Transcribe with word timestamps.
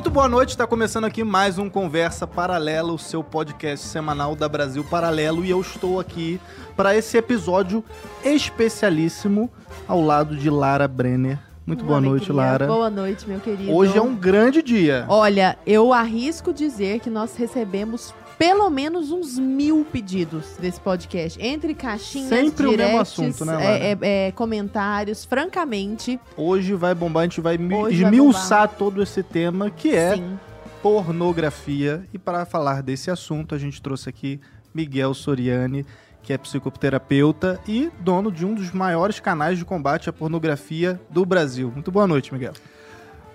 Muito 0.00 0.10
boa 0.10 0.30
noite, 0.30 0.48
está 0.48 0.66
começando 0.66 1.04
aqui 1.04 1.22
mais 1.22 1.58
um 1.58 1.68
Conversa 1.68 2.26
Paralela, 2.26 2.90
o 2.90 2.98
seu 2.98 3.22
podcast 3.22 3.86
semanal 3.86 4.34
da 4.34 4.48
Brasil 4.48 4.82
Paralelo, 4.82 5.44
e 5.44 5.50
eu 5.50 5.60
estou 5.60 6.00
aqui 6.00 6.40
para 6.74 6.96
esse 6.96 7.18
episódio 7.18 7.84
especialíssimo 8.24 9.50
ao 9.86 10.00
lado 10.00 10.34
de 10.34 10.48
Lara 10.48 10.88
Brenner. 10.88 11.38
Muito 11.66 11.84
boa, 11.84 12.00
noite. 12.00 12.32
Lara. 12.32 12.66
Boa 12.66 12.88
noite, 12.88 13.28
meu 13.28 13.40
querido. 13.40 13.70
Hoje 13.70 13.98
é 13.98 14.00
um 14.00 14.16
grande 14.16 14.62
dia. 14.62 15.04
Olha, 15.06 15.58
eu 15.66 15.92
arrisco 15.92 16.50
dizer 16.50 17.00
que 17.00 17.10
nós 17.10 17.36
recebemos 17.36 18.14
pelo 18.40 18.70
menos 18.70 19.12
uns 19.12 19.38
mil 19.38 19.84
pedidos 19.84 20.56
desse 20.58 20.80
podcast. 20.80 21.38
Entre 21.42 21.74
caixinhas, 21.74 22.30
Sempre 22.30 22.68
o 22.68 22.70
mesmo 22.70 22.86
directs, 22.86 23.00
assunto, 23.00 23.44
né, 23.44 23.52
Lara? 23.52 23.66
é, 23.66 23.98
é, 24.00 24.28
é, 24.28 24.32
comentários. 24.32 25.26
Francamente, 25.26 26.18
Hoje 26.38 26.72
vai 26.72 26.94
bombar, 26.94 27.20
a 27.20 27.24
gente 27.24 27.38
vai 27.42 27.58
esmiuçar 27.90 28.66
todo 28.66 29.02
esse 29.02 29.22
tema 29.22 29.68
que 29.68 29.94
é 29.94 30.14
sim. 30.14 30.38
pornografia. 30.82 32.02
E 32.14 32.18
para 32.18 32.46
falar 32.46 32.82
desse 32.82 33.10
assunto, 33.10 33.54
a 33.54 33.58
gente 33.58 33.82
trouxe 33.82 34.08
aqui 34.08 34.40
Miguel 34.72 35.12
Soriani, 35.12 35.84
que 36.22 36.32
é 36.32 36.38
psicoterapeuta 36.38 37.60
e 37.68 37.90
dono 38.00 38.32
de 38.32 38.46
um 38.46 38.54
dos 38.54 38.70
maiores 38.70 39.20
canais 39.20 39.58
de 39.58 39.66
combate 39.66 40.08
à 40.08 40.14
pornografia 40.14 40.98
do 41.10 41.26
Brasil. 41.26 41.70
Muito 41.74 41.92
boa 41.92 42.06
noite, 42.06 42.32
Miguel. 42.32 42.54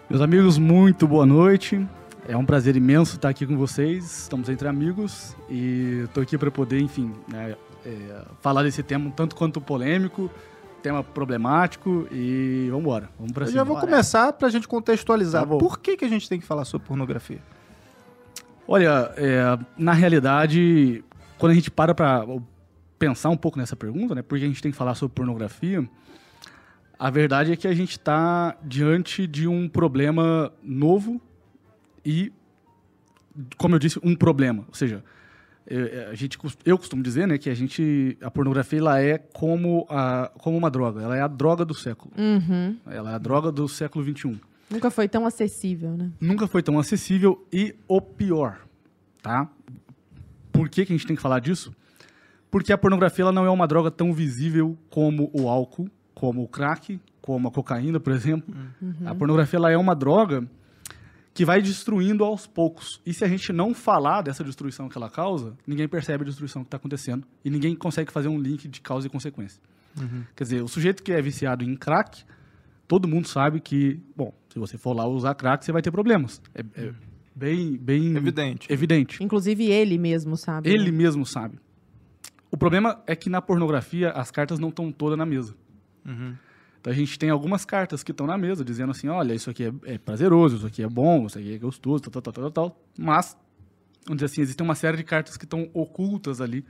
Meus 0.10 0.24
amigos, 0.24 0.58
muito 0.58 1.08
boa 1.08 1.28
noite. 1.28 1.86
É 2.28 2.36
um 2.36 2.46
prazer 2.46 2.76
imenso 2.76 3.18
estar 3.18 3.30
aqui 3.30 3.46
com 3.46 3.56
vocês. 3.56 4.24
Estamos 4.24 4.50
entre 4.50 4.68
amigos 4.68 5.36
e 5.48 6.02
estou 6.06 6.24
aqui 6.24 6.38
para 6.40 6.50
poder, 6.50 6.80
enfim, 6.80 7.14
né, 7.28 7.56
é, 7.86 8.24
falar 8.42 8.64
desse 8.64 8.82
tema 8.82 9.08
um 9.08 9.12
tanto 9.12 9.36
quanto 9.36 9.62
polêmico, 9.62 10.32
tema 10.82 11.04
problemático 11.04 12.08
e 12.12 12.66
vamos 12.72 12.82
embora. 12.82 13.10
Vamos 13.20 13.32
para 13.32 13.44
Eu 13.44 13.48
cima. 13.50 13.60
já 13.60 13.64
vou 13.64 13.80
começar 13.80 14.34
para 14.34 14.48
a 14.48 14.52
gente 14.52 14.68
contextualizar. 14.68 15.48
Tá. 15.48 15.56
Por 15.56 15.80
que, 15.80 15.96
que 15.96 16.04
a 16.04 16.08
gente 16.08 16.28
tem 16.28 16.40
que 16.40 16.46
falar 16.48 16.66
sobre 16.66 16.88
pornografia? 16.88 17.40
Olha, 18.68 19.14
é, 19.18 19.60
na 19.78 19.94
realidade, 19.94 21.04
quando 21.38 21.52
a 21.52 21.56
gente 21.56 21.70
para 21.70 21.94
para 21.94 22.26
pensar 22.98 23.30
um 23.30 23.38
pouco 23.38 23.60
nessa 23.60 23.76
pergunta, 23.76 24.16
né, 24.16 24.24
por 24.24 24.40
que 24.40 24.46
a 24.46 24.48
gente 24.48 24.64
tem 24.64 24.72
que 24.72 24.78
falar 24.78 24.96
sobre 24.96 25.14
pornografia, 25.14 25.88
a 26.98 27.10
verdade 27.12 27.52
é 27.52 27.56
que 27.56 27.68
a 27.68 27.76
gente 27.76 27.92
está 27.92 28.58
diante 28.64 29.28
de 29.28 29.48
um 29.48 29.70
problema 29.70 30.52
novo 30.64 31.22
e, 32.06 32.32
como 33.58 33.76
eu 33.76 33.80
disse, 33.80 34.00
um 34.04 34.16
problema. 34.16 34.64
Ou 34.68 34.74
seja, 34.76 35.04
é, 35.68 36.10
a 36.12 36.16
gente, 36.16 36.38
eu 36.64 36.78
costumo 36.78 37.02
dizer 37.02 37.28
né, 37.28 37.38
que 37.38 37.50
a 37.50 37.56
gente, 37.56 38.18
a 38.22 38.30
pornografia 38.30 38.80
ela 38.80 39.02
é 39.02 39.18
como, 39.18 39.86
a, 39.90 40.32
como 40.38 40.58
uma 40.58 40.70
droga. 40.70 41.02
Ela 41.02 41.18
é 41.18 41.22
a 41.22 41.28
droga 41.28 41.66
do 41.66 41.74
século. 41.74 42.14
Uhum. 42.18 42.78
Ela 42.86 43.12
é 43.12 43.16
a 43.16 43.18
droga 43.18 43.52
do 43.52 43.68
século 43.68 44.06
XXI 44.06 44.40
Nunca 44.70 44.90
foi 44.90 45.08
tão 45.08 45.26
acessível, 45.26 45.92
né? 45.92 46.12
nunca 46.20 46.48
foi 46.48 46.64
tão 46.64 46.80
acessível 46.80 47.46
e 47.54 47.76
o 47.88 48.02
pior, 48.02 48.62
tá? 49.22 49.48
Por 50.52 50.70
que, 50.70 50.86
que 50.86 50.92
a 50.92 50.98
gente 50.98 51.06
tem 51.06 51.16
que 51.16 51.22
falar 51.22 51.40
disso? 51.40 51.74
Porque 52.50 52.74
a 52.74 52.78
pornografia 52.78 53.24
ela 53.24 53.32
não 53.32 53.46
é 53.46 53.50
uma 53.50 53.68
droga 53.68 53.92
tão 53.92 54.12
visível 54.12 54.78
como 54.90 55.30
o 55.34 55.48
álcool, 55.48 55.88
como 56.16 56.42
o 56.42 56.48
crack, 56.48 57.00
como 57.22 57.48
a 57.48 57.52
cocaína, 57.52 58.00
por 58.00 58.12
exemplo. 58.14 58.56
A 59.06 59.14
pornografia 59.14 59.58
ela 59.58 59.72
é 59.72 59.78
uma 59.78 59.94
droga 59.94 60.48
que 61.36 61.44
vai 61.44 61.62
destruindo 61.62 62.24
aos 62.24 62.48
poucos. 62.48 63.02
E 63.06 63.14
se 63.14 63.26
a 63.26 63.28
gente 63.28 63.52
não 63.52 63.74
falar 63.74 64.22
dessa 64.22 64.42
destruição 64.42 64.88
que 64.88 64.98
ela 64.98 65.10
causa, 65.10 65.54
ninguém 65.68 65.86
percebe 65.86 66.24
a 66.24 66.26
destruição 66.26 66.64
que 66.64 66.68
está 66.68 66.78
acontecendo 66.78 67.28
e 67.44 67.50
ninguém 67.50 67.76
consegue 67.76 68.10
fazer 68.10 68.30
um 68.30 68.40
link 68.40 68.70
de 68.70 68.80
causa 68.80 69.08
e 69.08 69.10
consequência. 69.10 69.62
Quer 70.34 70.44
dizer, 70.46 70.64
o 70.64 70.68
sujeito 70.68 71.04
que 71.04 71.12
é 71.12 71.22
viciado 71.22 71.64
em 71.64 71.76
crack, 71.76 72.24
todo 72.88 73.06
mundo 73.06 73.28
sabe 73.28 73.60
que, 73.60 74.00
bom, 74.16 74.34
se 74.50 74.58
você 74.58 74.78
for 74.78 74.94
lá 74.94 75.06
usar 75.08 75.36
crack, 75.36 75.66
você 75.66 75.74
vai 75.74 75.82
ter 75.82 75.92
problemas. 75.92 76.42
É, 76.54 76.62
é 76.62 76.94
bem, 77.36 77.78
bem 77.78 78.16
Evidente. 78.16 78.72
evidente. 78.72 79.22
Inclusive 79.22 79.66
ele 79.66 79.98
mesmo, 79.98 80.38
sabe? 80.38 80.70
Ele 80.70 80.90
né? 80.90 80.98
mesmo 80.98 81.26
sabe. 81.26 81.60
O 82.50 82.58
problema 82.58 83.04
é 83.06 83.14
que 83.14 83.30
na 83.30 83.42
pornografia 83.42 84.10
as 84.12 84.32
cartas 84.32 84.58
não 84.58 84.70
estão 84.70 84.90
todas 84.90 85.18
na 85.18 85.26
mesa. 85.26 85.54
Então 86.06 86.38
a 86.86 86.94
gente 86.94 87.18
tem 87.18 87.30
algumas 87.30 87.66
cartas 87.66 88.04
que 88.04 88.12
estão 88.12 88.28
na 88.28 88.38
mesa 88.38 88.64
dizendo 88.64 88.92
assim, 88.92 89.08
olha, 89.08 89.34
isso 89.34 89.50
aqui 89.50 89.64
é, 89.66 89.74
é 89.94 89.98
prazeroso, 89.98 90.58
isso 90.58 90.68
aqui 90.68 90.84
é 90.84 90.88
bom, 90.88 91.26
isso 91.26 91.38
aqui 91.40 91.54
é 91.54 91.58
gostoso, 91.58 92.04
tal, 92.04 92.22
tal, 92.22 92.34
tal, 92.34 92.34
tal, 92.34 92.52
tal. 92.52 92.82
Mas, 92.98 93.36
vamos 94.06 94.18
dizer 94.18 94.26
assim, 94.26 94.42
existem 94.42 94.64
uma 94.66 94.76
série 94.76 94.98
de 94.98 95.04
cartas 95.04 95.36
que 95.38 95.46
estão 95.46 95.70
ocultas 95.74 96.42
ali, 96.42 96.64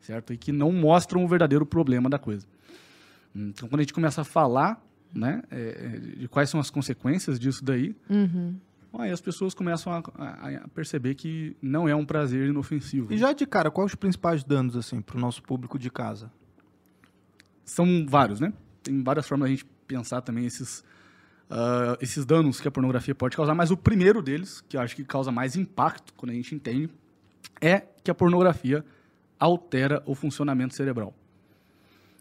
certo? 0.00 0.32
E 0.32 0.36
que 0.36 0.52
não 0.52 0.70
mostram 0.72 1.24
o 1.24 1.28
verdadeiro 1.28 1.64
problema 1.64 2.10
da 2.10 2.18
coisa. 2.18 2.46
Então 3.34 3.68
quando 3.68 3.80
a 3.80 3.82
gente 3.82 3.94
começa 3.94 4.20
a 4.20 4.24
falar, 4.24 4.80
né, 5.14 5.42
é, 5.50 5.60
é, 5.60 5.98
de 6.20 6.28
quais 6.28 6.50
são 6.50 6.60
as 6.60 6.70
consequências 6.70 7.38
disso 7.38 7.64
daí, 7.64 7.96
Uhum. 8.10 8.54
aí 8.98 9.10
as 9.10 9.20
pessoas 9.20 9.54
começam 9.54 9.92
a, 9.92 10.02
a- 10.18 10.48
a 10.64 10.68
perceber 10.68 11.14
que 11.14 11.56
não 11.62 11.88
é 11.88 11.94
um 11.96 12.04
prazer 12.04 12.48
inofensivo. 12.48 13.12
E 13.12 13.16
já 13.18 13.32
de 13.32 13.46
cara, 13.46 13.70
quais 13.70 13.92
os 13.92 13.94
principais 13.96 14.44
danos 14.44 14.76
assim 14.76 15.00
para 15.00 15.16
o 15.16 15.20
nosso 15.20 15.42
público 15.42 15.78
de 15.78 15.90
casa? 15.90 16.30
são 17.64 18.04
vários, 18.06 18.40
né? 18.40 18.52
Tem 18.84 19.02
várias 19.02 19.26
formas 19.26 19.48
da 19.48 19.50
gente 19.50 19.66
pensar 19.86 20.20
também 20.20 20.46
esses, 20.46 20.84
ah, 21.50 21.96
esses 22.00 22.24
danos 22.24 22.60
que 22.60 22.68
a 22.68 22.70
pornografia 22.70 23.14
pode 23.14 23.36
causar, 23.36 23.54
mas 23.54 23.70
o 23.70 23.76
primeiro 23.76 24.22
deles, 24.22 24.62
que 24.68 24.76
eu 24.76 24.80
acho 24.80 24.94
que 24.94 25.04
causa 25.04 25.32
mais 25.32 25.56
impacto 25.56 26.14
quando 26.14 26.30
a 26.30 26.34
gente 26.34 26.54
entende, 26.54 26.88
é 27.60 27.82
que 28.02 28.10
a 28.10 28.14
pornografia 28.14 28.84
altera 29.38 30.02
o 30.06 30.14
funcionamento 30.14 30.74
cerebral. 30.74 31.08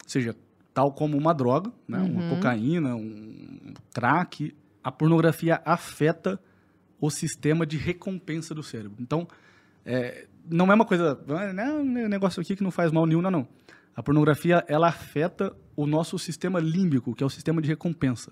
Ou 0.03 0.09
seja, 0.09 0.35
tal 0.73 0.91
como 0.91 1.17
uma 1.17 1.33
droga, 1.33 1.71
né? 1.87 1.99
uma 1.99 2.29
cocaína, 2.29 2.95
um 2.95 3.73
crack, 3.93 4.55
a 4.83 4.91
pornografia 4.91 5.61
afeta 5.63 6.39
o 6.99 7.09
sistema 7.09 7.65
de 7.65 7.77
recompensa 7.77 8.55
do 8.55 8.63
cérebro. 8.63 8.97
Então, 8.99 9.27
é, 9.85 10.25
não 10.49 10.71
é 10.71 10.75
uma 10.75 10.85
coisa, 10.85 11.19
não 11.27 11.39
é 11.39 11.73
um 11.73 12.07
negócio 12.07 12.41
aqui 12.41 12.55
que 12.55 12.63
não 12.63 12.71
faz 12.71 12.91
mal 12.91 13.05
nenhum, 13.05 13.21
não, 13.21 13.31
não. 13.31 13.47
A 13.95 14.01
pornografia, 14.03 14.63
ela 14.67 14.87
afeta 14.87 15.53
o 15.75 15.85
nosso 15.85 16.17
sistema 16.17 16.59
límbico, 16.59 17.13
que 17.13 17.23
é 17.23 17.25
o 17.25 17.29
sistema 17.29 17.61
de 17.61 17.67
recompensa. 17.69 18.31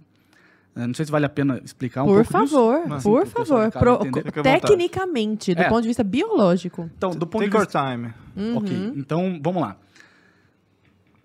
É, 0.76 0.88
Não 0.88 0.94
sei 0.94 1.06
se 1.06 1.12
vale 1.12 1.26
a 1.26 1.30
pena 1.30 1.60
explicar 1.64 2.04
um 2.04 2.08
Por 2.08 2.26
pouco 2.26 2.44
disso. 2.44 2.56
favor, 2.56 2.88
Mas, 2.88 3.04
por 3.04 3.22
assim, 3.24 3.32
pessoal 3.34 3.72
favor. 3.72 3.88
à 3.90 3.98
vontade. 4.06 4.44
tecnicamente, 4.44 5.54
do 5.54 5.62
É. 5.62 5.68
ponto 5.70 5.82
de 5.82 5.88
vista 5.90 6.04
biológico. 6.04 6.90
Então, 6.98 7.12
do 7.12 7.28
ponto 7.28 7.42
Take 7.44 7.50
de 7.52 7.58
your 7.58 7.66
vista... 7.66 7.92
time. 7.92 8.14
Uhum. 8.36 8.58
Ok, 8.58 8.94
então 8.96 9.40
vamos 9.44 9.62
lá. 9.62 9.78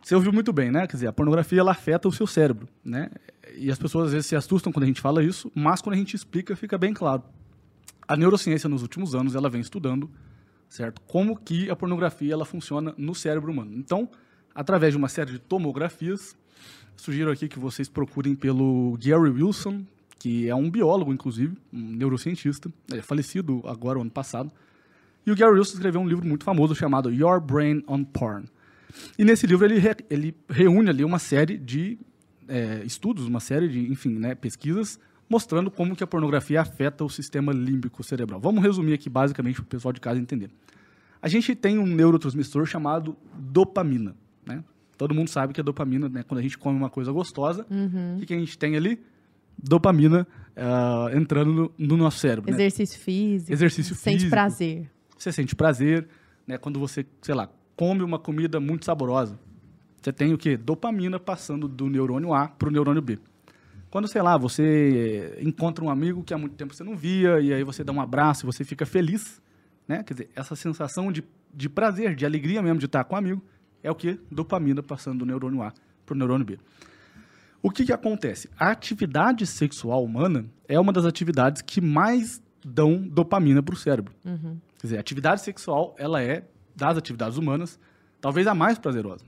Você 0.02 0.14
ouviu 0.14 0.32
muito 0.32 0.52
bem, 0.52 0.70
né? 0.70 0.86
Quer 0.86 0.94
dizer, 0.96 1.06
a 1.08 1.12
pornografia 1.12 1.60
ela 1.60 1.72
afeta 1.72 2.06
o 2.08 2.12
seu 2.12 2.26
cérebro, 2.26 2.68
né? 2.84 3.10
E 3.56 3.70
as 3.70 3.78
pessoas 3.78 4.06
às 4.06 4.12
vezes 4.12 4.26
se 4.26 4.36
assustam 4.36 4.72
quando 4.72 4.84
a 4.84 4.86
gente 4.86 5.00
fala 5.00 5.22
isso, 5.22 5.50
mas 5.54 5.80
quando 5.80 5.94
a 5.94 5.98
gente 5.98 6.14
explica 6.14 6.54
fica 6.54 6.76
bem 6.78 6.92
claro. 6.92 7.22
A 8.06 8.16
neurociência 8.16 8.68
nos 8.68 8.82
últimos 8.82 9.14
anos 9.14 9.34
ela 9.34 9.48
vem 9.48 9.60
estudando, 9.60 10.08
certo? 10.68 11.00
Como 11.06 11.36
que 11.36 11.68
a 11.70 11.74
pornografia 11.76 12.32
ela 12.32 12.44
funciona 12.44 12.94
no 12.96 13.14
cérebro 13.14 13.50
humano. 13.50 13.72
Então, 13.74 14.08
através 14.56 14.92
de 14.92 14.98
uma 14.98 15.08
série 15.08 15.30
de 15.32 15.38
tomografias, 15.38 16.36
sugiro 16.96 17.30
aqui 17.30 17.46
que 17.46 17.58
vocês 17.58 17.88
procurem 17.88 18.34
pelo 18.34 18.98
Gary 19.00 19.30
Wilson, 19.30 19.84
que 20.18 20.48
é 20.48 20.54
um 20.54 20.70
biólogo 20.70 21.12
inclusive, 21.12 21.56
um 21.72 21.78
neurocientista, 21.78 22.70
é 22.92 23.02
falecido 23.02 23.62
agora 23.66 24.00
ano 24.00 24.10
passado. 24.10 24.50
E 25.26 25.30
o 25.30 25.36
Gary 25.36 25.58
Wilson 25.58 25.74
escreveu 25.74 26.00
um 26.00 26.08
livro 26.08 26.26
muito 26.26 26.42
famoso 26.42 26.74
chamado 26.74 27.12
Your 27.12 27.40
Brain 27.40 27.84
on 27.86 28.02
Porn. 28.02 28.46
E 29.18 29.24
nesse 29.24 29.46
livro 29.46 29.66
ele, 29.66 29.78
re- 29.78 30.04
ele 30.08 30.34
reúne 30.48 30.88
ali 30.88 31.04
uma 31.04 31.18
série 31.18 31.58
de 31.58 31.98
é, 32.48 32.82
estudos, 32.84 33.26
uma 33.26 33.40
série 33.40 33.68
de, 33.68 33.92
enfim, 33.92 34.10
né, 34.10 34.34
pesquisas 34.34 34.98
mostrando 35.28 35.70
como 35.70 35.96
que 35.96 36.04
a 36.04 36.06
pornografia 36.06 36.60
afeta 36.60 37.04
o 37.04 37.10
sistema 37.10 37.52
límbico 37.52 38.02
cerebral. 38.04 38.40
Vamos 38.40 38.62
resumir 38.62 38.94
aqui 38.94 39.10
basicamente 39.10 39.56
para 39.56 39.64
o 39.64 39.66
pessoal 39.66 39.92
de 39.92 40.00
casa 40.00 40.20
entender. 40.20 40.48
A 41.20 41.28
gente 41.28 41.54
tem 41.54 41.78
um 41.78 41.86
neurotransmissor 41.86 42.64
chamado 42.64 43.16
dopamina, 43.36 44.14
né? 44.46 44.62
Todo 44.96 45.14
mundo 45.14 45.28
sabe 45.28 45.52
que 45.52 45.60
a 45.60 45.64
dopamina, 45.64 46.08
né, 46.08 46.22
quando 46.22 46.38
a 46.38 46.42
gente 46.42 46.56
come 46.56 46.76
uma 46.76 46.88
coisa 46.88 47.12
gostosa, 47.12 47.66
o 48.14 48.18
que, 48.20 48.26
que 48.26 48.34
a 48.34 48.38
gente 48.38 48.56
tem 48.56 48.76
ali? 48.76 48.98
Dopamina 49.58 50.26
ah, 50.56 51.10
entrando 51.14 51.52
no, 51.52 51.72
no 51.78 51.96
nosso 51.96 52.18
cérebro. 52.18 52.50
né? 52.50 52.56
Exercício 52.56 52.98
físico. 52.98 53.52
Exercício 53.52 53.94
Sente 53.94 54.16
físico. 54.16 54.30
prazer. 54.30 54.90
Você 55.18 55.32
sente 55.32 55.54
prazer, 55.54 56.08
né? 56.46 56.56
Quando 56.56 56.78
você, 56.80 57.04
sei 57.20 57.34
lá, 57.34 57.50
come 57.74 58.02
uma 58.02 58.18
comida 58.18 58.58
muito 58.58 58.84
saborosa. 58.84 59.38
Você 60.00 60.12
tem 60.12 60.32
o 60.32 60.38
quê? 60.38 60.56
Dopamina 60.56 61.18
passando 61.18 61.66
do 61.68 61.88
neurônio 61.88 62.32
A 62.32 62.48
para 62.48 62.68
o 62.68 62.70
neurônio 62.70 63.02
B. 63.02 63.18
Quando, 63.90 64.08
sei 64.08 64.22
lá, 64.22 64.36
você 64.36 65.38
encontra 65.40 65.84
um 65.84 65.90
amigo 65.90 66.22
que 66.22 66.34
há 66.34 66.38
muito 66.38 66.54
tempo 66.54 66.74
você 66.74 66.84
não 66.84 66.96
via, 66.96 67.40
e 67.40 67.52
aí 67.52 67.64
você 67.64 67.82
dá 67.82 67.92
um 67.92 68.00
abraço 68.00 68.44
e 68.44 68.46
você 68.46 68.64
fica 68.64 68.84
feliz, 68.84 69.40
né? 69.86 70.02
Quer 70.02 70.14
dizer, 70.14 70.30
essa 70.34 70.54
sensação 70.54 71.10
de, 71.10 71.24
de 71.54 71.68
prazer, 71.68 72.14
de 72.14 72.26
alegria 72.26 72.62
mesmo 72.62 72.78
de 72.78 72.86
estar 72.86 73.04
com 73.04 73.14
o 73.14 73.18
amigo, 73.18 73.42
é 73.82 73.90
o 73.90 73.94
que? 73.94 74.18
Dopamina 74.30 74.82
passando 74.82 75.20
do 75.20 75.26
neurônio 75.26 75.62
A 75.62 75.72
para 76.04 76.14
o 76.14 76.18
neurônio 76.18 76.46
B. 76.46 76.58
O 77.62 77.70
que, 77.70 77.84
que 77.84 77.92
acontece? 77.92 78.48
A 78.58 78.70
atividade 78.70 79.46
sexual 79.46 80.04
humana 80.04 80.46
é 80.68 80.78
uma 80.78 80.92
das 80.92 81.04
atividades 81.04 81.62
que 81.62 81.80
mais 81.80 82.40
dão 82.64 82.98
dopamina 82.98 83.62
para 83.62 83.74
o 83.74 83.78
cérebro. 83.78 84.14
Quer 84.78 84.86
dizer, 84.86 84.96
a 84.98 85.00
atividade 85.00 85.40
sexual, 85.40 85.94
ela 85.98 86.22
é, 86.22 86.44
das 86.74 86.96
atividades 86.96 87.38
humanas, 87.38 87.78
talvez 88.20 88.46
a 88.46 88.54
mais 88.54 88.78
prazerosa. 88.78 89.24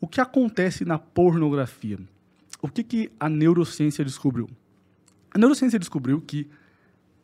O 0.00 0.06
que 0.06 0.20
acontece 0.20 0.84
na 0.84 0.98
pornografia? 0.98 1.98
O 2.62 2.68
que, 2.68 2.82
que 2.82 3.12
a 3.18 3.28
neurociência 3.28 4.04
descobriu? 4.04 4.48
A 5.32 5.38
neurociência 5.38 5.78
descobriu 5.78 6.20
que 6.20 6.48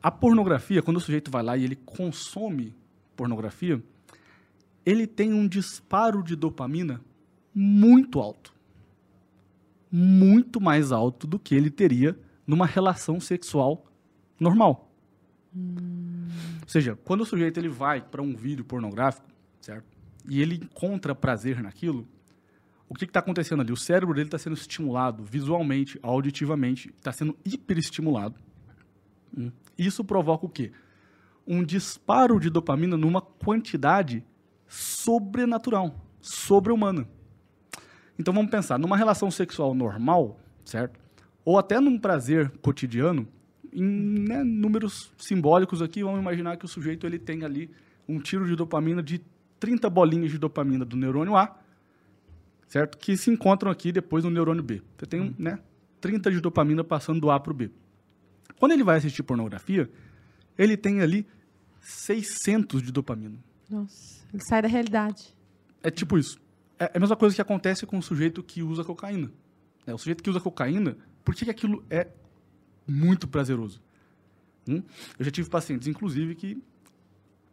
a 0.03 0.11
pornografia, 0.11 0.83
quando 0.83 0.99
o 0.99 1.01
sujeito 1.01 1.31
vai 1.31 1.43
lá 1.43 1.57
e 1.57 1.65
ele 1.65 1.77
consome 1.77 2.75
pornografia, 3.17 3.83
ele 4.85 5.07
tem 5.07 5.33
um 5.33 5.47
disparo 5.47 6.23
de 6.23 6.37
dopamina 6.37 7.01
muito 7.55 8.21
alto. 8.21 8.53
Muito 9.91 10.61
mais 10.61 10.93
alto 10.93 11.27
do 11.27 11.39
que 11.39 11.55
ele 11.55 11.71
teria 11.71 12.19
numa 12.47 12.67
relação 12.67 13.21
sexual 13.21 13.87
normal. 14.39 14.91
Ou 15.55 16.69
seja, 16.69 16.99
quando 17.05 17.21
o 17.21 17.27
sujeito 17.27 17.59
ele 17.59 17.69
vai 17.69 18.01
para 18.01 18.21
um 18.21 18.35
vídeo 18.35 18.65
pornográfico, 18.65 19.27
certo? 19.61 19.87
E 20.29 20.43
ele 20.43 20.57
encontra 20.57 21.15
prazer 21.15 21.63
naquilo, 21.63 22.09
o 22.89 22.95
que 22.95 23.05
está 23.05 23.21
acontecendo 23.21 23.61
ali? 23.61 23.73
O 23.73 23.77
cérebro 23.77 24.15
dele 24.15 24.29
está 24.29 24.39
sendo 24.39 24.55
estimulado 24.55 25.25
visualmente, 25.25 25.99
auditivamente, 26.03 26.93
está 26.97 27.13
sendo 27.13 27.37
hiperestimulado. 27.45 28.39
Hum. 29.37 29.51
Isso 29.77 30.05
provoca 30.05 30.47
o 30.47 30.49
quê? 30.49 30.73
Um 31.47 31.63
disparo 31.65 32.39
de 32.41 32.51
dopamina 32.51 32.97
numa 32.97 33.21
quantidade 33.21 34.25
sobrenatural, 34.69 35.95
sobre-humana. 36.21 37.09
Então 38.19 38.33
vamos 38.33 38.51
pensar, 38.51 38.79
numa 38.79 38.97
relação 38.97 39.31
sexual 39.31 39.75
normal, 39.75 40.39
certo? 40.65 40.99
Ou 41.45 41.59
até 41.59 41.81
num 41.81 41.99
prazer 41.99 42.51
cotidiano, 42.63 43.29
em 43.73 43.83
né, 43.83 44.43
números 44.45 45.13
simbólicos 45.19 45.83
aqui, 45.83 46.03
vamos 46.03 46.21
imaginar 46.21 46.57
que 46.57 46.65
o 46.65 46.69
sujeito 46.69 47.07
ele 47.07 47.19
tem 47.19 47.45
ali 47.45 47.71
um 48.09 48.21
tiro 48.21 48.47
de 48.47 48.55
dopamina 48.55 49.03
de 49.03 49.21
30 49.59 49.91
bolinhas 49.91 50.31
de 50.31 50.39
dopamina 50.39 50.85
do 50.85 50.97
neurônio 50.97 51.37
A, 51.37 51.59
certo? 52.69 52.97
Que 52.99 53.17
se 53.17 53.31
encontram 53.31 53.71
aqui 53.71 53.91
depois 53.91 54.25
no 54.25 54.31
neurônio 54.31 54.63
B. 54.63 54.81
Você 54.97 55.07
tem, 55.07 55.21
hum. 55.21 55.35
né, 55.39 55.59
30 56.01 56.31
de 56.31 56.41
dopamina 56.41 56.85
passando 56.85 57.21
do 57.21 57.31
A 57.31 57.41
para 57.41 57.51
o 57.51 57.55
B. 57.55 57.71
Quando 58.59 58.73
ele 58.73 58.85
vai 58.85 58.99
assistir 58.99 59.23
pornografia, 59.23 59.91
ele 60.57 60.77
tem 60.77 61.01
ali 61.01 61.27
600 61.81 62.83
de 62.83 62.93
dopamina. 62.93 63.39
Nossa, 63.69 64.24
ele 64.35 64.43
sai 64.43 64.61
da 64.61 64.69
realidade. 64.69 65.33
É 65.81 65.91
tipo 65.91 66.19
isso. 66.19 66.41
É, 66.79 66.87
é 66.87 66.97
a 66.97 67.01
mesma 67.01 67.17
coisa 67.17 67.35
que 67.35 67.41
acontece 67.41 67.87
com 67.87 67.97
o 67.97 68.03
sujeito 68.03 68.43
que 68.43 68.63
usa 68.63 68.83
cocaína. 68.83 69.31
É, 69.87 69.95
o 69.95 69.99
sujeito 69.99 70.23
que 70.23 70.29
usa 70.29 70.41
cocaína, 70.41 70.97
por 71.25 71.35
que, 71.35 71.45
que 71.45 71.51
aquilo 71.51 71.85
é 71.89 72.09
muito 72.87 73.29
prazeroso? 73.29 73.81
Hum? 74.69 74.83
Eu 75.19 75.25
já 75.25 75.31
tive 75.31 75.49
pacientes, 75.49 75.87
inclusive, 75.87 76.35
que 76.35 76.61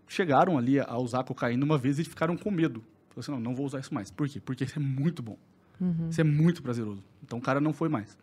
chegaram 0.07 0.57
ali 0.57 0.79
a 0.79 0.97
usar 0.97 1.23
cocaína 1.23 1.63
uma 1.63 1.77
vez 1.77 1.99
e 1.99 2.03
ficaram 2.03 2.35
com 2.35 2.49
medo. 2.49 2.83
Falaram 3.09 3.19
assim, 3.19 3.31
não, 3.31 3.39
não 3.39 3.55
vou 3.55 3.65
usar 3.65 3.79
isso 3.79 3.93
mais. 3.93 4.09
Por 4.09 4.27
quê? 4.27 4.39
Porque 4.39 4.63
isso 4.63 4.79
é 4.79 4.81
muito 4.81 5.21
bom. 5.21 5.37
Uhum. 5.79 6.09
Isso 6.09 6.19
é 6.19 6.23
muito 6.23 6.63
prazeroso. 6.63 7.03
Então 7.23 7.37
o 7.37 7.41
cara 7.41 7.61
não 7.61 7.73
foi 7.73 7.89
mais. 7.89 8.17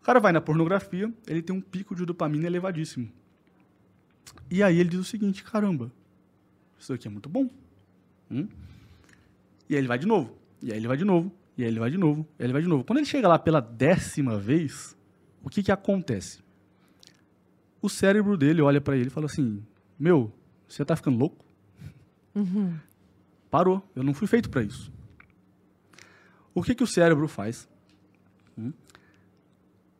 O 0.00 0.04
cara 0.04 0.20
vai 0.20 0.32
na 0.32 0.40
pornografia, 0.40 1.12
ele 1.26 1.40
tem 1.40 1.56
um 1.56 1.60
pico 1.60 1.94
de 1.94 2.04
dopamina 2.04 2.46
elevadíssimo. 2.46 3.10
E 4.50 4.62
aí 4.62 4.78
ele 4.78 4.90
diz 4.90 5.00
o 5.00 5.04
seguinte, 5.04 5.42
caramba, 5.42 5.92
isso 6.82 6.92
aqui 6.92 7.06
é 7.06 7.10
muito 7.10 7.28
bom. 7.28 7.48
Hum? 8.30 8.48
E 9.68 9.74
aí 9.74 9.80
ele 9.80 9.86
vai 9.86 9.98
de 9.98 10.06
novo. 10.06 10.36
E 10.60 10.72
aí 10.72 10.78
ele 10.78 10.88
vai 10.88 10.96
de 10.96 11.04
novo. 11.04 11.32
E 11.56 11.62
aí 11.62 11.68
ele 11.68 11.78
vai 11.78 11.90
de 11.90 11.98
novo. 11.98 12.26
E 12.38 12.42
aí 12.42 12.46
ele 12.46 12.52
vai 12.52 12.62
de 12.62 12.68
novo. 12.68 12.84
Quando 12.84 12.98
ele 12.98 13.06
chega 13.06 13.28
lá 13.28 13.38
pela 13.38 13.60
décima 13.60 14.36
vez, 14.38 14.96
o 15.42 15.48
que, 15.48 15.62
que 15.62 15.70
acontece? 15.70 16.42
O 17.80 17.88
cérebro 17.88 18.36
dele 18.36 18.60
olha 18.60 18.80
para 18.80 18.96
ele 18.96 19.06
e 19.06 19.10
fala 19.10 19.26
assim: 19.26 19.62
Meu, 19.98 20.32
você 20.68 20.84
tá 20.84 20.96
ficando 20.96 21.18
louco? 21.18 21.44
Uhum. 22.34 22.76
Parou. 23.50 23.88
Eu 23.94 24.02
não 24.02 24.14
fui 24.14 24.26
feito 24.26 24.50
para 24.50 24.62
isso. 24.62 24.92
O 26.54 26.62
que, 26.62 26.74
que 26.74 26.82
o 26.82 26.86
cérebro 26.86 27.28
faz? 27.28 27.68
Hum? 28.58 28.72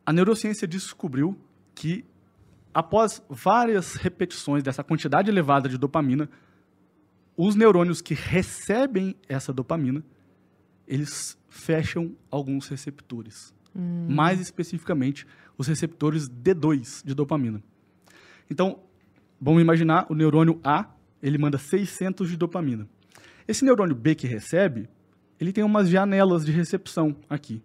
A 0.05 0.11
neurociência 0.11 0.67
descobriu 0.67 1.37
que, 1.73 2.05
após 2.73 3.23
várias 3.29 3.95
repetições 3.95 4.63
dessa 4.63 4.83
quantidade 4.83 5.29
elevada 5.29 5.69
de 5.69 5.77
dopamina, 5.77 6.29
os 7.35 7.55
neurônios 7.55 8.01
que 8.01 8.13
recebem 8.13 9.15
essa 9.27 9.51
dopamina, 9.51 10.03
eles 10.87 11.37
fecham 11.49 12.15
alguns 12.29 12.67
receptores. 12.67 13.53
Hum. 13.75 14.07
Mais 14.09 14.39
especificamente, 14.39 15.25
os 15.57 15.67
receptores 15.67 16.29
D2 16.29 17.03
de 17.05 17.13
dopamina. 17.13 17.63
Então, 18.49 18.79
vamos 19.39 19.61
imaginar 19.61 20.05
o 20.09 20.15
neurônio 20.15 20.59
A, 20.63 20.89
ele 21.21 21.37
manda 21.37 21.57
600 21.57 22.29
de 22.29 22.37
dopamina. 22.37 22.87
Esse 23.47 23.65
neurônio 23.65 23.95
B 23.95 24.15
que 24.15 24.27
recebe, 24.27 24.87
ele 25.39 25.51
tem 25.51 25.63
umas 25.63 25.89
janelas 25.89 26.45
de 26.45 26.51
recepção 26.51 27.15
aqui. 27.29 27.61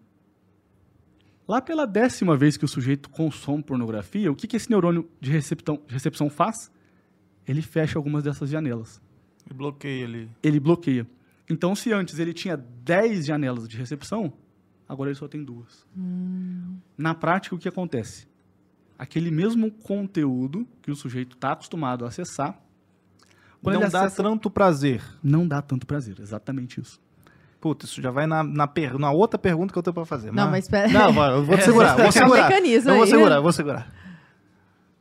Lá 1.47 1.63
pela 1.63 1.87
décima 1.87 2.37
vez 2.37 2.57
que 2.57 2.65
o 2.65 2.69
sujeito 2.69 3.09
consome 3.09 3.63
pornografia, 3.63 4.31
o 4.31 4.35
que, 4.35 4.47
que 4.47 4.57
esse 4.57 4.71
neurônio 4.71 5.09
de 5.21 5.31
recepção, 5.31 5.83
de 5.87 5.95
recepção 5.95 6.29
faz? 6.29 6.71
Ele 7.47 7.63
fecha 7.63 7.99
algumas 7.99 8.25
dessas 8.25 8.51
janelas. 8.51 9.01
Ele 9.49 9.55
bloqueia 9.55 10.05
ali. 10.05 10.31
Ele 10.43 10.61
bloqueia. 10.61 11.07
Então, 11.49 11.75
se 11.75 11.93
antes 11.93 12.19
ele 12.19 12.35
tinha 12.35 12.57
10 12.57 13.25
janelas 13.25 13.67
de 13.67 13.77
recepção, 13.77 14.33
agora 14.87 15.09
ele 15.09 15.19
só 15.19 15.27
tem 15.27 15.43
duas. 15.43 15.87
Hum. 15.97 16.77
Na 16.97 17.15
prática, 17.15 17.55
o 17.55 17.59
que 17.59 17.69
acontece? 17.69 18.29
Aquele 18.99 19.31
mesmo 19.31 19.71
conteúdo 19.71 20.67
que 20.83 20.91
o 20.91 20.97
sujeito 20.97 21.37
está 21.37 21.53
acostumado 21.53 22.05
a 22.05 22.09
acessar. 22.09 22.61
Não 23.63 23.81
dá 23.81 23.87
acessa, 23.87 24.23
tanto 24.23 24.51
prazer. 24.51 25.03
Não 25.23 25.49
dá 25.49 25.63
tanto 25.63 25.87
prazer, 25.87 26.17
exatamente 26.21 26.81
isso. 26.81 27.01
Puta, 27.61 27.87
isso 27.87 28.01
já 28.01 28.11
vai 28.11 28.27
na, 28.27 28.45
na, 28.45 28.69
per, 28.69 28.99
na 28.99 29.11
outra 29.11 29.39
pergunta 29.39 29.73
que 29.73 29.79
eu 29.79 29.83
tenho 29.83 29.95
para 29.95 30.05
fazer. 30.05 30.33
Não, 30.33 30.49
mas 30.51 30.65
espera. 30.65 30.89
Não, 30.89 31.09
eu 31.31 31.45
vou 31.45 31.57
te 31.57 31.65
segurar, 31.65 31.97
vou 31.97 32.13
segurar. 32.13 32.53
Um 32.53 32.67
eu 32.67 32.97
vou 32.97 33.07
segurar, 33.07 33.41
vou 33.41 33.53
segurar. 33.53 33.93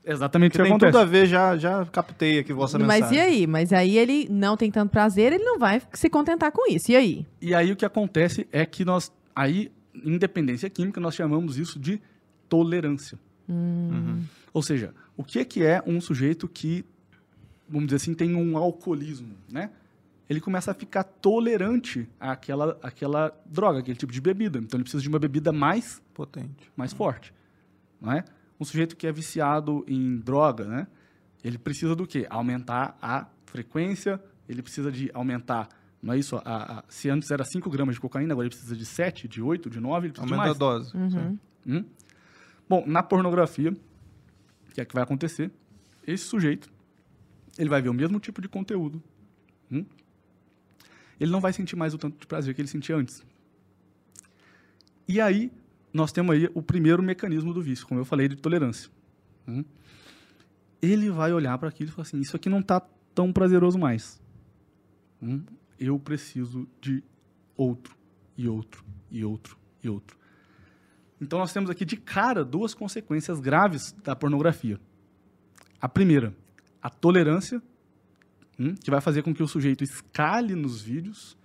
Exatamente 0.07 0.51
o 0.51 0.53
que 0.53 0.63
tem 0.63 0.71
acontece. 0.71 0.91
tudo 0.93 1.01
a 1.01 1.05
ver, 1.05 1.27
já, 1.27 1.57
já 1.57 1.85
captei 1.85 2.39
aqui 2.39 2.53
vossa 2.53 2.79
Mas 2.79 3.01
mensagem. 3.01 3.17
Mas 3.17 3.27
e 3.27 3.35
aí? 3.35 3.47
Mas 3.47 3.73
aí 3.73 3.97
ele 3.97 4.27
não 4.29 4.55
tem 4.55 4.71
tanto 4.71 4.89
prazer, 4.89 5.33
ele 5.33 5.43
não 5.43 5.59
vai 5.59 5.81
se 5.91 6.09
contentar 6.09 6.51
com 6.51 6.71
isso. 6.71 6.91
E 6.91 6.95
aí? 6.95 7.27
E 7.41 7.53
aí 7.53 7.71
o 7.73 7.75
que 7.75 7.85
acontece 7.85 8.47
é 8.51 8.65
que 8.65 8.85
nós, 8.85 9.11
aí, 9.35 9.69
independência 9.93 10.69
química, 10.69 11.01
nós 11.01 11.13
chamamos 11.13 11.57
isso 11.57 11.77
de 11.77 12.01
tolerância. 12.47 13.19
Hum. 13.49 13.89
Uhum. 13.91 14.23
Ou 14.53 14.61
seja, 14.61 14.93
o 15.17 15.23
que 15.23 15.39
é 15.39 15.45
que 15.45 15.63
é 15.63 15.83
um 15.85 15.99
sujeito 15.99 16.47
que, 16.47 16.85
vamos 17.67 17.87
dizer 17.87 17.97
assim, 17.97 18.13
tem 18.13 18.33
um 18.33 18.57
alcoolismo, 18.57 19.35
né? 19.51 19.71
Ele 20.29 20.41
começa 20.41 20.71
a 20.71 20.73
ficar 20.73 21.03
tolerante 21.03 22.07
àquela, 22.19 22.77
àquela 22.81 23.33
droga, 23.45 23.79
aquele 23.79 23.97
tipo 23.97 24.11
de 24.11 24.19
bebida. 24.19 24.59
Então 24.59 24.77
ele 24.77 24.83
precisa 24.83 25.01
de 25.01 25.09
uma 25.09 25.19
bebida 25.19 25.51
mais 25.51 26.01
potente, 26.13 26.71
mais 26.75 26.91
forte, 26.93 27.33
não 28.01 28.11
é? 28.11 28.23
Um 28.59 28.65
sujeito 28.65 28.95
que 28.95 29.05
é 29.07 29.11
viciado 29.11 29.83
em 29.87 30.17
droga, 30.17 30.65
né? 30.65 30.87
Ele 31.43 31.57
precisa 31.57 31.95
do 31.95 32.07
quê? 32.07 32.25
Aumentar 32.29 32.97
a 33.01 33.27
frequência, 33.45 34.21
ele 34.49 34.61
precisa 34.61 34.91
de 34.91 35.09
aumentar, 35.13 35.69
não 36.01 36.13
é 36.13 36.17
isso? 36.17 36.35
A, 36.37 36.79
a, 36.79 36.83
se 36.89 37.09
antes 37.09 37.29
era 37.31 37.43
5 37.43 37.69
gramas 37.69 37.95
de 37.95 38.01
cocaína, 38.01 38.33
agora 38.33 38.47
ele 38.47 38.55
precisa 38.55 38.75
de 38.75 38.85
7, 38.85 39.27
de 39.27 39.41
8, 39.41 39.69
de 39.69 39.79
9, 39.79 40.07
ele 40.07 40.13
precisa 40.13 40.33
Aumenta 40.35 40.53
de 40.53 40.59
mais. 40.59 40.95
a 40.95 40.97
dose. 40.97 40.97
Uhum. 40.97 41.39
Hum? 41.67 41.85
Bom, 42.67 42.83
na 42.85 43.01
pornografia, 43.03 43.71
o 43.71 44.73
que 44.73 44.81
é 44.81 44.85
que 44.85 44.93
vai 44.93 45.03
acontecer? 45.03 45.51
Esse 46.05 46.25
sujeito, 46.25 46.69
ele 47.57 47.69
vai 47.69 47.81
ver 47.81 47.89
o 47.89 47.93
mesmo 47.93 48.19
tipo 48.19 48.41
de 48.41 48.49
conteúdo. 48.49 49.01
Hum? 49.71 49.85
Ele 51.19 51.31
não 51.31 51.41
vai 51.41 51.53
sentir 51.53 51.75
mais 51.75 51.93
o 51.93 51.97
tanto 51.97 52.19
de 52.19 52.27
prazer 52.27 52.53
que 52.53 52.61
ele 52.61 52.67
sentia 52.67 52.95
antes. 52.95 53.23
E 55.07 55.21
aí, 55.21 55.51
nós 55.97 56.11
temos 56.11 56.35
aí 56.35 56.47
o 56.53 56.61
primeiro 56.61 57.01
mecanismo 57.01 57.53
do 57.53 57.61
vício, 57.61 57.85
como 57.87 57.99
eu 57.99 58.05
falei, 58.05 58.27
de 58.27 58.35
tolerância. 58.35 58.89
Hum? 59.47 59.65
Ele 60.79 61.09
vai 61.09 61.33
olhar 61.33 61.57
para 61.57 61.69
aquilo 61.69 61.89
e 61.89 61.91
falar 61.91 62.03
assim: 62.03 62.19
Isso 62.19 62.35
aqui 62.35 62.47
não 62.47 62.59
está 62.59 62.79
tão 63.13 63.33
prazeroso 63.33 63.79
mais. 63.79 64.21
Hum? 65.21 65.43
Eu 65.79 65.99
preciso 65.99 66.67
de 66.79 67.03
outro, 67.55 67.95
e 68.37 68.47
outro, 68.47 68.85
e 69.11 69.25
outro, 69.25 69.57
e 69.83 69.89
outro. 69.89 70.15
Então, 71.19 71.39
nós 71.39 71.51
temos 71.51 71.69
aqui 71.69 71.83
de 71.83 71.97
cara 71.97 72.45
duas 72.45 72.75
consequências 72.75 73.39
graves 73.39 73.91
da 74.03 74.15
pornografia. 74.15 74.79
A 75.81 75.89
primeira, 75.89 76.35
a 76.79 76.91
tolerância, 76.91 77.61
hum, 78.59 78.75
que 78.75 78.91
vai 78.91 79.01
fazer 79.01 79.23
com 79.23 79.33
que 79.33 79.41
o 79.41 79.47
sujeito 79.47 79.83
escale 79.83 80.53
nos 80.53 80.79
vídeos. 80.79 81.35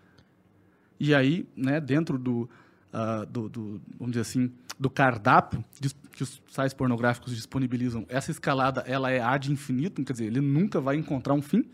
E 1.01 1.15
aí, 1.15 1.49
né, 1.57 1.81
dentro 1.81 2.19
do, 2.19 2.49
uh, 2.93 3.27
do, 3.27 3.49
do, 3.49 3.81
vamos 3.99 4.13
dizer 4.13 4.21
assim, 4.21 4.53
do 4.79 4.91
cardápio 4.91 5.65
que 6.13 6.23
os 6.23 6.43
sites 6.49 6.75
pornográficos 6.75 7.35
disponibilizam, 7.35 8.05
essa 8.09 8.31
escalada 8.31 8.83
ela 8.87 9.11
é 9.11 9.21
ad 9.21 9.51
infinito, 9.51 10.05
quer 10.05 10.13
dizer, 10.13 10.27
ele 10.27 10.41
nunca 10.41 10.81
vai 10.81 10.97
encontrar 10.97 11.35
um 11.35 11.43
fim. 11.43 11.65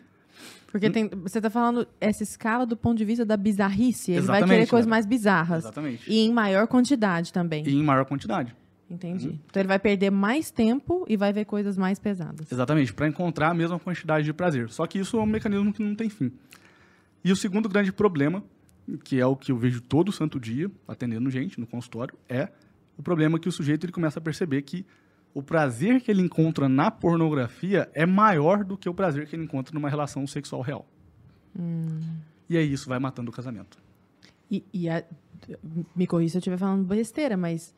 Porque 0.70 0.90
tem, 0.90 1.08
você 1.08 1.38
está 1.38 1.50
falando 1.50 1.88
essa 2.00 2.22
escala 2.22 2.66
do 2.66 2.76
ponto 2.76 2.98
de 2.98 3.04
vista 3.04 3.24
da 3.24 3.36
bizarrice. 3.36 4.12
Ele 4.12 4.18
Exatamente, 4.18 4.48
vai 4.48 4.56
querer 4.58 4.68
coisas 4.68 4.86
mais 4.86 5.06
bizarras. 5.06 5.64
Exatamente. 5.64 6.10
E 6.10 6.20
em 6.20 6.32
maior 6.32 6.66
quantidade 6.66 7.32
também. 7.32 7.66
E 7.66 7.74
em 7.74 7.82
maior 7.82 8.04
quantidade. 8.04 8.54
Entendi. 8.90 9.28
Hum. 9.28 9.38
Então 9.46 9.60
ele 9.60 9.68
vai 9.68 9.78
perder 9.78 10.10
mais 10.10 10.50
tempo 10.50 11.04
e 11.08 11.16
vai 11.16 11.32
ver 11.32 11.46
coisas 11.46 11.76
mais 11.76 11.98
pesadas. 11.98 12.50
Exatamente, 12.52 12.92
para 12.92 13.08
encontrar 13.08 13.50
a 13.50 13.54
mesma 13.54 13.78
quantidade 13.78 14.24
de 14.24 14.32
prazer. 14.32 14.70
Só 14.70 14.86
que 14.86 14.98
isso 14.98 15.18
é 15.18 15.22
um 15.22 15.26
mecanismo 15.26 15.72
que 15.72 15.82
não 15.82 15.94
tem 15.94 16.08
fim. 16.08 16.30
E 17.24 17.32
o 17.32 17.36
segundo 17.36 17.68
grande 17.68 17.90
problema 17.90 18.42
que 19.04 19.20
é 19.20 19.26
o 19.26 19.36
que 19.36 19.52
eu 19.52 19.56
vejo 19.58 19.80
todo 19.80 20.10
santo 20.12 20.38
dia 20.40 20.70
atendendo 20.86 21.30
gente 21.30 21.58
no 21.60 21.66
consultório, 21.66 22.16
é 22.28 22.48
o 22.96 23.02
problema 23.02 23.38
que 23.38 23.48
o 23.48 23.52
sujeito 23.52 23.84
ele 23.84 23.92
começa 23.92 24.18
a 24.18 24.22
perceber 24.22 24.62
que 24.62 24.86
o 25.34 25.42
prazer 25.42 26.00
que 26.00 26.10
ele 26.10 26.22
encontra 26.22 26.68
na 26.68 26.90
pornografia 26.90 27.88
é 27.94 28.06
maior 28.06 28.64
do 28.64 28.76
que 28.76 28.88
o 28.88 28.94
prazer 28.94 29.26
que 29.28 29.36
ele 29.36 29.44
encontra 29.44 29.74
numa 29.74 29.88
relação 29.88 30.26
sexual 30.26 30.62
real. 30.62 30.86
E 32.48 32.56
aí 32.56 32.72
isso 32.72 32.88
vai 32.88 32.98
matando 32.98 33.30
o 33.30 33.34
casamento. 33.34 33.78
E, 34.50 34.64
e 34.72 34.88
a- 34.88 35.04
me 35.94 36.06
corrija 36.06 36.32
se 36.32 36.36
eu 36.38 36.40
estiver 36.40 36.56
falando 36.56 36.84
besteira, 36.84 37.36
mas 37.36 37.74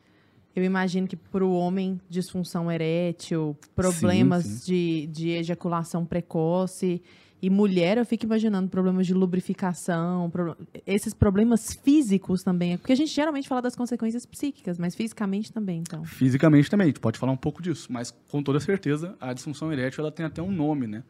eu 0.55 0.63
imagino 0.63 1.07
que 1.07 1.15
para 1.15 1.45
o 1.45 1.53
homem, 1.53 1.99
disfunção 2.09 2.71
erétil, 2.71 3.55
problemas 3.75 4.45
sim. 4.45 4.65
De, 4.65 5.07
de 5.07 5.29
ejaculação 5.31 6.05
precoce. 6.05 7.01
E 7.41 7.49
mulher, 7.49 7.97
eu 7.97 8.05
fico 8.05 8.23
imaginando 8.25 8.69
problemas 8.69 9.07
de 9.07 9.13
lubrificação, 9.15 10.29
pro- 10.29 10.55
esses 10.85 11.13
problemas 11.13 11.73
físicos 11.73 12.43
também. 12.43 12.77
Porque 12.77 12.93
a 12.93 12.95
gente 12.95 13.11
geralmente 13.11 13.47
fala 13.47 13.61
das 13.63 13.75
consequências 13.75 14.25
psíquicas, 14.25 14.77
mas 14.77 14.93
fisicamente 14.93 15.51
também, 15.51 15.79
então. 15.79 16.05
Fisicamente 16.05 16.69
também, 16.69 16.85
a 16.85 16.87
gente 16.89 16.99
pode 16.99 17.17
falar 17.17 17.31
um 17.31 17.37
pouco 17.37 17.61
disso, 17.61 17.91
mas 17.91 18.11
com 18.29 18.43
toda 18.43 18.59
certeza 18.59 19.15
a 19.19 19.33
disfunção 19.33 19.71
erétil 19.73 20.01
ela 20.01 20.11
tem 20.11 20.25
até 20.25 20.41
um 20.41 20.51
nome, 20.51 20.85
né? 20.85 21.03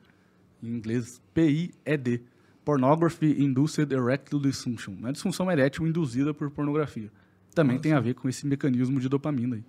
Em 0.64 0.68
inglês, 0.70 1.22
PIED. 1.34 2.22
Pornography 2.64 3.42
Induced 3.44 3.92
Erectile 3.92 4.40
Dysfunction. 4.40 4.94
É 5.06 5.12
disfunção 5.12 5.52
erétil 5.52 5.88
induzida 5.88 6.32
por 6.32 6.50
pornografia. 6.52 7.12
Também 7.56 7.80
tem 7.80 7.92
a 7.94 8.00
ver 8.00 8.14
com 8.14 8.30
esse 8.30 8.46
mecanismo 8.46 9.00
de 9.00 9.10
dopamina 9.10 9.56
aí, 9.56 9.64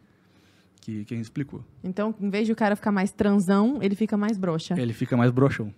que, 0.83 1.04
que 1.07 1.14
a 1.14 1.16
gente 1.16 1.25
explicou. 1.25 1.64
Então, 1.83 2.14
em 2.21 2.28
vez 2.28 2.47
de 2.47 2.52
o 2.52 2.54
cara 2.57 2.76
ficar 2.76 2.92
mais 2.92 3.11
transão, 3.11 3.83
ele 3.83 3.95
fica 3.97 4.14
mais 4.16 4.37
broxa. 4.37 4.78
Ele 4.78 4.92
fica 4.92 5.16
mais 5.16 5.31
broxão. 5.33 5.73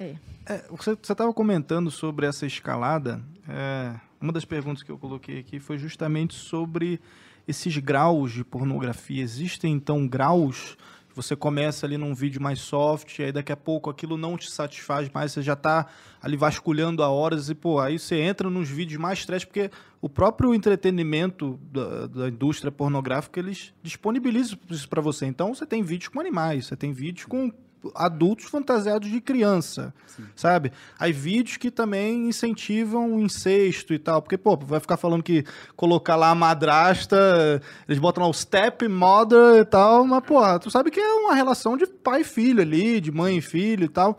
É. 0.00 0.16
É, 0.46 0.64
você 0.70 0.92
estava 0.92 1.32
comentando 1.32 1.90
sobre 1.90 2.26
essa 2.26 2.46
escalada. 2.46 3.22
é, 3.46 3.94
uma 4.20 4.32
das 4.32 4.44
perguntas 4.44 4.82
que 4.82 4.90
eu 4.90 4.98
coloquei 4.98 5.38
aqui 5.38 5.60
foi 5.60 5.78
justamente 5.78 6.34
sobre 6.34 7.00
esses 7.46 7.76
graus 7.78 8.32
de 8.32 8.44
pornografia. 8.44 9.22
Existem, 9.22 9.72
então, 9.72 10.06
graus? 10.08 10.76
Você 11.14 11.34
começa 11.34 11.86
ali 11.86 11.98
num 11.98 12.14
vídeo 12.14 12.40
mais 12.40 12.60
soft, 12.60 13.18
aí 13.20 13.32
daqui 13.32 13.50
a 13.50 13.56
pouco 13.56 13.90
aquilo 13.90 14.16
não 14.16 14.36
te 14.36 14.50
satisfaz 14.50 15.10
mais, 15.12 15.32
você 15.32 15.42
já 15.42 15.54
está 15.54 15.86
ali 16.22 16.36
vasculhando 16.36 17.02
a 17.02 17.08
horas 17.08 17.50
e, 17.50 17.54
pô, 17.54 17.80
aí 17.80 17.98
você 17.98 18.20
entra 18.20 18.48
nos 18.48 18.68
vídeos 18.68 19.00
mais 19.00 19.24
trash, 19.26 19.44
porque 19.44 19.70
o 20.00 20.08
próprio 20.08 20.54
entretenimento 20.54 21.58
da, 21.72 22.06
da 22.06 22.28
indústria 22.28 22.70
pornográfica, 22.70 23.40
eles 23.40 23.74
disponibilizam 23.82 24.58
isso 24.70 24.88
para 24.88 25.02
você. 25.02 25.26
Então, 25.26 25.54
você 25.54 25.66
tem 25.66 25.82
vídeos 25.82 26.08
com 26.08 26.20
animais, 26.20 26.66
você 26.66 26.76
tem 26.76 26.92
vídeos 26.92 27.26
com 27.26 27.52
adultos 27.94 28.46
fantasiados 28.46 29.08
de 29.08 29.20
criança, 29.20 29.94
sabe? 30.36 30.70
Aí 30.98 31.12
vídeos 31.12 31.56
que 31.56 31.70
também 31.70 32.28
incentivam 32.28 33.14
o 33.16 33.20
incesto 33.20 33.94
e 33.94 33.98
tal, 33.98 34.20
porque, 34.20 34.36
pô, 34.36 34.56
vai 34.56 34.80
ficar 34.80 34.96
falando 34.96 35.22
que 35.22 35.44
colocar 35.76 36.16
lá 36.16 36.30
a 36.30 36.34
madrasta, 36.34 37.62
eles 37.88 37.98
botam 37.98 38.24
lá 38.24 38.28
o 38.30 38.34
stepmother 38.34 39.60
e 39.60 39.64
tal, 39.64 40.04
mas, 40.06 40.22
pô, 40.24 40.40
tu 40.58 40.70
sabe 40.70 40.90
que 40.90 41.00
é 41.00 41.12
uma 41.14 41.34
relação 41.34 41.76
de 41.76 41.86
pai 41.86 42.20
e 42.20 42.24
filho 42.24 42.60
ali, 42.60 43.00
de 43.00 43.10
mãe 43.10 43.38
e 43.38 43.40
filho 43.42 43.84
e 43.84 43.88
tal. 43.88 44.18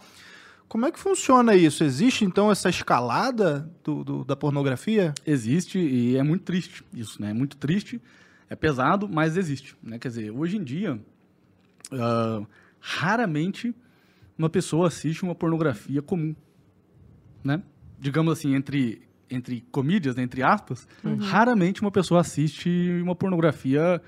Como 0.68 0.86
é 0.86 0.92
que 0.92 0.98
funciona 1.00 1.54
isso? 1.54 1.84
Existe, 1.84 2.24
então, 2.24 2.50
essa 2.50 2.70
escalada 2.70 3.70
do, 3.84 4.04
do- 4.06 4.24
da 4.24 4.38
pornografia? 4.38 5.14
Existe 5.28 5.78
e 5.78 6.16
é 6.16 6.24
muito 6.24 6.44
triste 6.46 6.84
isso, 6.94 7.22
né? 7.22 7.32
É 7.32 7.34
muito 7.34 7.58
triste, 7.58 8.02
é 8.50 8.56
pesado, 8.56 9.08
mas 9.10 9.36
existe, 9.36 9.76
né? 9.84 10.00
Quer 10.00 10.08
dizer, 10.08 10.32
hoje 10.32 10.56
em 10.58 10.64
dia, 10.64 10.98
ah, 11.92 12.42
raramente 12.82 13.74
uma 14.38 14.50
pessoa 14.50 14.88
assiste 14.88 15.24
uma 15.24 15.36
pornografia 15.36 16.02
comum, 16.02 16.36
né? 17.44 17.62
Digamos 18.00 18.34
assim, 18.34 18.56
entre 18.56 19.04
entre 19.30 19.62
comídias, 19.72 20.18
né, 20.18 20.24
entre 20.24 20.44
aspas, 20.44 20.86
raramente 21.22 21.80
uma 21.80 21.90
pessoa 21.92 22.20
assiste 22.20 22.70
uma 23.02 23.16
pornografia 23.16 24.02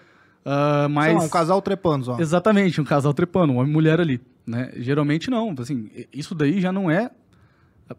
ah, 0.44 0.90
mais 0.90 1.16
lá, 1.16 1.22
um 1.22 1.30
casal 1.30 1.62
trepando, 1.62 2.12
ó. 2.12 2.20
Exatamente, 2.20 2.82
um 2.82 2.84
casal 2.84 3.14
trepando, 3.14 3.54
um 3.54 3.58
homem 3.58 3.72
e 3.72 3.74
mulher 3.74 4.02
ali, 4.02 4.20
né? 4.46 4.74
Geralmente 4.76 5.30
não, 5.30 5.56
assim, 5.58 5.90
isso 6.12 6.36
daí 6.36 6.60
já 6.60 6.74
não 6.74 6.92
é 6.92 7.10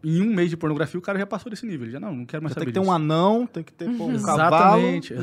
em 0.03 0.21
um 0.21 0.33
mês 0.33 0.49
de 0.49 0.57
pornografia 0.57 0.99
o 0.99 1.01
cara 1.01 1.17
já 1.17 1.25
passou 1.25 1.49
desse 1.49 1.65
nível, 1.65 1.85
ele 1.85 1.93
já 1.93 1.99
não, 1.99 2.13
não 2.13 2.25
quero 2.25 2.43
mais 2.43 2.53
Tem 2.53 2.61
saber 2.61 2.71
que 2.71 2.73
ter 2.73 2.79
um 2.79 2.83
disso. 2.83 2.91
anão, 2.93 3.47
tem 3.47 3.63
que 3.63 3.73
ter 3.73 3.89
pô, 3.97 4.05
um 4.05 4.21
cavalo. 4.21 4.81
Exatamente. 4.81 5.13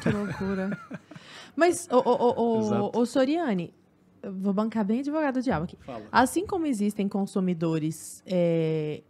que 0.00 0.10
loucura. 0.10 0.78
Mas, 1.56 1.88
ô, 1.90 1.98
ô, 1.98 2.60
Exato. 2.60 2.90
ô, 2.94 3.06
Soriane, 3.06 3.74
eu 4.22 4.32
vou 4.32 4.52
bancar 4.52 4.84
bem 4.84 5.00
advogado 5.00 5.34
do 5.34 5.42
diabo 5.42 5.64
aqui. 5.64 5.76
Fala. 5.80 6.04
Assim 6.10 6.46
como 6.46 6.66
existem 6.66 7.08
consumidores 7.08 8.22
é, 8.26 9.02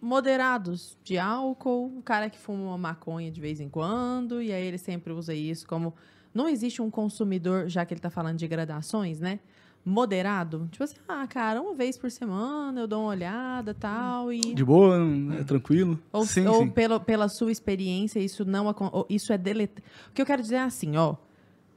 moderados 0.00 0.98
de 1.02 1.16
álcool, 1.16 1.86
o 1.98 2.02
cara 2.02 2.28
que 2.28 2.38
fuma 2.38 2.68
uma 2.68 2.78
maconha 2.78 3.30
de 3.30 3.40
vez 3.40 3.58
em 3.60 3.68
quando, 3.68 4.42
e 4.42 4.52
aí 4.52 4.66
ele 4.66 4.78
sempre 4.78 5.12
usa 5.12 5.34
isso 5.34 5.66
como. 5.66 5.94
Não 6.32 6.48
existe 6.48 6.82
um 6.82 6.90
consumidor, 6.90 7.68
já 7.68 7.86
que 7.86 7.94
ele 7.94 8.00
está 8.00 8.10
falando 8.10 8.36
de 8.36 8.46
gradações, 8.48 9.20
né? 9.20 9.38
Moderado. 9.84 10.68
Tipo 10.70 10.82
assim, 10.82 10.96
ah, 11.06 11.26
cara, 11.28 11.62
uma 11.62 11.74
vez 11.74 11.96
por 11.96 12.10
semana 12.10 12.80
eu 12.80 12.88
dou 12.88 13.02
uma 13.02 13.10
olhada 13.10 13.72
tal, 13.72 14.32
e. 14.32 14.40
De 14.40 14.64
boa, 14.64 14.98
é 15.38 15.44
tranquilo. 15.44 15.98
Ou, 16.12 16.26
sim, 16.26 16.46
ou 16.46 16.62
sim. 16.64 16.70
Pela, 16.70 16.98
pela 16.98 17.28
sua 17.28 17.52
experiência, 17.52 18.18
isso 18.18 18.44
não 18.44 18.74
isso 19.08 19.32
é 19.32 19.38
deleta. 19.38 19.80
O 20.10 20.12
que 20.12 20.20
eu 20.20 20.26
quero 20.26 20.42
dizer 20.42 20.56
é 20.56 20.62
assim, 20.62 20.96
ó. 20.96 21.16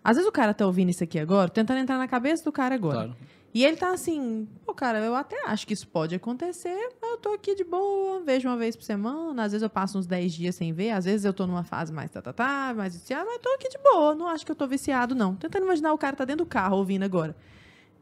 Às 0.07 0.15
vezes 0.15 0.29
o 0.29 0.31
cara 0.31 0.53
tá 0.53 0.65
ouvindo 0.65 0.89
isso 0.89 1.03
aqui 1.03 1.19
agora, 1.19 1.49
tentando 1.49 1.81
entrar 1.81 1.97
na 1.97 2.07
cabeça 2.07 2.41
do 2.41 2.49
cara 2.49 2.73
agora. 2.73 3.07
Claro. 3.07 3.15
E 3.53 3.65
ele 3.65 3.75
tá 3.75 3.91
assim, 3.91 4.47
pô, 4.65 4.73
cara, 4.73 4.99
eu 4.99 5.13
até 5.13 5.35
acho 5.47 5.67
que 5.67 5.73
isso 5.73 5.85
pode 5.85 6.15
acontecer, 6.15 6.91
mas 7.01 7.11
eu 7.11 7.17
tô 7.17 7.33
aqui 7.33 7.53
de 7.53 7.65
boa, 7.65 8.21
vejo 8.21 8.47
uma 8.47 8.55
vez 8.55 8.73
por 8.73 8.83
semana, 8.83 9.43
às 9.43 9.51
vezes 9.51 9.63
eu 9.63 9.69
passo 9.69 9.99
uns 9.99 10.07
10 10.07 10.33
dias 10.33 10.55
sem 10.55 10.71
ver, 10.71 10.91
às 10.91 11.03
vezes 11.03 11.25
eu 11.25 11.33
tô 11.33 11.45
numa 11.45 11.65
fase 11.65 11.91
mais 11.91 12.09
tá, 12.09 12.21
tá, 12.21 12.31
tá, 12.31 12.73
mais 12.73 12.93
viciado, 12.93 13.25
mas 13.25 13.41
tô 13.41 13.49
aqui 13.49 13.67
de 13.67 13.77
boa, 13.79 14.15
não 14.15 14.29
acho 14.29 14.45
que 14.45 14.51
eu 14.53 14.55
tô 14.55 14.65
viciado, 14.65 15.13
não. 15.13 15.35
Tentando 15.35 15.65
imaginar 15.65 15.91
o 15.91 15.97
cara 15.97 16.15
tá 16.15 16.23
dentro 16.23 16.45
do 16.45 16.49
carro 16.49 16.77
ouvindo 16.77 17.03
agora. 17.03 17.35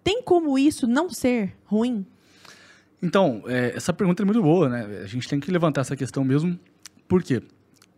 Tem 0.03 0.21
como 0.21 0.59
isso 0.59 0.85
não 0.85 1.09
ser 1.09 1.55
ruim? 1.65 2.05
Então, 3.01 3.41
é, 3.47 3.73
essa 3.75 3.91
pergunta 3.91 4.21
é 4.21 4.25
muito 4.25 4.43
boa, 4.43 4.69
né? 4.69 5.01
A 5.03 5.07
gente 5.07 5.27
tem 5.27 5.39
que 5.39 5.49
levantar 5.49 5.81
essa 5.81 5.95
questão 5.95 6.23
mesmo. 6.23 6.59
Por 7.07 7.23
quê? 7.23 7.41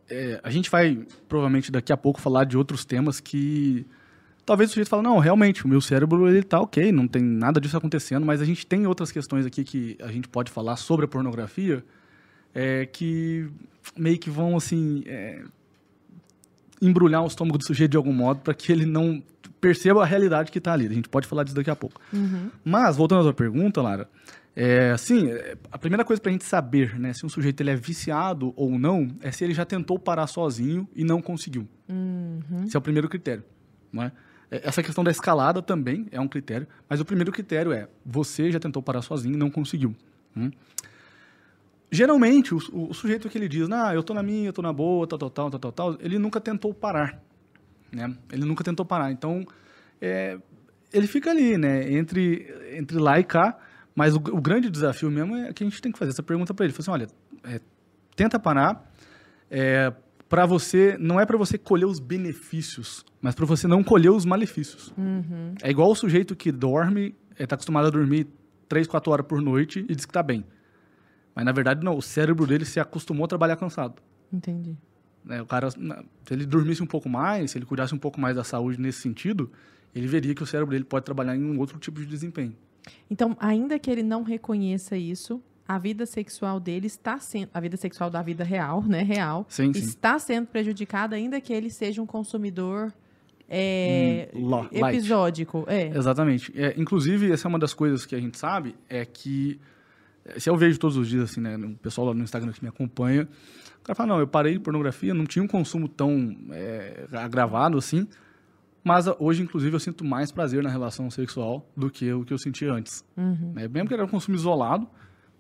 É, 0.09 0.39
a 0.41 0.49
gente 0.49 0.69
vai, 0.69 1.05
provavelmente, 1.27 1.73
daqui 1.73 1.91
a 1.91 1.97
pouco 1.97 2.21
falar 2.21 2.45
de 2.45 2.57
outros 2.57 2.85
temas 2.85 3.19
que 3.19 3.85
talvez 4.47 4.69
o 4.69 4.73
sujeito 4.73 4.87
fale, 4.87 5.03
não, 5.03 5.19
realmente, 5.19 5.65
o 5.65 5.67
meu 5.67 5.81
cérebro, 5.81 6.27
ele 6.27 6.41
tá 6.41 6.61
ok, 6.61 6.89
não 6.89 7.05
tem 7.05 7.21
nada 7.21 7.59
disso 7.59 7.75
acontecendo, 7.75 8.25
mas 8.25 8.41
a 8.41 8.45
gente 8.45 8.65
tem 8.65 8.87
outras 8.87 9.11
questões 9.11 9.45
aqui 9.45 9.61
que 9.61 9.97
a 10.01 10.07
gente 10.07 10.29
pode 10.29 10.49
falar 10.49 10.77
sobre 10.77 11.03
a 11.03 11.07
pornografia 11.07 11.83
é, 12.55 12.85
que 12.85 13.45
meio 13.95 14.17
que 14.17 14.29
vão, 14.29 14.55
assim, 14.55 15.03
é, 15.05 15.43
embrulhar 16.81 17.23
o 17.23 17.27
estômago 17.27 17.57
do 17.57 17.65
sujeito 17.65 17.91
de 17.91 17.97
algum 17.97 18.13
modo 18.13 18.39
para 18.39 18.53
que 18.53 18.71
ele 18.71 18.85
não 18.85 19.21
perceba 19.59 20.01
a 20.01 20.05
realidade 20.05 20.49
que 20.49 20.59
está 20.59 20.71
ali. 20.71 20.87
A 20.87 20.93
gente 20.93 21.09
pode 21.09 21.27
falar 21.27 21.43
disso 21.43 21.55
daqui 21.55 21.69
a 21.69 21.75
pouco. 21.75 21.99
Mas, 22.63 22.95
voltando 22.95 23.19
à 23.19 23.23
sua 23.23 23.33
pergunta, 23.33 23.81
Lara, 23.81 24.09
é, 24.55 24.91
assim, 24.91 25.29
é, 25.29 25.57
a 25.69 25.77
primeira 25.77 26.05
coisa 26.05 26.21
para 26.21 26.29
a 26.29 26.31
gente 26.31 26.45
saber 26.45 26.97
né, 26.97 27.11
se 27.11 27.25
um 27.25 27.29
sujeito 27.29 27.59
ele 27.59 27.71
é 27.71 27.75
viciado 27.75 28.53
ou 28.55 28.79
não 28.79 29.09
é 29.21 29.29
se 29.29 29.43
ele 29.43 29.53
já 29.53 29.65
tentou 29.65 29.99
parar 29.99 30.25
sozinho 30.27 30.87
e 30.95 31.03
não 31.03 31.21
conseguiu. 31.21 31.67
Esse 32.65 32.77
é 32.77 32.79
o 32.79 32.81
primeiro 32.81 33.09
critério. 33.09 33.43
Não 33.91 34.03
é? 34.03 34.11
É, 34.51 34.67
Essa 34.67 34.81
questão 34.81 35.03
da 35.03 35.11
escalada 35.11 35.61
também 35.61 36.07
é 36.11 36.19
um 36.19 36.27
critério, 36.27 36.67
mas 36.89 36.99
o 36.99 37.05
primeiro 37.05 37.31
critério 37.31 37.71
é 37.71 37.87
você 38.05 38.51
já 38.51 38.59
tentou 38.59 38.81
parar 38.81 39.01
sozinho 39.01 39.35
e 39.35 39.37
não 39.37 39.49
conseguiu. 39.49 39.95
Hum? 40.35 40.51
Geralmente, 41.89 42.53
o, 42.53 42.59
o 42.73 42.93
sujeito 42.93 43.29
que 43.29 43.37
ele 43.37 43.47
diz, 43.47 43.69
ah, 43.71 43.93
eu 43.93 44.03
tô 44.03 44.13
na 44.13 44.21
minha, 44.21 44.49
eu 44.49 44.53
tô 44.53 44.61
na 44.61 44.73
boa, 44.73 45.07
tal, 45.07 45.17
tal, 45.17 45.29
tal, 45.29 45.49
tal, 45.51 45.71
tal, 45.71 45.97
ele 46.01 46.19
nunca 46.19 46.41
tentou 46.41 46.73
parar. 46.73 47.21
Né? 47.91 48.13
Ele 48.31 48.43
nunca 48.43 48.63
tentou 48.63 48.85
parar. 48.85 49.11
Então, 49.11 49.45
é, 50.01 50.37
ele 50.91 51.07
fica 51.07 51.31
ali, 51.31 51.57
né? 51.57 51.91
Entre, 51.93 52.45
entre 52.73 52.97
lá 52.97 53.19
e 53.19 53.23
cá. 53.23 53.57
Mas 53.95 54.15
o, 54.15 54.17
o 54.17 54.41
grande 54.41 54.69
desafio 54.69 55.09
mesmo 55.09 55.35
é 55.35 55.53
que 55.53 55.63
a 55.63 55.67
gente 55.67 55.81
tem 55.81 55.91
que 55.91 55.97
fazer 55.97 56.11
essa 56.11 56.21
pergunta 56.21 56.53
para 56.53 56.65
ele. 56.65 56.73
Fala 56.73 56.81
assim, 56.81 56.91
olha, 56.91 57.07
é, 57.55 57.61
tenta 58.15 58.37
parar. 58.37 58.91
É, 59.49 59.91
para 60.29 60.45
você, 60.45 60.97
não 60.99 61.19
é 61.19 61.25
para 61.25 61.37
você 61.37 61.57
colher 61.57 61.85
os 61.85 61.99
benefícios, 61.99 63.05
mas 63.21 63.33
para 63.33 63.45
você 63.45 63.67
não 63.67 63.83
colher 63.83 64.11
os 64.11 64.25
malefícios. 64.25 64.93
É 65.61 65.69
igual 65.69 65.89
o 65.91 65.95
sujeito 65.95 66.35
que 66.35 66.51
dorme, 66.51 67.15
está 67.39 67.55
acostumado 67.55 67.87
a 67.87 67.89
dormir 67.89 68.27
3, 68.67 68.87
4 68.87 69.11
horas 69.11 69.25
por 69.25 69.41
noite 69.41 69.85
e 69.87 69.95
diz 69.95 70.05
que 70.05 70.11
está 70.11 70.21
bem. 70.21 70.43
Mas 71.33 71.45
na 71.45 71.51
verdade 71.51 71.83
não, 71.83 71.97
o 71.97 72.01
cérebro 72.01 72.45
dele 72.45 72.65
se 72.65 72.79
acostumou 72.79 73.25
a 73.25 73.27
trabalhar 73.27 73.55
cansado. 73.55 74.01
Entendi. 74.33 74.75
né? 75.23 75.41
O 75.41 75.45
cara, 75.45 75.69
se 75.69 75.77
ele 76.31 76.45
dormisse 76.45 76.81
um 76.81 76.87
pouco 76.87 77.07
mais, 77.07 77.51
se 77.51 77.57
ele 77.57 77.65
cuidasse 77.65 77.93
um 77.93 77.97
pouco 77.97 78.19
mais 78.19 78.35
da 78.35 78.43
saúde 78.43 78.79
nesse 78.79 79.01
sentido, 79.01 79.51
ele 79.93 80.07
veria 80.07 80.33
que 80.33 80.43
o 80.43 80.45
cérebro 80.45 80.71
dele 80.71 80.83
pode 80.83 81.05
trabalhar 81.05 81.35
em 81.35 81.43
um 81.43 81.59
outro 81.59 81.77
tipo 81.79 81.99
de 81.99 82.05
desempenho. 82.05 82.55
Então, 83.09 83.35
ainda 83.39 83.77
que 83.77 83.89
ele 83.89 84.03
não 84.03 84.23
reconheça 84.23 84.97
isso, 84.97 85.41
a 85.67 85.77
vida 85.77 86.05
sexual 86.05 86.59
dele 86.59 86.87
está 86.87 87.19
sendo, 87.19 87.49
a 87.53 87.59
vida 87.59 87.75
sexual 87.77 88.09
da 88.09 88.21
vida 88.21 88.43
real, 88.43 88.81
né, 88.83 89.03
real, 89.03 89.45
Sim, 89.49 89.73
sim. 89.73 89.79
está 89.79 90.17
sendo 90.17 90.47
prejudicada, 90.47 91.15
ainda 91.15 91.41
que 91.41 91.51
ele 91.51 91.69
seja 91.69 92.01
um 92.01 92.05
consumidor 92.05 92.93
é, 93.49 94.29
Hum, 94.33 94.67
episódico. 94.71 95.63
É. 95.67 95.87
Exatamente. 95.87 96.51
É, 96.55 96.73
inclusive, 96.77 97.31
essa 97.31 97.47
é 97.47 97.49
uma 97.49 97.59
das 97.59 97.73
coisas 97.73 98.05
que 98.05 98.15
a 98.15 98.19
gente 98.19 98.37
sabe, 98.37 98.75
é 98.89 99.05
que, 99.05 99.59
eh, 100.25 100.39
se 100.39 100.49
eu 100.49 100.57
vejo 100.57 100.77
todos 100.79 100.97
os 100.97 101.07
dias, 101.07 101.31
assim, 101.31 101.39
né, 101.39 101.55
o 101.55 101.75
pessoal 101.77 102.07
lá 102.07 102.13
no 102.13 102.23
Instagram 102.23 102.51
que 102.51 102.61
me 102.61 102.69
acompanha, 102.69 103.27
o 103.79 103.83
cara 103.83 103.95
fala, 103.95 104.09
não, 104.09 104.19
eu 104.19 104.27
parei 104.27 104.53
de 104.53 104.59
pornografia, 104.59 105.13
não 105.13 105.25
tinha 105.25 105.43
um 105.43 105.47
consumo 105.47 105.87
tão 105.87 106.35
eh, 106.51 107.07
agravado 107.13 107.77
assim, 107.77 108.05
Mas 108.83 109.07
ah, 109.07 109.15
hoje, 109.19 109.43
inclusive, 109.43 109.75
eu 109.75 109.79
sinto 109.79 110.05
mais 110.05 110.31
prazer 110.31 110.63
na 110.63 110.69
relação 110.69 111.09
sexual 111.09 111.69
do 111.75 111.89
que 111.89 112.11
o 112.13 112.23
que 112.23 112.33
eu 112.33 112.37
sentia 112.37 112.71
antes. 112.71 113.03
Uhum. 113.17 113.53
Né? 113.53 113.67
Mesmo 113.67 113.87
que 113.87 113.93
era 113.93 114.05
um 114.05 114.07
consumo 114.07 114.35
isolado, 114.37 114.87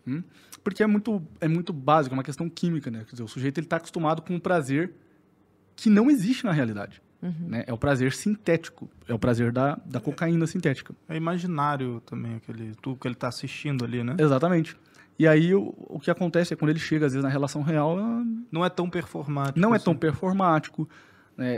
hum, 0.07 0.23
porque 0.63 0.81
é 0.83 0.87
muito, 0.87 1.21
é 1.41 1.47
muito 1.47 1.71
básico, 1.73 2.13
é 2.13 2.17
uma 2.17 2.23
questão 2.23 2.49
química, 2.49 2.89
né? 2.89 3.03
Quer 3.05 3.11
dizer, 3.11 3.23
o 3.23 3.27
sujeito 3.27 3.59
está 3.59 3.77
acostumado 3.77 4.21
com 4.21 4.33
um 4.35 4.39
prazer 4.39 4.93
que 5.75 5.89
não 5.89 6.09
existe 6.09 6.45
na 6.45 6.51
realidade. 6.51 7.01
Uhum. 7.21 7.33
Né? 7.47 7.63
É 7.65 7.73
o 7.73 7.77
prazer 7.77 8.13
sintético, 8.13 8.89
é 9.07 9.13
o 9.13 9.17
prazer 9.19 9.51
da, 9.51 9.79
da 9.85 9.99
cocaína 9.99 10.45
sintética. 10.45 10.93
É 11.09 11.15
imaginário 11.17 11.99
também, 12.05 12.35
aquele, 12.35 12.73
tudo 12.81 12.99
que 12.99 13.07
ele 13.07 13.15
tá 13.15 13.27
assistindo 13.27 13.83
ali, 13.83 14.03
né? 14.03 14.15
Exatamente. 14.19 14.75
E 15.17 15.27
aí 15.27 15.55
o, 15.55 15.73
o 15.77 15.99
que 15.99 16.11
acontece 16.11 16.53
é 16.53 16.55
quando 16.57 16.69
ele 16.69 16.79
chega, 16.79 17.07
às 17.07 17.13
vezes, 17.13 17.23
na 17.23 17.29
relação 17.29 17.63
real, 17.63 17.97
Não 18.51 18.63
é 18.63 18.69
tão 18.69 18.87
performático. 18.87 19.59
não 19.59 19.73
é 19.73 19.77
assim. 19.77 19.85
tão 19.85 19.95
performático. 19.95 20.87
né? 21.35 21.55
É- 21.55 21.57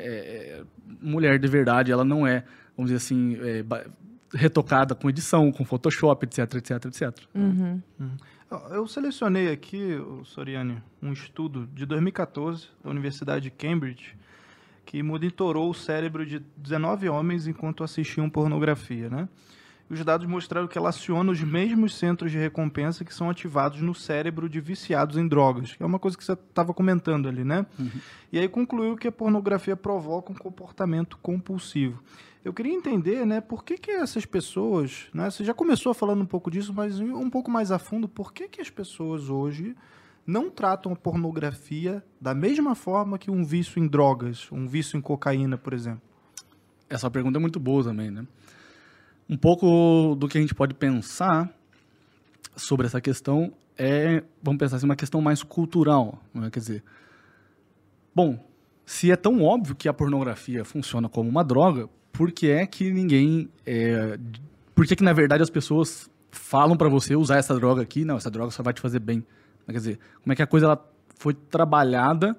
é- 0.61 0.63
mulher 1.01 1.37
de 1.37 1.47
verdade, 1.47 1.91
ela 1.91 2.05
não 2.05 2.25
é, 2.25 2.45
vamos 2.75 2.89
dizer 2.91 2.97
assim, 3.03 3.37
é, 3.41 3.63
retocada 4.33 4.95
com 4.95 5.09
edição, 5.09 5.51
com 5.51 5.65
Photoshop, 5.65 6.25
etc, 6.25 6.55
etc, 6.55 6.85
etc. 6.85 7.25
Uhum. 7.33 7.81
Eu 8.71 8.87
selecionei 8.87 9.51
aqui, 9.51 9.95
ô 9.95 10.23
Soriani, 10.25 10.81
um 11.01 11.13
estudo 11.13 11.67
de 11.73 11.85
2014 11.85 12.67
da 12.83 12.89
Universidade 12.89 13.43
de 13.43 13.51
Cambridge 13.51 14.17
que 14.89 15.03
monitorou 15.03 15.69
o 15.69 15.73
cérebro 15.73 16.25
de 16.25 16.41
19 16.57 17.09
homens 17.09 17.45
enquanto 17.45 17.83
assistiam 17.83 18.27
pornografia, 18.27 19.07
né? 19.07 19.29
E 19.87 19.93
os 19.93 20.03
dados 20.03 20.25
mostraram 20.25 20.67
que 20.67 20.79
ela 20.79 20.89
aciona 20.89 21.31
os 21.31 21.41
mesmos 21.43 21.95
centros 21.95 22.31
de 22.31 22.39
recompensa 22.39 23.05
que 23.05 23.13
são 23.13 23.29
ativados 23.29 23.81
no 23.81 23.93
cérebro 23.93 24.49
de 24.49 24.59
viciados 24.59 25.15
em 25.15 25.27
drogas, 25.27 25.75
que 25.75 25.83
é 25.83 25.85
uma 25.85 25.99
coisa 25.99 26.17
que 26.17 26.23
você 26.23 26.33
estava 26.33 26.73
comentando 26.73 27.29
ali, 27.29 27.43
né? 27.43 27.67
E 28.31 28.39
aí 28.39 28.47
concluiu 28.47 28.95
que 28.95 29.07
a 29.07 29.11
pornografia 29.11 29.75
provoca 29.75 30.31
um 30.31 30.35
comportamento 30.35 31.19
compulsivo. 31.21 32.03
Eu 32.49 32.53
queria 32.53 32.73
entender, 32.73 33.27
né, 33.27 33.39
por 33.39 33.63
que, 33.63 33.77
que 33.77 33.91
essas 33.91 34.25
pessoas, 34.25 35.05
né, 35.13 35.29
você 35.29 35.43
já 35.43 35.53
começou 35.53 35.93
falando 35.93 36.23
um 36.23 36.25
pouco 36.25 36.49
disso, 36.49 36.73
mas 36.73 36.99
um 36.99 37.29
pouco 37.29 37.51
mais 37.51 37.71
a 37.71 37.77
fundo, 37.77 38.09
por 38.09 38.33
que, 38.33 38.47
que 38.47 38.59
as 38.59 38.71
pessoas 38.71 39.29
hoje 39.29 39.75
não 40.25 40.49
tratam 40.49 40.91
a 40.91 40.95
pornografia 40.95 42.03
da 42.19 42.33
mesma 42.33 42.73
forma 42.73 43.19
que 43.19 43.29
um 43.29 43.43
vício 43.45 43.79
em 43.79 43.87
drogas, 43.87 44.51
um 44.51 44.67
vício 44.67 44.97
em 44.97 45.01
cocaína, 45.01 45.59
por 45.59 45.73
exemplo? 45.75 46.01
Essa 46.89 47.07
pergunta 47.11 47.37
é 47.37 47.39
muito 47.39 47.59
boa 47.59 47.83
também, 47.83 48.09
né? 48.09 48.25
Um 49.29 49.37
pouco 49.37 50.15
do 50.15 50.27
que 50.27 50.39
a 50.39 50.41
gente 50.41 50.55
pode 50.55 50.73
pensar 50.73 51.55
sobre 52.55 52.87
essa 52.87 52.99
questão 52.99 53.53
é, 53.77 54.23
vamos 54.41 54.57
pensar 54.57 54.77
assim, 54.77 54.87
uma 54.87 54.95
questão 54.95 55.21
mais 55.21 55.43
cultural, 55.43 56.19
não 56.33 56.45
é? 56.45 56.49
Quer 56.49 56.59
dizer, 56.61 56.83
bom, 58.15 58.43
se 58.87 59.11
é 59.11 59.15
tão 59.15 59.43
óbvio 59.43 59.75
que 59.75 59.87
a 59.87 59.93
pornografia 59.93 60.65
funciona 60.65 61.07
como 61.07 61.29
uma 61.29 61.43
droga, 61.43 61.87
por 62.11 62.31
que 62.31 62.49
é 62.49 62.65
que 62.65 62.91
ninguém, 62.91 63.49
é, 63.65 64.17
por 64.75 64.85
que 64.85 64.95
que 64.95 65.03
na 65.03 65.13
verdade 65.13 65.43
as 65.43 65.49
pessoas 65.49 66.09
falam 66.31 66.75
pra 66.77 66.89
você 66.89 67.15
usar 67.15 67.37
essa 67.37 67.55
droga 67.55 67.81
aqui? 67.81 68.05
Não, 68.05 68.17
essa 68.17 68.29
droga 68.29 68.51
só 68.51 68.61
vai 68.61 68.73
te 68.73 68.81
fazer 68.81 68.99
bem. 68.99 69.25
Quer 69.65 69.73
dizer, 69.73 69.99
como 70.23 70.33
é 70.33 70.35
que 70.35 70.41
a 70.41 70.47
coisa 70.47 70.65
ela 70.65 70.91
foi 71.15 71.33
trabalhada 71.33 72.35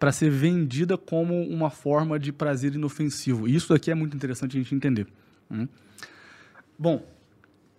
para 0.00 0.10
ser 0.10 0.30
vendida 0.30 0.96
como 0.96 1.42
uma 1.42 1.68
forma 1.68 2.18
de 2.18 2.32
prazer 2.32 2.74
inofensivo. 2.74 3.46
Isso 3.46 3.74
aqui 3.74 3.90
é 3.90 3.94
muito 3.94 4.16
interessante 4.16 4.56
a 4.56 4.60
gente 4.60 4.74
entender. 4.74 5.06
hum. 5.50 5.68
Bom, 6.78 7.06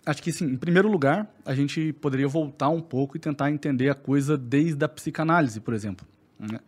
acho 0.06 0.22
que 0.22 0.30
sim. 0.30 0.44
Em 0.44 0.56
primeiro 0.56 0.88
lugar, 0.88 1.28
a 1.44 1.52
gente 1.52 1.92
poderia 1.94 2.28
voltar 2.28 2.68
um 2.68 2.80
pouco 2.80 3.16
e 3.16 3.20
tentar 3.20 3.50
entender 3.50 3.90
a 3.90 3.94
coisa 3.94 4.38
desde 4.38 4.84
a 4.84 4.88
psicanálise, 4.88 5.58
por 5.58 5.74
exemplo. 5.74 6.06
né? 6.38 6.60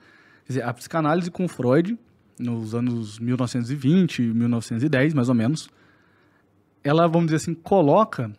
Quer 0.44 0.48
dizer, 0.48 0.62
a 0.64 0.74
psicanálise 0.74 1.30
com 1.30 1.46
Freud, 1.46 1.96
nos 2.38 2.74
anos 2.74 3.18
1920, 3.18 4.22
1910, 4.22 5.14
mais 5.14 5.28
ou 5.28 5.34
menos, 5.34 5.68
ela, 6.82 7.06
vamos 7.06 7.26
dizer 7.26 7.36
assim, 7.36 7.54
coloca 7.54 8.32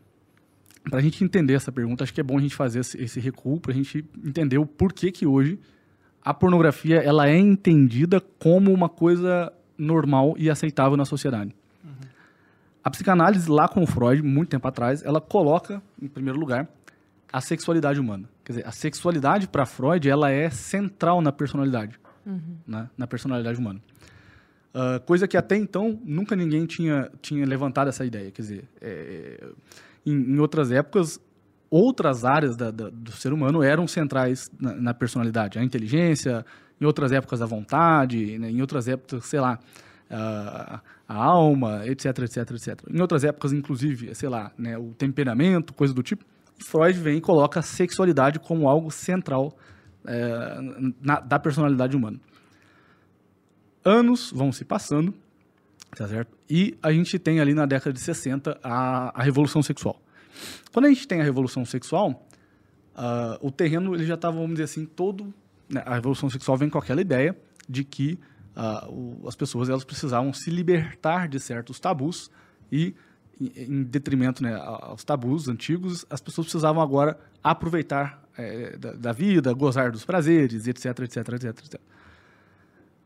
para 0.90 1.00
a 1.00 1.02
gente 1.02 1.24
entender 1.24 1.54
essa 1.54 1.72
pergunta, 1.72 2.04
acho 2.04 2.14
que 2.14 2.22
é 2.22 2.24
bom 2.24 2.38
a 2.38 2.42
gente 2.42 2.56
fazer 2.56 2.80
esse, 2.80 3.20
recuo 3.20 3.60
para 3.60 3.72
a 3.72 3.76
gente 3.76 4.06
entender 4.24 4.58
o 4.58 4.66
porquê 4.66 5.12
que 5.12 5.26
hoje 5.26 5.60
a 6.24 6.34
pornografia 6.34 6.98
ela 6.98 7.28
é 7.28 7.38
entendida 7.38 8.22
como 8.40 8.72
uma 8.72 8.88
coisa 8.88 9.52
normal 9.78 10.36
e 10.38 10.50
aceitável 10.50 10.96
na 10.96 11.06
sociedade. 11.06 11.56
A 12.84 12.90
psicanálise 12.92 13.50
lá 13.50 13.68
com 13.68 13.82
o 13.82 13.88
Freud, 13.88 14.22
muito 14.22 14.50
tempo 14.50 14.68
atrás, 14.68 15.04
ela 15.04 15.20
coloca 15.20 15.82
em 16.00 16.08
primeiro 16.08 16.40
lugar 16.40 16.68
a 17.34 17.42
sexualidade 17.42 18.00
humana. 18.00 18.30
Quer 18.44 18.54
dizer, 18.54 18.68
a 18.68 18.72
sexualidade 18.72 19.48
para 19.48 19.66
Freud 19.66 20.08
ela 20.08 20.30
é 20.30 20.52
central 20.52 21.20
na 21.20 21.32
personalidade, 21.32 22.00
né? 22.68 22.90
na 22.98 23.08
personalidade 23.08 23.60
humana. 23.60 23.80
Ah, 24.74 25.00
coisa 25.06 25.28
que 25.28 25.38
até 25.38 25.56
então 25.56 26.00
nunca 26.04 26.36
ninguém 26.36 26.66
tinha, 26.66 27.10
tinha 27.22 27.46
levantado 27.46 27.88
essa 27.88 28.06
ideia. 28.06 28.30
Quer 28.32 28.42
dizer, 28.42 28.64
é, 28.82 29.48
em, 30.06 30.14
em 30.34 30.40
outras 30.40 30.70
épocas, 30.72 31.20
outras 31.70 32.26
áreas 32.26 32.58
da- 32.58 32.72
da- 32.72 32.90
do 32.90 33.12
ser 33.12 33.32
humano 33.32 33.64
eram 33.64 33.88
centrais 33.88 34.52
na, 34.60 34.74
na 34.74 34.94
personalidade. 34.94 35.58
A 35.58 35.64
inteligência, 35.64 36.46
em 36.80 36.86
outras 36.86 37.12
épocas 37.14 37.42
a 37.42 37.46
vontade, 37.46 38.38
né? 38.38 38.50
em 38.52 38.60
outras 38.60 38.88
épocas, 38.88 39.26
sei 39.26 39.40
lá, 39.40 39.58
a, 40.10 40.82
a 41.08 41.16
alma, 41.16 41.86
etc, 41.88 42.06
etc, 42.20 42.38
etc. 42.52 42.80
Em 42.90 43.00
outras 43.00 43.24
épocas, 43.24 43.54
inclusive, 43.54 44.14
sei 44.14 44.28
lá, 44.30 44.52
né, 44.58 44.78
o 44.78 44.94
temperamento, 44.94 45.74
coisa 45.74 45.94
do 45.94 46.04
tipo. 46.04 46.26
Freud 46.68 47.00
vem 47.00 47.18
e 47.18 47.22
coloca 47.22 47.60
a 47.60 47.64
sexualidade 47.64 48.40
como 48.40 48.68
algo 48.70 48.92
central 48.92 49.58
é, 50.08 50.94
na- 51.02 51.20
da 51.20 51.40
personalidade 51.40 51.96
humana. 51.96 52.20
Anos 53.84 54.32
vão 54.32 54.52
se 54.52 54.66
passando, 54.66 55.14
tá 55.96 56.08
certo? 56.08 56.36
E 56.50 56.78
a 56.82 56.92
gente 56.92 57.20
tem 57.20 57.40
ali 57.40 57.54
na 57.54 57.66
década 57.66 57.94
de 57.94 58.00
60 58.00 58.60
a, 58.64 59.20
a 59.20 59.24
revolução 59.24 59.62
sexual. 59.62 60.02
Quando 60.74 60.86
a 60.86 60.90
gente 60.90 61.08
tem 61.08 61.22
a 61.22 61.24
revolução 61.24 61.64
sexual, 61.66 62.28
ah, 62.96 63.38
o 63.42 63.52
terreno 63.52 63.94
ele 63.94 64.06
já 64.06 64.16
estava, 64.16 64.36
vamos 64.36 64.52
dizer 64.54 64.64
assim, 64.64 64.86
todo. 64.86 65.34
né, 65.70 65.82
a 65.86 65.96
revolução 65.96 66.30
sexual 66.30 66.58
vem 66.58 66.70
com 66.70 66.78
aquela 66.78 67.02
ideia 67.02 67.38
de 67.70 67.84
que 67.84 68.20
ah, 68.56 68.88
o- 68.90 69.24
as 69.28 69.36
pessoas 69.36 69.70
elas 69.70 69.84
precisavam 69.84 70.34
se 70.34 70.50
libertar 70.50 71.28
de 71.28 71.40
certos 71.40 71.80
tabus 71.80 72.32
e, 72.72 72.96
em, 73.40 73.84
detrimento 73.84 74.42
né, 74.42 74.56
aos 74.56 75.04
tabus 75.04 75.48
antigos, 75.48 76.06
as 76.10 76.22
pessoas 76.22 76.46
precisavam 76.48 76.82
agora 76.82 77.20
aproveitar 77.44 78.24
eh, 78.38 78.76
da, 78.78 78.94
da 78.94 79.12
vida, 79.12 79.54
gozar 79.54 79.92
dos 79.92 80.04
prazeres, 80.06 80.68
etc, 80.68 80.86
etc, 81.00 81.18
etc, 81.18 81.46
etc. 81.46 81.82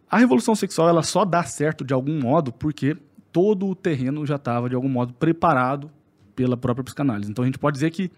A 0.09 0.17
revolução 0.17 0.55
sexual 0.55 0.89
ela 0.89 1.03
só 1.03 1.23
dá 1.23 1.43
certo 1.43 1.83
de 1.85 1.93
algum 1.93 2.19
modo 2.19 2.51
porque 2.51 2.97
todo 3.31 3.67
o 3.67 3.75
terreno 3.75 4.25
já 4.25 4.35
estava 4.37 4.67
de 4.67 4.75
algum 4.75 4.89
modo 4.89 5.13
preparado 5.13 5.89
pela 6.35 6.57
própria 6.57 6.83
psicanálise. 6.83 7.29
Então 7.29 7.43
a 7.43 7.45
gente 7.45 7.59
pode 7.59 7.75
dizer 7.75 7.91
que 7.91 8.11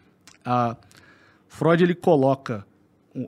a 0.45 0.77
Freud 1.47 1.83
ele 1.83 1.95
coloca 1.95 2.65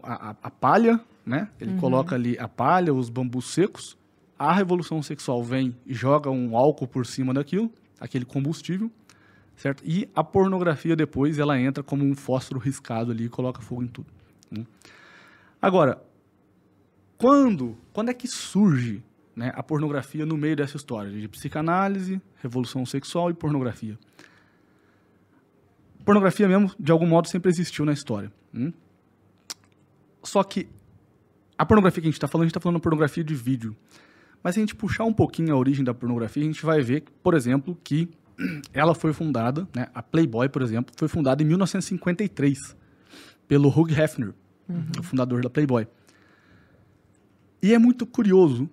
a, 0.01 0.29
a- 0.29 0.35
a 0.43 0.49
palha, 0.51 0.99
né? 1.25 1.49
Ele 1.59 1.71
coloca 1.79 2.15
ali 2.15 2.37
a 2.39 2.47
palha, 2.47 2.93
os 2.93 3.09
bambus 3.09 3.53
secos. 3.53 3.97
A 4.39 4.53
revolução 4.53 5.01
sexual 5.01 5.43
vem 5.43 5.75
e 5.85 5.93
joga 5.93 6.29
um 6.29 6.55
álcool 6.57 6.87
por 6.87 7.05
cima 7.05 7.33
daquilo, 7.33 7.69
aquele 7.99 8.23
combustível, 8.25 8.89
certo? 9.55 9.83
E 9.85 10.09
a 10.15 10.23
pornografia 10.23 10.95
depois 10.95 11.39
ela 11.39 11.59
entra 11.59 11.83
como 11.83 12.03
um 12.03 12.15
fósforo 12.15 12.59
riscado 12.59 13.11
ali 13.11 13.25
e 13.25 13.29
coloca 13.29 13.61
fogo 13.61 13.83
em 13.83 13.87
tudo. 13.87 14.07
né? 14.51 14.65
Agora, 15.61 16.01
quando, 17.17 17.77
quando 17.93 18.09
é 18.09 18.13
que 18.13 18.27
surge 18.27 19.03
né, 19.35 19.51
a 19.55 19.63
pornografia 19.63 20.25
no 20.25 20.35
meio 20.37 20.55
dessa 20.55 20.77
história 20.77 21.11
de 21.11 21.27
psicanálise, 21.27 22.21
revolução 22.41 22.85
sexual 22.85 23.29
e 23.29 23.33
pornografia? 23.33 23.97
Pornografia 26.03 26.47
mesmo, 26.47 26.71
de 26.77 26.91
algum 26.91 27.07
modo, 27.07 27.29
sempre 27.29 27.49
existiu 27.49 27.85
na 27.85 27.93
história. 27.93 28.31
hum? 28.53 28.73
Só 30.21 30.43
que 30.43 30.67
a 31.57 31.65
pornografia 31.65 32.01
que 32.01 32.07
a 32.07 32.11
gente 32.11 32.17
está 32.17 32.27
falando, 32.27 32.43
a 32.43 32.47
gente 32.47 32.51
está 32.51 32.59
falando 32.59 32.77
de 32.77 32.83
pornografia 32.83 33.23
de 33.23 33.35
vídeo. 33.35 33.75
Mas 34.43 34.55
se 34.55 34.59
a 34.59 34.63
gente 34.63 34.75
puxar 34.75 35.05
um 35.05 35.13
pouquinho 35.13 35.53
a 35.53 35.57
origem 35.57 35.83
da 35.83 35.93
pornografia, 35.93 36.43
a 36.43 36.45
gente 36.45 36.65
vai 36.65 36.81
ver, 36.81 37.05
por 37.21 37.33
exemplo, 37.33 37.77
que 37.83 38.09
ela 38.73 38.95
foi 38.95 39.13
fundada, 39.13 39.67
né, 39.75 39.87
a 39.93 40.01
Playboy, 40.01 40.49
por 40.49 40.61
exemplo, 40.61 40.93
foi 40.97 41.07
fundada 41.07 41.41
em 41.43 41.45
1953 41.45 42.75
pelo 43.47 43.69
Hugh 43.69 43.91
Hefner, 43.91 44.33
o 44.99 45.03
fundador 45.03 45.41
da 45.41 45.49
Playboy. 45.49 45.87
E 47.61 47.73
é 47.73 47.79
muito 47.79 48.05
curioso 48.05 48.69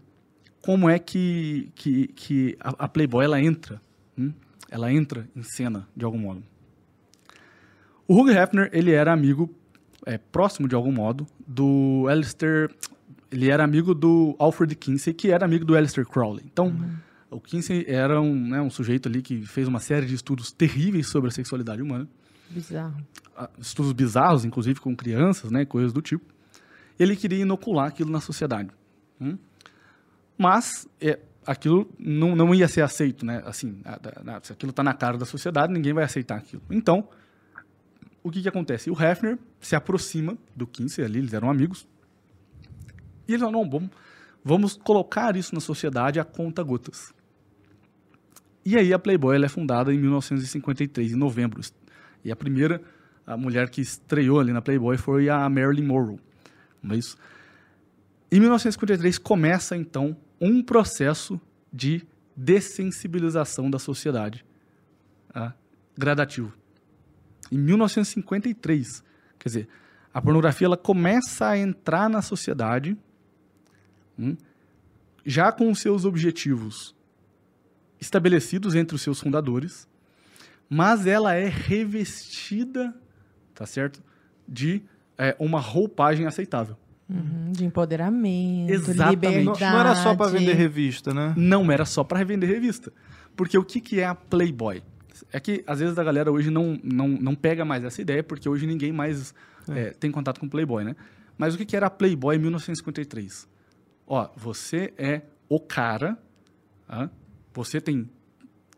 como 0.63 0.89
é 0.89 0.99
que, 0.99 1.71
que, 1.75 2.09
que 2.09 2.57
a, 2.61 2.85
a 2.85 2.89
Playboy 2.89 3.25
ela 3.25 3.41
entra, 3.41 3.81
hum? 4.19 4.33
ela 4.71 4.93
entra 4.93 5.29
em 5.35 5.43
cena 5.43 5.89
de 5.97 6.05
algum 6.05 6.19
modo. 6.19 6.43
O 8.07 8.15
Hugh 8.21 8.31
Hefner 8.31 8.71
ele 8.73 8.91
era 8.91 9.13
amigo 9.13 9.55
é, 10.05 10.19
próximo 10.19 10.67
de 10.67 10.75
algum 10.75 10.93
modo 10.93 11.27
do 11.47 12.07
Alistair, 12.09 12.71
ele 13.31 13.49
era 13.49 13.63
amigo 13.63 13.95
do 13.95 14.35
Alfred 14.39 14.75
Kinsey, 14.75 15.15
que 15.15 15.31
era 15.31 15.45
amigo 15.45 15.65
do 15.65 15.77
Alistair 15.77 16.07
Crowley. 16.07 16.45
Então, 16.45 16.75
o 17.31 17.41
Kinsey 17.41 17.85
era 17.89 18.21
um, 18.21 18.35
né, 18.49 18.61
um 18.61 18.71
sujeito 18.71 19.09
ali 19.09 19.23
que 19.23 19.47
fez 19.47 19.69
uma 19.69 19.81
série 19.81 20.07
de 20.07 20.15
estudos 20.15 20.51
terríveis 20.53 21.09
sobre 21.09 21.29
a 21.29 21.31
sexualidade 21.31 21.81
humana 21.83 22.09
Bizarro. 22.51 22.97
ah, 23.37 23.49
estudos 23.59 23.93
bizarros, 23.93 24.45
inclusive 24.45 24.81
com 24.81 24.95
crianças, 24.97 25.51
né, 25.51 25.65
coisas 25.65 25.93
do 25.93 26.03
tipo. 26.03 26.25
Ele 26.99 27.15
queria 27.17 27.39
inocular 27.43 27.87
aquilo 27.87 28.11
na 28.11 28.21
sociedade. 28.21 28.71
hum? 29.21 29.39
Mas 30.37 30.89
é, 31.01 31.19
aquilo 31.47 31.91
não, 31.99 32.35
não 32.35 32.55
ia 32.55 32.67
ser 32.69 32.81
aceito, 32.83 33.25
né? 33.25 33.43
Assim, 33.45 33.81
a- 33.85 34.37
a- 34.37 34.41
se 34.43 34.53
aquilo 34.53 34.71
está 34.71 34.83
na 34.83 34.93
cara 34.95 35.17
da 35.19 35.25
sociedade, 35.27 35.73
ninguém 35.73 35.93
vai 35.93 36.05
aceitar 36.05 36.37
aquilo. 36.37 36.63
Então, 36.71 37.09
o 38.23 38.31
que 38.31 38.43
que 38.43 38.49
acontece? 38.49 38.91
O 38.91 38.95
Hefner 39.01 39.39
se 39.61 39.77
aproxima 39.77 40.37
do 40.57 40.67
Kinsey 40.67 41.05
ali, 41.05 41.19
eles 41.19 41.33
eram 41.33 41.51
amigos, 41.51 41.87
e 43.29 43.33
ele 43.35 43.39
falou, 43.45 43.53
não, 43.65 43.71
vamos, 43.71 43.91
vamos 44.45 44.77
colocar 44.77 45.37
isso 45.37 45.55
na 45.55 45.61
sociedade 45.61 46.19
a 46.19 46.25
conta 46.25 46.63
gotas. 46.63 47.13
E 48.65 48.77
aí 48.77 48.93
a 48.93 48.99
Playboy 48.99 49.37
ela 49.37 49.47
é 49.47 49.49
fundada 49.49 49.93
em 49.93 49.99
1953, 49.99 51.13
em 51.13 51.17
novembro. 51.17 51.61
E 52.25 52.31
a 52.31 52.37
primeira 52.37 52.83
a 53.27 53.37
mulher 53.37 53.71
que 53.71 53.81
estreou 53.81 54.41
ali 54.41 54.53
na 54.53 54.61
Playboy 54.61 54.97
foi 54.97 55.29
a 55.29 55.49
Marilyn 55.49 55.85
Monroe. 55.85 56.19
Não 56.83 56.95
é? 56.95 56.99
Em 58.33 58.41
1953 58.41 59.19
começa 59.19 59.77
então 59.77 60.17
um 60.41 60.63
processo 60.63 61.41
de 61.73 62.03
dessensibilização 62.37 63.71
da 63.71 63.79
sociedade 63.79 64.45
ah, 65.35 65.53
gradativo. 65.97 66.53
Em 67.53 67.59
1953, 67.59 69.05
quer 69.39 69.49
dizer, 69.49 69.69
a 70.13 70.21
pornografia 70.21 70.67
ela 70.67 70.77
começa 70.77 71.49
a 71.49 71.59
entrar 71.59 72.09
na 72.09 72.23
sociedade 72.23 72.97
hum, 74.19 74.37
já 75.25 75.53
com 75.53 75.71
os 75.71 75.79
seus 75.79 76.05
objetivos 76.05 76.95
estabelecidos 78.01 78.75
entre 78.75 78.95
os 78.95 79.03
seus 79.03 79.21
fundadores, 79.21 79.87
mas 80.69 81.07
ela 81.07 81.35
é 81.35 81.49
revestida, 81.49 82.95
tá 83.55 83.67
certo, 83.67 84.03
de 84.49 84.83
é, 85.19 85.37
uma 85.39 85.61
roupagem 85.61 86.27
aceitável. 86.27 86.77
Uhum, 87.09 87.51
de 87.51 87.65
empoderamento, 87.65 88.71
Exatamente. 88.71 88.99
Não, 88.99 89.31
liberdade. 89.33 89.73
não 89.73 89.81
era 89.81 89.95
só 89.97 90.15
pra 90.15 90.29
vender 90.29 90.55
revista, 90.55 91.13
né? 91.13 91.35
Não 91.37 91.71
era 91.71 91.85
só 91.85 92.05
para 92.05 92.19
revender 92.19 92.49
revista. 92.49 92.93
Porque 93.37 93.59
o 93.59 93.65
que, 93.65 93.81
que 93.81 94.01
é 94.01 94.07
a 94.07 94.15
Playboy? 94.15 94.83
É 95.33 95.41
que 95.41 95.65
às 95.67 95.81
vezes 95.81 95.99
a 95.99 96.05
galera 96.05 96.31
hoje 96.31 96.51
não, 96.51 96.79
não, 96.83 97.09
não 97.09 97.35
pega 97.35 97.65
mais 97.65 97.83
essa 97.83 98.01
ideia, 98.01 98.23
porque 98.23 98.49
hoje 98.49 98.65
ninguém 98.67 98.93
mais 98.93 99.35
é, 99.69 99.91
tem 99.91 100.11
contato 100.11 100.39
com 100.39 100.49
Playboy, 100.49 100.85
né? 100.85 100.95
Mas 101.37 101.55
o 101.55 101.59
que, 101.59 101.65
que 101.65 101.77
era 101.77 101.87
a 101.87 101.91
Playboy 101.91 102.37
em 102.37 102.39
1953? 102.39 103.49
Ó, 104.07 104.29
você 104.37 104.93
é 104.97 105.23
o 105.49 105.59
cara, 105.59 106.17
ah, 106.89 107.09
você 107.53 107.81
tem 107.81 108.09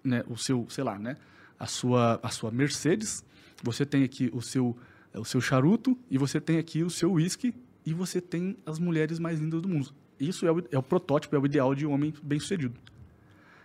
né, 0.03 0.25
o 0.29 0.37
seu, 0.37 0.67
sei 0.69 0.85
lá, 0.85 0.99
né, 0.99 1.17
a 1.59 1.67
sua, 1.67 2.19
a 2.23 2.29
sua 2.31 2.51
Mercedes, 2.51 3.25
você 3.63 3.87
tem 3.87 4.03
aqui 4.03 4.31
o 4.33 4.41
seu, 4.41 4.77
o 5.15 5.25
seu 5.25 5.41
charuto 5.41 5.97
e 6.11 6.19
você 6.19 6.41
tem 6.41 6.59
aqui 6.59 6.83
o 6.83 6.91
seu 6.91 7.13
whisky 7.13 7.55
e 7.85 7.93
você 7.95 8.21
tem 8.21 8.57
as 8.67 8.79
mulheres 8.79 9.19
mais 9.19 9.39
lindas 9.39 9.63
do 9.63 9.69
mundo. 9.69 9.93
Isso 10.19 10.47
é 10.47 10.53
o, 10.53 10.63
é 10.71 10.79
o 10.79 10.83
protótipo, 10.83 11.35
é 11.35 11.39
o 11.39 11.47
ideal 11.47 11.75
de 11.75 11.87
um 11.87 11.93
homem 11.93 12.13
bem-sucedido. 12.23 12.75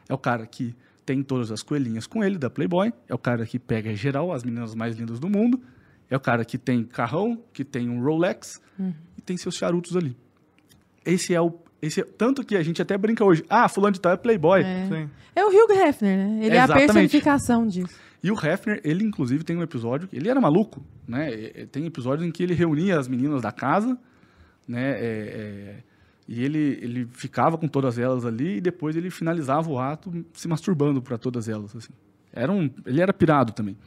É 0.09 0.13
o 0.13 0.17
cara 0.17 0.45
que 0.45 0.75
tem 1.05 1.23
todas 1.23 1.51
as 1.51 1.63
coelhinhas 1.63 2.05
com 2.05 2.23
ele, 2.23 2.37
da 2.37 2.49
Playboy. 2.49 2.91
É 3.07 3.13
o 3.13 3.17
cara 3.17 3.45
que 3.45 3.57
pega 3.57 3.91
em 3.91 3.95
geral 3.95 4.31
as 4.33 4.43
meninas 4.43 4.75
mais 4.75 4.95
lindas 4.95 5.19
do 5.19 5.29
mundo. 5.29 5.61
É 6.09 6.17
o 6.17 6.19
cara 6.19 6.43
que 6.43 6.57
tem 6.57 6.83
carrão, 6.83 7.41
que 7.53 7.63
tem 7.63 7.89
um 7.89 8.03
Rolex 8.03 8.61
e 9.17 9.21
tem 9.21 9.37
seus 9.37 9.55
charutos 9.55 9.95
ali. 9.95 10.17
Esse 11.05 11.33
é 11.33 11.41
o. 11.41 11.57
Esse 11.81 12.03
tanto 12.03 12.43
que 12.43 12.55
a 12.55 12.63
gente 12.63 12.81
até 12.81 12.97
brinca 12.97 13.23
hoje. 13.23 13.45
Ah, 13.49 13.69
fulano 13.69 13.93
de 13.93 14.01
tal 14.01 14.11
é 14.11 14.17
Playboy. 14.17 14.61
É. 14.61 15.07
É 15.35 15.45
o 15.45 15.49
Hugh 15.49 15.71
Hefner, 15.71 16.17
né? 16.17 16.45
Ele 16.45 16.55
é 16.55 16.59
a 16.59 16.63
Exatamente. 16.63 16.85
personificação 16.87 17.67
disso. 17.67 17.95
E 18.23 18.31
o 18.31 18.33
Hefner, 18.33 18.81
ele 18.83 19.03
inclusive 19.03 19.43
tem 19.43 19.55
um 19.55 19.61
episódio, 19.61 20.09
ele 20.11 20.27
era 20.27 20.41
maluco, 20.41 20.83
né? 21.07 21.29
Tem 21.71 21.85
episódios 21.85 22.27
em 22.27 22.31
que 22.31 22.41
ele 22.41 22.55
reunia 22.55 22.99
as 22.99 23.07
meninas 23.07 23.43
da 23.43 23.51
casa, 23.51 23.97
né? 24.67 24.91
É, 24.91 25.03
é, 25.03 25.75
e 26.27 26.43
ele, 26.43 26.79
ele 26.81 27.07
ficava 27.11 27.57
com 27.57 27.67
todas 27.67 27.97
elas 27.97 28.25
ali 28.25 28.57
e 28.57 28.61
depois 28.61 28.95
ele 28.95 29.09
finalizava 29.09 29.69
o 29.69 29.79
ato 29.79 30.25
se 30.33 30.47
masturbando 30.47 31.01
para 31.01 31.17
todas 31.17 31.47
elas, 31.47 31.75
assim. 31.75 31.93
Era 32.33 32.51
um, 32.51 32.69
ele 32.85 33.01
era 33.01 33.13
pirado 33.13 33.53
também. 33.53 33.77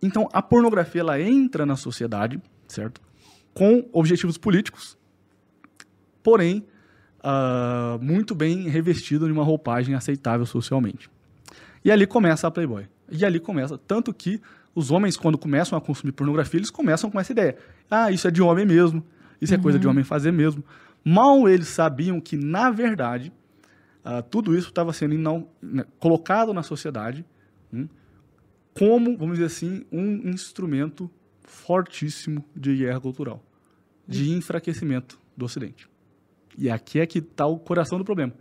Então, 0.00 0.28
a 0.32 0.40
pornografia 0.40 1.00
ela 1.00 1.20
entra 1.20 1.66
na 1.66 1.76
sociedade, 1.76 2.40
certo? 2.66 3.00
Com 3.52 3.88
objetivos 3.92 4.38
políticos, 4.38 4.96
porém 6.28 6.62
ah, 7.22 7.98
muito 8.02 8.34
bem 8.34 8.68
revestida 8.68 9.24
de 9.24 9.32
uma 9.32 9.42
roupagem 9.42 9.94
aceitável 9.94 10.44
socialmente. 10.44 11.08
E 11.82 11.90
ali 11.90 12.06
começa 12.06 12.46
a 12.46 12.50
Playboy. 12.50 12.86
E 13.10 13.24
ali 13.24 13.40
começa. 13.40 13.78
Tanto 13.78 14.12
que 14.12 14.42
os 14.74 14.90
homens, 14.90 15.16
quando 15.16 15.38
começam 15.38 15.78
a 15.78 15.80
consumir 15.80 16.12
pornografia, 16.12 16.58
eles 16.58 16.68
começam 16.70 17.10
com 17.10 17.18
essa 17.18 17.32
ideia. 17.32 17.56
Ah, 17.90 18.12
isso 18.12 18.28
é 18.28 18.30
de 18.30 18.42
homem 18.42 18.66
mesmo. 18.66 19.02
Isso 19.40 19.54
é 19.54 19.56
coisa 19.58 19.78
de 19.78 19.88
homem 19.88 20.04
fazer 20.04 20.30
mesmo. 20.30 20.62
Mal 21.02 21.48
eles 21.48 21.68
sabiam 21.68 22.20
que, 22.20 22.36
na 22.36 22.70
verdade, 22.70 23.32
ah, 24.04 24.20
tudo 24.20 24.54
isso 24.54 24.68
estava 24.68 24.92
sendo 24.92 25.14
inau- 25.14 25.50
né, 25.62 25.86
colocado 25.98 26.52
na 26.52 26.62
sociedade 26.62 27.24
hum, 27.72 27.88
como, 28.78 29.16
vamos 29.16 29.38
dizer 29.38 29.46
assim, 29.46 29.82
um 29.90 30.28
instrumento 30.28 31.10
fortíssimo 31.40 32.44
de 32.54 32.76
guerra 32.76 33.00
cultural, 33.00 33.42
de 34.06 34.30
enfraquecimento 34.32 35.18
do 35.34 35.46
Ocidente. 35.46 35.88
E 36.58 36.68
aqui 36.68 36.98
é 36.98 37.06
que 37.06 37.20
está 37.20 37.46
o 37.46 37.58
coração 37.58 37.96
do 37.96 38.04
problema. 38.04 38.32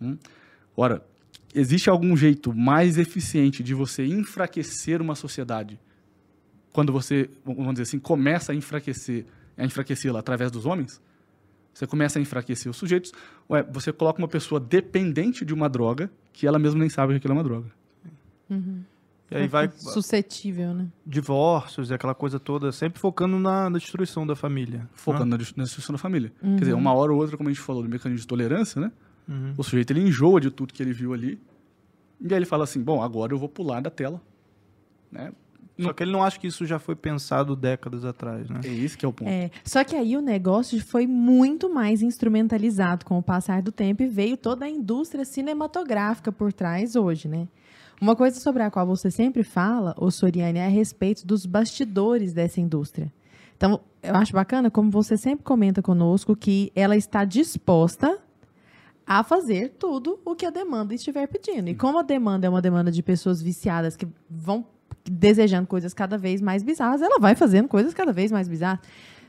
Hum? 0.00 0.16
Ora, 0.76 1.04
existe 1.54 1.88
algum 1.88 2.14
jeito 2.14 2.54
mais 2.54 2.98
eficiente 2.98 3.62
de 3.62 3.72
você 3.72 4.04
enfraquecer 4.04 5.00
uma 5.00 5.14
sociedade 5.14 5.80
quando 6.72 6.92
você, 6.92 7.30
vamos 7.44 7.74
dizer 7.74 7.82
assim, 7.84 8.00
começa 8.00 8.50
a 8.50 8.54
enfraquecer, 8.54 9.24
a 9.56 9.64
enfraquecê-la 9.64 10.18
através 10.18 10.50
dos 10.50 10.66
homens? 10.66 11.00
Você 11.72 11.86
começa 11.86 12.18
a 12.18 12.22
enfraquecer 12.22 12.68
os 12.68 12.76
sujeitos, 12.76 13.12
ué, 13.48 13.62
você 13.62 13.92
coloca 13.92 14.18
uma 14.18 14.26
pessoa 14.26 14.60
dependente 14.60 15.44
de 15.44 15.54
uma 15.54 15.68
droga 15.68 16.10
que 16.32 16.46
ela 16.48 16.58
mesma 16.58 16.80
nem 16.80 16.88
sabe 16.88 17.12
que 17.12 17.18
aquilo 17.18 17.32
é 17.32 17.36
uma 17.36 17.44
droga. 17.44 17.70
E 19.30 19.36
aí 19.36 19.48
vai 19.48 19.70
Suscetível, 19.74 20.74
né? 20.74 20.86
divórcios 21.04 21.90
e 21.90 21.94
aquela 21.94 22.14
coisa 22.14 22.38
toda, 22.38 22.70
sempre 22.70 23.00
focando 23.00 23.38
na, 23.38 23.68
na 23.70 23.78
destruição 23.78 24.26
da 24.26 24.36
família. 24.36 24.88
Focando 24.92 25.26
na 25.26 25.36
destru- 25.36 25.58
na 25.58 25.64
destruição 25.64 25.92
da 25.94 25.98
família. 25.98 26.32
Quer 26.40 26.58
dizer, 26.60 26.74
uma 26.74 26.92
hora 26.92 27.12
ou 27.12 27.18
outra, 27.18 27.36
como 27.36 27.48
a 27.48 27.52
gente 27.52 27.62
falou 27.62 27.82
do 27.82 27.88
mecanismo 27.88 28.20
de 28.20 28.26
tolerância, 28.26 28.80
né? 28.80 28.92
Uhum. 29.28 29.54
O 29.56 29.62
sujeito 29.64 29.90
ele 29.92 30.00
enjoa 30.02 30.40
de 30.40 30.50
tudo 30.50 30.72
que 30.74 30.82
ele 30.82 30.92
viu 30.92 31.14
ali. 31.14 31.40
E 32.20 32.26
aí 32.32 32.38
ele 32.38 32.44
fala 32.46 32.64
assim: 32.64 32.80
bom, 32.82 33.02
agora 33.02 33.32
eu 33.32 33.38
vou 33.38 33.48
pular 33.48 33.80
da 33.80 33.90
tela. 33.90 34.20
Né? 35.10 35.32
Só 35.80 35.92
que 35.92 36.04
ele 36.04 36.12
não 36.12 36.22
acha 36.22 36.38
que 36.38 36.46
isso 36.46 36.64
já 36.64 36.78
foi 36.78 36.94
pensado 36.94 37.56
décadas 37.56 38.04
atrás, 38.04 38.48
né? 38.48 38.60
É 38.62 38.68
esse 38.68 38.96
que 38.96 39.04
é 39.04 39.08
o 39.08 39.12
ponto. 39.12 39.28
É, 39.28 39.50
só 39.64 39.82
que 39.82 39.96
aí 39.96 40.16
o 40.16 40.20
negócio 40.20 40.80
foi 40.84 41.04
muito 41.04 41.72
mais 41.72 42.00
instrumentalizado 42.00 43.04
com 43.04 43.18
o 43.18 43.22
passar 43.22 43.60
do 43.60 43.72
tempo 43.72 44.02
e 44.02 44.06
veio 44.06 44.36
toda 44.36 44.66
a 44.66 44.70
indústria 44.70 45.24
cinematográfica 45.24 46.30
por 46.30 46.52
trás 46.52 46.94
hoje, 46.94 47.26
né? 47.26 47.48
Uma 48.00 48.16
coisa 48.16 48.38
sobre 48.40 48.62
a 48.62 48.70
qual 48.70 48.86
você 48.86 49.10
sempre 49.10 49.42
fala, 49.42 49.94
ô 49.98 50.10
Soriane, 50.10 50.58
é 50.58 50.66
a 50.66 50.68
respeito 50.68 51.26
dos 51.26 51.46
bastidores 51.46 52.32
dessa 52.32 52.60
indústria. 52.60 53.12
Então, 53.56 53.80
eu 54.02 54.14
acho 54.14 54.32
bacana 54.32 54.70
como 54.70 54.90
você 54.90 55.16
sempre 55.16 55.44
comenta 55.44 55.80
conosco 55.80 56.36
que 56.36 56.72
ela 56.74 56.96
está 56.96 57.24
disposta 57.24 58.18
a 59.06 59.22
fazer 59.22 59.74
tudo 59.78 60.18
o 60.24 60.34
que 60.34 60.46
a 60.46 60.50
demanda 60.50 60.94
estiver 60.94 61.26
pedindo. 61.28 61.68
E 61.68 61.74
como 61.74 61.98
a 61.98 62.02
demanda 62.02 62.46
é 62.46 62.50
uma 62.50 62.62
demanda 62.62 62.90
de 62.90 63.02
pessoas 63.02 63.40
viciadas 63.40 63.96
que 63.96 64.08
vão 64.28 64.66
desejando 65.04 65.66
coisas 65.66 65.92
cada 65.92 66.16
vez 66.16 66.40
mais 66.40 66.62
bizarras, 66.62 67.02
ela 67.02 67.18
vai 67.20 67.34
fazendo 67.34 67.68
coisas 67.68 67.92
cada 67.92 68.12
vez 68.12 68.32
mais 68.32 68.48
bizarras. 68.48 68.80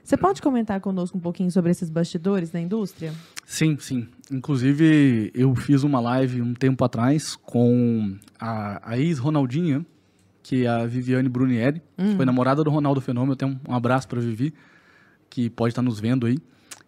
Você 0.05 0.15
pode 0.15 0.39
comentar 0.39 0.79
conosco 0.79 1.17
um 1.17 1.19
pouquinho 1.19 1.49
sobre 1.49 1.71
esses 1.71 1.89
bastidores 1.89 2.51
da 2.51 2.61
indústria? 2.61 3.11
Sim, 3.43 3.75
sim. 3.79 4.07
Inclusive, 4.31 5.31
eu 5.33 5.55
fiz 5.55 5.81
uma 5.81 5.99
live 5.99 6.43
um 6.43 6.53
tempo 6.53 6.85
atrás 6.85 7.35
com 7.35 8.15
a, 8.39 8.91
a 8.91 8.99
ex-Ronaldinha, 8.99 9.83
que 10.43 10.63
é 10.63 10.67
a 10.67 10.85
Viviane 10.85 11.27
Brunieri, 11.27 11.81
que 11.97 12.15
foi 12.15 12.23
namorada 12.23 12.63
do 12.63 12.69
Ronaldo 12.69 13.01
Fenômeno. 13.01 13.33
Até 13.33 13.47
um, 13.47 13.59
um 13.67 13.73
abraço 13.73 14.07
para 14.07 14.21
Vivi, 14.21 14.53
que 15.27 15.49
pode 15.49 15.71
estar 15.71 15.81
nos 15.81 15.99
vendo 15.99 16.27
aí. 16.27 16.37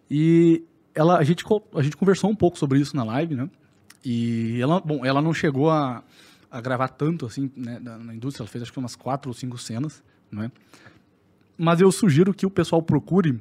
E 0.08 0.62
ela, 0.94 1.18
a, 1.18 1.24
gente, 1.24 1.44
a 1.74 1.82
gente 1.82 1.96
conversou 1.96 2.30
um 2.30 2.36
pouco 2.36 2.56
sobre 2.56 2.78
isso 2.78 2.94
na 2.94 3.02
live, 3.02 3.34
né? 3.34 3.50
E 4.04 4.60
ela, 4.60 4.78
bom, 4.78 5.04
ela 5.04 5.20
não 5.20 5.34
chegou 5.34 5.70
a, 5.70 6.04
a 6.48 6.60
gravar 6.60 6.86
tanto 6.86 7.26
assim 7.26 7.50
né, 7.56 7.80
na, 7.82 7.98
na 7.98 8.14
indústria, 8.14 8.44
ela 8.44 8.48
fez 8.48 8.62
acho 8.62 8.72
que 8.72 8.78
umas 8.78 8.94
quatro 8.94 9.28
ou 9.28 9.34
cinco 9.34 9.58
cenas, 9.58 10.04
né? 10.30 10.52
Mas 11.58 11.80
eu 11.80 11.90
sugiro 11.90 12.32
que 12.32 12.46
o 12.46 12.50
pessoal 12.50 12.80
procure 12.80 13.40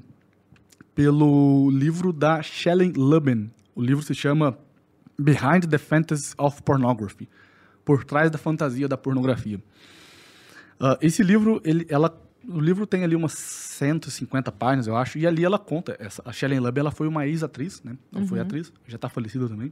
pelo 0.95 1.69
livro 1.69 2.11
da 2.11 2.41
Shelley 2.41 2.91
Lubben. 2.91 3.51
O 3.75 3.81
livro 3.83 4.03
se 4.03 4.15
chama 4.15 4.57
Behind 5.19 5.65
the 5.69 5.77
Fantasy 5.77 6.33
of 6.35 6.63
Pornography. 6.63 7.29
Por 7.85 8.03
trás 8.03 8.31
da 8.31 8.39
fantasia 8.39 8.87
da 8.87 8.97
pornografia. 8.97 9.61
Ah, 10.79 10.97
esse 10.99 11.21
livro, 11.21 11.61
ele, 11.63 11.85
ela, 11.89 12.19
o 12.47 12.59
livro 12.59 12.87
tem 12.87 13.03
ali 13.03 13.15
umas 13.15 13.33
150 13.33 14.51
páginas, 14.51 14.87
eu 14.87 14.95
acho, 14.95 15.19
e 15.19 15.27
ali 15.27 15.45
ela 15.45 15.59
conta. 15.59 15.95
Essa, 15.99 16.23
a 16.25 16.33
Shelley 16.33 16.59
Lubben, 16.59 16.81
ela 16.81 16.91
foi 16.91 17.07
uma 17.07 17.27
ex-atriz, 17.27 17.83
né? 17.83 17.95
Ela 18.11 18.25
foi 18.25 18.39
atriz, 18.39 18.73
já 18.87 18.95
está 18.95 19.07
falecida 19.07 19.47
também. 19.47 19.71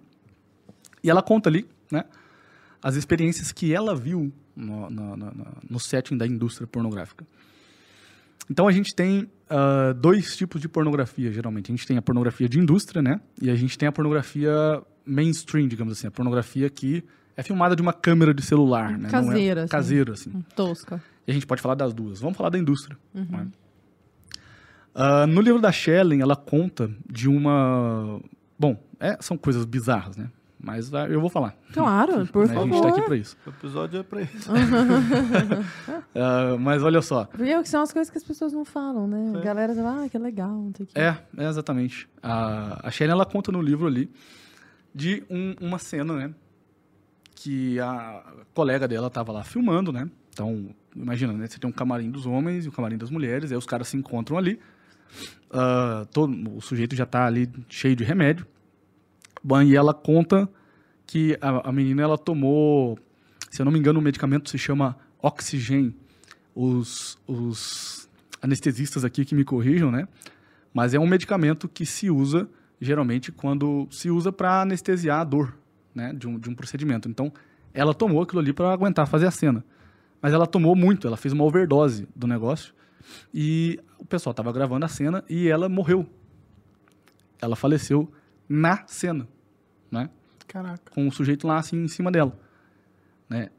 E 1.04 1.10
ela 1.10 1.24
conta 1.24 1.50
ali, 1.50 1.68
né? 1.92 2.06
As 2.82 2.96
experiências 2.96 3.52
que 3.52 3.74
ela 3.74 3.96
viu 3.96 4.32
no, 4.56 4.90
no, 4.92 5.18
no, 5.18 5.48
no 5.68 5.80
setting 5.80 6.18
da 6.18 6.28
indústria 6.28 6.68
pornográfica. 6.68 7.26
Então 8.50 8.68
a 8.68 8.72
gente 8.72 8.94
tem 8.94 9.30
ah, 9.50 9.94
dois 9.94 10.36
tipos 10.36 10.60
de 10.62 10.68
pornografia, 10.68 11.32
geralmente. 11.32 11.72
A 11.72 11.76
gente 11.76 11.86
tem 11.88 11.98
a 11.98 12.02
pornografia 12.02 12.50
de 12.50 12.60
indústria, 12.60 13.02
né? 13.02 13.20
E 13.42 13.50
a 13.50 13.56
gente 13.56 13.78
tem 13.78 13.88
a 13.88 13.92
pornografia 13.92 14.52
mainstream, 15.06 15.68
digamos 15.68 15.94
assim, 15.94 16.08
a 16.08 16.12
pornografia 16.12 16.70
que 16.70 17.04
é 17.38 17.44
filmada 17.44 17.76
de 17.76 17.82
uma 17.82 17.94
câmera 17.94 18.34
de 18.34 18.42
celular, 18.42 18.98
né? 18.98 19.08
É 19.08 19.12
Caseira, 19.12 19.62
assim. 19.64 19.72
Caseira, 19.72 20.14
assim. 20.14 20.44
Tosca. 20.56 21.02
E 21.28 21.32
a 21.32 21.34
gente 21.34 21.46
pode 21.46 21.62
falar 21.62 21.76
das 21.76 21.94
duas. 21.94 22.20
Vamos 22.20 22.38
falar 22.38 22.50
da 22.50 22.58
indústria. 22.58 22.98
né? 23.14 23.48
Ah, 24.94 25.28
no 25.28 25.42
livro 25.42 25.60
da 25.60 25.72
Shelley, 25.72 26.22
ela 26.22 26.36
conta 26.36 26.90
de 27.10 27.28
uma. 27.28 28.22
Bom, 28.58 28.82
é, 29.00 29.18
são 29.20 29.38
coisas 29.38 29.66
bizarras, 29.66 30.16
né? 30.16 30.30
Mas 30.66 30.92
eu 30.92 31.22
vou 31.22 31.30
falar. 31.30 31.56
Claro, 31.72 32.26
por 32.34 32.48
né? 32.48 32.58
A 32.58 32.62
gente 32.64 32.72
favor. 32.72 32.82
tá 32.82 32.90
aqui 32.98 33.02
pra 33.06 33.16
isso. 33.16 33.38
O 33.46 33.50
episódio 33.52 34.00
é 34.00 34.04
pra 34.04 34.22
isso. 34.24 34.50
Ah, 36.18 36.56
mas 36.60 36.82
olha 36.82 37.02
só. 37.02 37.26
Porque 37.26 37.66
são 37.66 37.82
as 37.84 37.92
coisas 37.94 38.10
que 38.10 38.18
as 38.18 38.24
pessoas 38.24 38.52
não 38.54 38.64
falam, 38.66 39.08
né? 39.08 39.34
A 39.38 39.42
galera 39.42 39.76
fala, 39.76 40.06
ah, 40.06 40.10
que 40.10 40.18
legal, 40.18 40.50
não 40.50 40.70
o 40.70 40.74
quê. 40.74 40.88
É, 40.96 41.16
é 41.38 41.48
exatamente. 41.48 42.08
A, 42.24 42.88
a 42.88 42.92
Shelley, 42.92 43.12
ela 43.12 43.26
conta 43.26 43.52
no 43.52 43.62
livro 43.62 43.86
ali 43.86 44.10
de 44.94 45.24
um- 45.30 45.54
uma 45.62 45.78
cena, 45.78 46.14
né? 46.16 46.34
Que 47.36 47.80
a 47.80 48.24
colega 48.54 48.88
dela 48.88 49.10
tava 49.10 49.32
lá 49.32 49.44
filmando, 49.44 49.92
né? 49.92 50.10
Então, 50.34 50.70
imagina, 50.96 51.34
né? 51.34 51.46
Você 51.48 51.60
tem 51.60 51.70
um 51.70 51.74
camarim 51.74 52.10
dos 52.10 52.26
homens 52.26 52.66
e 52.66 52.70
um 52.70 52.72
camarim 52.72 52.98
das 52.98 53.10
mulheres, 53.12 53.52
aí 53.52 53.58
os 53.58 53.66
caras 53.66 53.88
se 53.90 53.98
encontram 53.98 54.38
ali. 54.38 54.60
Ah, 55.52 56.08
todo, 56.14 56.34
o 56.58 56.62
sujeito 56.62 56.96
já 56.96 57.06
tá 57.06 57.26
ali 57.26 57.50
cheio 57.70 57.96
de 57.96 58.04
remédio. 58.04 58.48
E 59.66 59.76
ela 59.76 59.94
conta 59.94 60.50
que 61.06 61.38
a, 61.42 61.70
a 61.70 61.72
menina, 61.72 62.02
ela 62.02 62.18
tomou, 62.18 62.98
se 63.50 63.62
eu 63.62 63.66
não 63.66 63.72
me 63.72 63.80
engano, 63.80 64.00
um 64.00 64.04
medicamento 64.04 64.50
se 64.50 64.58
chama 64.58 64.98
Oxygen. 65.22 65.96
Os, 66.56 67.18
os 67.28 68.10
anestesistas 68.42 69.04
aqui 69.04 69.26
que 69.26 69.36
me 69.36 69.44
corrijam, 69.44 69.92
né? 69.92 70.08
Mas 70.74 70.94
é 70.94 71.00
um 71.00 71.08
medicamento 71.08 71.68
que 71.68 71.86
se 71.86 72.10
usa 72.10 72.50
geralmente 72.80 73.32
quando 73.32 73.88
se 73.90 74.10
usa 74.10 74.32
para 74.32 74.62
anestesiar 74.62 75.22
a 75.22 75.24
dor, 75.24 75.58
né, 75.94 76.14
de 76.14 76.28
um, 76.28 76.38
de 76.38 76.50
um 76.50 76.56
procedimento. 76.56 77.08
Então, 77.10 77.32
ela 77.74 77.94
tomou 77.94 78.22
aquilo 78.22 78.40
ali 78.40 78.54
para 78.54 78.72
aguentar 78.72 79.08
fazer 79.08 79.28
a 79.28 79.32
cena. 79.32 79.64
Mas 80.22 80.34
ela 80.34 80.48
tomou 80.48 80.76
muito, 80.76 81.08
ela 81.08 81.18
fez 81.18 81.34
uma 81.34 81.44
overdose 81.44 82.08
do 82.16 82.28
negócio. 82.28 82.74
E 83.34 83.80
o 84.00 84.06
pessoal 84.06 84.32
estava 84.32 84.52
gravando 84.52 84.86
a 84.86 84.88
cena 84.88 85.24
e 85.30 85.48
ela 85.48 85.70
morreu. 85.70 86.08
Ela 87.42 87.56
faleceu 87.56 88.12
na 88.48 88.86
cena? 88.88 89.28
Caraca. 90.56 90.92
com 90.92 91.06
o 91.08 91.12
sujeito 91.12 91.46
lá 91.46 91.58
assim 91.58 91.84
em 91.84 91.88
cima 91.88 92.10
dela, 92.12 92.38
né? 93.30 93.50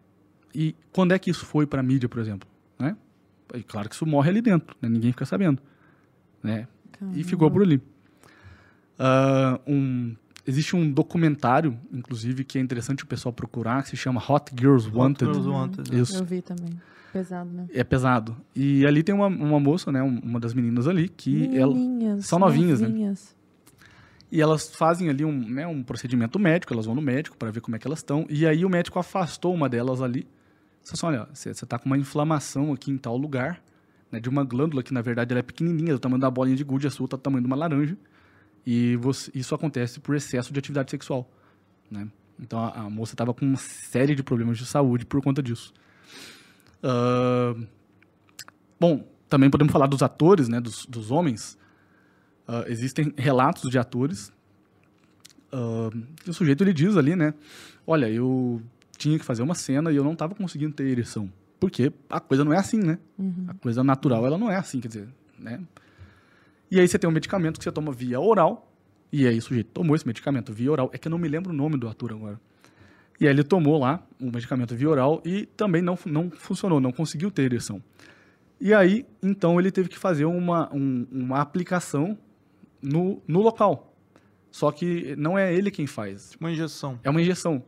E 0.55 0.75
quando 0.93 1.13
é 1.13 1.19
que 1.19 1.31
isso 1.31 1.45
foi 1.45 1.67
para 1.67 1.83
mídia, 1.83 2.09
por 2.09 2.19
exemplo, 2.21 2.49
né? 2.79 2.97
E 3.55 3.63
claro 3.63 3.89
que 3.89 3.95
isso 3.95 4.07
morre 4.07 4.31
ali 4.31 4.41
dentro, 4.41 4.75
né? 4.81 4.89
ninguém 4.89 5.13
fica 5.13 5.27
sabendo, 5.27 5.61
né? 6.43 6.67
E 7.15 7.23
ficou 7.23 7.51
por 7.51 7.63
ali. 7.63 7.83
Ah, 8.99 9.61
um, 9.67 10.17
existe 10.47 10.75
um 10.75 10.91
documentário, 10.91 11.79
inclusive, 11.93 12.45
que 12.45 12.57
é 12.59 12.61
interessante 12.63 13.05
o 13.05 13.07
pessoal 13.07 13.33
procurar, 13.33 13.83
que 13.83 13.91
se 13.91 13.97
chama 13.97 14.23
Hot 14.27 14.51
Girls 14.59 14.89
Wanted. 14.91 15.27
Girls 15.31 15.49
Wanted. 15.49 15.95
Isso. 15.95 16.17
Eu 16.17 16.25
vi 16.25 16.41
também. 16.41 16.81
Pesado, 17.13 17.51
né? 17.51 17.67
É 17.73 17.85
pesado. 17.85 18.37
E 18.55 18.87
ali 18.87 19.03
tem 19.03 19.15
uma, 19.15 19.27
uma 19.27 19.61
moça, 19.61 19.93
né? 19.93 20.03
um- 20.03 20.19
Uma 20.21 20.41
das 20.41 20.55
meninas 20.55 20.87
ali, 20.89 21.09
que 21.09 21.55
ela, 21.57 21.75
são 22.21 22.39
novinhas, 22.39 22.81
né? 22.81 22.89
E 24.31 24.41
elas 24.41 24.75
fazem 24.75 25.09
ali 25.09 25.25
um, 25.25 25.33
né, 25.33 25.67
um 25.67 25.83
procedimento 25.83 26.39
médico, 26.39 26.73
elas 26.73 26.87
vão 26.87 26.95
no 26.95 27.01
médico 27.03 27.37
para 27.37 27.51
ver 27.51 27.61
como 27.61 27.77
é 27.77 27.79
que 27.79 27.87
elas 27.87 28.01
estão. 28.01 28.27
E 28.29 28.47
aí 28.47 28.65
o 28.65 28.69
médico 28.69 28.99
afastou 28.99 29.55
uma 29.55 29.69
delas 29.69 30.03
ali. 30.03 30.27
Disse 30.83 30.95
assim, 30.95 31.07
olha, 31.07 31.29
você 31.33 31.51
está 31.51 31.79
com 31.79 31.87
uma 31.87 31.99
inflamação 31.99 32.73
aqui 32.73 32.91
em 32.91 32.99
tal 32.99 33.17
lugar, 33.17 33.63
né, 34.11 34.19
de 34.21 34.29
uma 34.29 34.45
glândula 34.45 34.83
que 34.83 34.93
na 34.93 35.01
verdade 35.01 35.33
ela 35.33 35.41
é 35.41 35.43
pequenininha, 35.43 35.93
do 35.93 35.99
tamanho 35.99 36.21
da 36.21 36.31
bolinha 36.31 36.57
de 36.57 36.65
gude, 36.65 36.87
a 36.87 36.91
sua 36.91 37.05
está 37.07 37.17
do 37.17 37.21
tamanho 37.21 37.43
de 37.43 37.47
uma 37.47 37.57
laranja. 37.57 37.97
E 38.67 38.97
você- 38.97 39.31
isso 39.35 39.55
acontece 39.55 40.01
por 40.01 40.15
excesso 40.17 40.53
de 40.53 40.59
atividade 40.59 40.91
sexual. 40.91 41.31
Né? 41.91 42.09
Então 42.39 42.59
a, 42.59 42.71
a 42.81 42.91
moça 42.91 43.15
estava 43.15 43.33
com 43.33 43.45
uma 43.47 43.57
série 43.57 44.15
de 44.15 44.23
problemas 44.23 44.59
de 44.59 44.67
saúde 44.67 45.07
por 45.07 45.23
conta 45.23 45.43
disso. 45.43 45.73
Ah, 46.83 47.55
bom, 48.79 49.05
também 49.29 49.51
podemos 49.51 49.73
falar 49.73 49.87
dos 49.87 50.03
atores, 50.03 50.49
né, 50.49 50.61
dos, 50.61 50.87
dos 50.87 51.11
homens. 51.11 51.59
Ah, 52.49 52.65
existem 52.69 53.13
relatos 53.17 53.71
de 53.71 53.79
atores 53.79 54.33
que 56.23 56.31
o 56.31 56.35
sujeito 56.35 56.63
ele 56.63 56.73
diz 56.73 56.97
ali, 56.97 57.17
né? 57.17 57.33
Olha, 57.87 58.09
eu 58.11 58.61
tinha 58.99 59.19
que 59.19 59.25
fazer 59.25 59.43
uma 59.43 59.55
cena 59.55 59.91
e 59.93 59.97
eu 59.97 60.05
não 60.05 60.13
estava 60.13 60.35
conseguindo 60.35 60.75
ter 60.75 60.85
ereção. 60.85 61.31
Porque 61.59 61.93
a 62.11 62.21
coisa 62.21 62.45
não 62.45 62.53
é 62.53 62.59
assim, 62.59 62.79
né? 62.79 62.99
A 63.49 63.55
coisa 63.55 63.83
natural, 63.83 64.27
ela 64.27 64.37
não 64.37 64.51
é 64.51 64.57
assim, 64.57 64.81
quer 64.81 64.89
dizer, 64.89 65.09
né? 65.39 65.61
E 66.71 66.79
aí 66.81 66.87
você 66.87 66.99
tem 66.99 67.09
um 67.09 67.13
medicamento 67.13 67.59
que 67.59 67.65
você 67.65 67.73
toma 67.73 67.93
via 67.93 68.21
oral, 68.21 68.71
e 69.13 69.27
aí 69.27 69.39
o 69.39 69.43
sujeito 69.43 69.69
tomou 69.73 69.95
esse 69.97 70.07
medicamento 70.07 70.53
via 70.53 70.71
oral. 70.71 70.91
É 70.93 70.99
que 70.99 71.09
eu 71.09 71.11
não 71.11 71.19
me 71.19 71.29
lembro 71.29 71.53
o 71.53 71.57
nome 71.57 71.79
do 71.79 71.89
ator 71.89 72.13
agora. 72.13 72.39
E 73.19 73.27
aí 73.27 73.33
ele 73.33 73.45
tomou 73.45 73.79
lá 73.79 74.05
o 74.21 74.27
medicamento 74.27 74.75
via 74.77 74.91
oral 74.91 75.23
e 75.25 75.47
também 75.57 75.81
não, 75.81 75.99
não 76.05 76.31
funcionou, 76.31 76.81
não 76.81 76.93
conseguiu 76.93 77.31
ter 77.31 77.43
ereção. 77.43 77.83
E 78.61 78.75
aí, 78.75 79.07
então, 79.23 79.59
ele 79.61 79.71
teve 79.71 79.89
que 79.89 79.97
fazer 79.99 80.25
uma, 80.27 80.69
um- 80.75 81.07
uma 81.11 81.41
aplicação 81.41 82.19
no, 82.87 83.23
no 83.27 83.41
local. 83.43 83.95
Só 84.51 84.71
que 84.73 85.15
não 85.17 85.39
é 85.39 85.53
ele 85.55 85.71
quem 85.71 85.87
faz, 85.87 86.37
Uma 86.41 86.51
injeção. 86.51 86.99
é 87.05 87.11
uma 87.11 87.21
injeção. 87.21 87.63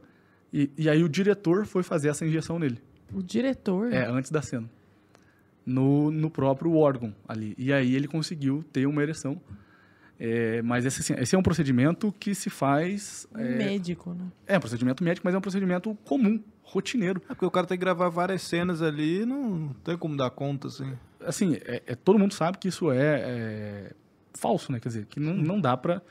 E, 0.53 0.71
e 0.79 0.89
aí 0.89 1.03
o 1.05 1.09
diretor 1.09 1.67
foi 1.67 1.83
fazer 1.83 2.09
essa 2.09 2.25
injeção 2.25 2.59
nele. 2.59 2.79
O 3.13 3.23
diretor. 3.23 3.93
É, 3.93 4.07
antes 4.07 4.31
da 4.31 4.41
cena. 4.41 4.69
No, 5.67 6.11
no 6.11 6.31
próprio 6.31 6.75
órgão 6.77 7.15
ali. 7.29 7.55
E 7.59 7.73
aí 7.73 7.95
ele 7.95 8.09
conseguiu 8.09 8.65
ter 8.73 8.87
uma 8.87 9.03
ereção. 9.03 9.39
É, 10.19 10.63
mas 10.63 10.87
esse, 10.87 11.01
assim, 11.03 11.15
esse 11.23 11.35
é 11.37 11.39
um 11.39 11.43
procedimento 11.43 12.11
que 12.19 12.35
se 12.35 12.49
faz. 12.49 13.27
um 13.35 13.39
É, 13.39 13.57
médico, 13.57 14.15
né? 14.15 14.25
é 14.47 14.57
um 14.57 14.61
procedimento 14.61 15.05
médico, 15.05 15.27
mas 15.27 15.35
é 15.35 15.39
um 15.39 15.43
procedimento 15.43 15.95
comum, 16.05 16.43
rotineiro. 16.63 17.21
É 17.27 17.35
porque 17.35 17.45
o 17.45 17.51
cara 17.51 17.67
tem 17.67 17.77
que 17.77 17.85
gravar 17.85 18.09
várias 18.09 18.41
cenas 18.43 18.81
ali 18.81 19.21
e 19.23 19.27
não 19.27 19.69
tem 19.85 19.97
como 19.99 20.17
dar 20.17 20.31
conta, 20.31 20.69
assim. 20.69 20.93
Assim, 21.21 21.57
é, 21.67 21.83
é- 21.87 21.95
todo 21.95 22.19
mundo 22.19 22.33
sabe 22.33 22.57
que 22.59 22.69
isso 22.69 22.91
é, 22.91 22.99
é 23.21 23.93
falso, 24.35 24.73
né? 24.73 24.81
Quer 24.81 24.89
dizer, 24.89 25.07
que 25.07 25.21
não, 25.21 25.35
não 25.35 25.61
dá 25.61 25.77
pra, 25.77 26.03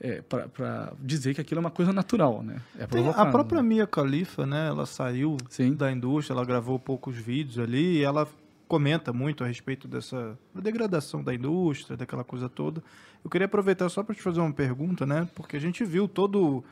é, 0.00 0.22
pra 0.22 0.92
dizer 1.00 1.34
que 1.34 1.40
aquilo 1.40 1.58
é 1.58 1.62
uma 1.62 1.70
coisa 1.70 1.92
natural, 1.92 2.42
né? 2.42 2.60
É 2.78 2.84
a 3.16 3.26
própria 3.26 3.62
né? 3.62 3.68
Mia 3.68 3.86
Khalifa, 3.86 4.46
né? 4.46 4.68
Ela 4.68 4.86
saiu 4.86 5.36
Sim. 5.48 5.74
da 5.74 5.90
indústria, 5.90 6.34
ela 6.34 6.44
gravou 6.44 6.78
poucos 6.78 7.16
vídeos 7.16 7.58
ali 7.58 7.98
e 7.98 8.02
ela 8.02 8.28
comenta 8.66 9.12
muito 9.12 9.44
a 9.44 9.46
respeito 9.46 9.86
dessa 9.86 10.38
da 10.54 10.60
degradação 10.60 11.22
da 11.22 11.34
indústria, 11.34 11.96
daquela 11.96 12.24
coisa 12.24 12.48
toda. 12.48 12.82
Eu 13.22 13.30
queria 13.30 13.46
aproveitar 13.46 13.88
só 13.88 14.02
para 14.02 14.14
te 14.14 14.22
fazer 14.22 14.40
uma 14.40 14.52
pergunta, 14.52 15.06
né? 15.06 15.28
Porque 15.34 15.56
a 15.56 15.60
gente 15.60 15.84
viu 15.84 16.06
todo 16.06 16.64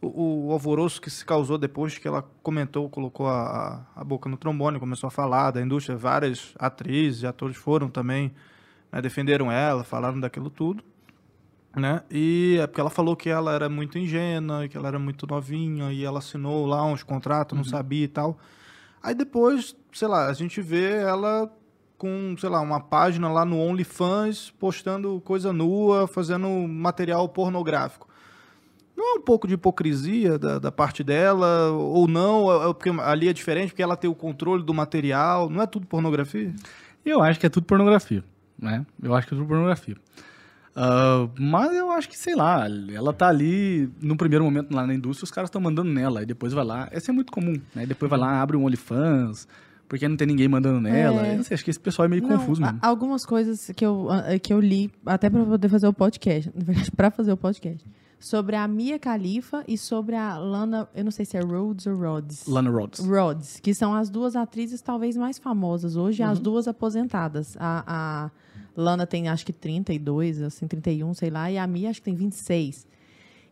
o, 0.00 0.48
o 0.48 0.52
alvoroço 0.52 1.00
que 1.00 1.10
se 1.10 1.24
causou 1.24 1.56
depois 1.56 1.96
que 1.98 2.06
ela 2.06 2.22
comentou, 2.42 2.88
colocou 2.90 3.26
a, 3.28 3.86
a 3.94 4.04
boca 4.04 4.28
no 4.28 4.36
trombone, 4.36 4.78
começou 4.78 5.08
a 5.08 5.10
falar 5.10 5.50
da 5.50 5.62
indústria. 5.62 5.96
Várias 5.96 6.54
atrizes 6.58 7.22
e 7.22 7.26
atores 7.26 7.56
foram 7.56 7.88
também, 7.88 8.32
né, 8.94 9.02
defenderam 9.02 9.50
ela, 9.50 9.84
falaram 9.84 10.18
daquilo 10.20 10.48
tudo 10.48 10.82
né? 11.76 12.02
E 12.10 12.56
é 12.60 12.66
porque 12.66 12.80
ela 12.80 12.90
falou 12.90 13.16
que 13.16 13.28
ela 13.28 13.52
era 13.52 13.68
muito 13.68 13.98
ingênua, 13.98 14.68
que 14.68 14.76
ela 14.76 14.88
era 14.88 14.98
muito 14.98 15.26
novinha, 15.26 15.90
e 15.92 16.04
ela 16.04 16.20
assinou 16.20 16.66
lá 16.66 16.84
uns 16.84 17.02
contratos, 17.02 17.56
não 17.56 17.64
sabia 17.64 18.04
e 18.04 18.08
tal. 18.08 18.38
Aí 19.02 19.14
depois, 19.14 19.74
sei 19.92 20.08
lá, 20.08 20.28
a 20.28 20.32
gente 20.32 20.60
vê 20.60 20.92
ela 20.98 21.50
com, 21.98 22.36
sei 22.38 22.48
lá, 22.48 22.60
uma 22.60 22.80
página 22.80 23.28
lá 23.30 23.44
no 23.44 23.58
OnlyFans, 23.58 24.50
postando 24.58 25.20
coisa 25.22 25.52
nua, 25.52 26.06
fazendo 26.06 26.48
material 26.68 27.28
pornográfico. 27.28 28.08
Não 28.96 29.16
é 29.16 29.18
um 29.18 29.22
pouco 29.22 29.48
de 29.48 29.54
hipocrisia 29.54 30.38
da, 30.38 30.58
da 30.60 30.70
parte 30.70 31.02
dela, 31.02 31.72
ou 31.72 32.06
não? 32.06 32.52
É- 32.52 32.70
é 32.70 32.72
porque 32.72 32.90
ali 33.00 33.28
é 33.28 33.32
diferente, 33.32 33.70
porque 33.70 33.82
ela 33.82 33.96
tem 33.96 34.08
o 34.08 34.14
controle 34.14 34.62
do 34.62 34.72
material, 34.72 35.50
não 35.50 35.60
é 35.60 35.66
tudo 35.66 35.86
pornografia? 35.88 36.54
Eu 37.04 37.20
acho 37.20 37.40
que 37.40 37.46
é 37.46 37.50
tudo 37.50 37.66
pornografia, 37.66 38.22
né? 38.64 38.84
Eu 39.02 39.14
acho 39.14 39.28
que 39.28 39.34
é 39.34 39.36
tudo 39.36 39.46
pornografia. 39.46 39.96
Ah, 40.74 41.28
mas 41.38 41.72
eu 41.74 41.90
acho 41.90 42.08
que, 42.08 42.18
sei 42.18 42.34
lá, 42.34 42.66
ela 42.92 43.12
tá 43.12 43.28
ali, 43.28 43.88
no 44.00 44.16
primeiro 44.16 44.44
momento 44.44 44.74
lá 44.74 44.86
na 44.86 44.94
indústria, 44.94 45.24
os 45.24 45.30
caras 45.30 45.48
estão 45.48 45.60
mandando 45.60 45.90
nela, 45.90 46.22
e 46.22 46.26
depois 46.26 46.52
vai 46.52 46.64
lá. 46.64 46.88
Essa 46.90 47.10
é 47.10 47.14
muito 47.14 47.32
comum, 47.32 47.54
né? 47.74 47.86
Depois 47.86 48.10
vai 48.10 48.18
lá, 48.18 48.42
abre 48.42 48.56
um 48.56 48.64
OnlyFans, 48.64 49.46
porque 49.88 50.08
não 50.08 50.16
tem 50.16 50.26
ninguém 50.26 50.48
mandando 50.48 50.80
nela. 50.80 51.26
É. 51.26 51.42
Sei, 51.42 51.54
acho 51.54 51.64
que 51.64 51.70
esse 51.70 51.80
pessoal 51.80 52.06
é 52.06 52.08
meio 52.08 52.22
Não, 52.22 52.30
confuso 52.30 52.60
mesmo. 52.60 52.78
Algumas 52.82 53.24
coisas 53.24 53.70
que 53.76 53.86
eu, 53.86 54.08
ah, 54.10 54.38
que 54.38 54.52
eu 54.52 54.60
li, 54.60 54.90
até 55.06 55.30
para 55.30 55.44
poder 55.44 55.68
fazer 55.68 55.86
o 55.86 55.92
podcast, 55.92 56.50
na 56.54 56.64
verdade, 56.64 56.90
para 56.90 57.10
fazer 57.10 57.32
o 57.32 57.36
podcast, 57.36 57.86
sobre 58.18 58.56
a 58.56 58.66
Mia 58.66 58.98
Khalifa 58.98 59.62
e 59.68 59.76
sobre 59.76 60.16
a 60.16 60.38
Lana, 60.38 60.88
eu 60.94 61.04
não 61.04 61.10
sei 61.10 61.24
se 61.24 61.36
é 61.36 61.40
Rhodes 61.40 61.86
ou 61.86 61.94
Rhodes. 61.94 62.46
Lana 62.46 62.70
Rhodes. 62.70 63.00
Rhodes, 63.00 63.60
que 63.60 63.74
são 63.74 63.94
as 63.94 64.08
duas 64.08 64.34
atrizes 64.34 64.80
talvez 64.80 65.16
mais 65.16 65.38
famosas 65.38 65.94
hoje, 65.94 66.22
as 66.22 66.40
duas 66.40 66.66
aposentadas. 66.66 67.54
A, 67.60 67.84
a 67.86 68.30
Lana 68.76 69.06
tem 69.06 69.28
acho 69.28 69.44
que 69.46 69.52
32, 69.52 70.42
assim, 70.42 70.66
31, 70.66 71.14
sei 71.14 71.30
lá, 71.30 71.50
e 71.50 71.58
a 71.58 71.66
Mia 71.66 71.90
acho 71.90 72.00
que 72.00 72.04
tem 72.04 72.14
26. 72.14 72.86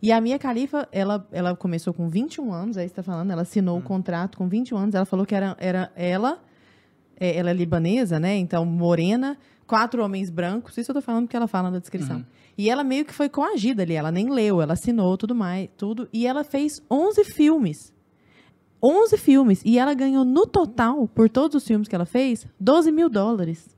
E 0.00 0.10
a 0.10 0.20
Mia 0.20 0.36
Khalifa, 0.36 0.88
ela, 0.90 1.26
ela 1.30 1.54
começou 1.54 1.94
com 1.94 2.08
21 2.08 2.52
anos, 2.52 2.76
aí 2.76 2.88
você 2.88 2.94
tá 2.94 3.02
falando, 3.02 3.30
ela 3.30 3.42
assinou 3.42 3.78
o 3.78 3.82
contrato 3.82 4.36
com 4.36 4.48
21 4.48 4.76
anos, 4.76 4.94
ela 4.94 5.04
falou 5.04 5.24
que 5.24 5.34
era, 5.34 5.56
era 5.60 5.92
ela 5.94 6.40
é, 7.22 7.36
ela 7.36 7.50
é 7.50 7.52
libanesa, 7.52 8.18
né? 8.18 8.36
Então, 8.36 8.66
morena, 8.66 9.38
quatro 9.64 10.02
homens 10.02 10.28
brancos. 10.28 10.76
Isso 10.76 10.90
eu 10.90 10.94
tô 10.96 11.00
falando 11.00 11.26
porque 11.26 11.36
ela 11.36 11.46
fala 11.46 11.70
na 11.70 11.78
descrição. 11.78 12.16
Uhum. 12.16 12.24
E 12.58 12.68
ela 12.68 12.82
meio 12.82 13.04
que 13.04 13.14
foi 13.14 13.28
coagida 13.28 13.84
ali. 13.84 13.94
Ela 13.94 14.10
nem 14.10 14.28
leu, 14.28 14.60
ela 14.60 14.72
assinou 14.72 15.16
tudo 15.16 15.32
mais, 15.32 15.68
tudo. 15.76 16.08
E 16.12 16.26
ela 16.26 16.42
fez 16.42 16.82
11 16.90 17.22
filmes. 17.24 17.92
11 18.82 19.16
filmes. 19.16 19.62
E 19.64 19.78
ela 19.78 19.94
ganhou 19.94 20.24
no 20.24 20.46
total, 20.46 21.06
por 21.06 21.30
todos 21.30 21.62
os 21.62 21.66
filmes 21.66 21.86
que 21.86 21.94
ela 21.94 22.04
fez, 22.04 22.44
12 22.58 22.90
mil 22.90 23.08
dólares. 23.08 23.68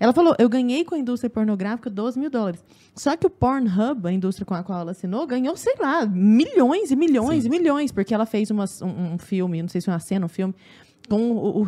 Ela 0.00 0.14
falou, 0.14 0.34
eu 0.38 0.48
ganhei 0.48 0.82
com 0.82 0.94
a 0.94 0.98
indústria 0.98 1.28
pornográfica 1.28 1.90
12 1.90 2.18
mil 2.18 2.30
dólares. 2.30 2.64
Só 2.96 3.14
que 3.16 3.26
o 3.26 3.30
Pornhub, 3.30 4.08
a 4.08 4.10
indústria 4.12 4.46
com 4.46 4.54
a 4.54 4.62
qual 4.62 4.80
ela 4.80 4.92
assinou, 4.92 5.26
ganhou, 5.26 5.54
sei 5.56 5.74
lá, 5.78 6.06
milhões 6.06 6.90
e 6.90 6.96
milhões 6.96 7.42
Sim. 7.42 7.48
e 7.48 7.50
milhões, 7.50 7.92
porque 7.92 8.14
ela 8.14 8.24
fez 8.24 8.50
umas- 8.50 8.80
um, 8.80 9.12
um 9.14 9.18
filme, 9.18 9.60
não 9.60 9.68
sei 9.68 9.80
se 9.82 9.84
foi 9.84 9.92
uma 9.94 10.00
cena, 10.00 10.24
um 10.24 10.28
filme, 10.28 10.54
com 11.08 11.32
o, 11.32 11.60
o 11.60 11.66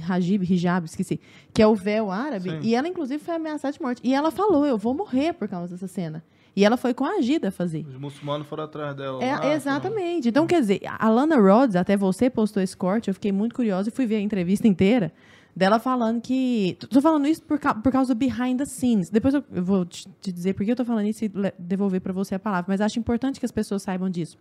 Rajib, 0.00 0.44
Hijab, 0.50 0.86
esqueci, 0.86 1.20
que 1.52 1.60
é 1.60 1.66
o 1.66 1.74
véu 1.74 2.10
árabe, 2.10 2.50
Sim. 2.50 2.60
e 2.62 2.74
ela, 2.74 2.88
inclusive, 2.88 3.22
foi 3.22 3.34
ameaçada 3.34 3.72
de 3.72 3.82
morte. 3.82 4.00
E 4.02 4.14
ela 4.14 4.30
falou, 4.30 4.64
eu 4.64 4.78
vou 4.78 4.94
morrer 4.94 5.34
por 5.34 5.46
causa 5.46 5.74
dessa 5.74 5.86
cena. 5.88 6.24
E 6.56 6.64
ela 6.64 6.76
foi 6.76 6.92
coagida 6.94 7.48
a 7.48 7.50
fazer. 7.52 7.84
Os 7.86 7.96
muçulmanos 7.98 8.46
foram 8.48 8.64
atrás 8.64 8.96
dela. 8.96 9.22
É, 9.22 9.36
lá, 9.36 9.54
exatamente. 9.54 10.28
Então, 10.28 10.44
quer 10.46 10.60
dizer, 10.60 10.80
a 10.86 11.08
Lana 11.08 11.36
Rhodes, 11.36 11.76
até 11.76 11.96
você 11.96 12.28
postou 12.30 12.60
esse 12.62 12.76
corte, 12.76 13.08
eu 13.08 13.14
fiquei 13.14 13.30
muito 13.30 13.54
curiosa 13.54 13.90
e 13.90 13.92
fui 13.92 14.06
ver 14.06 14.16
a 14.16 14.20
entrevista 14.20 14.66
inteira 14.66 15.12
dela 15.58 15.80
falando 15.80 16.20
que. 16.20 16.78
Tô 16.88 17.02
falando 17.02 17.26
isso 17.26 17.42
por, 17.42 17.58
por 17.58 17.92
causa 17.92 18.14
do 18.14 18.18
behind 18.18 18.56
the 18.58 18.64
scenes. 18.64 19.10
Depois 19.10 19.34
eu, 19.34 19.44
vou 19.50 19.84
te, 19.84 20.08
dizer 20.22 20.54
por 20.54 20.64
que 20.64 20.70
eu 20.70 20.76
tô 20.76 20.84
falando 20.84 21.06
isso 21.06 21.24
e 21.24 21.32
devolver 21.58 22.00
para 22.00 22.12
você 22.12 22.36
a 22.36 22.38
palavra, 22.38 22.66
mas 22.68 22.80
acho 22.80 22.98
importante 22.98 23.40
que 23.40 23.44
as 23.44 23.50
pessoas 23.50 23.82
saibam 23.82 24.08
disso. 24.08 24.38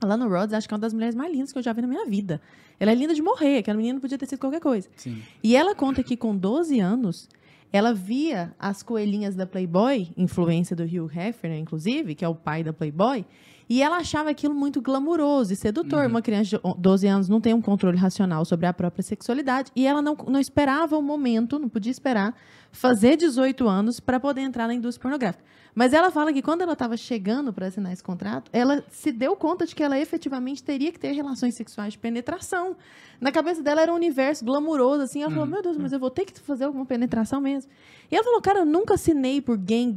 A 0.00 0.06
Lana 0.06 0.26
Rhodes, 0.26 0.54
acho 0.54 0.68
que 0.68 0.74
é 0.74 0.76
uma 0.76 0.80
das 0.80 0.92
mulheres 0.92 1.14
mais 1.14 1.32
lindas 1.32 1.52
que 1.52 1.58
eu 1.58 1.62
já 1.62 1.72
vi 1.72 1.82
na 1.82 1.88
minha 1.88 2.06
vida. 2.06 2.40
Ela 2.78 2.92
é 2.92 2.94
linda 2.94 3.14
de 3.14 3.22
morrer, 3.22 3.58
aquela 3.58 3.76
menina 3.76 4.00
podia 4.00 4.16
ter 4.16 4.26
sido 4.26 4.38
qualquer 4.38 4.60
coisa. 4.60 4.88
Sim. 4.96 5.20
E 5.42 5.54
ela 5.56 5.74
conta 5.74 6.02
que 6.02 6.16
com 6.16 6.36
12 6.36 6.80
anos, 6.80 7.28
ela 7.72 7.92
via 7.92 8.54
as 8.58 8.82
coelhinhas 8.82 9.34
da 9.34 9.46
Playboy, 9.46 10.10
influência 10.16 10.76
do 10.76 10.84
Hugh 10.84 11.10
Hefner, 11.12 11.58
inclusive, 11.58 12.14
que 12.14 12.24
é 12.24 12.28
o 12.28 12.34
pai 12.34 12.62
da 12.64 12.72
Playboy, 12.72 13.24
e 13.72 13.80
ela 13.80 13.96
achava 13.96 14.28
aquilo 14.28 14.54
muito 14.54 14.82
glamuroso 14.82 15.50
e 15.50 15.56
sedutor. 15.56 16.04
Uma 16.06 16.20
criança 16.20 16.58
de 16.58 16.74
12 16.76 17.06
anos 17.06 17.28
não 17.30 17.40
tem 17.40 17.54
um 17.54 17.62
controle 17.62 17.96
racional 17.96 18.44
sobre 18.44 18.66
a 18.66 18.72
própria 18.74 19.02
sexualidade, 19.02 19.72
e 19.74 19.86
ela 19.86 20.02
não, 20.02 20.14
não 20.28 20.38
esperava 20.38 20.94
o 20.98 21.00
momento, 21.00 21.58
não 21.58 21.70
podia 21.70 21.90
esperar, 21.90 22.34
fazer 22.70 23.16
18 23.16 23.66
anos 23.66 23.98
para 23.98 24.20
poder 24.20 24.42
entrar 24.42 24.66
na 24.66 24.74
indústria 24.74 25.00
pornográfica. 25.00 25.42
Mas 25.74 25.94
ela 25.94 26.10
fala 26.10 26.32
que 26.32 26.42
quando 26.42 26.60
ela 26.60 26.74
estava 26.74 26.96
chegando 26.98 27.52
para 27.52 27.66
assinar 27.66 27.92
esse 27.92 28.02
contrato, 28.02 28.50
ela 28.52 28.84
se 28.90 29.10
deu 29.10 29.34
conta 29.34 29.64
de 29.64 29.74
que 29.74 29.82
ela 29.82 29.98
efetivamente 29.98 30.62
teria 30.62 30.92
que 30.92 30.98
ter 30.98 31.12
relações 31.12 31.54
sexuais 31.54 31.94
de 31.94 31.98
penetração. 31.98 32.76
Na 33.18 33.32
cabeça 33.32 33.62
dela 33.62 33.80
era 33.80 33.90
um 33.90 33.94
universo 33.94 34.44
glamuroso, 34.44 35.02
assim. 35.02 35.22
Ela 35.22 35.30
falou, 35.30 35.46
meu 35.46 35.62
Deus, 35.62 35.78
mas 35.78 35.92
eu 35.92 35.98
vou 35.98 36.10
ter 36.10 36.26
que 36.26 36.38
fazer 36.40 36.64
alguma 36.64 36.84
penetração 36.84 37.40
mesmo. 37.40 37.70
E 38.10 38.14
ela 38.14 38.22
falou, 38.22 38.42
cara, 38.42 38.58
eu 38.60 38.66
nunca 38.66 38.94
assinei 38.94 39.40
por 39.40 39.56
gang, 39.56 39.96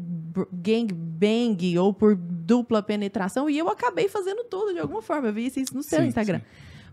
gang 0.54 0.94
bang 0.94 1.78
ou 1.78 1.94
por 1.94 2.16
dupla 2.16 2.82
penetração 2.82 3.50
e 3.50 3.58
eu 3.58 3.68
acabei 3.68 4.08
fazendo 4.08 4.46
tudo 4.46 4.74
de 4.74 4.80
alguma 4.80 5.02
forma. 5.02 5.28
Eu 5.28 5.34
vi 5.34 5.48
isso 5.48 5.76
no 5.76 5.84
seu 5.84 6.00
Sim, 6.02 6.08
Instagram. 6.08 6.40
sim. 6.40 6.46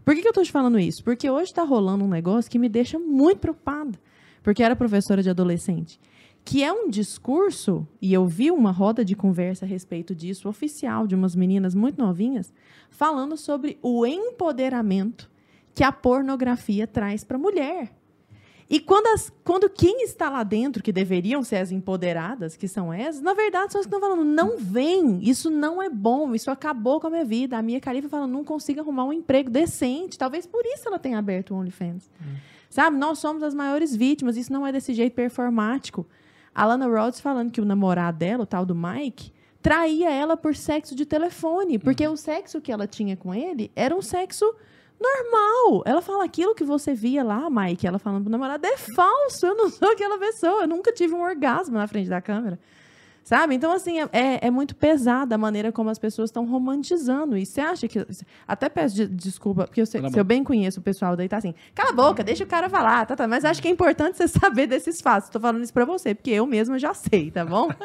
Por 0.05 0.14
que, 0.16 0.23
que 0.23 0.29
eu 0.29 0.33
tô 0.33 0.42
te 0.42 0.51
falando 0.51 0.81
isso? 0.81 1.05
Porque 1.05 1.31
hoje 1.31 1.55
tá 1.55 1.62
rolando 1.62 2.05
um 2.05 2.09
negócio 2.09 2.51
que 2.51 2.59
me 2.59 2.68
deixa 2.68 2.99
muito 2.99 3.38
preocupada. 3.38 3.97
Porque 4.42 4.61
era 4.61 4.75
professora 4.75 5.23
de 5.23 5.31
adolescente. 5.31 6.01
Que 6.45 6.63
é 6.63 6.73
um 6.73 6.89
discurso, 6.89 7.87
e 8.01 8.13
eu 8.13 8.27
vi 8.27 8.51
uma 8.51 8.73
roda 8.73 9.05
de 9.05 9.15
conversa 9.15 9.65
a 9.65 9.69
respeito 9.69 10.15
disso, 10.15 10.49
oficial, 10.49 11.07
de 11.07 11.15
umas 11.15 11.37
meninas 11.37 11.75
muito 11.75 11.99
novinhas, 12.03 12.53
falando 12.91 13.37
sobre 13.37 13.79
o 13.81 14.05
empoderamento 14.05 15.31
que 15.75 15.85
a 15.85 15.93
pornografia 15.93 16.87
traz 16.87 17.25
para 17.25 17.37
a 17.37 17.41
mulher. 17.41 17.93
E 18.73 18.81
quando, 18.81 19.07
as, 19.09 19.31
quando 19.45 19.69
quem 19.69 20.03
está 20.03 20.31
lá 20.31 20.43
dentro, 20.43 20.83
que 20.83 20.93
deveriam 20.93 21.43
ser 21.43 21.57
as 21.57 21.71
empoderadas, 21.71 22.57
que 22.57 22.67
são 22.67 22.91
essas, 22.91 23.21
na 23.21 23.35
verdade 23.35 23.71
são 23.71 23.81
as 23.81 23.87
que 23.87 23.95
estão 23.95 24.01
falando, 24.01 24.25
não 24.25 24.57
vem, 24.57 25.23
isso 25.23 25.51
não 25.51 25.83
é 25.83 25.91
bom, 25.91 26.35
isso 26.35 26.51
acabou 26.51 26.99
com 26.99 27.09
a 27.09 27.11
minha 27.11 27.25
vida. 27.25 27.59
A 27.59 27.63
minha 27.63 27.79
Califa 27.79 28.09
fala, 28.09 28.27
não 28.27 28.43
consigo 28.43 28.81
arrumar 28.81 29.05
um 29.05 29.13
emprego 29.13 29.51
decente. 29.51 30.17
Talvez 30.17 30.47
por 30.47 30.65
isso 30.65 30.89
ela 30.89 30.99
tenha 30.99 31.19
aberto 31.19 31.53
o 31.53 31.59
OnlyFans. 31.59 32.11
Sabe, 32.71 32.97
nós 32.97 33.19
somos 33.19 33.43
as 33.43 33.53
maiores 33.53 33.95
vítimas, 33.95 34.39
isso 34.39 34.51
não 34.51 34.67
é 34.67 34.73
desse 34.73 34.95
jeito 34.95 35.13
performático. 35.13 36.07
A 36.55 36.67
Lana 36.67 36.87
Rhodes 36.87 37.21
falando 37.21 37.51
que 37.51 37.61
o 37.61 37.65
namorado 37.65 38.19
dela, 38.19 38.43
o 38.43 38.47
tal 38.47 38.67
do 38.67 38.75
Mike, 38.75 39.33
traía 39.62 40.11
ela 40.11 40.37
por 40.37 40.55
sexo 40.55 40.95
de 40.95 41.07
telefone, 41.07 41.79
porque 41.79 42.07
o 42.07 42.17
sexo 42.17 42.61
que 42.61 42.73
ela 42.73 42.87
tinha 42.87 43.17
com 43.17 43.35
ele 43.35 43.71
era 43.75 43.95
um 43.95 44.03
sexo 44.03 44.45
normal. 45.01 45.83
Ela 45.87 46.03
fala 46.03 46.25
aquilo 46.25 46.55
que 46.55 46.65
você 46.65 46.95
via 46.95 47.23
lá, 47.23 47.49
Mike, 47.49 47.87
ela 47.87 47.99
falando 47.99 48.25
pro 48.25 48.31
namorado, 48.31 48.67
é 48.67 48.77
falso, 48.77 49.47
eu 49.47 49.57
não 49.57 49.71
sou 49.71 49.91
aquela 49.91 50.19
pessoa, 50.19 50.62
eu 50.62 50.69
nunca 50.69 50.93
tive 50.93 51.15
um 51.15 51.23
orgasmo 51.23 51.77
na 51.77 51.87
frente 51.87 52.09
da 52.09 52.21
câmera. 52.21 52.59
Sabe? 53.25 53.55
Então, 53.55 53.73
assim, 53.73 54.01
é- 54.01 54.09
é, 54.13 54.47
é 54.49 54.51
muito 54.51 54.75
pesada 54.75 55.37
a 55.37 55.39
maneira 55.39 55.71
como 55.71 55.89
as 55.91 55.99
pessoas 55.99 56.29
estão 56.29 56.45
romantizando 56.45 57.37
isso. 57.37 57.53
Você 57.53 57.61
acha 57.61 57.87
que. 57.89 58.05
Até 58.49 58.69
peço 58.69 58.97
de- 58.97 59.07
desculpa, 59.07 59.65
porque 59.65 59.81
eu, 59.81 59.87
sei- 59.87 60.01
se 60.11 60.19
eu 60.19 60.25
bem 60.25 60.43
conheço 60.43 60.81
o 60.81 60.83
pessoal 60.83 61.17
daí, 61.17 61.29
tá 61.29 61.37
assim, 61.37 61.55
cala 61.75 61.91
a 61.91 61.93
boca, 61.93 62.25
deixa 62.25 62.43
o 62.43 62.47
cara 62.47 62.69
falar, 62.69 63.07
tá, 63.07 63.15
tá. 63.15 63.29
Mas 63.29 63.45
acho 63.45 63.63
que 63.63 63.69
é 63.69 63.71
importante 63.71 64.17
você 64.17 64.27
saber 64.57 64.67
desses 64.67 65.01
fatos. 65.01 65.29
Tô 65.29 65.39
falando 65.39 65.63
isso 65.63 65.73
pra 65.73 65.85
você, 65.85 66.15
porque 66.15 66.31
eu 66.31 66.45
mesma 66.47 66.79
já 66.79 66.93
sei, 66.95 67.31
tá 67.31 67.45
bom? 67.45 67.69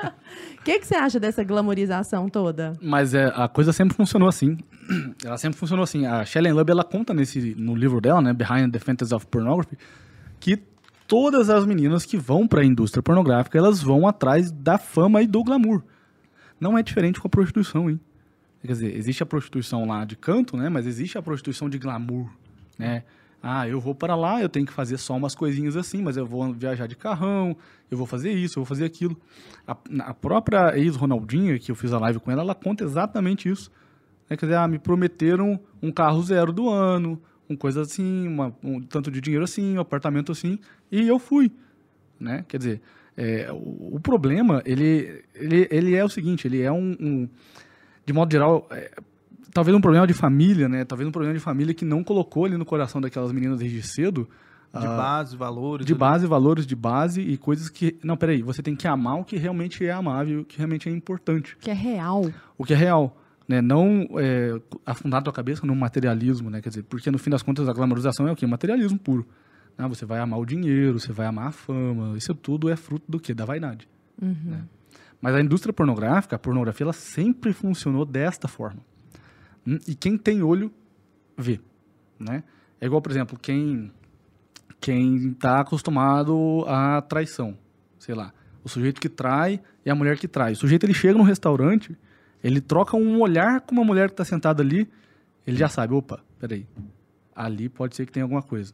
O 0.60 0.64
que, 0.68 0.80
que 0.80 0.88
você 0.88 0.96
acha 0.96 1.18
dessa 1.18 1.44
glamorização 1.46 2.28
toda? 2.28 2.74
Mas 2.82 3.14
é, 3.14 3.32
a 3.36 3.48
coisa 3.48 3.72
sempre 3.72 3.96
funcionou 3.96 4.28
assim. 4.28 4.58
Ela 5.24 5.38
sempre 5.38 5.58
funcionou 5.58 5.84
assim. 5.84 6.06
A 6.06 6.26
Shelley 6.26 6.52
Lub, 6.52 6.70
ela 6.70 6.84
conta 6.84 7.14
nesse, 7.14 7.56
no 7.58 7.74
livro 7.74 8.02
dela, 8.02 8.22
né, 8.22 8.34
Behind 8.34 8.70
the 8.74 8.80
Fantasy 8.80 9.14
of 9.16 9.26
Pornography, 9.28 9.78
que 10.42 10.58
todas 11.08 11.50
as 11.50 11.66
meninas 11.66 12.06
que 12.06 12.18
vão 12.18 12.48
para 12.48 12.62
a 12.62 12.66
indústria 12.66 13.02
pornográfica, 13.02 13.58
elas 13.58 13.82
vão 13.82 14.06
atrás 14.06 14.52
da 14.52 14.78
fama 14.78 15.22
e 15.22 15.28
do 15.28 15.44
glamour. 15.44 15.82
Não 16.60 16.78
é 16.78 16.84
diferente 16.84 17.20
com 17.20 17.28
a 17.28 17.32
prostituição, 17.32 17.90
hein? 17.90 18.00
Quer 18.62 18.74
dizer, 18.74 18.96
existe 18.98 19.24
a 19.24 19.26
prostituição 19.26 19.86
lá 19.86 20.04
de 20.04 20.18
canto, 20.18 20.58
né, 20.58 20.68
mas 20.68 20.86
existe 20.86 21.18
a 21.18 21.22
prostituição 21.22 21.70
de 21.70 21.78
glamour, 21.78 22.30
né? 22.78 23.04
Ah, 23.42 23.68
eu 23.68 23.80
vou 23.80 23.94
para 23.94 24.16
lá, 24.16 24.42
eu 24.42 24.50
tenho 24.50 24.66
que 24.66 24.74
fazer 24.74 24.98
só 24.98 25.16
umas 25.16 25.36
coisinhas 25.36 25.78
assim, 25.78 26.02
mas 26.02 26.18
eu 26.18 26.26
vou 26.26 26.52
viajar 26.52 26.88
de 26.88 26.96
carrão, 26.96 27.56
eu 27.90 27.98
vou 27.98 28.08
fazer 28.08 28.32
isso, 28.32 28.58
eu 28.58 28.64
vou 28.64 28.68
fazer 28.68 28.84
aquilo. 28.84 29.16
A, 29.66 29.78
a 30.00 30.14
própria 30.14 30.78
ex-Ronaldinha, 30.78 31.58
que 31.60 31.72
eu 31.72 31.76
fiz 31.76 31.94
a 31.94 32.00
live 32.00 32.20
com 32.20 32.32
ela, 32.32 32.42
ela 32.42 32.56
conta 32.56 32.84
exatamente 32.84 33.48
isso. 33.48 33.72
Né? 34.28 34.36
Quer 34.36 34.48
dizer, 34.48 34.58
ah, 34.58 34.68
me 34.68 34.80
prometeram 34.80 35.60
um 35.82 35.92
carro 35.92 36.22
zero 36.24 36.52
do 36.52 36.68
ano, 36.68 37.22
um 37.50 37.56
coisa 37.56 37.82
assim, 37.82 38.28
uma- 38.28 38.54
um 38.64 38.82
tanto 38.82 39.10
de 39.12 39.22
dinheiro 39.22 39.44
assim, 39.44 39.78
um 39.78 39.82
apartamento 39.82 40.32
assim, 40.32 40.60
e 40.92 41.08
eu 41.08 41.18
fui. 41.20 41.52
Né? 42.20 42.44
Quer 42.48 42.58
dizer, 42.58 42.82
é, 43.16 43.50
o, 43.52 43.96
o 43.96 44.00
problema, 44.02 44.62
ele, 44.66 45.24
ele, 45.36 45.68
ele 45.72 45.96
é 45.96 46.04
o 46.04 46.10
seguinte, 46.10 46.48
ele 46.48 46.62
é 46.62 46.72
um, 46.72 46.96
um- 47.00 47.30
de 48.06 48.14
modo 48.14 48.32
geral, 48.32 48.68
é, 48.72 48.92
talvez 49.54 49.76
um 49.76 49.82
problema 49.82 50.08
de 50.08 50.14
família, 50.14 50.68
né? 50.70 50.86
Talvez 50.86 51.08
um 51.08 51.12
problema 51.12 51.34
de 51.34 51.40
família 51.40 51.74
que 51.74 51.84
não 51.86 52.04
colocou 52.04 52.46
ali 52.46 52.58
no 52.58 52.66
coração 52.66 53.02
daquelas 53.02 53.32
meninas 53.32 53.60
desde 53.60 53.82
cedo 53.82 54.28
De 54.74 54.86
ah, 54.86 54.96
base, 54.98 55.36
valores. 55.36 55.86
de 55.86 55.94
ali. 55.94 56.00
base, 56.00 56.26
valores 56.28 56.66
de 56.66 56.76
base 56.76 57.22
e 57.22 57.38
coisas 57.38 57.70
que. 57.70 57.98
Não, 58.04 58.16
peraí, 58.18 58.42
você 58.42 58.62
tem 58.64 58.76
que 58.76 58.88
amar 58.88 59.20
o 59.20 59.24
que 59.26 59.36
realmente 59.38 59.86
é 59.86 59.92
amável, 59.92 60.42
o 60.42 60.46
que 60.46 60.58
realmente 60.58 60.88
é 60.88 60.92
importante. 60.92 61.58
Que 61.60 61.70
é 61.72 61.74
real. 61.74 62.30
O 62.58 62.64
que 62.64 62.74
é 62.74 62.78
real. 62.78 63.18
Né? 63.48 63.62
Não 63.62 64.08
é, 64.18 64.60
afundar 64.86 65.20
a 65.20 65.24
tua 65.24 65.34
cabeça 65.34 65.66
no 65.66 65.76
materialismo, 65.76 66.50
né? 66.50 66.62
Quer 66.62 66.70
dizer, 66.70 66.84
porque 66.84 67.10
no 67.10 67.18
fim 67.18 67.30
das 67.30 67.42
contas 67.42 67.68
a 67.70 67.74
glamorização 67.74 68.28
é 68.28 68.32
o 68.32 68.36
quê? 68.36 68.46
Materialismo 68.46 69.00
puro. 69.00 69.26
Ah, 69.78 69.88
você 69.88 70.06
vai 70.06 70.20
amar 70.20 70.40
o 70.40 70.46
dinheiro, 70.46 71.00
você 71.00 71.14
vai 71.14 71.28
amar 71.28 71.48
a 71.48 71.52
fama. 71.52 72.18
Isso 72.18 72.34
tudo 72.36 72.70
é 72.70 72.76
fruto 72.76 73.06
do 73.10 73.20
quê? 73.20 73.34
Da 73.34 73.46
vaidade. 73.46 73.88
né? 74.20 74.64
Mas 75.22 75.34
a 75.36 75.42
indústria 75.42 75.72
pornográfica, 75.74 76.36
a 76.36 76.40
pornografia, 76.40 76.84
ela 76.84 76.94
sempre 76.94 77.54
funcionou 77.54 78.06
desta 78.06 78.48
forma. 78.48 78.82
Hum, 79.66 79.78
E 79.88 79.96
quem 79.96 80.18
tem 80.18 80.42
olho, 80.44 80.72
vê. 81.38 81.60
Né? 82.20 82.44
É 82.82 82.86
igual, 82.86 83.02
por 83.02 83.12
exemplo, 83.12 83.38
quem 83.40 83.92
quem 84.80 85.30
está 85.32 85.60
acostumado 85.62 86.64
à 86.68 87.02
traição. 87.02 87.58
Sei 87.98 88.14
lá, 88.14 88.32
o 88.64 88.70
sujeito 88.70 89.02
que 89.02 89.10
trai 89.10 89.60
e 89.86 89.90
a 89.90 89.96
mulher 89.96 90.18
que 90.18 90.28
trai. 90.28 90.54
O 90.54 90.56
sujeito 90.56 90.86
ele 90.86 90.94
chega 90.94 91.18
num 91.18 91.24
restaurante, 91.24 91.98
ele 92.44 92.62
troca 92.62 92.96
um 92.96 93.20
olhar 93.22 93.62
com 93.62 93.74
uma 93.74 93.84
mulher 93.84 94.08
que 94.10 94.14
está 94.14 94.26
sentada 94.26 94.62
ali, 94.64 94.90
ele 95.46 95.58
já 95.58 95.68
sabe, 95.68 95.94
opa, 95.94 96.20
peraí, 96.40 96.66
ali 97.36 97.70
pode 97.70 97.96
ser 97.96 98.06
que 98.06 98.12
tenha 98.12 98.24
alguma 98.24 98.42
coisa. 98.42 98.74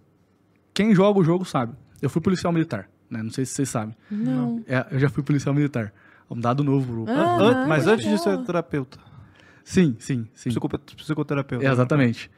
Quem 0.73 0.93
joga 0.95 1.19
o 1.19 1.23
jogo 1.23 1.45
sabe. 1.45 1.73
Eu 2.01 2.09
fui 2.09 2.21
policial 2.21 2.51
militar, 2.51 2.89
né? 3.09 3.21
Não 3.21 3.29
sei 3.29 3.45
se 3.45 3.53
vocês 3.53 3.69
sabem. 3.69 3.95
Não. 4.09 4.63
É, 4.67 4.85
eu 4.91 4.99
já 4.99 5.09
fui 5.09 5.21
policial 5.23 5.53
militar. 5.53 5.93
Um 6.29 6.39
dado 6.39 6.63
novo. 6.63 7.05
pro- 7.05 7.13
Ah, 7.13 7.37
An- 7.39 7.67
mas 7.67 7.85
antes 7.87 8.05
de 8.07 8.17
ser 8.17 8.29
legal. 8.31 8.45
terapeuta. 8.45 8.99
Sim, 9.63 9.95
sim, 9.99 10.27
sim. 10.33 10.49
Psicoterapeuta. 10.97 11.63
É, 11.65 11.71
exatamente. 11.71 12.29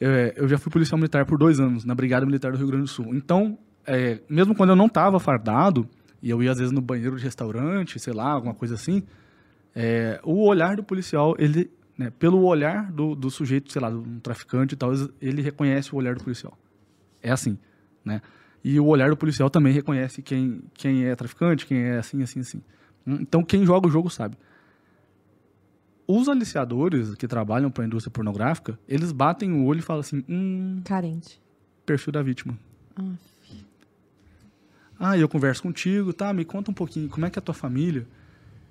Eu, 0.00 0.10
é, 0.10 0.32
eu 0.36 0.48
já 0.48 0.58
fui 0.58 0.70
policial 0.70 0.98
militar 0.98 1.24
por 1.24 1.38
dois 1.38 1.58
anos, 1.60 1.84
na 1.84 1.94
Brigada 1.94 2.26
Militar 2.26 2.52
do 2.52 2.58
Rio 2.58 2.66
Grande 2.66 2.82
do 2.82 2.88
Sul. 2.88 3.14
Então, 3.14 3.56
é, 3.86 4.20
mesmo 4.28 4.54
quando 4.54 4.70
eu 4.70 4.76
não 4.76 4.86
estava 4.86 5.18
fardado, 5.20 5.88
e 6.22 6.28
eu 6.28 6.42
ia 6.42 6.50
às 6.50 6.58
vezes 6.58 6.72
no 6.72 6.80
banheiro 6.82 7.16
de 7.16 7.22
restaurante, 7.22 7.98
sei 7.98 8.12
lá, 8.12 8.30
alguma 8.30 8.52
coisa 8.54 8.74
assim, 8.74 9.02
é, 9.78 10.18
o 10.24 10.46
olhar 10.46 10.74
do 10.74 10.82
policial, 10.82 11.36
ele, 11.38 11.70
né, 11.98 12.10
pelo 12.18 12.42
olhar 12.42 12.90
do, 12.90 13.14
do 13.14 13.30
sujeito, 13.30 13.70
sei 13.70 13.82
lá, 13.82 13.90
de 13.90 13.96
um 13.96 14.18
traficante 14.18 14.72
e 14.72 14.76
tal, 14.76 14.90
ele 15.20 15.42
reconhece 15.42 15.94
o 15.94 15.98
olhar 15.98 16.14
do 16.14 16.24
policial. 16.24 16.56
É 17.22 17.30
assim, 17.30 17.58
né? 18.02 18.22
E 18.64 18.80
o 18.80 18.86
olhar 18.86 19.10
do 19.10 19.16
policial 19.18 19.50
também 19.50 19.74
reconhece 19.74 20.22
quem, 20.22 20.62
quem 20.72 21.04
é 21.04 21.14
traficante, 21.14 21.66
quem 21.66 21.78
é 21.78 21.98
assim, 21.98 22.22
assim, 22.22 22.40
assim. 22.40 22.62
Então, 23.06 23.44
quem 23.44 23.66
joga 23.66 23.86
o 23.86 23.90
jogo 23.90 24.08
sabe. 24.08 24.38
Os 26.06 26.26
aliciadores 26.26 27.14
que 27.14 27.28
trabalham 27.28 27.70
para 27.70 27.84
a 27.84 27.86
indústria 27.86 28.10
pornográfica, 28.10 28.78
eles 28.88 29.12
batem 29.12 29.52
o 29.52 29.64
olho 29.66 29.80
e 29.80 29.82
falam 29.82 30.00
assim: 30.00 30.24
hum, 30.28 30.80
Carente. 30.84 31.40
perfil 31.84 32.12
da 32.12 32.22
vítima. 32.22 32.58
Ah, 32.96 33.12
Ah, 34.98 35.18
eu 35.18 35.28
converso 35.28 35.62
contigo, 35.62 36.12
tá? 36.12 36.32
Me 36.32 36.44
conta 36.44 36.70
um 36.70 36.74
pouquinho, 36.74 37.08
como 37.10 37.26
é 37.26 37.30
que 37.30 37.38
é 37.38 37.40
a 37.40 37.42
tua 37.42 37.54
família? 37.54 38.06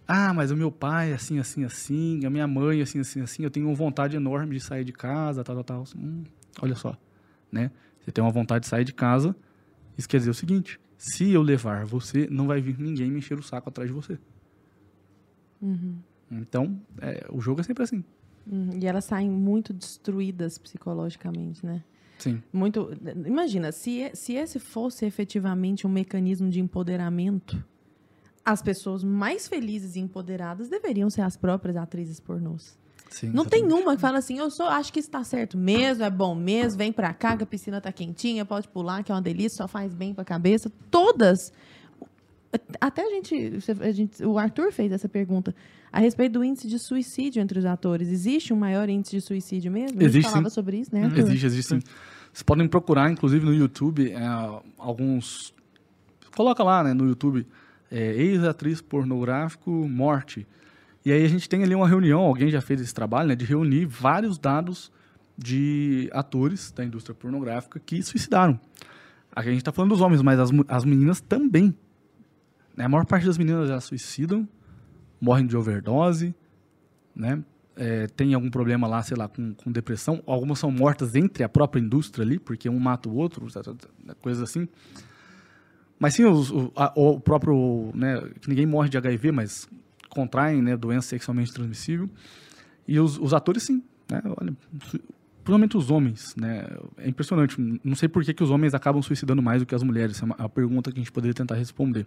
Ah, 0.08 0.34
mas 0.34 0.52
o 0.52 0.56
meu 0.56 0.72
pai, 0.72 1.14
assim, 1.14 1.40
assim, 1.40 1.64
assim, 1.64 2.26
a 2.26 2.30
minha 2.30 2.48
mãe, 2.48 2.82
assim, 2.82 3.00
assim, 3.00 3.22
assim, 3.22 3.44
eu 3.44 3.50
tenho 3.50 3.68
uma 3.68 3.76
vontade 3.76 4.16
enorme 4.16 4.56
de 4.56 4.62
sair 4.62 4.84
de 4.84 4.94
casa, 4.94 5.44
tal, 5.44 5.56
tal, 5.56 5.64
tal. 5.64 5.84
Hum, 5.98 6.24
olha 6.62 6.76
só, 6.76 6.96
né? 7.52 7.72
Você 8.00 8.12
tem 8.12 8.24
uma 8.24 8.32
vontade 8.32 8.64
de 8.64 8.70
sair 8.70 8.84
de 8.84 8.94
casa, 8.94 9.36
isso 9.98 10.08
quer 10.08 10.18
dizer 10.18 10.30
o 10.30 10.34
seguinte, 10.34 10.80
se 10.98 11.32
eu 11.32 11.42
levar 11.42 11.86
você, 11.86 12.28
não 12.30 12.46
vai 12.46 12.62
vir 12.62 12.78
ninguém 12.78 13.10
me 13.10 13.18
encher 13.18 13.38
o 13.38 13.44
saco 13.44 13.70
atrás 13.70 13.90
de 13.90 13.96
você. 13.96 14.20
Então, 16.32 16.80
é, 17.02 17.26
o 17.32 17.42
jogo 17.42 17.62
é 17.62 17.64
sempre 17.64 17.84
assim. 17.84 18.04
Uhum. 18.46 18.70
E 18.80 18.86
elas 18.86 19.06
saem 19.06 19.30
muito 19.30 19.74
destruídas 19.74 20.58
psicologicamente, 20.58 21.66
né? 21.66 21.84
Sim. 22.20 22.42
Muito. 22.54 22.92
Imagina, 23.26 23.72
se, 23.72 24.10
se 24.14 24.34
esse 24.34 24.60
fosse 24.60 25.06
efetivamente 25.06 25.86
um 25.86 25.90
mecanismo 25.90 26.50
de 26.50 26.60
empoderamento, 26.60 27.64
as 28.46 28.62
pessoas 28.62 29.04
mais 29.04 29.48
felizes 29.48 29.96
e 29.96 30.00
empoderadas 30.00 30.70
deveriam 30.70 31.10
ser 31.10 31.22
as 31.22 31.36
próprias 31.36 31.76
atrizes 31.76 32.20
pornôs. 32.20 32.78
Sim, 33.10 33.28
Não 33.30 33.46
tem 33.46 33.60
exatamente. 33.62 33.84
uma 33.84 33.96
que 33.96 34.02
fala 34.02 34.18
assim, 34.18 34.38
eu 34.38 34.50
sou, 34.52 34.68
acho 34.68 34.92
que 34.92 35.00
isso 35.00 35.10
tá 35.10 35.24
certo 35.24 35.58
mesmo, 35.58 36.04
é 36.04 36.10
bom 36.10 36.36
mesmo, 36.36 36.78
vem 36.78 36.92
pra 36.92 37.14
cá 37.14 37.36
que 37.38 37.44
a 37.44 37.46
piscina 37.46 37.80
tá 37.82 37.92
quentinha, 37.92 38.44
pode 38.46 38.68
pular, 38.68 39.04
que 39.04 39.12
é 39.12 39.16
uma 39.16 39.22
delícia, 39.22 39.58
só 39.58 39.68
faz 39.68 39.94
bem 39.94 40.14
pra 40.14 40.24
cabeça. 40.26 40.72
Todas. 40.92 41.52
Até 42.80 43.06
a 43.06 43.10
gente, 43.10 43.60
a 43.82 43.92
gente- 43.92 44.24
O 44.26 44.38
Arthur 44.38 44.72
fez 44.72 44.92
essa 44.92 45.10
pergunta 45.10 45.54
a 45.92 46.00
respeito 46.00 46.34
do 46.34 46.44
índice 46.44 46.68
de 46.68 46.80
suicídio 46.80 47.42
entre 47.42 47.60
os 47.60 47.66
atores. 47.66 48.08
Existe 48.10 48.54
um 48.54 48.58
maior 48.58 48.90
índice 48.90 49.16
de 49.18 49.22
suicídio 49.22 49.72
mesmo? 49.72 49.98
A 50.00 50.02
gente 50.04 50.12
Existe, 50.12 50.30
falava 50.30 50.50
sim. 50.50 50.54
sobre 50.56 50.78
isso, 50.78 50.94
né, 50.94 51.04
Arthur? 51.04 51.20
Existe, 51.20 51.46
existe 51.46 51.70
sim. 51.70 51.80
Vocês 52.32 52.44
podem 52.44 52.68
procurar, 52.68 53.10
inclusive, 53.12 53.46
no 53.46 53.54
YouTube, 53.54 54.12
é, 54.12 54.20
alguns. 54.78 55.54
Coloca 56.36 56.64
lá, 56.64 56.84
né, 56.84 56.94
no 56.94 57.08
YouTube, 57.08 57.46
é, 57.92 58.14
ex-atriz 58.14 58.82
pornográfico 58.82 59.72
morte. 59.72 60.48
E 61.06 61.12
aí 61.12 61.24
a 61.24 61.28
gente 61.28 61.48
tem 61.48 61.64
ali 61.64 61.76
uma 61.76 61.88
reunião, 61.88 62.22
alguém 62.22 62.50
já 62.50 62.62
fez 62.62 62.82
esse 62.82 62.94
trabalho, 62.94 63.30
né, 63.30 63.36
de 63.36 63.46
reunir 63.46 63.86
vários 63.86 64.38
dados 64.38 64.92
de 65.38 66.10
atores 66.14 66.72
da 66.72 66.84
indústria 66.84 67.14
pornográfica 67.14 67.80
que 67.80 68.02
suicidaram. 68.02 68.60
A 69.36 69.42
gente 69.44 69.58
está 69.58 69.72
falando 69.72 69.92
dos 69.92 70.02
homens, 70.02 70.22
mas 70.22 70.40
as, 70.40 70.50
as 70.68 70.86
meninas 70.86 71.20
também. 71.20 71.76
Né, 72.76 72.86
A 72.86 72.90
maior 72.90 73.06
parte 73.06 73.26
das 73.26 73.38
meninas 73.38 73.68
já 73.68 73.80
suicidam, 73.80 74.48
morrem 75.20 75.46
de 75.46 75.56
overdose, 75.56 76.34
né? 77.16 77.44
é, 77.76 78.08
tem 78.08 78.34
algum 78.34 78.50
problema 78.50 78.88
lá, 78.88 79.04
sei 79.04 79.18
lá, 79.18 79.28
com, 79.28 79.54
com 79.54 79.72
depressão. 79.72 80.24
Algumas 80.26 80.60
são 80.60 80.72
mortas 80.72 81.16
entre 81.16 81.44
a 81.44 81.50
própria 81.50 81.82
indústria 81.82 82.24
ali, 82.26 82.40
porque 82.40 82.70
um 82.70 82.80
mata 82.80 83.10
o 83.10 83.16
outro, 83.16 83.52
tá, 83.52 83.62
tá, 83.62 83.74
tá, 83.74 84.16
coisas 84.16 84.42
assim. 84.42 84.68
Mas 86.00 86.14
sim, 86.14 86.26
os- 86.26 86.52
o, 86.52 86.72
a- 86.76 86.92
o 86.96 87.20
próprio, 87.20 87.92
né, 87.94 88.22
que 88.42 88.50
ninguém 88.50 88.66
morre 88.66 88.90
de 88.90 88.98
HIV, 88.98 89.32
mas 89.32 89.68
contraem, 90.10 90.62
né, 90.62 90.76
doença 90.78 91.08
sexualmente 91.10 91.54
transmissível. 91.54 92.10
E 92.88 93.00
os, 93.00 93.18
os 93.18 93.34
atores, 93.34 93.64
sim, 93.64 93.82
né, 94.10 94.22
olha, 94.40 94.54
principalmente 95.44 95.78
os 95.78 95.90
homens, 95.92 96.36
né, 96.36 96.68
é 96.98 97.08
impressionante. 97.10 97.56
Não 97.84 97.96
sei 97.96 98.10
por 98.10 98.24
que, 98.24 98.34
que 98.34 98.44
os 98.44 98.50
homens 98.52 98.74
acabam 98.74 99.02
suicidando 99.02 99.42
mais 99.42 99.62
do 99.62 99.66
que 99.66 99.74
as 99.76 99.84
mulheres, 99.84 100.22
é 100.22 100.26
uma, 100.26 100.36
uma 100.38 100.50
pergunta 100.50 100.92
que 100.92 101.00
a 101.00 101.02
gente 101.02 101.12
poderia 101.12 101.34
tentar 101.34 101.56
responder. 101.56 102.06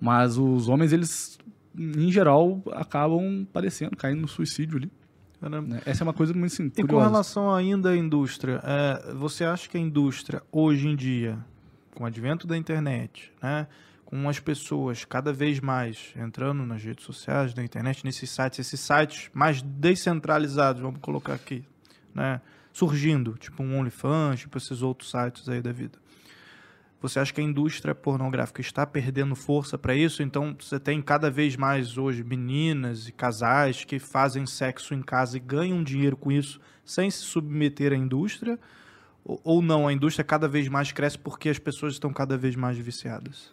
Mas 0.00 0.36
os 0.36 0.68
homens, 0.68 0.92
eles, 0.92 1.38
em 1.76 2.10
geral, 2.12 2.62
acabam 2.72 3.46
padecendo, 3.52 3.96
caindo 3.96 4.20
no 4.20 4.28
suicídio 4.28 4.76
ali. 4.78 4.90
Caramba. 5.40 5.68
né? 5.74 5.82
Essa 5.86 6.02
é 6.02 6.04
uma 6.04 6.12
coisa 6.14 6.32
muito 6.34 6.52
assim, 6.52 6.66
E 6.66 6.70
com 6.70 6.82
curiosa. 6.88 7.06
relação 7.08 7.54
ainda 7.54 7.90
à 7.90 7.96
indústria, 7.96 8.60
é, 8.64 9.12
você 9.14 9.44
acha 9.44 9.68
que 9.68 9.76
a 9.76 9.80
indústria, 9.80 10.42
hoje 10.50 10.88
em 10.88 10.96
dia, 10.96 11.38
com 11.96 12.04
o 12.04 12.06
advento 12.06 12.46
da 12.46 12.56
internet, 12.58 13.32
né, 13.42 13.66
com 14.04 14.28
as 14.28 14.38
pessoas 14.38 15.04
cada 15.04 15.32
vez 15.32 15.58
mais 15.60 16.12
entrando 16.14 16.64
nas 16.66 16.84
redes 16.84 17.04
sociais, 17.06 17.54
na 17.54 17.64
internet, 17.64 18.04
nesses 18.04 18.28
sites, 18.28 18.58
esses 18.58 18.78
sites 18.78 19.30
mais 19.32 19.62
descentralizados, 19.62 20.82
vamos 20.82 21.00
colocar 21.00 21.32
aqui, 21.32 21.64
né, 22.14 22.42
surgindo, 22.70 23.32
tipo 23.38 23.62
um 23.62 23.78
OnlyFans, 23.78 24.40
tipo 24.40 24.58
esses 24.58 24.82
outros 24.82 25.10
sites 25.10 25.48
aí 25.48 25.62
da 25.62 25.72
vida. 25.72 25.98
Você 27.00 27.18
acha 27.18 27.32
que 27.32 27.40
a 27.40 27.44
indústria 27.44 27.94
pornográfica 27.94 28.60
está 28.60 28.86
perdendo 28.86 29.34
força 29.34 29.78
para 29.78 29.94
isso? 29.94 30.22
Então 30.22 30.54
você 30.58 30.78
tem 30.78 31.00
cada 31.00 31.30
vez 31.30 31.56
mais 31.56 31.96
hoje 31.96 32.22
meninas 32.22 33.08
e 33.08 33.12
casais 33.12 33.84
que 33.84 33.98
fazem 33.98 34.44
sexo 34.44 34.92
em 34.92 35.02
casa 35.02 35.36
e 35.36 35.40
ganham 35.40 35.82
dinheiro 35.82 36.16
com 36.16 36.30
isso 36.32 36.60
sem 36.84 37.10
se 37.10 37.18
submeter 37.18 37.92
à 37.92 37.96
indústria? 37.96 38.58
Ou- 39.26 39.60
não, 39.60 39.88
a 39.88 39.92
indústria 39.92 40.24
cada 40.24 40.46
vez 40.46 40.68
mais 40.68 40.92
cresce 40.92 41.18
porque 41.18 41.48
as 41.48 41.58
pessoas 41.58 41.94
estão 41.94 42.12
cada 42.12 42.38
vez 42.38 42.54
mais 42.54 42.78
viciadas? 42.78 43.50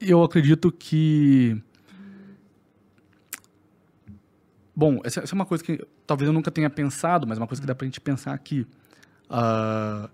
Eu 0.00 0.22
acredito 0.22 0.70
que. 0.70 1.60
Bom, 4.74 5.00
essa, 5.02 5.20
é 5.20 5.32
uma 5.32 5.46
coisa 5.46 5.64
que 5.64 5.84
talvez 6.06 6.28
eu 6.28 6.32
nunca 6.32 6.50
tenha 6.50 6.70
pensado, 6.70 7.26
mas 7.26 7.38
é 7.38 7.40
uma 7.40 7.46
coisa 7.46 7.60
que 7.60 7.66
dá 7.66 7.74
pra 7.74 7.86
gente 7.86 8.00
pensar 8.00 8.34
aqui. 8.34 8.66
Ah, 9.28 10.08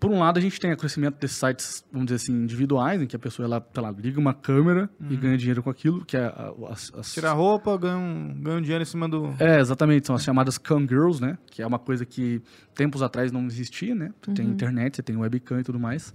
Por 0.00 0.10
um 0.10 0.18
lado, 0.18 0.38
a 0.38 0.40
gente 0.40 0.58
tem 0.58 0.72
o 0.72 0.76
crescimento 0.78 1.18
desses 1.20 1.36
sites, 1.36 1.84
vamos 1.92 2.06
dizer 2.06 2.16
assim, 2.16 2.32
individuais, 2.32 3.02
em 3.02 3.06
que 3.06 3.14
a 3.14 3.18
pessoa 3.18 3.44
ela, 3.46 3.68
sei 3.72 3.82
lá, 3.82 3.90
liga 3.90 4.18
uma 4.18 4.32
câmera 4.32 4.88
e 5.10 5.14
ganha 5.16 5.36
dinheiro 5.36 5.62
com 5.62 5.68
aquilo, 5.68 6.04
que 6.06 6.16
é 6.16 6.24
a- 6.24 6.54
as, 6.70 6.90
as- 6.94 7.12
Tira 7.12 7.28
a 7.30 7.34
roupa, 7.34 7.76
ganha 7.76 7.98
um, 7.98 8.34
ganha 8.42 8.56
um 8.56 8.62
dinheiro 8.62 8.82
em 8.82 8.86
cima 8.86 9.06
do. 9.06 9.26
É, 9.38 9.60
exatamente. 9.60 10.06
São 10.06 10.16
as 10.16 10.24
chamadas 10.24 10.56
cam 10.56 10.80
girls, 10.88 11.20
né? 11.20 11.36
Que 11.50 11.60
é 11.62 11.66
uma 11.66 11.78
coisa 11.78 12.06
que 12.06 12.40
tempos 12.74 13.02
atrás 13.02 13.30
não 13.30 13.44
existia, 13.44 13.94
né? 13.94 14.10
Você 14.22 14.32
tem 14.32 14.46
internet, 14.46 14.96
você 14.96 15.02
tem 15.02 15.16
webcam 15.18 15.60
e 15.60 15.62
tudo 15.62 15.78
mais. 15.78 16.14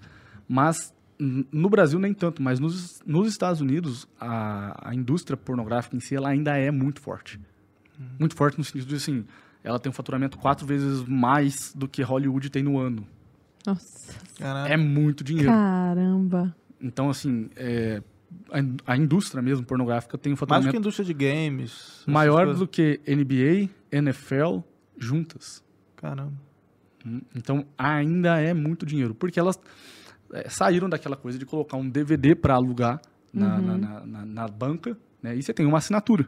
Mas 0.50 0.92
no 1.20 1.70
Brasil 1.70 2.00
nem 2.00 2.14
tanto, 2.14 2.42
mas 2.42 2.60
nos, 2.60 3.02
nos 3.06 3.28
Estados 3.30 3.62
Unidos 3.62 4.08
a, 4.20 4.90
a 4.90 4.96
indústria 4.96 5.38
pornográfica 5.38 5.96
em 5.96 6.00
si 6.00 6.16
ela 6.16 6.30
ainda 6.30 6.58
é 6.58 6.72
muito 6.72 7.00
forte. 7.02 7.40
Muito 8.20 8.36
forte 8.36 8.58
no 8.58 8.64
sentido 8.64 8.88
de 8.90 8.96
assim, 8.96 9.26
ela 9.64 9.80
tem 9.80 9.90
um 9.90 9.94
faturamento 9.94 10.38
quatro 10.38 10.66
vezes 10.68 11.04
mais 11.08 11.72
do 11.74 11.88
que 11.88 12.02
Hollywood 12.02 12.50
tem 12.50 12.64
no 12.64 12.78
ano. 12.78 13.08
Nossa. 13.66 14.14
Caralho. 14.38 14.74
É 14.74 14.78
muito 14.78 15.24
dinheiro. 15.24 15.50
Caramba. 15.50 16.56
Então, 16.82 17.10
assim, 17.10 17.50
é, 17.56 18.02
a, 18.52 18.60
in- 18.60 18.78
a 18.86 18.98
indústria 18.98 19.42
mesmo 19.42 19.66
pornográfica 19.66 20.18
tem 20.18 20.32
um 20.32 20.36
Mais 20.36 20.38
do 20.38 20.40
faturamento 20.40 20.72
que 20.72 20.78
a 20.78 20.80
indústria 20.80 21.06
de 21.06 21.14
games. 21.14 22.04
maior 22.06 22.46
coisas. 22.46 22.60
do 22.60 22.68
que 22.68 23.00
NBA, 23.08 23.70
NFL 23.92 24.60
juntas. 24.98 25.64
Caramba. 25.96 26.34
Hum, 27.06 27.22
Então 27.36 27.66
ainda 27.78 28.40
é 28.40 28.54
muito 28.54 28.86
dinheiro, 28.86 29.14
porque 29.16 29.40
elas 29.40 29.60
é, 30.34 30.50
saíram 30.50 30.90
daquela 30.90 31.16
coisa 31.16 31.38
de 31.40 31.46
colocar 31.46 31.78
um 31.78 31.88
DVD 31.90 32.36
para 32.36 32.56
alugar 32.56 33.00
na, 33.34 33.60
na, 33.60 33.78
na- 33.78 34.06
na- 34.06 34.26
na 34.26 34.48
banca, 34.48 34.98
né? 35.22 35.36
E 35.36 35.42
você 35.44 35.54
tem 35.54 35.66
uma 35.66 35.78
assinatura. 35.80 36.28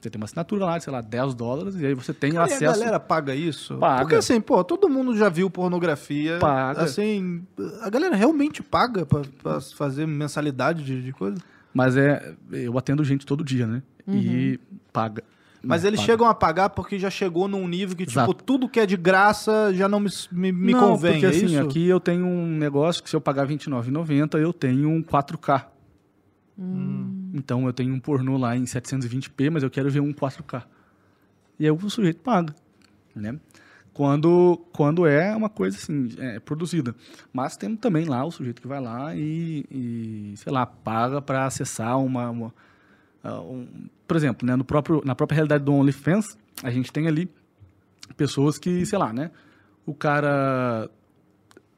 Você 0.00 0.08
tem 0.10 0.20
uma 0.20 0.26
assinatura 0.26 0.64
lá, 0.64 0.78
de, 0.78 0.84
sei 0.84 0.92
lá, 0.92 1.00
10 1.00 1.34
dólares, 1.34 1.74
e 1.74 1.84
aí 1.86 1.92
você 1.94 2.14
tem 2.14 2.32
Cara, 2.32 2.48
e 2.48 2.52
acesso. 2.52 2.70
a 2.70 2.78
galera 2.78 3.00
paga 3.00 3.34
isso? 3.34 3.76
Paga. 3.78 4.02
Porque 4.02 4.14
assim, 4.14 4.40
pô, 4.40 4.62
todo 4.62 4.88
mundo 4.88 5.16
já 5.16 5.28
viu 5.28 5.50
pornografia. 5.50 6.38
Paga. 6.38 6.82
Assim, 6.82 7.42
a 7.82 7.90
galera 7.90 8.14
realmente 8.14 8.62
paga 8.62 9.04
pra, 9.04 9.22
pra 9.42 9.60
fazer 9.60 10.06
mensalidade 10.06 10.84
de, 10.84 11.02
de 11.02 11.12
coisa? 11.12 11.38
Mas 11.74 11.96
é. 11.96 12.34
Eu 12.52 12.78
atendo 12.78 13.02
gente 13.02 13.26
todo 13.26 13.44
dia, 13.44 13.66
né? 13.66 13.82
E 14.06 14.58
paga. 14.92 15.22
Mas 15.60 15.82
Né, 15.82 15.88
eles 15.88 15.98
paga. 16.00 16.12
chegam 16.12 16.28
a 16.28 16.34
pagar 16.34 16.70
porque 16.70 16.96
já 17.00 17.10
chegou 17.10 17.48
num 17.48 17.66
nível 17.66 17.96
que, 17.96 18.06
tipo, 18.06 18.20
Exato. 18.20 18.34
tudo 18.44 18.68
que 18.68 18.78
é 18.78 18.86
de 18.86 18.96
graça 18.96 19.74
já 19.74 19.88
não 19.88 19.98
me, 19.98 20.08
me, 20.30 20.52
me 20.52 20.72
Não, 20.72 20.90
convém. 20.90 21.14
Porque 21.14 21.26
é 21.26 21.30
assim, 21.30 21.46
isso? 21.46 21.60
aqui 21.60 21.88
eu 21.88 21.98
tenho 21.98 22.24
um 22.24 22.46
negócio 22.56 23.02
que 23.02 23.10
se 23.10 23.16
eu 23.16 23.20
pagar 23.20 23.46
R$29,90, 23.48 24.38
eu 24.38 24.52
tenho 24.52 24.88
um 24.88 25.02
4K. 25.02 25.64
Então 27.34 27.66
eu 27.66 27.72
tenho 27.72 27.94
um 27.94 28.00
pornô 28.00 28.36
lá 28.36 28.56
em 28.56 28.64
720p, 28.64 29.50
mas 29.50 29.62
eu 29.62 29.70
quero 29.70 29.90
ver 29.90 30.00
um 30.00 30.12
4K. 30.12 30.64
E 31.58 31.64
aí 31.64 31.70
o 31.70 31.90
sujeito 31.90 32.20
paga, 32.20 32.54
né? 33.14 33.38
Quando, 33.92 34.56
quando 34.72 35.06
é 35.06 35.34
uma 35.34 35.48
coisa 35.48 35.76
assim, 35.76 36.08
é, 36.18 36.38
produzida. 36.38 36.94
Mas 37.32 37.56
tem 37.56 37.74
também 37.74 38.04
lá 38.04 38.24
o 38.24 38.30
sujeito 38.30 38.62
que 38.62 38.68
vai 38.68 38.80
lá 38.80 39.14
e, 39.16 39.64
e, 39.70 40.34
sei 40.36 40.52
lá, 40.52 40.64
paga 40.64 41.20
para 41.20 41.46
acessar 41.46 41.98
uma... 41.98 42.30
uma 42.30 42.54
ah, 43.24 43.40
um- 43.40 43.88
por 44.06 44.16
exemplo, 44.16 44.46
né, 44.46 44.54
no 44.54 44.64
próprio, 44.64 45.02
na 45.04 45.14
própria 45.16 45.34
realidade 45.34 45.64
do 45.64 45.72
OnlyFans, 45.72 46.38
a 46.62 46.70
gente 46.70 46.92
tem 46.92 47.08
ali 47.08 47.28
pessoas 48.16 48.56
que, 48.56 48.86
sei 48.86 48.98
lá, 48.98 49.12
né? 49.12 49.32
O 49.84 49.92
cara 49.92 50.88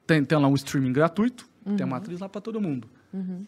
tem, 0.06 0.22
tem 0.24 0.38
lá 0.38 0.46
um 0.46 0.54
streaming 0.54 0.92
gratuito, 0.92 1.48
tem 1.76 1.86
uma 1.86 1.96
atriz 1.96 2.20
lá 2.20 2.28
para 2.28 2.40
todo 2.40 2.60
mundo. 2.60 2.86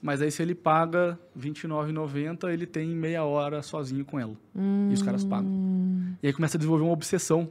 Mas 0.00 0.20
aí 0.20 0.30
se 0.30 0.42
ele 0.42 0.54
paga 0.54 1.18
R$29,90, 1.36 2.52
ele 2.52 2.66
tem 2.66 2.88
meia 2.88 3.24
hora 3.24 3.62
sozinho 3.62 4.04
com 4.04 4.18
ela. 4.18 4.36
E 4.90 4.92
os 4.92 5.02
caras 5.02 5.24
pagam. 5.24 5.50
E 6.22 6.26
aí 6.26 6.32
começa 6.32 6.56
a 6.56 6.58
desenvolver 6.58 6.84
uma 6.84 6.92
obsessão. 6.92 7.50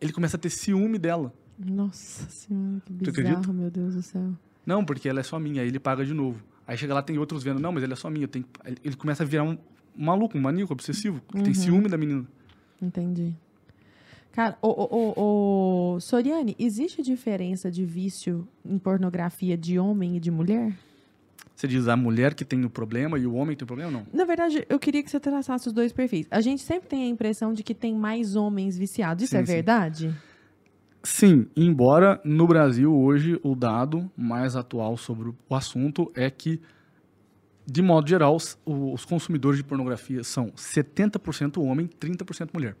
Ele 0.00 0.12
começa 0.12 0.36
a 0.36 0.40
ter 0.40 0.50
ciúme 0.50 0.98
dela. 0.98 1.32
Nossa 1.58 2.28
senhora, 2.30 2.80
que 2.84 2.92
bizarro, 2.92 3.52
meu 3.52 3.70
Deus 3.70 3.94
do 3.94 4.02
céu. 4.02 4.30
Não, 4.64 4.84
porque 4.84 5.08
ela 5.08 5.20
é 5.20 5.22
só 5.22 5.38
minha, 5.40 5.62
aí 5.62 5.68
ele 5.68 5.80
paga 5.80 6.04
de 6.04 6.14
novo. 6.14 6.40
Aí 6.66 6.76
chega 6.76 6.94
lá, 6.94 7.02
tem 7.02 7.18
outros 7.18 7.42
vendo, 7.42 7.58
não, 7.58 7.72
mas 7.72 7.82
ele 7.82 7.94
é 7.94 7.96
só 7.96 8.08
minha. 8.10 8.24
eu 8.24 8.28
tenho 8.28 8.44
que-" 8.44 8.78
Ele 8.84 8.94
começa 8.94 9.24
a 9.24 9.26
virar 9.26 9.42
um 9.42 9.56
maluco, 9.96 10.38
um 10.38 10.40
maníaco, 10.40 10.72
obsessivo, 10.72 11.20
que 11.32 11.42
tem 11.42 11.54
ciúme 11.54 11.88
da 11.88 11.96
menina. 11.96 12.24
Entendi. 12.80 13.34
Cara, 14.30 14.56
ô, 14.62 14.68
ô, 14.68 15.14
ô, 15.16 15.94
ô, 15.94 16.00
Soriane, 16.00 16.54
existe 16.58 17.02
diferença 17.02 17.70
de 17.72 17.84
vício 17.84 18.46
em 18.64 18.78
pornografia 18.78 19.56
de 19.56 19.78
homem 19.80 20.16
e 20.16 20.20
de 20.20 20.30
mulher? 20.30 20.78
Você 21.58 21.66
diz 21.66 21.88
a 21.88 21.96
mulher 21.96 22.34
que 22.34 22.44
tem 22.44 22.64
o 22.64 22.70
problema 22.70 23.18
e 23.18 23.26
o 23.26 23.34
homem 23.34 23.56
que 23.56 23.58
tem 23.58 23.64
o 23.64 23.66
problema? 23.66 23.90
Não. 23.90 24.06
Na 24.12 24.24
verdade, 24.24 24.64
eu 24.68 24.78
queria 24.78 25.02
que 25.02 25.10
você 25.10 25.18
traçasse 25.18 25.66
os 25.66 25.72
dois 25.72 25.92
perfis. 25.92 26.28
A 26.30 26.40
gente 26.40 26.62
sempre 26.62 26.88
tem 26.88 27.02
a 27.02 27.08
impressão 27.08 27.52
de 27.52 27.64
que 27.64 27.74
tem 27.74 27.96
mais 27.96 28.36
homens 28.36 28.78
viciados. 28.78 29.24
Isso 29.24 29.32
Sim, 29.32 29.38
é 29.38 29.44
sim. 29.44 29.52
verdade? 29.54 30.14
Sim, 31.02 31.48
embora 31.56 32.20
no 32.24 32.46
Brasil 32.46 32.94
hoje 32.96 33.40
o 33.42 33.56
dado 33.56 34.08
mais 34.16 34.54
atual 34.54 34.96
sobre 34.96 35.30
o 35.30 35.54
assunto 35.56 36.12
é 36.14 36.30
que, 36.30 36.60
de 37.66 37.82
modo 37.82 38.08
geral, 38.08 38.36
os, 38.36 38.56
os 38.64 39.04
consumidores 39.04 39.58
de 39.58 39.64
pornografia 39.64 40.22
são 40.22 40.52
70% 40.52 41.60
homem, 41.60 41.88
30% 41.88 42.50
mulher. 42.54 42.76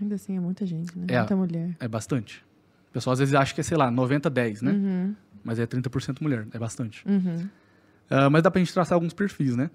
Ainda 0.00 0.14
assim, 0.14 0.38
é 0.38 0.40
muita 0.40 0.64
gente, 0.64 0.98
né? 0.98 1.04
É. 1.08 1.18
Muita 1.18 1.36
mulher. 1.36 1.76
É 1.78 1.86
bastante. 1.86 2.42
O 2.88 2.94
pessoal 2.94 3.12
às 3.12 3.18
vezes 3.18 3.34
acha 3.34 3.54
que 3.54 3.60
é, 3.60 3.64
sei 3.64 3.76
lá, 3.76 3.92
90-10, 3.92 4.62
né? 4.62 4.72
Uhum, 4.72 5.14
Mas 5.44 5.58
é 5.58 5.66
30% 5.66 6.22
mulher, 6.22 6.46
é 6.50 6.58
bastante. 6.58 7.06
uhum. 7.06 7.46
Ah, 8.14 8.28
mas 8.28 8.42
dá 8.42 8.50
pra 8.50 8.58
gente 8.58 8.74
traçar 8.74 8.94
alguns 8.94 9.14
perfis, 9.14 9.56
né? 9.56 9.70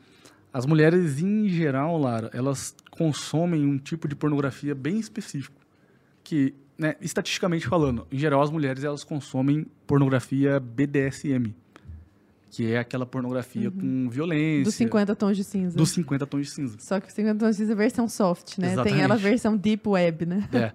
As 0.53 0.63
mulheres, 0.65 1.19
em 1.19 1.49
geral, 1.49 1.97
Lara, 1.97 2.29
elas 2.33 2.75
consomem 2.91 3.65
um 3.65 3.79
tipo 3.79 4.07
de 4.07 4.15
pornografia 4.15 4.75
bem 4.75 4.99
específico. 4.99 5.59
Que, 6.23 6.53
né, 6.77 6.95
estatisticamente 7.01 7.67
falando, 7.67 8.05
em 8.11 8.17
geral, 8.17 8.41
as 8.43 8.51
mulheres 8.51 8.83
elas 8.83 9.03
consomem 9.03 9.65
pornografia 9.87 10.59
BDSM. 10.59 11.51
Que 12.51 12.71
é 12.71 12.77
aquela 12.79 13.05
pornografia 13.07 13.71
com 13.71 14.07
violência. 14.09 14.65
Dos 14.65 14.75
50 14.75 15.15
tons 15.15 15.35
de 15.35 15.43
cinza. 15.43 15.75
dos 15.75 15.89
50 15.89 16.25
tons 16.27 16.45
de 16.45 16.51
cinza. 16.51 16.77
Só 16.79 16.99
que 16.99 17.11
50 17.11 17.39
tons 17.39 17.55
de 17.55 17.61
cinza 17.63 17.73
é 17.73 17.75
versão 17.75 18.07
soft, 18.07 18.59
né? 18.59 18.67
Tem 18.67 18.73
Exatamente. 18.73 19.01
ela 19.01 19.13
a 19.15 19.17
versão 19.17 19.57
deep 19.57 19.87
web, 19.89 20.25
né? 20.27 20.47
É. 20.53 20.71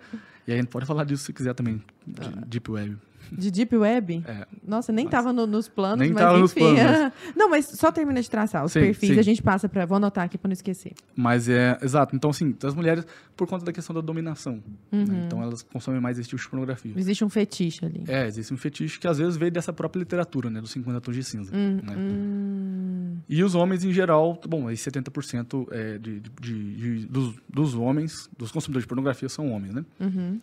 E 0.47 0.53
aí 0.53 0.59
a 0.59 0.61
gente 0.61 0.69
pode 0.71 0.85
falar 0.85 1.05
disso 1.05 1.25
se 1.25 1.33
quiser 1.33 1.55
também, 1.55 1.81
de 2.07 2.15
Tá. 2.21 2.31
Deep 2.47 2.71
Web. 2.71 2.99
De 3.39 3.51
deep 3.51 3.77
web? 3.77 4.23
É. 4.27 4.47
Nossa, 4.67 4.93
nem 4.93 5.05
Mas- 5.05 5.11
tava 5.13 5.33
no- 5.33 5.47
nos 5.47 5.69
planos, 5.69 5.99
Nem 6.01 6.11
mas 6.13 6.23
tava 6.23 6.39
nos 6.39 6.51
enfim. 6.53 6.75
planos, 6.75 7.13
não, 7.37 7.49
mas 7.51 7.67
só 7.67 7.91
termina 7.91 8.21
de 8.21 8.29
traçar 8.31 8.65
os 8.65 8.73
Sim, 8.73 8.81
perfis, 8.81 9.11
sim. 9.11 9.19
a 9.19 9.23
gente 9.23 9.43
passa 9.43 9.69
pra... 9.69 9.85
Vou 9.87 9.97
anotar 9.97 10.25
aqui 10.25 10.37
pra 10.39 10.49
não 10.49 10.53
esquecer. 10.53 10.93
Mas 11.17 11.49
é, 11.49 11.79
exato. 11.83 12.15
Então, 12.15 12.31
assim, 12.31 12.55
as 12.65 12.75
mulheres, 12.75 13.07
por 13.37 13.47
conta 13.49 13.65
da 13.65 13.73
questão 13.73 13.95
da 13.95 14.01
dominação. 14.01 14.63
Uhum. 14.93 15.05
né? 15.05 15.23
Então, 15.27 15.43
elas 15.43 15.63
consomem 15.63 16.01
mais 16.01 16.19
esse 16.19 16.29
tipo 16.29 16.41
de 16.41 16.49
pornografia. 16.49 16.93
Existe 16.97 17.25
um 17.25 17.29
fetiche 17.29 17.85
ali. 17.85 18.05
É, 18.09 18.27
existe 18.27 18.53
um 18.53 18.57
fetiche 18.57 18.99
que 18.99 19.09
às 19.09 19.19
vezes 19.19 19.37
veio 19.37 19.51
dessa 19.51 19.73
própria 19.73 20.01
literatura, 20.01 20.51
né? 20.51 20.61
Dos 20.61 20.71
50 20.73 21.01
tons 21.01 21.15
de 21.17 21.25
cinza. 21.25 21.53
Hum, 21.55 21.81
né? 21.83 21.95
hum. 21.97 23.17
E 23.29 23.43
os 23.43 23.55
homens, 23.55 23.85
em 23.85 23.93
geral, 23.93 24.41
bom, 24.49 24.69
aí 24.69 24.75
70% 24.77 25.67
é 25.71 25.99
de, 25.99 26.21
de, 26.21 26.31
de- 26.41 26.75
de- 27.01 27.07
dos, 27.07 27.35
dos 27.49 27.75
homens, 27.75 28.29
dos 28.37 28.51
consumidores 28.53 28.85
de 28.85 28.89
pornografia, 28.89 29.29
são 29.29 29.51
homens, 29.53 29.75
né? 29.75 29.85
Uhum. 30.01 30.41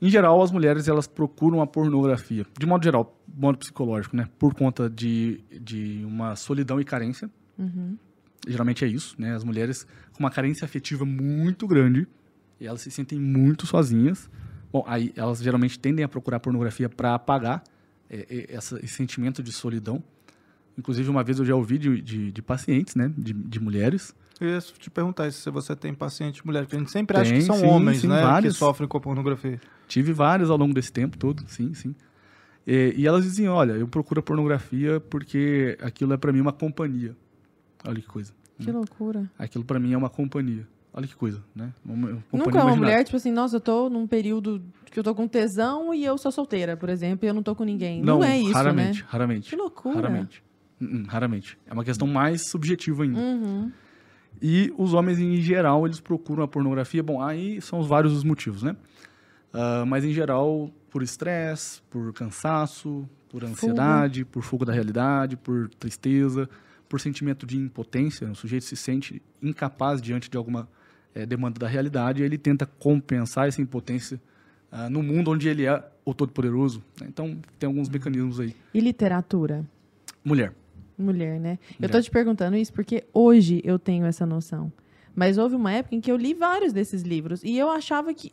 Em 0.00 0.10
geral, 0.10 0.42
as 0.42 0.50
mulheres, 0.52 0.88
elas 0.88 1.06
procuram 1.06 1.62
a 1.62 1.66
pornografia, 1.66 2.44
de 2.58 2.66
modo 2.66 2.84
geral, 2.84 3.18
modo 3.34 3.56
psicológico, 3.58 4.14
né? 4.16 4.28
Por 4.38 4.54
conta 4.54 4.90
de, 4.90 5.40
de 5.60 6.02
uma 6.04 6.36
solidão 6.36 6.78
e 6.80 6.84
carência. 6.84 7.30
Uhum. 7.58 7.96
Geralmente 8.46 8.84
é 8.84 8.88
isso, 8.88 9.14
né? 9.18 9.34
As 9.34 9.42
mulheres 9.42 9.86
com 10.12 10.20
uma 10.20 10.30
carência 10.30 10.64
afetiva 10.66 11.04
muito 11.06 11.66
grande 11.66 12.06
e 12.60 12.66
elas 12.66 12.82
se 12.82 12.90
sentem 12.90 13.18
muito 13.18 13.66
sozinhas. 13.66 14.28
Bom, 14.70 14.84
aí 14.86 15.12
elas 15.16 15.38
geralmente 15.40 15.78
tendem 15.78 16.04
a 16.04 16.08
procurar 16.08 16.40
pornografia 16.40 16.88
para 16.88 17.14
apagar 17.14 17.64
é, 18.10 18.26
é, 18.50 18.54
essa- 18.54 18.78
esse 18.84 18.94
sentimento 18.94 19.42
de 19.42 19.50
solidão. 19.50 20.02
Inclusive, 20.78 21.08
uma 21.08 21.24
vez 21.24 21.38
eu 21.38 21.44
já 21.44 21.54
ouvi 21.56 21.78
de, 21.78 22.02
de, 22.02 22.30
de 22.30 22.42
pacientes, 22.42 22.94
né? 22.94 23.10
De, 23.16 23.32
de 23.32 23.58
mulheres. 23.58 24.14
Eu 24.38 24.50
ia 24.50 24.60
te 24.60 24.90
perguntar 24.90 25.32
se 25.32 25.50
você 25.50 25.74
tem 25.74 25.94
paciente 25.94 26.44
mulher, 26.46 26.64
porque 26.64 26.76
a 26.76 26.78
gente 26.78 26.90
sempre 26.92 27.16
acha 27.16 27.30
Tem, 27.30 27.40
que 27.40 27.46
são 27.46 27.56
sim, 27.56 27.66
homens, 27.66 28.02
sim, 28.02 28.06
né? 28.08 28.20
vários. 28.20 28.52
Que 28.52 28.58
sofrem 28.58 28.86
com 28.86 28.98
a 28.98 29.00
pornografia. 29.00 29.58
Tive 29.86 30.12
várias 30.12 30.50
ao 30.50 30.56
longo 30.56 30.74
desse 30.74 30.92
tempo 30.92 31.16
todo, 31.16 31.44
sim, 31.48 31.72
sim. 31.74 31.94
E, 32.66 32.94
e 32.96 33.06
elas 33.06 33.24
diziam, 33.24 33.54
olha, 33.54 33.72
eu 33.72 33.86
procuro 33.86 34.20
a 34.20 34.22
pornografia 34.22 34.98
porque 35.00 35.78
aquilo 35.80 36.12
é 36.12 36.16
para 36.16 36.32
mim 36.32 36.40
uma 36.40 36.52
companhia. 36.52 37.16
Olha 37.86 38.00
que 38.00 38.06
coisa. 38.06 38.32
Que 38.58 38.72
loucura. 38.72 39.30
Aquilo 39.38 39.64
para 39.64 39.78
mim 39.78 39.92
é 39.92 39.96
uma 39.96 40.10
companhia. 40.10 40.66
Olha 40.92 41.06
que 41.06 41.14
coisa, 41.14 41.44
né? 41.54 41.74
Uma, 41.84 42.08
uma 42.32 42.44
Nunca 42.44 42.64
uma 42.64 42.74
mulher, 42.74 43.04
tipo 43.04 43.18
assim, 43.18 43.30
nossa, 43.30 43.56
eu 43.56 43.60
tô 43.60 43.90
num 43.90 44.06
período 44.06 44.62
que 44.90 44.98
eu 44.98 45.04
tô 45.04 45.14
com 45.14 45.28
tesão 45.28 45.92
e 45.92 46.02
eu 46.02 46.16
sou 46.16 46.32
solteira, 46.32 46.74
por 46.74 46.88
exemplo, 46.88 47.26
e 47.26 47.28
eu 47.28 47.34
não 47.34 47.42
tô 47.42 47.54
com 47.54 47.64
ninguém. 47.64 48.00
Não, 48.00 48.24
é 48.24 48.38
isso, 48.38 48.52
raramente, 48.52 49.02
né? 49.02 49.08
raramente. 49.10 49.50
Que 49.50 49.56
loucura. 49.56 49.96
Raramente. 49.96 50.42
Hum, 50.80 50.86
hum, 50.86 51.04
raramente. 51.06 51.58
É 51.66 51.74
uma 51.74 51.84
questão 51.84 52.08
mais 52.08 52.48
subjetiva 52.48 53.02
ainda. 53.02 53.20
Uhum. 53.20 53.70
E 54.40 54.72
os 54.78 54.94
homens, 54.94 55.18
em 55.18 55.36
geral, 55.36 55.86
eles 55.86 56.00
procuram 56.00 56.42
a 56.42 56.48
pornografia. 56.48 57.02
Bom, 57.02 57.22
aí 57.22 57.60
são 57.60 57.78
os 57.78 57.86
vários 57.86 58.14
os 58.14 58.24
motivos, 58.24 58.62
né? 58.62 58.74
Ah, 59.56 59.84
mas, 59.86 60.04
em 60.04 60.12
geral, 60.12 60.70
por 60.90 61.02
estresse, 61.02 61.80
por 61.90 62.12
cansaço, 62.12 63.08
por 63.30 63.42
ansiedade, 63.42 64.24
por 64.24 64.42
fuga 64.42 64.66
da 64.66 64.72
realidade, 64.72 65.36
por 65.36 65.68
tristeza, 65.70 66.48
por 66.88 67.00
sentimento 67.00 67.46
de 67.46 67.56
impotência. 67.56 68.30
O 68.30 68.34
sujeito 68.34 68.66
se 68.66 68.76
sente 68.76 69.22
incapaz 69.42 70.00
diante 70.02 70.28
de 70.30 70.36
alguma 70.36 70.68
eh, 71.14 71.24
demanda 71.24 71.58
da 71.58 71.66
realidade 71.66 72.22
e 72.22 72.24
ele 72.24 72.36
tenta 72.38 72.66
compensar 72.66 73.48
essa 73.48 73.62
impotência 73.62 74.20
ah, 74.70 74.90
no 74.90 75.02
mundo 75.02 75.30
onde 75.30 75.48
ele 75.48 75.64
é 75.64 75.82
o 76.04 76.12
todo-poderoso. 76.12 76.82
né? 77.00 77.06
Então, 77.08 77.38
tem 77.58 77.66
alguns 77.66 77.88
mecanismos 77.88 78.38
aí. 78.38 78.54
E 78.74 78.80
literatura? 78.80 79.64
Mulher. 80.24 80.52
Mulher, 80.98 81.40
né? 81.40 81.58
Eu 81.72 81.74
Mulher. 81.80 81.92
tô 81.92 82.00
te 82.02 82.10
perguntando 82.10 82.56
isso 82.56 82.72
porque 82.72 83.04
hoje 83.12 83.60
eu 83.64 83.78
tenho 83.78 84.04
essa 84.06 84.24
noção. 84.26 84.72
Mas 85.14 85.38
houve 85.38 85.54
uma 85.54 85.72
época 85.72 85.94
em 85.94 86.00
que 86.00 86.12
eu 86.12 86.16
li 86.16 86.34
vários 86.34 86.72
desses 86.72 87.02
livros 87.02 87.42
e 87.42 87.56
eu 87.56 87.70
achava 87.70 88.12
que. 88.12 88.32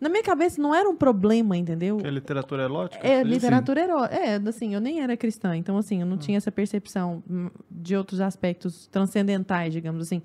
Na 0.00 0.08
minha 0.08 0.22
cabeça 0.22 0.60
não 0.62 0.74
era 0.74 0.88
um 0.88 0.94
problema, 0.96 1.56
entendeu? 1.56 1.98
É 2.04 2.10
literatura 2.10 2.62
erótica? 2.64 3.06
É, 3.06 3.22
diz? 3.24 3.32
literatura 3.32 3.80
erótica. 3.82 4.14
É, 4.14 4.36
assim, 4.48 4.74
eu 4.74 4.80
nem 4.80 5.00
era 5.00 5.16
cristã, 5.16 5.56
então, 5.56 5.76
assim, 5.76 6.00
eu 6.00 6.06
não 6.06 6.16
tinha 6.16 6.36
essa 6.38 6.52
percepção 6.52 7.22
hum, 7.28 7.50
de 7.70 7.96
outros 7.96 8.20
aspectos 8.20 8.86
transcendentais, 8.86 9.72
digamos 9.72 10.02
assim. 10.02 10.22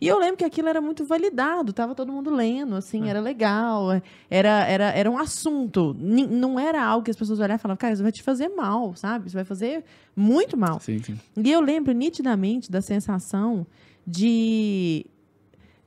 E 0.00 0.08
eu 0.08 0.18
lembro 0.18 0.36
que 0.36 0.44
aquilo 0.44 0.68
era 0.68 0.80
muito 0.82 1.06
validado, 1.06 1.72
tava 1.72 1.94
todo 1.94 2.12
mundo 2.12 2.28
lendo, 2.28 2.74
assim, 2.74 3.08
era 3.08 3.20
legal, 3.20 3.90
é, 3.92 4.02
era, 4.28 4.64
era, 4.66 4.84
era 4.90 5.10
um 5.10 5.16
assunto. 5.16 5.96
Ni- 5.98 6.26
Não 6.26 6.58
era 6.60 6.84
algo 6.84 7.04
que 7.04 7.10
as 7.10 7.16
pessoas 7.16 7.38
olhavam 7.38 7.56
e 7.56 7.58
falavam, 7.60 7.78
cara, 7.78 7.94
isso 7.94 8.02
vai 8.02 8.12
te 8.12 8.22
fazer 8.22 8.48
mal, 8.50 8.94
sabe? 8.94 9.28
Isso 9.28 9.36
vai 9.36 9.44
fazer 9.44 9.82
muito 10.14 10.58
mal. 10.58 10.78
Sim, 10.80 10.98
sim. 11.02 11.18
E 11.36 11.50
eu 11.50 11.60
lembro 11.62 11.92
nitidamente 11.94 12.70
da 12.70 12.82
sensação 12.82 13.66
de, 14.06 15.06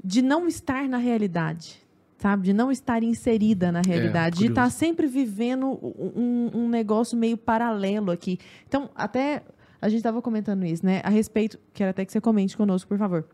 de 0.03 0.21
não 0.23 0.47
estar 0.47 0.88
na 0.89 0.97
realidade, 0.97 1.79
sabe? 2.18 2.43
De 2.43 2.53
não 2.53 2.72
estar 2.72 3.03
inserida 3.03 3.72
na 3.72 3.82
realidade, 3.86 4.38
de 4.38 4.47
curioso. 4.47 4.51
estar 4.51 4.70
sempre 4.70 5.07
vivendo 5.07 5.68
um, 5.68 6.51
um 6.53 6.70
negócio 6.70 7.18
meio 7.18 7.38
paralelo 7.38 8.11
aqui. 8.11 8.39
Então, 8.68 8.89
até 8.95 9.43
a 9.82 9.89
gente 9.89 9.99
estava 9.99 10.22
comentando 10.22 10.65
isso, 10.65 10.86
né? 10.86 11.01
A 11.03 11.09
respeito, 11.09 11.59
quero 11.74 11.91
até 11.91 12.03
que 12.03 12.11
você 12.11 12.20
comente 12.20 12.57
conosco, 12.57 12.88
por 12.88 12.97
favor, 12.97 13.26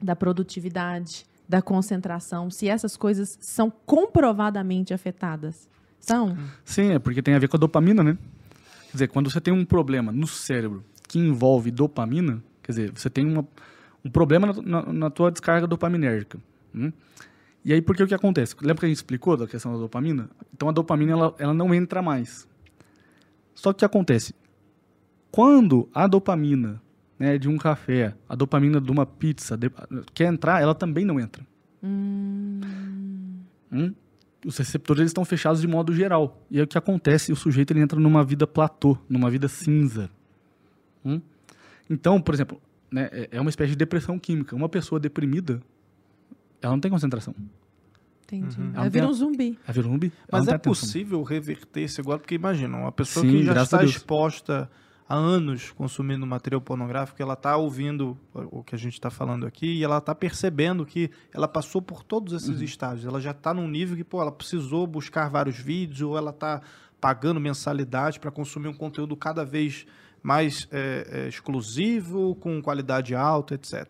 da 0.00 0.14
produtividade, 0.14 1.26
da 1.48 1.60
concentração, 1.60 2.50
se 2.50 2.68
essas 2.68 2.96
coisas 2.96 3.36
são 3.40 3.70
comprovadamente 3.84 4.94
afetadas. 4.94 5.68
São? 5.98 6.36
Sim, 6.64 6.92
é 6.92 6.98
porque 6.98 7.20
tem 7.20 7.34
a 7.34 7.38
ver 7.38 7.48
com 7.48 7.56
a 7.56 7.60
dopamina, 7.60 8.04
né? 8.04 8.16
Quer 8.86 8.92
dizer, 8.92 9.08
quando 9.08 9.30
você 9.30 9.40
tem 9.40 9.52
um 9.52 9.64
problema 9.64 10.12
no 10.12 10.26
cérebro 10.26 10.84
que 11.08 11.18
envolve 11.18 11.70
dopamina, 11.70 12.42
quer 12.62 12.72
dizer, 12.72 12.92
você 12.94 13.10
tem 13.10 13.26
uma, 13.26 13.46
um 14.04 14.10
problema 14.10 14.46
na, 14.46 14.62
na, 14.62 14.92
na 14.92 15.10
tua 15.10 15.30
descarga 15.30 15.66
dopaminérgica. 15.66 16.38
hum? 16.74 16.92
E 17.64 17.72
aí, 17.72 17.82
por 17.82 17.94
que 17.96 18.02
o 18.02 18.06
que 18.06 18.14
acontece? 18.14 18.54
Lembra 18.60 18.76
que 18.80 18.86
a 18.86 18.88
gente 18.88 18.96
explicou 18.98 19.36
da 19.36 19.46
questão 19.46 19.72
da 19.72 19.78
dopamina? 19.78 20.30
Então, 20.54 20.68
a 20.68 20.72
dopamina, 20.72 21.12
ela, 21.12 21.34
ela 21.38 21.52
não 21.54 21.74
entra 21.74 22.00
mais. 22.00 22.48
Só 23.54 23.72
que 23.72 23.76
o 23.76 23.78
que 23.80 23.84
acontece? 23.84 24.34
Quando 25.30 25.88
a 25.92 26.06
dopamina 26.06 26.80
né, 27.18 27.36
de 27.36 27.48
um 27.48 27.58
café, 27.58 28.14
a 28.28 28.34
dopamina 28.34 28.80
de 28.80 28.90
uma 28.90 29.04
pizza 29.04 29.56
de- 29.56 29.70
quer 30.14 30.32
entrar, 30.32 30.62
ela 30.62 30.74
também 30.74 31.04
não 31.04 31.18
entra. 31.20 31.44
Hum? 33.72 33.92
Os 34.46 34.56
receptores 34.56 35.00
eles 35.00 35.10
estão 35.10 35.24
fechados 35.24 35.60
de 35.60 35.66
modo 35.66 35.92
geral. 35.92 36.40
E 36.50 36.58
aí 36.58 36.62
o 36.62 36.66
que 36.66 36.78
acontece? 36.78 37.32
O 37.32 37.36
sujeito 37.36 37.72
ele 37.72 37.80
entra 37.80 37.98
numa 37.98 38.24
vida 38.24 38.46
platô, 38.46 38.96
numa 39.08 39.28
vida 39.30 39.48
cinza. 39.48 40.08
Hum? 41.04 41.20
Então, 41.90 42.20
por 42.20 42.34
exemplo, 42.34 42.60
né, 42.90 43.08
é- 43.12 43.28
é 43.32 43.40
uma 43.40 43.50
espécie 43.50 43.70
de 43.70 43.76
depressão 43.76 44.18
química. 44.18 44.54
Uma 44.54 44.68
pessoa 44.68 45.00
deprimida, 45.00 45.60
ela 46.60 46.72
não 46.72 46.80
tem 46.80 46.90
concentração. 46.90 47.34
Entendi. 48.24 48.56
Ela 48.60 48.72
Ela 48.82 48.88
vira 48.90 49.04
tem 49.04 49.10
um 49.10 49.14
zumbi. 49.14 49.58
Ela 49.64 49.72
vira 49.72 49.86
um 49.88 49.90
zumbi. 49.92 50.12
Mas 50.30 50.48
é 50.48 50.58
possível 50.58 51.22
reverter 51.22 51.84
isso 51.84 52.00
agora? 52.00 52.18
Porque 52.18 52.34
imagina, 52.34 52.76
uma 52.76 52.92
pessoa 52.92 53.24
Sim, 53.24 53.30
que 53.32 53.44
já 53.44 53.62
está 53.62 53.82
exposta 53.82 54.70
há 55.08 55.14
anos 55.14 55.70
consumindo 55.70 56.26
material 56.26 56.60
pornográfico, 56.60 57.22
ela 57.22 57.32
está 57.32 57.56
ouvindo 57.56 58.18
o 58.34 58.62
que 58.62 58.74
a 58.74 58.78
gente 58.78 58.92
está 58.92 59.08
falando 59.08 59.46
aqui 59.46 59.66
e 59.78 59.82
ela 59.82 59.96
está 59.96 60.14
percebendo 60.14 60.84
que 60.84 61.10
ela 61.32 61.48
passou 61.48 61.80
por 61.80 62.02
todos 62.04 62.34
esses 62.34 62.58
Uhum. 62.58 62.64
estágios. 62.64 63.06
Ela 63.06 63.18
já 63.18 63.30
está 63.30 63.54
num 63.54 63.66
nível 63.66 63.96
que, 63.96 64.04
pô, 64.04 64.20
ela 64.20 64.30
precisou 64.30 64.86
buscar 64.86 65.30
vários 65.30 65.56
vídeos 65.58 66.02
ou 66.02 66.18
ela 66.18 66.30
está 66.30 66.60
pagando 67.00 67.40
mensalidade 67.40 68.20
para 68.20 68.30
consumir 68.30 68.68
um 68.68 68.74
conteúdo 68.74 69.16
cada 69.16 69.42
vez 69.44 69.86
mais 70.22 70.68
é, 70.70 71.06
é, 71.10 71.28
exclusivo, 71.28 72.34
com 72.34 72.60
qualidade 72.60 73.14
alta, 73.14 73.54
etc. 73.54 73.86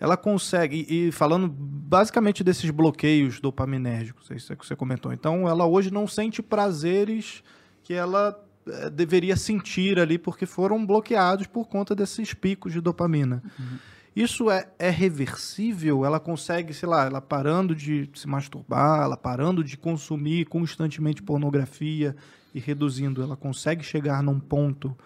Ela 0.00 0.16
consegue, 0.16 0.86
e 0.88 1.10
falando 1.10 1.48
basicamente 1.48 2.44
desses 2.44 2.70
bloqueios 2.70 3.40
dopaminérgicos, 3.40 4.30
é 4.30 4.36
isso 4.36 4.56
que 4.56 4.66
você 4.66 4.76
comentou. 4.76 5.12
Então, 5.12 5.48
ela 5.48 5.66
hoje 5.66 5.90
não 5.90 6.06
sente 6.06 6.40
prazeres 6.40 7.42
que 7.82 7.94
ela 7.94 8.38
é, 8.68 8.90
deveria 8.90 9.36
sentir 9.36 9.98
ali, 9.98 10.18
porque 10.18 10.46
foram 10.46 10.84
bloqueados 10.84 11.46
por 11.46 11.66
conta 11.66 11.94
desses 11.94 12.32
picos 12.34 12.72
de 12.72 12.80
dopamina. 12.80 13.42
Uhum. 13.58 13.78
Isso 14.14 14.50
é, 14.50 14.68
é 14.78 14.90
reversível? 14.90 16.04
Ela 16.04 16.18
consegue, 16.18 16.74
sei 16.74 16.88
lá, 16.88 17.06
ela 17.06 17.20
parando 17.20 17.74
de 17.74 18.10
se 18.14 18.26
masturbar, 18.26 19.02
ela 19.02 19.16
parando 19.16 19.62
de 19.62 19.76
consumir 19.76 20.44
constantemente 20.46 21.22
pornografia 21.22 22.16
e 22.54 22.58
reduzindo, 22.58 23.22
ela 23.22 23.36
consegue 23.36 23.84
chegar 23.84 24.22
num 24.22 24.40
ponto 24.40 24.96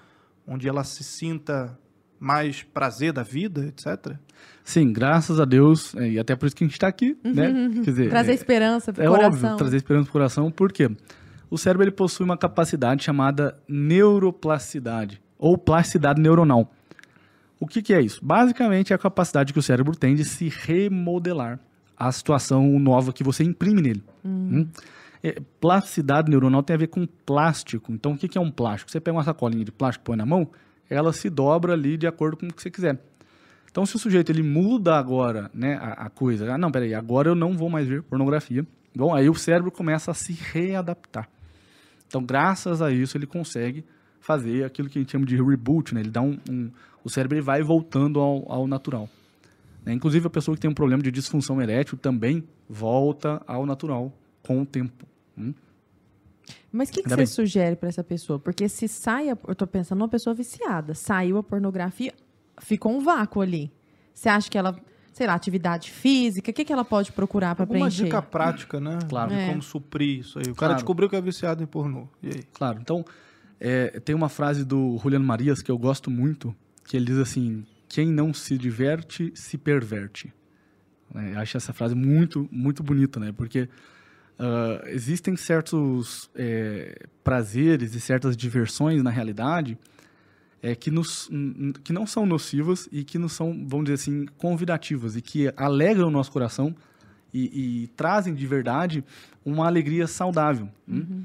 onde 0.46 0.68
ela 0.68 0.82
se 0.82 1.04
sinta 1.04 1.78
mais 2.22 2.62
prazer 2.62 3.12
da 3.12 3.24
vida, 3.24 3.66
etc? 3.66 4.16
Sim, 4.62 4.92
graças 4.92 5.40
a 5.40 5.44
Deus, 5.44 5.92
é, 5.96 6.10
e 6.10 6.18
até 6.20 6.36
por 6.36 6.46
isso 6.46 6.54
que 6.54 6.62
a 6.62 6.66
gente 6.68 6.74
está 6.74 6.86
aqui, 6.86 7.18
uhum, 7.24 7.34
né? 7.34 7.70
Quer 7.82 7.90
dizer, 7.90 8.10
trazer 8.10 8.30
é, 8.30 8.34
esperança 8.34 8.92
para 8.92 9.02
o 9.02 9.04
é 9.04 9.08
coração. 9.08 9.50
Óbvio, 9.50 9.56
trazer 9.56 9.76
esperança 9.76 10.04
para 10.04 10.10
o 10.10 10.12
coração, 10.12 10.50
por 10.50 10.72
quê? 10.72 10.88
O 11.50 11.58
cérebro 11.58 11.82
ele 11.82 11.90
possui 11.90 12.24
uma 12.24 12.36
capacidade 12.36 13.02
chamada 13.02 13.58
neuroplasticidade, 13.68 15.20
ou 15.36 15.58
plasticidade 15.58 16.20
neuronal. 16.20 16.72
O 17.58 17.66
que, 17.66 17.82
que 17.82 17.92
é 17.92 18.00
isso? 18.00 18.24
Basicamente 18.24 18.92
é 18.92 18.96
a 18.96 18.98
capacidade 18.98 19.52
que 19.52 19.58
o 19.58 19.62
cérebro 19.62 19.96
tem 19.96 20.14
de 20.14 20.24
se 20.24 20.48
remodelar 20.48 21.58
a 21.96 22.10
situação 22.12 22.78
nova 22.78 23.12
que 23.12 23.24
você 23.24 23.42
imprime 23.42 23.82
nele. 23.82 24.04
Hum. 24.24 24.48
Hum? 24.52 24.68
É, 25.24 25.40
plasticidade 25.60 26.30
neuronal 26.30 26.62
tem 26.62 26.74
a 26.74 26.78
ver 26.78 26.88
com 26.88 27.04
plástico. 27.26 27.92
Então, 27.92 28.12
o 28.12 28.16
que, 28.16 28.28
que 28.28 28.38
é 28.38 28.40
um 28.40 28.50
plástico? 28.50 28.90
Você 28.90 29.00
pega 29.00 29.16
uma 29.16 29.24
sacolinha 29.24 29.64
de 29.64 29.72
plástico, 29.72 30.04
põe 30.04 30.16
na 30.16 30.26
mão, 30.26 30.48
ela 30.88 31.12
se 31.12 31.28
dobra 31.30 31.72
ali 31.72 31.96
de 31.96 32.06
acordo 32.06 32.36
com 32.36 32.46
o 32.46 32.52
que 32.52 32.62
você 32.62 32.70
quiser. 32.70 32.98
Então, 33.70 33.86
se 33.86 33.96
o 33.96 33.98
sujeito 33.98 34.30
ele 34.30 34.42
muda 34.42 34.96
agora 34.96 35.50
né, 35.54 35.78
a, 35.80 36.06
a 36.06 36.10
coisa, 36.10 36.52
ah, 36.52 36.58
não, 36.58 36.70
peraí, 36.70 36.94
agora 36.94 37.30
eu 37.30 37.34
não 37.34 37.56
vou 37.56 37.70
mais 37.70 37.88
ver 37.88 38.02
pornografia. 38.02 38.66
Bom, 38.94 39.14
aí 39.14 39.30
o 39.30 39.34
cérebro 39.34 39.70
começa 39.70 40.10
a 40.10 40.14
se 40.14 40.32
readaptar. 40.32 41.28
Então, 42.06 42.22
graças 42.22 42.82
a 42.82 42.90
isso, 42.90 43.16
ele 43.16 43.26
consegue 43.26 43.84
fazer 44.20 44.64
aquilo 44.64 44.88
que 44.88 44.98
a 44.98 45.02
gente 45.02 45.12
chama 45.12 45.24
de 45.24 45.36
reboot, 45.36 45.94
né? 45.94 46.00
Ele 46.00 46.10
dá 46.10 46.20
um, 46.20 46.38
um 46.50 46.70
o 47.04 47.10
cérebro 47.10 47.36
ele 47.36 47.42
vai 47.42 47.62
voltando 47.62 48.20
ao, 48.20 48.50
ao 48.52 48.66
natural. 48.66 49.08
Né? 49.84 49.92
Inclusive, 49.94 50.26
a 50.26 50.30
pessoa 50.30 50.54
que 50.54 50.60
tem 50.60 50.70
um 50.70 50.74
problema 50.74 51.02
de 51.02 51.10
disfunção 51.10 51.60
erétil 51.60 51.98
também 51.98 52.44
volta 52.68 53.42
ao 53.46 53.66
natural 53.66 54.12
com 54.42 54.60
o 54.62 54.66
tempo. 54.66 55.06
Hum? 55.36 55.52
Mas 56.70 56.88
o 56.88 56.92
que, 56.92 57.02
que 57.02 57.08
você 57.08 57.16
bem. 57.16 57.26
sugere 57.26 57.76
para 57.76 57.88
essa 57.88 58.02
pessoa? 58.02 58.38
Porque 58.38 58.68
se 58.68 58.88
sai, 58.88 59.28
a, 59.28 59.36
eu 59.46 59.52
estou 59.52 59.68
pensando 59.68 59.98
numa 59.98 60.08
pessoa 60.08 60.34
viciada, 60.34 60.94
saiu 60.94 61.38
a 61.38 61.42
pornografia, 61.42 62.12
ficou 62.60 62.92
um 62.92 63.00
vácuo 63.00 63.40
ali. 63.40 63.70
Você 64.14 64.28
acha 64.28 64.50
que 64.50 64.56
ela, 64.56 64.76
sei 65.12 65.26
lá, 65.26 65.34
atividade 65.34 65.90
física, 65.90 66.50
o 66.50 66.54
que, 66.54 66.64
que 66.64 66.72
ela 66.72 66.84
pode 66.84 67.12
procurar 67.12 67.54
para 67.54 67.66
preencher? 67.66 68.02
Uma 68.02 68.06
dica 68.06 68.22
prática, 68.22 68.80
né? 68.80 68.98
Claro. 69.08 69.30
De 69.30 69.36
é. 69.36 69.48
como 69.48 69.62
suprir 69.62 70.20
isso 70.20 70.38
aí. 70.38 70.46
O 70.46 70.54
cara 70.54 70.74
descobriu 70.74 71.08
que 71.08 71.16
é 71.16 71.20
viciado 71.20 71.62
em 71.62 71.66
pornô. 71.66 72.08
E 72.22 72.28
aí? 72.28 72.42
Claro. 72.52 72.78
Então, 72.80 73.04
é, 73.60 74.00
tem 74.00 74.14
uma 74.14 74.28
frase 74.28 74.64
do 74.64 74.98
Juliano 74.98 75.24
Marias 75.24 75.62
que 75.62 75.70
eu 75.70 75.78
gosto 75.78 76.10
muito, 76.10 76.54
que 76.84 76.96
ele 76.96 77.06
diz 77.06 77.18
assim: 77.18 77.64
quem 77.88 78.08
não 78.08 78.32
se 78.32 78.56
diverte 78.56 79.32
se 79.34 79.58
perverte. 79.58 80.32
É, 81.14 81.34
eu 81.34 81.38
acho 81.40 81.56
essa 81.56 81.72
frase 81.72 81.94
muito, 81.94 82.48
muito 82.50 82.82
bonita, 82.82 83.20
né? 83.20 83.32
Porque 83.32 83.68
uh, 84.38 84.86
existem 84.88 85.36
certos 85.36 86.30
é, 86.34 87.06
prazeres 87.22 87.94
e 87.94 88.00
certas 88.00 88.36
diversões 88.36 89.02
na 89.02 89.10
realidade 89.10 89.78
é, 90.62 90.74
que, 90.74 90.90
nos, 90.90 91.28
que 91.82 91.92
não 91.92 92.06
são 92.06 92.24
nocivas 92.24 92.88
e 92.92 93.02
que 93.02 93.18
não 93.18 93.28
são, 93.28 93.52
vamos 93.66 93.86
dizer 93.86 93.94
assim, 93.94 94.26
convidativas 94.38 95.16
e 95.16 95.22
que 95.22 95.52
alegram 95.56 96.08
o 96.08 96.10
nosso 96.10 96.30
coração 96.30 96.74
e, 97.34 97.82
e 97.82 97.86
trazem 97.88 98.34
de 98.34 98.46
verdade 98.46 99.04
uma 99.44 99.66
alegria 99.66 100.06
saudável. 100.06 100.68
Hum? 100.88 100.98
Uhum. 100.98 101.24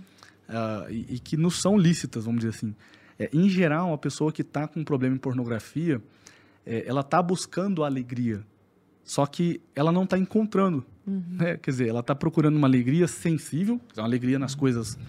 Uh, 0.49 0.91
e, 0.91 1.15
e, 1.15 1.19
que 1.19 1.35
nos 1.35 1.61
são 1.61 1.77
lícitas, 1.77 2.25
vamos 2.25 2.39
dizer 2.39 2.55
assim. 2.55 2.73
É, 3.19 3.29
em 3.33 3.49
geral, 3.49 3.93
a 3.93 3.97
pessoa 3.97 4.31
que 4.31 4.41
está 4.41 4.67
com 4.67 4.79
um 4.79 4.83
problema 4.83 5.15
em 5.15 5.19
pornografia, 5.19 6.01
é, 6.65 6.85
ela 6.87 7.01
está 7.01 7.21
buscando 7.21 7.83
alegria, 7.83 8.41
só 9.03 9.25
que 9.25 9.61
ela 9.75 9.91
não 9.91 10.03
está 10.03 10.17
encontrando. 10.17 10.85
Uhum. 11.07 11.23
Né? 11.31 11.57
Quer 11.57 11.71
dizer, 11.71 11.87
ela 11.87 12.01
está 12.01 12.13
procurando 12.13 12.57
uma 12.57 12.67
alegria 12.67 13.07
sensível, 13.07 13.79
uma 13.95 14.05
alegria 14.05 14.37
nas 14.37 14.53
coisas, 14.53 14.99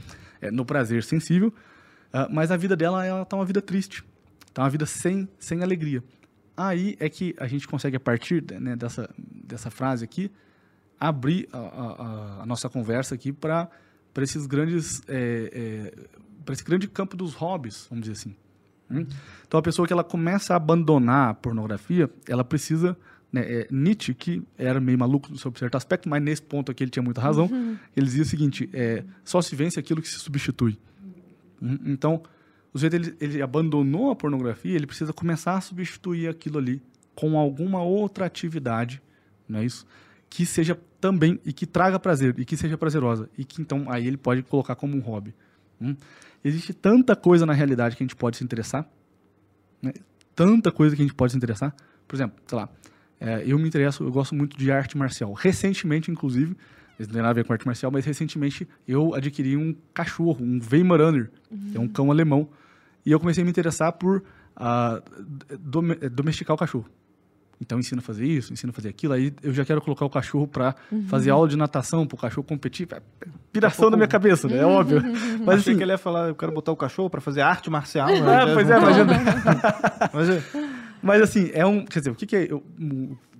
é, 0.40 0.51
no 0.51 0.64
prazer 0.64 1.03
sensível, 1.03 1.49
uh, 1.49 2.32
mas 2.32 2.53
a 2.53 2.57
vida 2.57 2.76
dela 2.76 3.22
está 3.22 3.36
uma 3.36 3.44
vida 3.44 3.61
triste, 3.61 4.05
está 4.46 4.62
uma 4.62 4.70
vida 4.70 4.86
sem, 4.86 5.28
sem 5.38 5.62
alegria. 5.62 6.03
Aí 6.57 6.96
é 7.01 7.09
que 7.09 7.34
a 7.38 7.49
gente 7.49 7.66
consegue, 7.66 7.96
a 7.96 8.01
partir 8.01 8.44
né, 8.61 8.76
dessa, 8.76 9.11
dessa 9.18 9.70
frase 9.70 10.05
aqui, 10.05 10.30
abrir 10.99 11.49
a, 11.53 11.59
a, 11.59 12.42
a 12.42 12.46
nossa 12.46 12.68
conversa 12.68 13.14
aqui 13.14 13.32
para 13.32 13.68
esses 14.18 14.46
grandes 14.46 15.01
é, 15.07 15.92
é, 15.94 16.18
para 16.44 16.55
esse 16.55 16.64
grande 16.64 16.88
campo 16.88 17.16
dos 17.16 17.34
hobbies, 17.34 17.86
vamos 17.90 18.07
dizer 18.07 18.18
assim. 18.18 18.34
Hum? 18.90 19.07
Então, 19.46 19.61
a 19.61 19.62
pessoa 19.62 19.86
que 19.86 19.92
ela 19.92 20.03
começa 20.03 20.55
a 20.55 20.57
abandonar 20.57 21.30
a 21.30 21.34
pornografia, 21.34 22.11
ela 22.26 22.42
precisa... 22.42 22.96
Né, 23.31 23.43
é, 23.43 23.68
Nietzsche, 23.70 24.14
que 24.14 24.43
era 24.57 24.81
meio 24.81 24.99
maluco 24.99 25.37
sobre 25.37 25.59
certo 25.59 25.76
aspecto, 25.76 26.09
mas 26.09 26.22
nesse 26.22 26.41
ponto 26.41 26.72
aqui 26.72 26.83
ele 26.83 26.91
tinha 26.91 27.03
muita 27.03 27.20
razão, 27.20 27.47
uhum. 27.47 27.76
ele 27.95 28.07
dizia 28.07 28.22
o 28.22 28.26
seguinte, 28.26 28.70
é, 28.72 29.05
só 29.22 29.43
se 29.43 29.55
vence 29.55 29.79
aquilo 29.79 30.01
que 30.01 30.09
se 30.09 30.18
substitui. 30.18 30.79
Hum? 31.61 31.79
Então, 31.85 32.22
o 32.72 32.79
sujeito 32.79 32.95
ele, 32.97 33.16
ele 33.20 33.43
abandonou 33.43 34.11
a 34.11 34.16
pornografia, 34.16 34.74
ele 34.74 34.87
precisa 34.87 35.12
começar 35.12 35.57
a 35.57 35.61
substituir 35.61 36.29
aquilo 36.29 36.59
ali 36.59 36.83
com 37.14 37.39
alguma 37.39 37.83
outra 37.83 38.24
atividade, 38.24 39.03
não 39.49 39.59
é 39.61 39.64
isso? 39.64 39.87
Que 40.31 40.47
seja 40.47 40.79
também, 41.01 41.39
e 41.45 41.53
que 41.53 41.66
traga 41.66 41.99
prazer, 41.99 42.35
e 42.39 42.45
que 42.45 42.57
seja 42.57 42.79
prazerosa, 42.79 43.29
e 43.37 43.45
que 43.45 43.61
então 43.61 43.91
aí 43.91 44.07
ele 44.07 44.16
pode 44.16 44.43
colocar 44.43 44.74
como 44.74 44.97
um 44.97 45.01
hobby. 45.01 45.35
Hum? 45.81 45.95
Existe 46.45 46.72
tanta 46.72 47.16
coisa 47.16 47.45
na 47.45 47.53
realidade 47.53 47.97
que 47.97 48.03
a 48.03 48.07
gente 48.07 48.16
pode 48.16 48.37
se 48.37 48.45
interessar. 48.45 48.89
Né? 49.83 49.93
Tanta 50.35 50.70
coisa 50.70 50.95
que 50.95 51.03
a 51.03 51.05
gente 51.05 51.14
pode 51.14 51.33
se 51.33 51.37
interessar. 51.37 51.74
Por 52.07 52.16
exemplo, 52.16 52.41
sei 52.47 52.57
lá, 52.57 52.68
é, 53.21 53.43
eu 53.47 53.59
me 53.59 53.66
interesso, 53.66 54.05
eu 54.05 54.11
gosto 54.11 54.35
muito 54.35 54.57
de 54.57 54.71
arte 54.71 54.97
marcial. 54.97 55.33
Recentemente, 55.33 56.11
inclusive, 56.11 56.57
não 56.99 57.07
tem 57.07 57.16
nada 57.16 57.31
a 57.31 57.33
ver 57.33 57.45
com 57.45 57.53
arte 57.53 57.66
marcial, 57.66 57.91
mas 57.91 58.05
recentemente 58.05 58.66
eu 58.87 59.14
adquiri 59.14 59.57
um 59.57 59.75
cachorro, 59.95 60.39
um 60.41 60.61
Weimaraner, 60.71 61.31
uhum. 61.51 61.71
que 61.71 61.77
é 61.77 61.81
um 61.81 61.89
cão 61.89 62.11
alemão. 62.11 62.49
E 63.05 63.12
eu 63.12 63.21
comecei 63.21 63.43
a 63.43 63.45
me 63.45 63.51
interessar 63.51 63.93
por 63.93 64.19
uh, 64.57 66.09
domesticar 66.11 66.55
o 66.55 66.59
cachorro. 66.59 66.87
Então 67.61 67.79
ensina 67.79 68.01
a 68.01 68.03
fazer 68.03 68.25
isso, 68.25 68.53
ensina 68.53 68.71
a 68.71 68.73
fazer 68.73 68.89
aquilo. 68.89 69.12
Aí 69.14 69.33
eu 69.43 69.53
já 69.53 69.64
quero 69.64 69.81
colocar 69.81 70.05
o 70.05 70.11
cachorro 70.11 70.47
para 70.47 70.77
uhum. 70.93 71.07
fazer 71.09 71.31
aula 71.31 71.49
de 71.49 71.57
natação, 71.57 72.07
para 72.07 72.14
o 72.14 72.19
cachorro 72.19 72.47
competir. 72.47 72.87
É 72.93 73.01
piração 73.53 73.91
na 73.91 73.97
minha 73.97 74.09
cabeça, 74.09 74.47
né? 74.47 74.59
É 74.59 74.64
óbvio. 74.64 75.03
Mas 75.45 75.61
Achei 75.61 75.73
assim, 75.73 75.77
que 75.77 75.83
ele 75.83 75.93
ia 75.93 75.99
falar, 75.99 76.29
eu 76.29 76.35
quero 76.35 76.53
botar 76.53 76.71
o 76.71 76.77
cachorro 76.77 77.11
para 77.11 77.21
fazer 77.21 77.41
arte 77.41 77.69
marcial. 77.69 78.09
Né? 78.19 78.43
Ah, 78.43 78.47
pois 78.53 78.69
é, 78.69 78.77
imagina. 78.77 79.12
mas, 80.12 80.29
é. 80.29 80.43
Mas 81.03 81.22
assim, 81.22 81.51
é 81.53 81.64
um. 81.66 81.84
Quer 81.84 82.01
dizer, 82.01 82.11
o 82.11 82.14
que, 82.14 82.26
que 82.26 82.36
é. 82.36 82.49
O, 82.53 82.62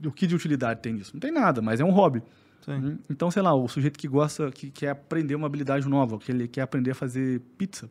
o 0.05 0.13
que 0.13 0.27
de 0.27 0.35
utilidade 0.35 0.81
tem 0.81 0.97
isso? 0.97 1.13
Não 1.15 1.21
tem 1.21 1.33
nada, 1.33 1.61
mas 1.61 1.81
é 1.81 1.85
um 1.85 1.91
hobby. 1.91 2.23
Sim. 2.65 2.99
Então, 3.09 3.31
sei 3.31 3.43
lá, 3.43 3.55
o 3.55 3.67
sujeito 3.69 3.99
que 3.99 4.07
gosta, 4.07 4.51
que 4.51 4.71
quer 4.71 4.91
aprender 4.91 5.35
uma 5.35 5.47
habilidade 5.47 5.89
nova, 5.89 6.19
que 6.19 6.31
ele 6.31 6.47
quer 6.47 6.63
aprender 6.63 6.91
a 6.91 6.95
fazer 6.95 7.41
pizza, 7.57 7.89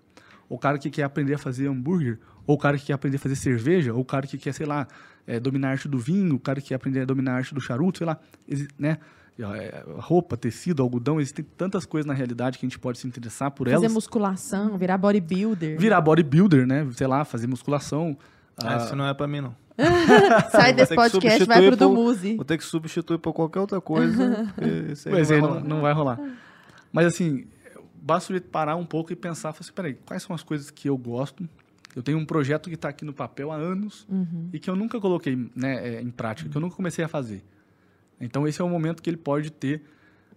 o 0.48 0.58
cara 0.58 0.78
que 0.78 0.90
quer 0.90 1.04
aprender 1.04 1.34
a 1.34 1.38
fazer 1.38 1.68
hambúrguer, 1.68 2.20
ou 2.46 2.56
o 2.56 2.58
cara 2.58 2.78
que 2.78 2.86
quer 2.86 2.94
aprender 2.94 3.18
a 3.18 3.20
fazer 3.20 3.36
cerveja, 3.36 3.94
ou 3.94 4.02
o 4.02 4.06
cara 4.06 4.28
que 4.28 4.38
quer, 4.38 4.54
sei 4.54 4.66
lá, 4.66 4.88
é, 5.26 5.40
dominar 5.40 5.70
a 5.70 5.72
arte 5.72 5.88
do 5.88 5.98
vinho, 5.98 6.36
o 6.36 6.40
cara 6.40 6.62
que 6.62 6.70
quer 6.70 6.76
aprender 6.76 7.02
a 7.02 7.06
dominar 7.06 7.34
a 7.34 7.36
arte 7.38 7.54
do 7.54 7.60
charuto, 7.60 7.98
sei 7.98 8.08
lá, 8.08 8.20
né? 8.78 8.98
É, 9.40 9.84
roupa, 9.98 10.36
tecido, 10.36 10.82
algodão, 10.82 11.22
existem 11.22 11.46
tantas 11.56 11.86
coisas 11.86 12.08
na 12.08 12.14
realidade 12.14 12.58
que 12.58 12.66
a 12.66 12.70
gente 12.70 12.80
pode 12.80 12.98
se 12.98 13.08
interessar 13.08 13.52
por 13.52 13.66
fazer 13.66 13.76
elas. 13.76 13.84
Fazer 13.84 13.94
musculação, 13.94 14.78
virar 14.80 14.98
bodybuilder. 14.98 15.80
Virar 15.80 16.02
bodybuilder, 16.02 16.66
né? 16.66 16.88
Sei 16.94 17.06
lá, 17.06 17.24
fazer 17.24 17.46
musculação. 17.46 18.18
Ah, 18.64 18.78
isso 18.78 18.96
não 18.96 19.08
é 19.08 19.14
para 19.14 19.28
mim, 19.28 19.42
não. 19.42 19.56
Sai 20.52 20.74
desse 20.74 20.96
podcast, 20.96 21.46
vai 21.46 21.68
pro 21.68 21.78
do 21.78 21.90
Muse. 21.92 22.36
Vou 22.36 22.46
ter 22.46 22.58
que 22.58 22.64
substituir 22.64 23.20
por 23.20 23.34
qualquer 23.34 23.60
outra 23.60 23.80
coisa. 23.80 24.54
pois 25.10 25.32
é, 25.32 25.40
não, 25.40 25.60
não 25.60 25.82
vai 25.82 25.94
rolar. 25.94 26.20
Mas 26.92 27.06
assim, 27.06 27.46
basta 28.02 28.36
a 28.36 28.42
parar 28.42 28.76
um 28.76 28.86
pouco 28.86 29.14
e 29.14 29.16
pensar, 29.16 29.50
assim, 29.50 29.72
peraí, 29.72 29.94
quais 29.94 30.24
são 30.24 30.36
as 30.36 30.42
coisas 30.42 30.72
que 30.72 30.90
eu 30.90 30.98
gosto, 30.98 31.48
eu 31.96 32.02
tenho 32.02 32.18
um 32.18 32.26
projeto 32.26 32.70
que 32.70 32.76
está 32.76 32.90
aqui 32.90 33.04
no 33.04 33.14
papel 33.14 33.52
há 33.52 33.56
anos 33.56 34.08
uhum. 34.10 34.50
e 34.54 34.60
que 34.60 34.70
eu 34.70 34.76
nunca 34.76 35.00
coloquei 35.00 35.36
né, 35.56 35.96
é, 35.96 36.02
em 36.02 36.10
prática, 36.10 36.50
que 36.50 36.56
eu 36.56 36.62
nunca 36.62 36.76
comecei 36.76 37.04
a 37.04 37.08
fazer. 37.08 37.44
Então, 38.20 38.48
esse 38.48 38.62
é 38.62 38.64
o 38.64 38.70
momento 38.70 39.04
que 39.04 39.10
ele 39.10 39.18
pode 39.18 39.52
ter 39.52 39.84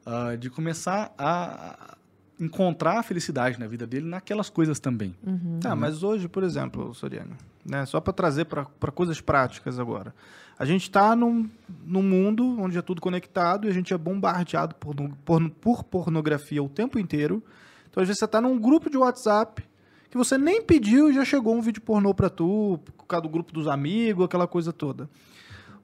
uh, 0.07 0.37
de 0.37 0.51
começar 0.51 1.15
a 1.17 1.97
encontrar 2.39 2.99
a 2.99 3.03
felicidade 3.03 3.61
na 3.61 3.67
vida 3.67 3.87
dele 3.87 4.07
naquelas 4.07 4.49
coisas 4.49 4.81
também. 4.81 5.15
Uhum. 5.23 5.61
Ah, 5.65 5.77
mas 5.77 6.03
hoje, 6.03 6.29
por 6.29 6.43
exemplo, 6.43 6.95
Soriano, 6.95 7.37
né, 7.65 7.85
só 7.87 8.01
para 8.01 8.13
trazer 8.13 8.45
para 8.47 8.65
coisas 8.93 9.21
práticas 9.21 9.79
agora. 9.79 10.15
A 10.59 10.65
gente 10.65 10.83
está 10.83 11.17
num, 11.17 11.49
num 11.85 12.03
mundo 12.03 12.61
onde 12.61 12.77
é 12.77 12.83
tudo 12.83 13.01
conectado 13.01 13.67
e 13.67 13.71
a 13.71 13.73
gente 13.73 13.95
é 13.95 13.99
bombardeado 13.99 14.75
por, 14.75 14.95
por, 15.25 15.51
por 15.51 15.85
pornografia 15.85 16.63
o 16.63 16.69
tempo 16.69 16.99
inteiro 16.99 17.43
Então, 17.89 18.03
às 18.03 18.09
vezes, 18.09 18.21
você 18.21 18.29
tá 18.29 18.41
num 18.41 18.59
grupo 18.59 18.91
de 18.91 18.99
WhatsApp 18.99 19.65
que 20.11 20.19
você 20.19 20.37
nem 20.37 20.61
pediu 20.61 21.11
e 21.11 21.15
já 21.15 21.25
chegou 21.25 21.55
um 21.55 21.63
vídeo 21.63 21.81
pornô 21.81 22.13
pra 22.13 22.29
tu, 22.29 22.79
por 22.85 23.07
causa 23.07 23.23
do 23.23 23.29
grupo 23.29 23.53
dos 23.53 23.69
amigos, 23.69 24.25
aquela 24.25 24.47
coisa 24.47 24.73
toda. 24.73 25.09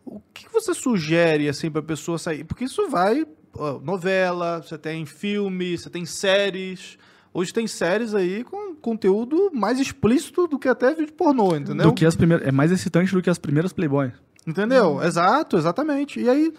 O 0.05 0.21
que 0.35 0.49
você 0.53 0.75
sugere, 0.75 1.49
assim, 1.49 1.71
pra 1.71 1.83
pessoa 1.83 2.19
sair? 2.19 2.45
Porque 2.45 2.65
isso 2.65 2.89
vai... 2.91 3.25
ó, 3.55 3.79
novela, 3.81 4.63
você 4.63 4.77
tem 4.77 5.07
filme, 5.07 5.79
você 5.79 5.89
tem 5.89 6.05
séries... 6.05 6.99
Hoje 7.37 7.53
tem 7.53 7.67
séries 7.67 8.15
aí 8.15 8.43
com 8.43 8.75
conteúdo 8.77 9.51
mais 9.53 9.79
explícito 9.79 10.47
do 10.47 10.59
que 10.59 10.67
até 10.67 10.95
vídeo 10.95 11.13
pornô, 11.13 11.55
entendeu? 11.55 11.89
Do 11.89 11.93
que 11.93 12.07
as 12.07 12.17
primeiras, 12.17 12.49
é 12.49 12.51
mais 12.51 12.73
excitante 12.73 13.13
do 13.13 13.21
que 13.21 13.29
as 13.29 13.37
primeiras 13.37 13.75
Playboy. 13.75 14.11
Entendeu? 14.47 15.03
Exato, 15.03 15.59
exatamente. 15.59 16.19
E 16.19 16.31
aí, 16.31 16.51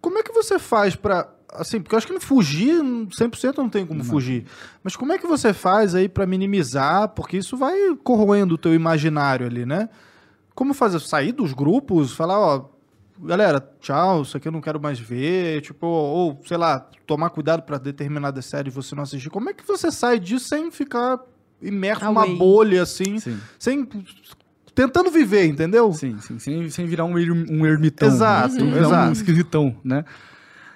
como 0.00 0.18
é 0.18 0.24
que 0.24 0.32
você 0.32 0.58
faz 0.58 0.96
pra. 0.96 1.32
Assim, 1.52 1.80
porque 1.80 1.94
eu 1.94 1.98
acho 1.98 2.08
que 2.08 2.12
não 2.12 2.20
fugir, 2.20 2.74
100% 2.82 3.58
não 3.58 3.68
tem 3.68 3.86
como 3.86 4.02
fugir. 4.02 4.46
Mas 4.82 4.96
como 4.96 5.12
é 5.12 5.18
que 5.18 5.28
você 5.28 5.52
faz 5.52 5.94
aí 5.94 6.08
pra 6.08 6.26
minimizar? 6.26 7.10
Porque 7.10 7.36
isso 7.36 7.56
vai 7.56 7.94
corroendo 8.02 8.56
o 8.56 8.58
teu 8.58 8.74
imaginário 8.74 9.46
ali, 9.46 9.64
né? 9.64 9.88
Como 10.56 10.74
fazer? 10.74 10.98
Sair 10.98 11.30
dos 11.30 11.52
grupos, 11.52 12.12
falar, 12.12 12.40
ó, 12.40 12.68
galera, 13.22 13.60
tchau, 13.80 14.22
isso 14.22 14.36
aqui 14.36 14.48
eu 14.48 14.52
não 14.52 14.60
quero 14.60 14.80
mais 14.80 14.98
ver, 14.98 15.60
tipo, 15.62 15.86
ou, 15.86 16.40
sei 16.46 16.56
lá, 16.56 16.80
tomar 17.06 17.30
cuidado 17.30 17.62
pra 17.62 17.78
determinadas 17.78 18.44
séries 18.46 18.74
você 18.74 18.94
não 18.94 19.02
assistir. 19.02 19.30
Como 19.30 19.50
é 19.50 19.54
que 19.54 19.66
você 19.66 19.90
sai 19.90 20.18
disso 20.18 20.48
sem 20.48 20.70
ficar 20.70 21.20
imerso 21.60 22.04
numa 22.04 22.22
Away. 22.22 22.36
bolha, 22.36 22.82
assim, 22.82 23.18
Sim. 23.18 23.38
sem... 23.58 23.88
Tentando 24.74 25.10
viver, 25.10 25.46
entendeu? 25.46 25.90
Sim, 25.94 26.18
sim, 26.20 26.38
sem, 26.38 26.68
sem 26.68 26.84
virar 26.86 27.06
um, 27.06 27.18
erm- 27.18 27.46
um 27.48 27.64
ermitão. 27.64 28.08
Exato, 28.08 28.62
né? 28.62 28.78
Exato. 28.78 29.08
um 29.08 29.12
esquisitão, 29.12 29.74
né? 29.82 30.04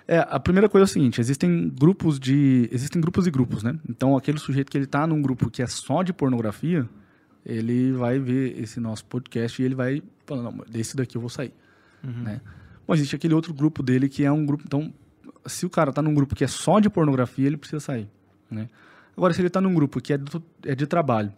É, 0.09 0.27
a 0.29 0.41
primeira 0.41 0.69
coisa 0.71 0.85
é 0.85 0.87
o 0.87 0.89
seguinte, 0.89 1.21
existem 1.21 1.69
grupos 1.69 2.19
de... 2.19 2.67
Existem 2.73 3.01
grupos 3.01 3.27
e 3.27 3.31
grupos, 3.31 3.63
né? 3.63 3.79
Então, 3.89 4.17
aquele 4.17 4.39
sujeito 4.39 4.71
que 4.71 4.79
ele 4.79 4.87
tá 4.87 5.07
num 5.07 5.21
grupo 5.21 5.51
que 5.51 5.63
é 5.63 5.67
só 5.67 6.03
de 6.03 6.13
pornografia, 6.15 6.89
ele 7.45 7.93
vai 7.93 8.19
ver 8.19 8.59
esse 8.59 8.81
nosso 8.81 9.05
podcast 9.05 9.61
e 9.61 9.65
ele 9.67 9.75
vai 9.75 10.03
falar, 10.27 10.43
não, 10.45 10.65
desse 10.69 10.97
daqui 10.97 11.17
eu 11.17 11.21
vou 11.21 11.31
sair, 11.31 11.53
né? 12.03 12.41
Bom, 12.87 12.95
existe 12.95 13.15
aquele 13.15 13.35
outro 13.35 13.53
grupo 13.55 13.83
dele 13.83 14.09
que 14.09 14.25
é 14.25 14.33
um 14.33 14.45
grupo... 14.45 14.65
Então, 14.67 14.93
se 15.47 15.65
o 15.65 15.71
cara 15.71 15.93
tá 15.93 16.03
num 16.03 16.15
grupo 16.15 16.35
que 16.35 16.45
é 16.45 16.49
só 16.49 16.81
de 16.81 16.91
pornografia, 16.91 17.47
ele 17.47 17.57
precisa 17.57 17.81
sair, 17.81 18.09
né? 18.51 18.69
Agora, 19.17 19.33
se 19.33 19.41
ele 19.41 19.51
tá 19.51 19.61
num 19.61 19.75
grupo 19.75 20.01
que 20.01 20.13
é, 20.13 20.19
do- 20.19 20.43
é 20.65 20.75
de 20.75 20.87
trabalho, 20.87 21.33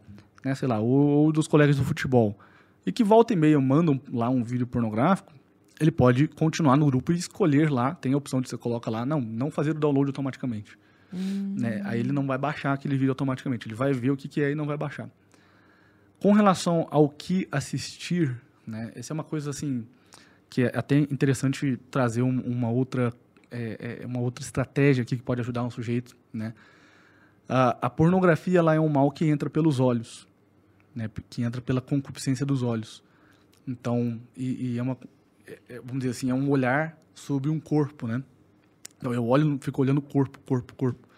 né? 0.44 0.54
Sei 0.54 0.66
lá, 0.68 0.78
ou, 0.80 0.88
ou 0.90 1.32
dos 1.32 1.46
colegas 1.46 1.76
do 1.76 1.84
futebol, 1.84 2.38
e 2.84 2.90
que 2.92 3.04
volta 3.04 3.32
e 3.32 3.36
meia 3.36 3.60
mandam 3.60 4.00
lá 4.12 4.28
um 4.28 4.42
vídeo 4.42 4.66
pornográfico, 4.66 5.32
ele 5.80 5.90
pode 5.90 6.28
continuar 6.28 6.76
no 6.76 6.86
grupo 6.86 7.12
e 7.12 7.16
escolher 7.16 7.70
lá, 7.70 7.94
tem 7.94 8.12
a 8.12 8.16
opção 8.16 8.40
de 8.40 8.48
você 8.48 8.56
coloca 8.56 8.90
lá, 8.90 9.04
não, 9.04 9.20
não 9.20 9.50
fazer 9.50 9.70
o 9.70 9.74
download 9.74 10.08
automaticamente. 10.08 10.78
Né? 11.12 11.82
Aí 11.84 12.00
ele 12.00 12.12
não 12.12 12.26
vai 12.26 12.38
baixar 12.38 12.72
aquele 12.72 12.96
vídeo 12.96 13.10
automaticamente, 13.10 13.66
ele 13.68 13.74
vai 13.74 13.92
ver 13.92 14.10
o 14.10 14.16
que, 14.16 14.28
que 14.28 14.40
é 14.40 14.52
e 14.52 14.54
não 14.54 14.64
vai 14.66 14.76
baixar. 14.76 15.08
Com 16.20 16.32
relação 16.32 16.86
ao 16.90 17.08
que 17.08 17.48
assistir, 17.50 18.34
né? 18.66 18.92
Essa 18.94 19.12
é 19.12 19.14
uma 19.14 19.24
coisa 19.24 19.50
assim 19.50 19.84
que 20.52 20.64
é 20.64 20.72
até 20.76 20.98
interessante 20.98 21.78
trazer 21.90 22.20
um- 22.20 22.40
uma 22.42 22.68
outra 22.70 23.10
é, 23.50 24.00
é, 24.02 24.06
uma 24.06 24.20
outra 24.20 24.44
estratégia 24.44 25.00
aqui 25.02 25.16
que 25.16 25.22
pode 25.22 25.40
ajudar 25.40 25.62
um 25.62 25.70
sujeito, 25.70 26.14
né? 26.32 26.52
A, 27.48 27.86
a 27.86 27.90
pornografia 27.90 28.58
ela 28.58 28.74
é 28.74 28.80
um 28.80 28.88
mal 28.88 29.10
que 29.10 29.24
entra 29.26 29.48
pelos 29.48 29.80
olhos, 29.80 30.26
né? 30.94 31.08
Que 31.30 31.42
entra 31.42 31.60
pela 31.62 31.80
concupiscência 31.80 32.44
dos 32.44 32.62
olhos. 32.62 33.02
Então, 33.66 34.20
e, 34.36 34.74
e 34.74 34.78
é 34.78 34.82
uma 34.82 34.96
é- 35.46 35.58
é, 35.70 35.76
vamos 35.80 35.98
dizer 35.98 36.10
assim, 36.10 36.30
é 36.30 36.34
um 36.34 36.50
olhar 36.50 36.98
sobre 37.14 37.48
um 37.50 37.58
corpo, 37.58 38.06
né? 38.06 38.22
Então 38.98 39.12
eu 39.14 39.26
olho, 39.26 39.58
fico 39.60 39.80
olhando 39.82 40.00
corpo, 40.02 40.38
corpo, 40.46 40.74
corpo. 40.74 41.08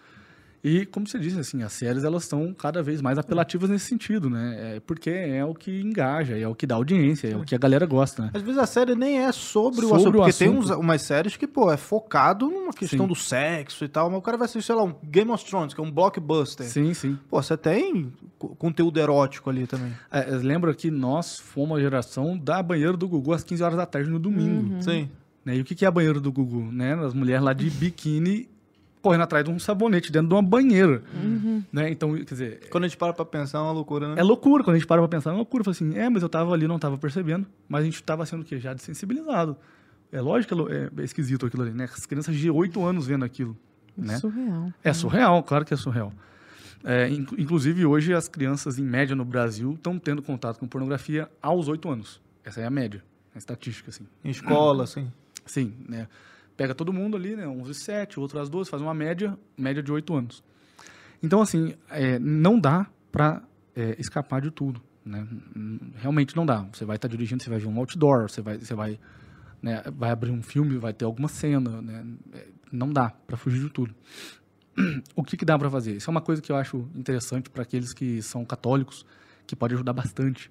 E 0.64 0.86
como 0.86 1.06
você 1.06 1.18
disse, 1.18 1.38
assim, 1.38 1.62
as 1.62 1.74
séries 1.74 2.04
elas 2.04 2.22
estão 2.22 2.54
cada 2.54 2.82
vez 2.82 3.02
mais 3.02 3.18
apelativas 3.18 3.68
nesse 3.68 3.84
sentido, 3.84 4.30
né? 4.30 4.76
É 4.76 4.80
porque 4.80 5.10
é 5.10 5.44
o 5.44 5.54
que 5.54 5.82
engaja, 5.82 6.38
é 6.38 6.48
o 6.48 6.54
que 6.54 6.66
dá 6.66 6.74
audiência, 6.76 7.28
é 7.28 7.36
o 7.36 7.44
que 7.44 7.54
a 7.54 7.58
galera 7.58 7.84
gosta, 7.84 8.22
né? 8.22 8.30
Às 8.32 8.40
vezes 8.40 8.56
a 8.58 8.64
série 8.64 8.94
nem 8.94 9.18
é 9.18 9.30
sobre, 9.30 9.80
o 9.84 9.88
Sobre 9.90 9.96
assunto, 10.02 10.08
o 10.08 10.12
porque 10.22 10.32
tem 10.32 10.48
assunto. 10.48 10.64
uns, 10.64 10.70
umas 10.78 11.02
séries 11.02 11.36
que, 11.36 11.46
pô, 11.46 11.70
é 11.70 11.76
focado 11.76 12.48
numa 12.48 12.72
questão 12.72 13.00
Sim. 13.00 13.08
do 13.08 13.14
sexo 13.14 13.84
e 13.84 13.88
tal, 13.88 14.08
mas 14.08 14.18
o 14.18 14.22
cara 14.22 14.38
vai 14.38 14.46
assistir, 14.46 14.66
sei 14.66 14.74
lá, 14.74 14.84
um 14.84 14.94
Game 15.04 15.30
of 15.30 15.44
Thrones, 15.44 15.74
que 15.74 15.80
é 15.82 15.84
um 15.84 15.90
blockbuster. 15.90 16.64
Sim, 16.66 16.94
sim. 16.94 17.18
Pô, 17.28 17.42
você 17.42 17.58
tem 17.58 18.10
co- 18.38 18.56
conteúdo 18.56 18.98
erótico 18.98 19.50
ali 19.50 19.66
também. 19.66 19.92
É, 20.10 20.24
lembra 20.30 20.72
que 20.72 20.90
nós 20.90 21.38
fomos 21.38 21.76
a 21.76 21.80
geração 21.82 22.38
da 22.38 22.62
banheiro 22.62 22.96
do 22.96 23.06
Gugu 23.06 23.34
às 23.34 23.44
15 23.44 23.62
horas 23.62 23.76
da 23.76 23.84
tarde 23.84 24.08
no 24.08 24.18
domingo. 24.18 24.80
Sim. 24.82 25.10
Né? 25.44 25.56
E 25.58 25.60
o 25.60 25.64
que 25.64 25.74
que 25.74 25.84
é 25.84 25.88
a 25.88 25.90
banheiro 25.90 26.22
do 26.22 26.32
Gugu? 26.32 26.72
Né? 26.72 26.94
As 26.94 27.12
mulheres 27.12 27.44
lá 27.44 27.52
de 27.52 27.68
biquíni 27.68 28.48
correndo 29.04 29.20
atrás 29.20 29.44
de 29.44 29.50
um 29.50 29.58
sabonete 29.58 30.10
dentro 30.10 30.28
de 30.28 30.34
uma 30.34 30.42
banheira. 30.42 31.02
Né? 31.72 31.90
Então, 31.90 32.14
quer 32.16 32.24
dizer, 32.24 32.68
Quando 32.70 32.84
a 32.84 32.88
gente 32.88 32.96
para 32.96 33.12
pra 33.12 33.24
pensar, 33.24 33.58
é 33.58 33.60
uma 33.60 33.72
loucura, 33.72 34.08
né? 34.08 34.14
É 34.20 34.22
loucura, 34.22 34.64
quando 34.64 34.76
a 34.76 34.78
gente 34.78 34.88
para 34.88 35.00
pra 35.02 35.08
pensar, 35.08 35.30
é 35.30 35.34
loucura. 35.34 35.62
Fala 35.62 35.72
assim, 35.72 35.94
é, 35.96 36.08
mas 36.08 36.22
eu 36.22 36.28
tava 36.28 36.52
ali, 36.54 36.66
não 36.66 36.78
tava 36.78 36.96
percebendo. 36.96 37.46
Mas 37.68 37.82
a 37.82 37.84
gente 37.84 38.02
tava 38.02 38.24
sendo 38.24 38.40
o 38.40 38.44
quê? 38.44 38.58
Já 38.58 38.72
desensibilizado. 38.72 39.56
É 40.10 40.20
lógico 40.20 40.54
que 40.66 40.72
é 40.72 40.76
é, 40.76 40.90
é 41.02 41.04
esquisito 41.04 41.44
aquilo 41.46 41.62
ali, 41.62 41.72
né? 41.72 41.84
As 41.84 42.06
crianças 42.06 42.34
de 42.34 42.50
8 42.50 42.82
anos 42.84 43.06
vendo 43.06 43.24
aquilo, 43.24 43.56
né? 43.96 44.16
Surreal. 44.18 44.72
É 44.82 44.92
surreal, 44.92 45.42
claro 45.42 45.64
que 45.64 45.74
é 45.74 45.76
surreal. 45.76 46.12
É, 46.82 47.08
in- 47.08 47.26
inclusive, 47.38 47.84
hoje, 47.86 48.12
as 48.14 48.28
crianças, 48.28 48.78
em 48.78 48.84
média, 48.84 49.14
no 49.16 49.24
Brasil, 49.24 49.72
estão 49.74 49.98
tendo 49.98 50.22
contato 50.22 50.58
com 50.58 50.66
pornografia 50.66 51.28
aos 51.42 51.66
8 51.68 51.88
anos. 51.90 52.20
Essa 52.44 52.60
é 52.60 52.66
a 52.66 52.70
média, 52.70 53.02
a 53.34 53.38
estatística, 53.38 53.90
assim. 53.90 54.06
Em 54.24 54.30
escola, 54.30 54.84
assim. 54.84 55.10
Sim, 55.46 55.72
né? 55.88 56.06
Pega 56.56 56.74
todo 56.74 56.92
mundo 56.92 57.16
ali, 57.16 57.34
né? 57.34 57.46
Uns 57.46 57.68
de 57.68 57.74
7, 57.74 58.20
outros 58.20 58.40
às 58.40 58.48
12, 58.48 58.70
faz 58.70 58.82
uma 58.82 58.94
média, 58.94 59.36
média 59.56 59.82
de 59.82 59.90
8 59.90 60.14
anos. 60.14 60.44
Então, 61.22 61.40
assim, 61.40 61.74
é, 61.90 62.18
não 62.18 62.58
dá 62.58 62.86
para 63.10 63.42
escapar 63.98 64.40
de 64.40 64.52
tudo, 64.52 64.80
né? 65.04 65.26
Realmente 65.96 66.36
não 66.36 66.46
dá. 66.46 66.66
Você 66.72 66.84
vai 66.84 66.96
estar 66.96 67.08
dirigindo, 67.08 67.42
você 67.42 67.50
vai 67.50 67.58
ver 67.58 67.66
um 67.66 67.78
outdoor, 67.78 68.28
você 68.28 68.40
vai, 68.40 68.58
você 68.58 68.74
vai, 68.74 69.00
né, 69.60 69.82
vai 69.96 70.10
abrir 70.10 70.30
um 70.30 70.42
filme, 70.42 70.76
vai 70.78 70.92
ter 70.92 71.04
alguma 71.04 71.28
cena, 71.28 71.82
né? 71.82 72.04
É, 72.34 72.46
Não 72.70 72.92
dá 72.92 73.10
para 73.10 73.36
fugir 73.36 73.60
de 73.60 73.70
tudo. 73.70 73.94
O 75.14 75.22
que, 75.22 75.36
que 75.36 75.44
dá 75.44 75.58
para 75.58 75.70
fazer? 75.70 75.96
Isso 75.96 76.10
é 76.10 76.12
uma 76.12 76.20
coisa 76.20 76.42
que 76.42 76.50
eu 76.50 76.56
acho 76.56 76.88
interessante 76.94 77.48
para 77.48 77.62
aqueles 77.62 77.92
que 77.92 78.20
são 78.22 78.44
católicos, 78.44 79.06
que 79.46 79.54
pode 79.54 79.74
ajudar 79.74 79.92
bastante. 79.92 80.50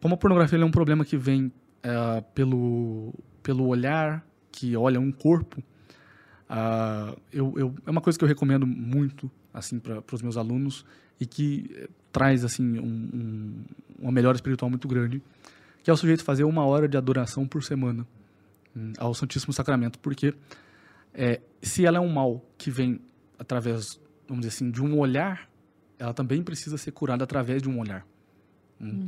Como 0.00 0.14
a 0.14 0.16
pornografia 0.16 0.58
é 0.58 0.64
um 0.64 0.70
problema 0.70 1.04
que 1.04 1.16
vem 1.16 1.52
eh, 1.82 2.24
pelo, 2.34 3.14
pelo 3.42 3.66
olhar 3.66 4.26
que 4.56 4.74
olha 4.76 4.98
um 4.98 5.12
corpo, 5.12 5.62
ah, 6.48 7.14
eu, 7.32 7.52
eu- 7.56 7.74
é 7.86 7.90
uma 7.90 8.00
coisa 8.00 8.18
que 8.18 8.24
eu 8.24 8.28
recomendo 8.28 8.66
muito 8.66 9.30
assim 9.52 9.78
para 9.78 10.02
os 10.12 10.22
meus 10.22 10.36
alunos 10.36 10.84
e 11.20 11.26
que 11.26 11.70
eh, 11.74 11.88
traz 12.12 12.44
assim 12.44 12.78
um, 12.78 12.84
um- 13.14 13.64
uma 13.98 14.12
melhora 14.12 14.36
espiritual 14.36 14.70
muito 14.70 14.86
grande, 14.88 15.22
que 15.82 15.90
é 15.90 15.92
o 15.92 15.96
sujeito 15.96 16.22
fazer 16.24 16.44
uma 16.44 16.64
hora 16.64 16.88
de 16.88 16.96
adoração 16.96 17.46
por 17.46 17.62
semana 17.64 18.06
hum, 18.76 18.92
ao 18.98 19.14
Santíssimo 19.14 19.52
Sacramento, 19.52 19.98
porque 19.98 20.34
eh, 21.14 21.40
se 21.62 21.84
ela 21.86 21.98
é 21.98 22.00
um 22.00 22.08
mal 22.12 22.44
que 22.58 22.70
vem 22.70 23.00
através, 23.38 23.98
vamos 24.28 24.44
dizer 24.46 24.54
assim, 24.56 24.70
de 24.70 24.82
um 24.82 24.98
olhar, 24.98 25.48
ela 25.98 26.12
também 26.14 26.42
precisa 26.42 26.76
ser 26.78 26.92
curada 26.92 27.24
através 27.24 27.62
de 27.62 27.68
um 27.68 27.78
olhar. 27.80 28.06
Hum. 28.80 29.06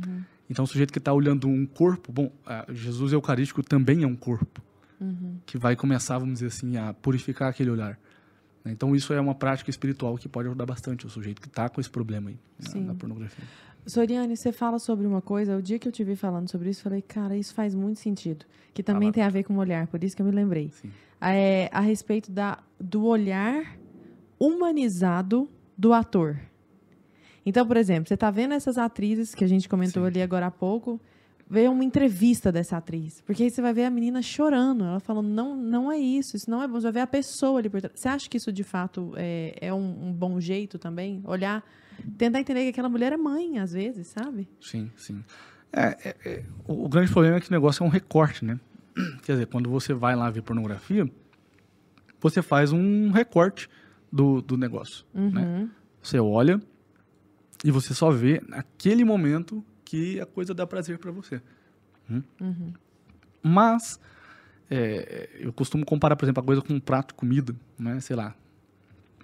Então, 0.49 0.65
o 0.65 0.67
sujeito 0.67 0.91
que 0.91 0.97
está 0.97 1.13
olhando 1.13 1.47
um 1.47 1.63
corpo, 1.67 2.11
bom, 2.11 2.31
ah, 2.45 2.65
Jesus 2.73 3.13
Eucarístico 3.13 3.61
também 3.61 4.01
é 4.03 4.07
um 4.07 4.15
corpo 4.15 4.61
que 5.45 5.57
vai 5.57 5.75
começar, 5.75 6.17
vamos 6.17 6.35
dizer 6.35 6.47
assim, 6.47 6.77
a 6.77 6.93
purificar 6.93 7.49
aquele 7.49 7.69
olhar. 7.69 7.99
né? 8.63 8.71
Então, 8.71 8.95
isso 8.95 9.13
é 9.13 9.19
uma 9.21 9.33
prática 9.35 9.69
espiritual 9.69 10.17
que 10.17 10.27
pode 10.27 10.47
ajudar 10.49 10.65
bastante 10.65 11.05
o 11.05 11.09
sujeito 11.09 11.41
que 11.41 11.47
está 11.47 11.69
com 11.69 11.79
esse 11.79 11.89
problema 11.89 12.29
aí 12.29 12.37
na- 12.61 12.69
Sim. 12.69 12.83
na, 12.85 12.93
pornografia. 12.93 13.43
Soriane, 13.87 14.35
você 14.35 14.51
fala 14.51 14.77
sobre 14.77 15.07
uma 15.07 15.21
coisa, 15.21 15.55
o 15.57 15.61
dia 15.61 15.79
que 15.79 15.87
eu 15.87 15.91
te 15.91 16.03
vi 16.03 16.15
falando 16.15 16.49
sobre 16.51 16.69
isso, 16.69 16.81
eu 16.81 16.83
falei, 16.83 17.01
cara, 17.01 17.37
isso 17.37 17.53
faz 17.53 17.73
muito 17.73 17.99
sentido. 17.99 18.45
Que 18.73 18.83
também 18.83 19.03
Fala. 19.07 19.13
tem 19.13 19.23
a 19.23 19.29
ver 19.29 19.43
com 19.43 19.53
o 19.55 19.57
olhar, 19.57 19.87
por 19.87 20.03
isso 20.03 20.15
que 20.15 20.21
eu 20.21 20.25
me 20.25 20.31
lembrei. 20.33 20.71
É, 21.21 21.69
a 21.71 21.79
respeito 21.79 22.29
da, 22.31 22.59
do 22.79 23.05
olhar 23.05 23.77
humanizado 24.39 25.49
do 25.77 25.93
ator. 25.93 26.39
Então, 27.45 27.65
por 27.65 27.77
exemplo, 27.77 28.07
você 28.07 28.13
está 28.13 28.29
vendo 28.29 28.53
essas 28.53 28.77
atrizes 28.77 29.33
que 29.33 29.43
a 29.43 29.47
gente 29.47 29.67
comentou 29.69 30.03
Sim. 30.03 30.07
ali 30.07 30.21
agora 30.21 30.47
há 30.47 30.51
pouco, 30.51 30.99
vê 31.49 31.67
uma 31.67 31.83
entrevista 31.83 32.51
dessa 32.51 32.77
atriz. 32.77 33.21
Porque 33.25 33.43
aí 33.43 33.49
você 33.49 33.61
vai 33.61 33.73
ver 33.73 33.85
a 33.85 33.89
menina 33.89 34.21
chorando, 34.21 34.83
ela 34.83 34.99
falando, 34.99 35.27
não, 35.27 35.55
não 35.55 35.91
é 35.91 35.97
isso, 35.97 36.35
isso 36.37 36.49
não 36.49 36.61
é 36.61 36.67
bom. 36.67 36.75
Você 36.75 36.83
vai 36.83 36.91
ver 36.91 36.99
a 36.99 37.07
pessoa 37.07 37.59
ali 37.59 37.69
por 37.69 37.81
trás. 37.81 37.99
Você 37.99 38.07
acha 38.07 38.29
que 38.29 38.37
isso, 38.37 38.51
de 38.51 38.63
fato, 38.63 39.13
é, 39.17 39.57
é 39.59 39.73
um, 39.73 40.09
um 40.09 40.13
bom 40.13 40.39
jeito 40.39 40.77
também? 40.77 41.21
Olhar, 41.25 41.63
tentar 42.17 42.39
entender 42.39 42.63
que 42.63 42.69
aquela 42.69 42.89
mulher 42.89 43.11
é 43.11 43.17
mãe, 43.17 43.57
às 43.57 43.73
vezes, 43.73 44.07
sabe? 44.07 44.47
Sim, 44.61 44.91
sim. 44.95 45.23
É, 45.73 45.97
é, 46.09 46.15
é, 46.25 46.43
o, 46.67 46.87
grande 46.87 47.11
problema 47.11 47.37
é 47.37 47.39
que 47.39 47.49
o 47.49 47.53
negócio 47.53 47.83
é 47.83 47.85
um 47.85 47.89
recorte, 47.89 48.45
né? 48.45 48.59
Quer 49.23 49.33
dizer, 49.33 49.47
quando 49.47 49.69
você 49.71 49.91
vai 49.93 50.15
lá 50.15 50.29
ver 50.29 50.43
pornografia, 50.43 51.09
você 52.21 52.43
faz 52.43 52.71
um 52.71 53.09
recorte 53.09 53.67
do, 54.11 54.41
do 54.41 54.55
negócio. 54.55 55.05
Né? 55.13 55.67
Você 56.01 56.19
olha 56.19 56.61
e 57.63 57.71
você 57.71 57.93
só 57.93 58.11
vê 58.11 58.41
naquele 58.47 59.03
momento 59.03 59.63
que 59.89 60.21
a 60.21 60.25
coisa 60.25 60.53
dá 60.53 60.67
prazer 60.67 60.99
para 60.99 61.09
você. 61.09 61.41
Hum? 62.11 62.21
Mas 63.41 63.99
é, 64.69 65.29
eu 65.39 65.51
costumo 65.51 65.83
comparar, 65.83 66.15
por 66.15 66.25
exemplo, 66.25 66.43
a 66.43 66.45
coisa 66.45 66.61
com 66.61 66.75
um 66.75 66.79
prato 66.79 67.07
de 67.07 67.13
comida, 67.15 67.55
né? 67.77 67.99
Sei 67.99 68.15
lá. 68.15 68.35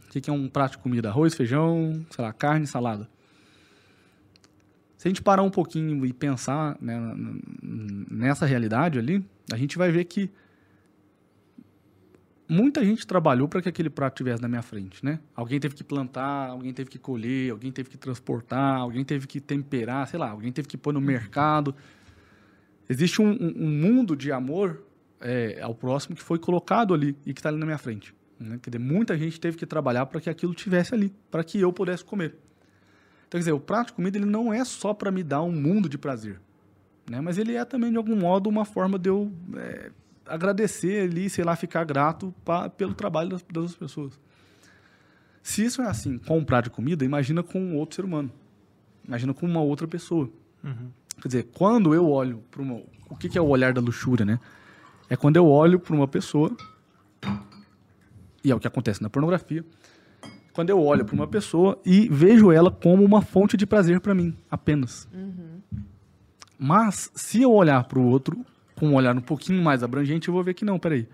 que, 0.10 0.20
que 0.20 0.30
é 0.30 0.34
um 0.34 0.50
prato 0.50 0.72
de 0.72 0.78
comida? 0.80 1.10
Arroz, 1.10 1.36
feijão, 1.36 2.04
sei 2.10 2.26
lá, 2.26 2.34
carne, 2.34 2.66
salada. 2.66 3.08
Se 4.98 5.08
a 5.08 5.10
gente 5.10 5.22
parar 5.22 5.44
um 5.44 5.52
pouquinho 5.52 6.04
e 6.04 6.12
pensar 6.12 6.76
né, 6.82 7.00
nessa 8.10 8.48
realidade 8.48 8.98
ali, 8.98 9.24
a 9.54 9.58
gente 9.58 9.78
vai 9.78 9.92
ver 9.92 10.06
que 10.06 10.32
muita 12.48 12.84
gente 12.84 13.06
trabalhou 13.08 13.48
para 13.48 13.62
que 13.62 13.70
aquele 13.70 13.90
prato 13.90 14.14
estivesse 14.16 14.42
na 14.42 14.48
minha 14.48 14.62
frente, 14.62 15.04
né? 15.04 15.20
Alguém 15.36 15.60
teve 15.60 15.76
que 15.76 15.84
plantar, 15.84 16.50
alguém 16.50 16.74
teve 16.74 16.90
que 16.90 17.00
colher, 17.00 17.52
alguém 17.52 17.72
teve 17.72 17.90
que 17.90 17.98
transportar, 17.98 18.78
alguém 18.80 19.04
teve 19.04 19.26
que 19.28 19.40
temperar, 19.42 20.08
sei 20.08 20.20
lá, 20.20 20.30
alguém 20.30 20.52
teve 20.52 20.68
que 20.68 20.78
pôr 20.78 20.94
no 20.94 21.02
mercado. 21.02 21.76
Existe 22.88 23.22
um, 23.22 23.30
um- 23.32 23.54
um 23.66 23.70
mundo 23.70 24.16
de 24.16 24.32
amor 24.32 24.84
é, 25.20 25.60
ao 25.62 25.74
próximo 25.74 26.16
que 26.16 26.22
foi 26.22 26.38
colocado 26.38 26.94
ali 26.94 27.16
e 27.26 27.34
que 27.34 27.40
está 27.40 27.50
ali 27.50 27.58
na 27.58 27.66
minha 27.66 27.78
frente. 27.78 28.14
Né? 28.40 28.60
Quer 28.62 28.70
dizer, 28.70 28.80
muita 28.84 29.18
gente 29.18 29.40
teve 29.40 29.58
que 29.58 29.66
trabalhar 29.66 30.06
para 30.06 30.22
que 30.22 30.30
aquilo 30.30 30.54
tivesse 30.54 30.94
ali, 30.94 31.12
para 31.32 31.44
que 31.44 31.60
eu 31.60 31.72
pudesse 31.74 32.04
comer. 32.04 32.36
Então, 33.28 33.32
quer 33.32 33.40
dizer, 33.40 33.54
o 33.54 33.60
prato 33.60 33.88
de 33.88 33.94
comida 33.94 34.18
ele 34.18 34.26
não 34.26 34.54
é 34.54 34.64
só 34.64 34.94
para 34.94 35.10
me 35.10 35.24
dar 35.24 35.42
um 35.42 35.52
mundo 35.52 35.90
de 35.90 35.98
prazer, 35.98 36.40
né? 37.10 37.20
mas 37.22 37.38
ele 37.40 37.56
é 37.56 37.66
também, 37.66 37.90
de 37.90 37.98
algum 37.98 38.16
modo, 38.16 38.48
uma 38.50 38.66
forma 38.66 39.00
de 39.00 39.10
eu 39.10 39.32
é, 39.56 39.90
agradecer 40.28 41.04
ali, 41.10 41.30
sei 41.30 41.44
lá, 41.44 41.56
ficar 41.56 41.84
grato 41.84 42.34
pa- 42.44 42.70
pelo 42.70 42.94
trabalho 42.94 43.30
das, 43.30 43.42
das 43.44 43.58
outras 43.64 43.76
pessoas. 43.76 44.20
Se 45.44 45.64
isso 45.64 45.82
é 45.82 45.88
assim 45.88 46.18
com 46.18 46.44
prato 46.44 46.66
de 46.66 46.70
comida, 46.72 47.06
imagina 47.06 47.44
com 47.44 47.60
um 47.62 47.76
outro 47.76 47.96
ser 47.98 48.06
humano. 48.06 48.32
Imagina 49.08 49.34
com 49.34 49.46
uma 49.46 49.62
outra 49.62 49.88
pessoa. 49.88 50.30
Quer 51.22 51.28
dizer, 51.28 51.44
quando 51.54 51.94
eu 51.94 52.10
olho 52.10 52.44
para 52.50 52.62
uma. 52.62 52.82
O 53.10 53.16
que, 53.16 53.30
que 53.30 53.38
é 53.38 53.42
o 53.42 53.48
olhar 53.48 53.72
da 53.72 53.80
luxúria, 53.80 54.26
né? 54.26 54.40
É 55.10 55.16
quando 55.16 55.36
eu 55.38 55.46
olho 55.48 55.80
para 55.80 55.96
uma 55.96 56.08
pessoa, 56.08 56.56
e 58.44 58.52
é 58.52 58.56
o 58.56 58.60
que 58.60 58.68
acontece 58.68 59.02
na 59.04 59.10
pornografia, 59.10 59.64
quando 60.52 60.72
eu 60.72 60.82
olho 60.82 61.06
para 61.06 61.14
uma 61.14 61.28
pessoa 61.28 61.80
e 61.86 62.10
vejo 62.10 62.52
ela 62.52 62.72
como 62.72 63.04
uma 63.04 63.22
fonte 63.22 63.56
de 63.56 63.66
prazer 63.68 64.00
para 64.00 64.16
mim, 64.16 64.36
apenas. 64.50 65.08
Mas, 66.58 67.12
se 67.14 67.42
eu 67.42 67.52
olhar 67.52 67.84
para 67.84 68.00
o 68.00 68.06
outro 68.08 68.44
com 68.76 68.90
um 68.90 68.96
olhar 68.96 69.16
um 69.16 69.22
pouquinho 69.22 69.64
mais 69.64 69.84
abrangente, 69.84 70.28
eu 70.28 70.34
vou 70.34 70.44
ver 70.44 70.54
que 70.54 70.66
não, 70.66 70.78
peraí. 70.78 71.08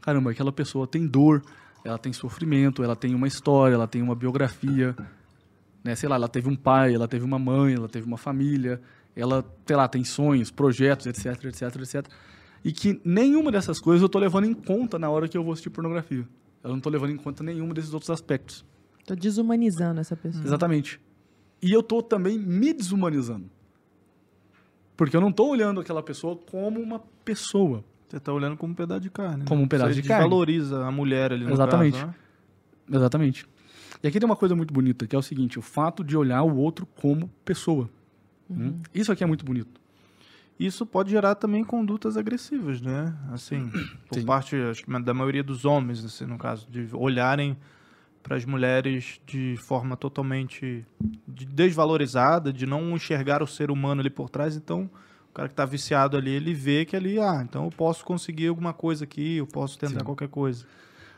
Caramba, 0.00 0.30
aquela 0.30 0.52
pessoa 0.52 0.86
tem 0.86 1.06
dor, 1.06 1.42
ela 1.84 1.98
tem 1.98 2.12
sofrimento, 2.12 2.82
ela 2.82 2.96
tem 2.96 3.14
uma 3.14 3.26
história, 3.26 3.74
ela 3.74 3.86
tem 3.86 4.02
uma 4.02 4.14
biografia, 4.14 4.94
né? 5.82 5.94
Sei 5.94 6.08
lá, 6.08 6.16
ela 6.16 6.28
teve 6.28 6.48
um 6.48 6.56
pai, 6.56 6.94
ela 6.94 7.08
teve 7.08 7.24
uma 7.24 7.38
mãe, 7.38 7.74
ela 7.74 7.88
teve 7.88 8.06
uma 8.06 8.16
família, 8.16 8.80
ela, 9.14 9.44
sei 9.66 9.76
lá, 9.76 9.88
tem 9.88 10.04
sonhos, 10.04 10.50
projetos, 10.50 11.06
etc, 11.06 11.44
etc, 11.44 11.62
etc. 11.76 12.06
E 12.64 12.72
que 12.72 13.00
nenhuma 13.04 13.50
dessas 13.50 13.80
coisas 13.80 14.02
eu 14.02 14.08
tô 14.08 14.18
levando 14.18 14.44
em 14.44 14.54
conta 14.54 14.98
na 14.98 15.10
hora 15.10 15.28
que 15.28 15.36
eu 15.36 15.42
vou 15.42 15.52
assistir 15.52 15.70
pornografia. 15.70 16.26
Eu 16.62 16.70
não 16.70 16.80
tô 16.80 16.90
levando 16.90 17.10
em 17.10 17.16
conta 17.16 17.42
nenhum 17.42 17.68
desses 17.70 17.92
outros 17.92 18.10
aspectos. 18.10 18.64
Tô 19.06 19.14
desumanizando 19.14 20.00
essa 20.00 20.16
pessoa. 20.16 20.44
Exatamente. 20.44 21.00
E 21.62 21.72
eu 21.72 21.82
tô 21.82 22.02
também 22.02 22.38
me 22.38 22.72
desumanizando. 22.72 23.50
Porque 24.98 25.16
eu 25.16 25.20
não 25.20 25.30
tô 25.30 25.46
olhando 25.46 25.80
aquela 25.80 26.02
pessoa 26.02 26.34
como 26.34 26.80
uma 26.80 26.98
pessoa. 27.24 27.84
Você 28.08 28.18
tá 28.18 28.32
olhando 28.32 28.56
como 28.56 28.72
um 28.72 28.74
pedaço 28.74 29.00
de 29.00 29.08
carne. 29.10 29.38
né? 29.38 29.44
Como 29.46 29.62
um 29.62 29.68
pedaço 29.68 29.94
Você 29.94 30.02
de 30.02 30.08
carne. 30.08 30.24
desvaloriza 30.24 30.84
a 30.84 30.90
mulher 30.90 31.32
ali 31.32 31.44
no 31.44 31.52
Exatamente. 31.52 31.94
caso, 32.00 32.06
né? 32.08 32.14
Exatamente. 32.96 33.46
E 34.02 34.08
aqui 34.08 34.18
tem 34.18 34.26
uma 34.28 34.34
coisa 34.34 34.56
muito 34.56 34.74
bonita, 34.74 35.06
que 35.06 35.14
é 35.14 35.18
o 35.18 35.22
seguinte, 35.22 35.56
o 35.56 35.62
fato 35.62 36.02
de 36.02 36.16
olhar 36.16 36.42
o 36.42 36.56
outro 36.56 36.84
como 36.84 37.30
pessoa. 37.44 37.88
Hum? 38.50 38.80
Isso 38.92 39.12
aqui 39.12 39.22
é 39.22 39.26
muito 39.26 39.44
bonito. 39.44 39.80
Isso 40.58 40.84
pode 40.84 41.10
gerar 41.10 41.36
também 41.36 41.62
condutas 41.62 42.16
agressivas, 42.16 42.80
né? 42.80 43.16
Assim, 43.30 43.70
por 44.08 44.18
Sim. 44.18 44.26
parte, 44.26 44.56
acho 44.56 44.84
que 44.84 44.98
da 45.00 45.14
maioria 45.14 45.44
dos 45.44 45.64
homens, 45.64 46.04
assim, 46.04 46.26
no 46.26 46.36
caso, 46.38 46.66
de 46.68 46.88
olharem 46.92 47.56
para 48.22 48.36
as 48.36 48.44
mulheres 48.44 49.20
de 49.26 49.56
forma 49.58 49.96
totalmente 49.96 50.84
de- 51.26 51.46
desvalorizada, 51.46 52.52
de 52.52 52.66
não 52.66 52.94
enxergar 52.94 53.42
o 53.42 53.46
ser 53.46 53.70
humano 53.70 54.00
ali 54.00 54.10
por 54.10 54.28
trás. 54.28 54.56
Então, 54.56 54.90
o 55.30 55.32
cara 55.32 55.48
que 55.48 55.52
está 55.52 55.64
viciado 55.64 56.16
ali, 56.16 56.30
ele 56.30 56.52
vê 56.52 56.84
que 56.84 56.96
ali, 56.96 57.18
ah, 57.18 57.40
então 57.42 57.64
eu 57.64 57.70
posso 57.70 58.04
conseguir 58.04 58.48
alguma 58.48 58.72
coisa 58.72 59.04
aqui, 59.04 59.36
eu 59.36 59.46
posso 59.46 59.78
tentar 59.78 60.00
Sim. 60.00 60.04
qualquer 60.04 60.28
coisa. 60.28 60.66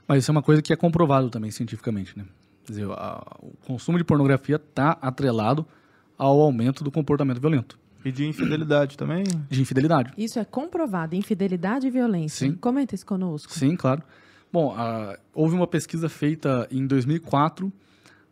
Mas 0.07 0.23
isso 0.23 0.31
é 0.31 0.33
uma 0.33 0.43
coisa 0.43 0.61
que 0.63 0.73
é 0.73 0.77
comprovado 0.77 1.31
também 1.31 1.51
cientificamente, 1.51 2.17
né? 2.19 2.25
Quer 2.65 2.73
dizer, 2.73 2.91
a- 2.91 3.37
o 3.41 3.53
consumo 3.67 3.97
de 3.99 4.05
pornografia 4.05 4.57
está 4.57 4.99
atrelado 5.01 5.67
ao 6.19 6.41
aumento 6.41 6.85
do 6.85 6.91
comportamento 6.91 7.41
violento, 7.41 7.79
E 8.05 8.13
de 8.13 8.27
infidelidade 8.27 8.97
também. 8.99 9.25
de 9.49 9.63
infidelidade. 9.63 10.13
Isso 10.19 10.39
é 10.39 10.45
comprovado. 10.45 11.15
Infidelidade 11.17 11.87
e 11.87 11.91
violência. 11.91 12.47
Sim. 12.49 12.55
Comenta 12.57 12.95
isso 12.95 13.07
conosco. 13.07 13.53
Sim, 13.53 13.75
claro. 13.77 14.03
Bom, 14.53 14.75
houve 15.33 15.55
uma 15.55 15.67
pesquisa 15.67 16.09
feita 16.09 16.67
em 16.71 16.87
2004 16.87 17.73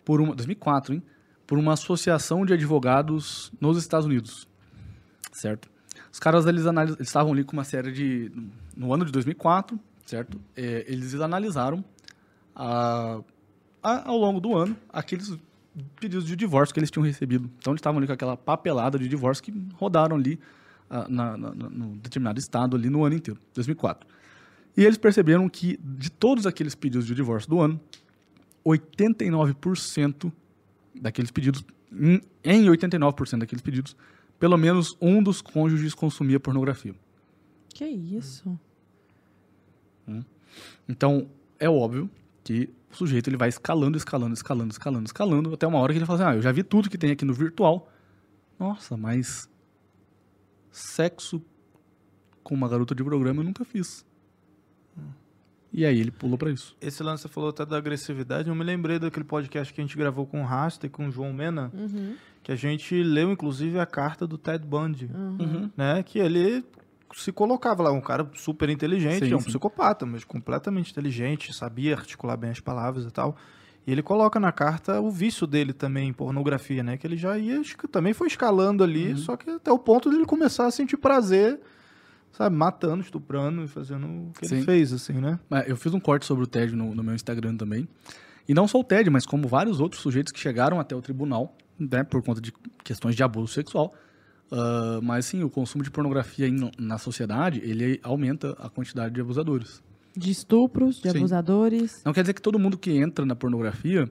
por 0.05 0.21
uma 0.21 0.35
2004, 0.35 0.95
hein? 0.95 1.03
Por 1.47 1.59
uma 1.59 1.73
associação 1.75 2.45
de 2.45 2.53
advogados 2.53 3.53
nos 3.61 3.79
Estados 3.79 4.07
Unidos, 4.07 4.47
certo? 5.33 5.69
Os 6.13 6.19
caras 6.19 6.45
eles, 6.47 6.65
eles 6.67 6.97
estavam 7.01 7.33
ali 7.33 7.45
com 7.45 7.53
uma 7.53 7.65
série 7.65 7.93
de 7.93 8.33
no 8.77 8.93
ano 8.93 9.05
de 9.05 9.13
2004, 9.13 9.79
certo? 10.05 10.41
É, 10.57 10.85
eles 10.89 11.15
analisaram 11.15 11.85
ah, 12.55 13.21
a- 13.83 14.09
ao 14.09 14.19
longo 14.19 14.41
do 14.41 14.57
ano 14.57 14.77
aqueles 14.93 15.33
pedidos 16.01 16.27
de 16.27 16.35
divórcio 16.35 16.75
que 16.75 16.81
eles 16.81 16.91
tinham 16.91 17.05
recebido. 17.07 17.49
Então 17.59 17.73
eles 17.73 17.79
estavam 17.79 17.99
ali 17.99 18.07
com 18.07 18.13
aquela 18.13 18.37
papelada 18.37 18.99
de 18.99 19.09
divórcio 19.09 19.45
que 19.45 19.55
rodaram 19.75 20.17
ali 20.17 20.39
ah, 20.91 21.07
na- 21.09 21.37
na- 21.37 21.51
no 21.55 21.97
determinado 21.97 22.39
estado 22.41 22.77
ali 22.77 22.91
no 22.91 23.05
ano 23.05 23.15
inteiro, 23.15 23.39
2004. 23.55 24.07
E 24.79 24.85
eles 24.85 24.97
perceberam 24.97 25.49
que 25.49 25.77
de 25.83 26.09
todos 26.09 26.47
aqueles 26.47 26.73
pedidos 26.77 27.05
de 27.05 27.13
divórcio 27.13 27.51
do 27.51 27.61
ano, 27.61 27.81
89% 28.65 30.33
daqueles 30.95 31.33
pedidos, 31.33 31.65
em, 31.93 32.23
em 32.45 32.67
89% 32.67 33.39
daqueles 33.39 33.61
pedidos, 33.61 33.97
pelo 34.39 34.57
menos 34.57 34.97
um 35.01 35.21
dos 35.21 35.43
cônjuges 35.43 35.95
consumia 35.95 36.39
pornografia. 36.39 36.95
Que 37.71 37.87
isso? 37.87 38.57
Então, 40.89 41.29
é 41.59 41.69
óbvio 41.69 42.09
que 42.45 42.71
o 42.93 42.97
sujeito 42.97 43.29
ele 43.29 43.37
vai 43.37 43.49
escalando, 43.49 43.99
escalando, 43.99 44.35
escalando, 44.35 44.71
escalando, 44.71 45.07
escalando, 45.07 45.55
até 45.55 45.67
uma 45.67 45.81
hora 45.81 45.93
que 45.93 45.99
ele 45.99 46.07
fala 46.07 46.23
assim, 46.23 46.31
ah, 46.31 46.37
eu 46.37 46.43
já 46.43 46.53
vi 46.53 46.63
tudo 46.63 46.89
que 46.89 46.97
tem 46.97 47.11
aqui 47.11 47.25
no 47.25 47.35
virtual. 47.35 47.91
Nossa, 48.57 48.97
mas 48.97 49.51
sexo 50.71 51.43
com 52.45 52.55
uma 52.55 52.69
garota 52.69 52.95
de 52.95 53.03
programa 53.03 53.41
eu 53.41 53.45
nunca 53.45 53.65
fiz. 53.65 54.07
E 55.73 55.85
aí 55.85 56.01
ele 56.01 56.11
pulou 56.11 56.39
pra 56.39 56.51
isso. 56.51 56.75
Esse 56.81 57.03
lance 57.03 57.23
você 57.23 57.29
falou 57.29 57.51
até 57.51 57.65
da 57.67 57.77
agressividade. 57.77 58.49
Eu 58.49 58.55
me 58.55 58.65
lembrei 58.65 58.99
daquele 58.99 59.25
podcast 59.25 59.73
que 59.73 59.81
a 59.81 59.85
gente 59.85 59.97
gravou 59.97 60.27
com 60.27 60.41
o 60.41 60.45
Rasta 60.45 60.87
e 60.87 60.89
com 60.89 61.09
o 61.09 61.11
João 61.11 61.33
Mena, 61.33 61.71
Uhum. 61.75 62.15
que 62.43 62.51
a 62.51 62.57
gente 62.57 62.95
leu, 63.03 63.31
inclusive, 63.31 63.79
a 63.79 63.85
carta 63.87 64.27
do 64.27 64.39
Ted 64.39 64.65
Bundy, 64.67 65.11
Uhum. 65.15 65.71
né? 65.77 66.03
Que 66.03 66.19
ele 66.19 66.65
se 67.15 67.31
colocava 67.33 67.83
lá, 67.83 67.93
um 67.93 68.01
cara 68.01 68.29
super 68.35 68.69
inteligente, 68.71 69.27
Sim, 69.27 69.33
é 69.33 69.37
um 69.37 69.41
sim. 69.41 69.47
psicopata, 69.47 70.05
mas 70.07 70.25
completamente 70.25 70.91
inteligente, 70.91 71.53
sabia 71.55 71.95
articular 71.97 72.37
bem 72.37 72.51
as 72.51 72.61
palavras 72.61 73.05
e 73.05 73.11
tal. 73.11 73.37
E 73.87 73.93
ele 73.93 74.03
coloca 74.03 74.39
na 74.39 74.53
carta 74.53 75.01
o 75.01 75.11
vício 75.11 75.47
dele 75.47 75.73
também 75.73 76.09
em 76.09 76.13
pornografia, 76.13 76.83
né? 76.83 76.97
Que 76.99 77.07
ele 77.07 77.17
já 77.17 77.39
ia, 77.39 77.61
acho 77.61 77.77
que 77.77 77.89
também 77.89 78.13
foi 78.13 78.27
escalando 78.27 78.83
ali, 78.85 79.11
Uhum. 79.11 79.17
só 79.17 79.37
que 79.37 79.49
até 79.49 79.71
o 79.73 79.79
ponto 79.79 80.11
dele 80.11 80.25
começar 80.27 80.67
a 80.67 80.71
sentir 80.71 80.97
prazer, 80.99 81.59
sabe? 82.33 82.55
Matando, 82.57 83.03
estuprando 83.03 83.65
e 83.65 83.69
fazendo 83.69 84.07
o 84.07 84.33
que 84.39 84.47
ele 84.47 84.57
Sim. 84.61 84.63
fez, 84.65 84.93
assim, 84.93 85.15
né? 85.15 85.39
Eu 85.67 85.77
fiz 85.77 85.93
um 85.95 86.01
corte 86.01 86.25
sobre 86.27 86.45
o 86.45 86.47
TED 86.47 86.75
no, 86.75 86.95
no 86.95 87.03
meu 87.03 87.15
Instagram 87.15 87.57
também. 87.57 87.89
E 88.49 88.55
não 88.55 88.67
só 88.67 88.79
o 88.81 88.85
TED, 88.85 89.11
mas 89.11 89.27
como 89.27 89.47
vários 89.47 89.81
outros 89.81 90.01
sujeitos 90.01 90.33
que 90.33 90.39
chegaram 90.41 90.81
até 90.81 90.95
o 90.97 91.03
tribunal, 91.03 91.57
né, 91.79 92.03
por 92.03 92.23
conta 92.23 92.41
de 92.41 92.53
questões 92.83 93.15
de 93.15 93.23
abuso 93.23 93.53
sexual. 93.53 93.93
Ah, 94.51 94.99
mas 95.03 95.27
sim, 95.27 95.43
o 95.43 95.51
consumo 95.51 95.85
de 95.85 95.91
pornografia 95.91 96.49
em- 96.49 96.71
na 96.79 96.97
sociedade, 96.97 97.61
ele 97.63 98.01
aumenta 98.03 98.53
a 98.59 98.71
quantidade 98.71 99.15
de 99.15 99.21
abusadores. 99.21 99.83
De 100.17 100.31
estupros, 100.31 100.97
de 101.01 101.11
Sim. 101.11 101.19
abusadores. 101.19 102.03
Não 102.05 102.13
quer 102.13 102.23
dizer 102.23 102.33
que 102.33 102.43
todo 102.43 102.59
mundo 102.59 102.77
que 102.79 102.91
entra 102.97 103.25
na 103.27 103.37
pornografia 103.37 104.11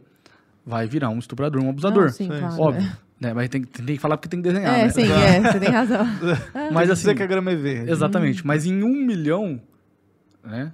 vai 0.66 0.88
virar 0.88 1.10
um 1.10 1.18
estuprador, 1.20 1.62
um 1.62 1.70
abusador. 1.70 2.04
Não, 2.06 2.10
sim, 2.12 2.30
Sim, 2.32 2.40
claro. 2.40 2.62
Óbvio. 2.62 2.98
Né, 3.20 3.34
mas 3.34 3.50
tem, 3.50 3.64
tem 3.64 3.96
que 3.96 3.98
falar 3.98 4.16
porque 4.18 4.30
tem 4.30 4.42
que 4.42 4.48
desenhar, 4.48 4.78
É, 4.80 4.84
né? 4.84 4.90
sim, 4.90 5.12
é, 5.12 5.42
você 5.42 5.60
tem 5.60 5.70
razão. 5.70 6.06
Mas 6.72 6.86
Quer 6.86 6.94
assim, 6.94 7.02
dizer 7.02 7.16
que 7.16 7.24
a 7.24 7.26
grama 7.26 7.52
é 7.52 7.56
verde. 7.56 7.90
Exatamente. 7.92 8.46
Mas 8.46 8.66
em 8.68 8.84
um 8.84 8.94
milhão 8.94 9.60
né, 10.44 10.72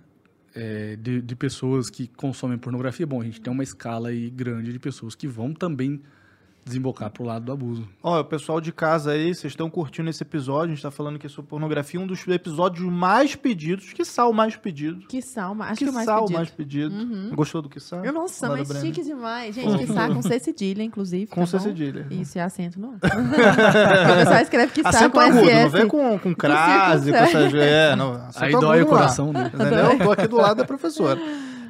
é, 0.53 0.97
de, 0.97 1.21
de 1.21 1.35
pessoas 1.37 1.89
que 1.89 2.05
consomem 2.07 2.57
pornografia, 2.57 3.07
bom, 3.07 3.21
a 3.21 3.23
gente 3.23 3.39
tem 3.39 3.51
uma 3.51 3.63
escala 3.63 4.09
aí 4.09 4.29
grande 4.29 4.73
de 4.73 4.79
pessoas 4.79 5.15
que 5.15 5.25
vão 5.25 5.53
também 5.53 6.01
desembocar 6.65 7.09
pro 7.09 7.23
lado 7.23 7.45
do 7.45 7.51
abuso. 7.51 7.87
Ó, 8.01 8.19
o 8.19 8.23
pessoal 8.23 8.61
de 8.61 8.71
casa 8.71 9.11
aí, 9.11 9.33
vocês 9.33 9.51
estão 9.51 9.69
curtindo 9.69 10.09
esse 10.09 10.23
episódio, 10.23 10.71
a 10.71 10.75
gente 10.75 10.81
tá 10.81 10.91
falando 10.91 11.15
aqui 11.15 11.27
sobre 11.27 11.49
pornografia, 11.49 11.99
um 11.99 12.07
dos 12.07 12.25
episódios 12.27 12.85
mais 12.85 13.35
pedidos, 13.35 13.91
que 13.93 14.05
sal 14.05 14.31
mais 14.33 14.55
pedido. 14.55 15.05
Que 15.07 15.21
sal, 15.21 15.55
acho 15.61 15.79
que 15.79 15.85
que 15.85 15.91
o 15.91 15.93
mais 15.93 16.05
sal 16.05 16.21
pedido. 16.21 16.37
mais 16.37 16.49
pedido. 16.49 17.35
Gostou 17.35 17.61
do 17.61 17.69
que 17.69 17.79
sal? 17.79 18.03
Nossa, 18.13 18.47
Laura 18.47 18.61
mas 18.61 18.69
Brenner? 18.69 18.87
chique 18.87 19.03
demais. 19.03 19.55
Gente, 19.55 19.77
que 19.77 19.87
sal 19.87 20.09
com 20.13 20.21
C 20.21 20.39
cedilha, 20.39 20.83
inclusive. 20.83 21.27
Com 21.27 21.41
tá 21.41 21.47
C 21.47 21.57
bom? 21.57 21.63
cedilha. 21.63 22.07
Isso, 22.09 22.37
e 22.37 22.41
acento 22.41 22.79
não. 22.79 22.93
O 23.03 24.15
pessoal 24.15 24.41
escreve 24.41 24.71
que 24.71 24.83
sal 24.83 25.09
com 25.09 25.19
agudo, 25.19 25.41
não 25.41 25.69
SS. 25.69 25.69
vem 25.69 25.87
com, 25.87 26.19
com 26.19 26.35
crase, 26.35 27.11
com 27.11 27.17
essas... 27.17 27.53
É, 27.53 27.95
não, 27.95 28.21
Aí 28.35 28.51
dói 28.51 28.81
o 28.81 28.85
lá, 28.85 28.89
coração 28.89 29.33
dele. 29.33 29.47
Entendeu? 29.53 29.91
Eu 29.91 29.99
tô 29.99 30.11
aqui 30.11 30.27
do 30.27 30.37
lado 30.37 30.57
da 30.57 30.65
professora. 30.65 31.19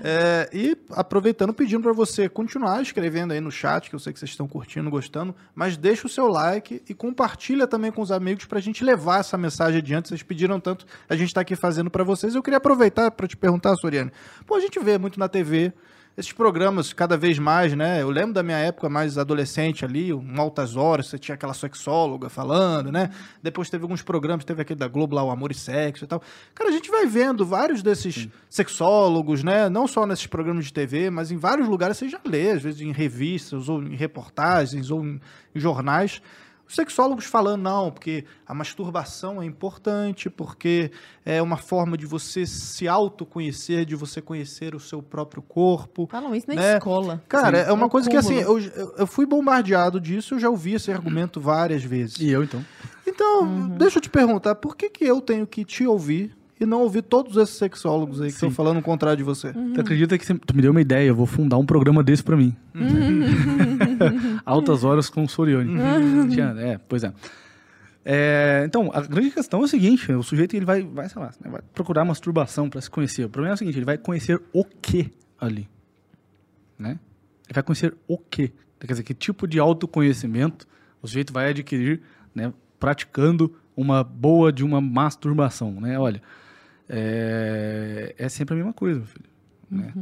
É, 0.05 0.49
e 0.51 0.77
aproveitando, 0.91 1.53
pedindo 1.53 1.81
para 1.81 1.93
você 1.93 2.27
continuar 2.27 2.81
escrevendo 2.81 3.31
aí 3.31 3.39
no 3.39 3.49
chat, 3.49 3.89
que 3.89 3.95
eu 3.95 3.99
sei 3.99 4.11
que 4.11 4.19
vocês 4.19 4.31
estão 4.31 4.45
curtindo, 4.49 4.89
gostando, 4.89 5.33
mas 5.55 5.77
deixa 5.77 6.05
o 6.05 6.09
seu 6.09 6.27
like 6.27 6.83
e 6.89 6.93
compartilha 6.93 7.65
também 7.65 7.89
com 7.89 8.01
os 8.01 8.11
amigos 8.11 8.43
para 8.43 8.59
a 8.59 8.61
gente 8.61 8.83
levar 8.83 9.21
essa 9.21 9.37
mensagem 9.37 9.79
adiante. 9.79 10.09
Vocês 10.09 10.21
pediram 10.21 10.59
tanto, 10.59 10.85
a 11.07 11.15
gente 11.15 11.29
está 11.29 11.39
aqui 11.39 11.55
fazendo 11.55 11.89
para 11.89 12.03
vocês. 12.03 12.35
Eu 12.35 12.43
queria 12.43 12.57
aproveitar 12.57 13.11
para 13.11 13.29
te 13.29 13.37
perguntar, 13.37 13.77
Soriane. 13.77 14.11
Pô, 14.45 14.55
a 14.55 14.59
gente 14.59 14.77
vê 14.77 14.97
muito 14.97 15.17
na 15.17 15.29
TV 15.29 15.71
esses 16.15 16.31
programas 16.31 16.93
cada 16.93 17.17
vez 17.17 17.39
mais, 17.39 17.73
né? 17.75 18.01
Eu 18.01 18.09
lembro 18.11 18.33
da 18.33 18.43
minha 18.43 18.57
época 18.57 18.87
mais 18.87 19.17
adolescente 19.17 19.83
ali, 19.83 20.13
um 20.13 20.39
Altas 20.39 20.75
Horas, 20.75 21.07
você 21.07 21.17
tinha 21.17 21.33
aquela 21.33 21.55
sexóloga 21.55 22.29
falando, 22.29 22.91
né? 22.91 23.09
Depois 23.41 23.69
teve 23.69 23.83
alguns 23.83 24.03
programas, 24.03 24.45
teve 24.45 24.61
aquele 24.61 24.79
da 24.79 24.87
Globo 24.87 25.15
lá, 25.15 25.23
o 25.23 25.31
Amor 25.31 25.51
e 25.51 25.55
Sexo 25.55 26.03
e 26.03 26.07
tal. 26.07 26.21
Cara, 26.53 26.69
a 26.69 26.73
gente 26.73 26.91
vai 26.91 27.07
vendo 27.07 27.43
vários 27.45 27.81
desses 27.81 28.15
Sim. 28.15 28.31
sexólogos, 28.47 29.43
né? 29.43 29.69
Não 29.69 29.87
só 29.87 30.05
nesses 30.05 30.27
programas 30.27 30.65
de 30.65 30.73
TV, 30.73 31.09
mas 31.09 31.31
em 31.31 31.37
vários 31.37 31.67
lugares 31.67 31.97
você 31.97 32.07
já 32.07 32.19
lê, 32.23 32.51
às 32.51 32.61
vezes 32.61 32.81
em 32.81 32.91
revistas, 32.91 33.67
ou 33.67 33.81
em 33.81 33.95
reportagens, 33.95 34.91
ou 34.91 35.03
em, 35.03 35.19
em 35.55 35.59
jornais 35.59 36.21
os 36.73 36.75
sexólogos 36.75 37.25
falando, 37.25 37.61
não, 37.61 37.91
porque 37.91 38.25
a 38.47 38.53
masturbação 38.53 39.41
é 39.41 39.45
importante, 39.45 40.27
porque 40.27 40.91
é 41.23 41.39
uma 41.39 41.57
forma 41.57 41.95
de 41.95 42.05
você 42.05 42.47
se 42.47 42.87
autoconhecer, 42.87 43.85
de 43.85 43.95
você 43.95 44.19
conhecer 44.21 44.73
o 44.73 44.79
seu 44.79 45.01
próprio 45.01 45.43
corpo. 45.43 46.07
Falam 46.11 46.35
isso 46.35 46.47
na 46.47 46.55
né? 46.55 46.77
escola. 46.77 47.21
Cara, 47.29 47.63
Sim, 47.63 47.69
é 47.69 47.73
uma 47.73 47.85
é 47.85 47.89
coisa 47.89 48.09
cúmulo. 48.09 48.27
que 48.27 48.41
assim, 48.41 48.75
eu, 48.75 48.91
eu 48.97 49.07
fui 49.07 49.25
bombardeado 49.25 50.01
disso, 50.01 50.33
eu 50.33 50.39
já 50.39 50.49
ouvi 50.49 50.73
esse 50.73 50.91
argumento 50.91 51.39
várias 51.39 51.83
vezes. 51.83 52.17
E 52.19 52.29
eu, 52.29 52.43
então? 52.43 52.65
Então, 53.05 53.43
uhum. 53.43 53.77
deixa 53.77 53.99
eu 53.99 54.01
te 54.01 54.09
perguntar, 54.09 54.55
por 54.55 54.75
que, 54.75 54.89
que 54.89 55.05
eu 55.05 55.21
tenho 55.21 55.45
que 55.45 55.63
te 55.63 55.85
ouvir 55.85 56.35
e 56.59 56.65
não 56.65 56.81
ouvir 56.81 57.03
todos 57.03 57.37
esses 57.37 57.55
sexólogos 57.55 58.21
aí 58.21 58.27
que 58.29 58.33
estão 58.33 58.49
falando 58.49 58.79
o 58.79 58.81
contrário 58.81 59.17
de 59.17 59.23
você. 59.23 59.47
Uhum. 59.47 59.73
Tu 59.73 59.81
acredita 59.81 60.17
que 60.17 60.25
você, 60.25 60.33
tu 60.33 60.55
me 60.55 60.61
deu 60.61 60.71
uma 60.71 60.81
ideia? 60.81 61.07
Eu 61.07 61.15
vou 61.15 61.25
fundar 61.25 61.57
um 61.57 61.65
programa 61.65 62.03
desse 62.03 62.23
para 62.23 62.37
mim. 62.37 62.55
Uhum. 62.73 63.23
Altas 64.45 64.83
horas 64.83 65.09
com 65.09 65.23
o 65.23 65.29
Sorione. 65.29 65.77
Uhum. 65.77 66.59
É, 66.59 66.79
pois 66.87 67.03
é. 67.03 67.13
é. 68.05 68.63
Então, 68.65 68.91
a 68.93 69.01
grande 69.01 69.31
questão 69.31 69.61
é 69.61 69.63
o 69.63 69.67
seguinte: 69.67 70.11
o 70.11 70.23
sujeito 70.23 70.55
ele 70.55 70.65
vai, 70.65 70.83
vai 70.83 71.09
sei 71.09 71.21
lá, 71.21 71.31
vai 71.45 71.61
procurar 71.73 72.05
masturbação 72.05 72.69
para 72.69 72.81
se 72.81 72.89
conhecer. 72.89 73.25
O 73.25 73.29
problema 73.29 73.53
é 73.53 73.55
o 73.55 73.57
seguinte: 73.57 73.77
ele 73.77 73.85
vai 73.85 73.97
conhecer 73.97 74.41
o 74.51 74.63
que 74.63 75.11
ali, 75.39 75.69
né? 76.77 76.99
Ele 77.45 77.53
vai 77.53 77.63
conhecer 77.63 77.95
o 78.07 78.17
que. 78.17 78.51
Quer 78.79 78.87
dizer, 78.87 79.03
que 79.03 79.13
tipo 79.13 79.47
de 79.47 79.59
autoconhecimento 79.59 80.67
o 81.01 81.07
sujeito 81.07 81.31
vai 81.31 81.49
adquirir, 81.49 82.01
né, 82.33 82.53
praticando 82.79 83.53
uma 83.75 84.03
boa 84.03 84.51
de 84.51 84.63
uma 84.63 84.79
masturbação, 84.79 85.71
né? 85.79 85.99
Olha, 85.99 86.21
é, 86.87 88.15
é 88.17 88.29
sempre 88.29 88.53
a 88.53 88.57
mesma 88.57 88.73
coisa, 88.73 88.99
meu 88.99 89.07
filho. 89.07 89.25
Né? 89.69 89.93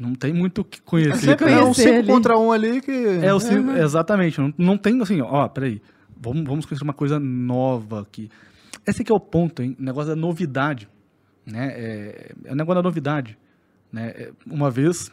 Não 0.00 0.14
tem 0.14 0.32
muito 0.32 0.62
o 0.62 0.64
que 0.64 0.80
conhecer. 0.80 1.36
É, 1.42 1.52
é 1.52 1.62
um 1.62 1.74
5 1.74 2.06
contra 2.06 2.38
um 2.38 2.50
ali 2.50 2.80
que. 2.80 2.90
É, 2.90 3.34
o 3.34 3.38
cinco, 3.38 3.68
uhum. 3.68 3.76
exatamente. 3.76 4.40
Não, 4.40 4.54
não 4.56 4.78
tem 4.78 4.98
assim, 5.02 5.20
ó, 5.20 5.46
peraí. 5.46 5.82
Vamos, 6.18 6.44
vamos 6.44 6.64
conhecer 6.64 6.82
uma 6.82 6.94
coisa 6.94 7.20
nova 7.20 8.00
aqui. 8.00 8.30
Esse 8.86 9.02
aqui 9.02 9.12
é 9.12 9.14
o 9.14 9.20
ponto, 9.20 9.62
hein? 9.62 9.76
O 9.78 9.82
negócio 9.82 10.08
da 10.08 10.16
novidade. 10.16 10.88
Né? 11.44 11.68
É, 11.76 12.32
é 12.46 12.52
o 12.52 12.56
negócio 12.56 12.76
da 12.76 12.82
novidade. 12.82 13.36
Né? 13.92 14.08
É, 14.08 14.32
uma 14.46 14.70
vez, 14.70 15.12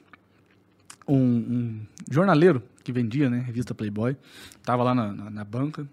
um, 1.06 1.18
um, 1.18 1.82
jornaleiro 2.10 2.64
que 2.82 2.94
vendia, 2.94 3.30
né, 3.30 3.40
revista 3.40 3.76
Playboy, 3.76 4.16
tava 4.64 4.84
lá 4.84 4.96
na, 4.96 5.12
na, 5.12 5.30
na 5.30 5.44
banca. 5.44 5.86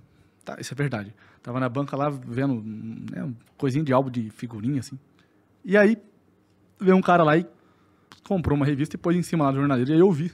Tá, 0.45 0.57
isso 0.61 0.72
é 0.72 0.76
verdade. 0.76 1.12
Tava 1.42 1.59
na 1.59 1.68
banca 1.68 1.97
lá 1.97 2.11
vendo 2.11 2.62
né, 2.64 3.28
coisinha 3.57 3.84
de 3.84 3.92
álbum 3.92 4.11
de 4.11 4.30
figurinha, 4.30 4.78
assim. 4.78 4.97
E 5.64 5.76
aí 5.76 5.99
veio 6.78 6.97
um 6.97 7.03
cara 7.03 7.24
lá 7.24 7.36
e 7.36 7.45
comprou 8.27 8.57
uma 8.57 8.66
revista 8.66 8.97
e 8.97 8.99
pôs 8.99 9.16
em 9.16 9.22
cima 9.22 9.45
lá 9.45 9.51
do 9.51 9.59
jornaleiro. 9.59 9.91
E 9.91 9.95
aí 9.95 10.01
eu 10.01 10.11
vi. 10.11 10.33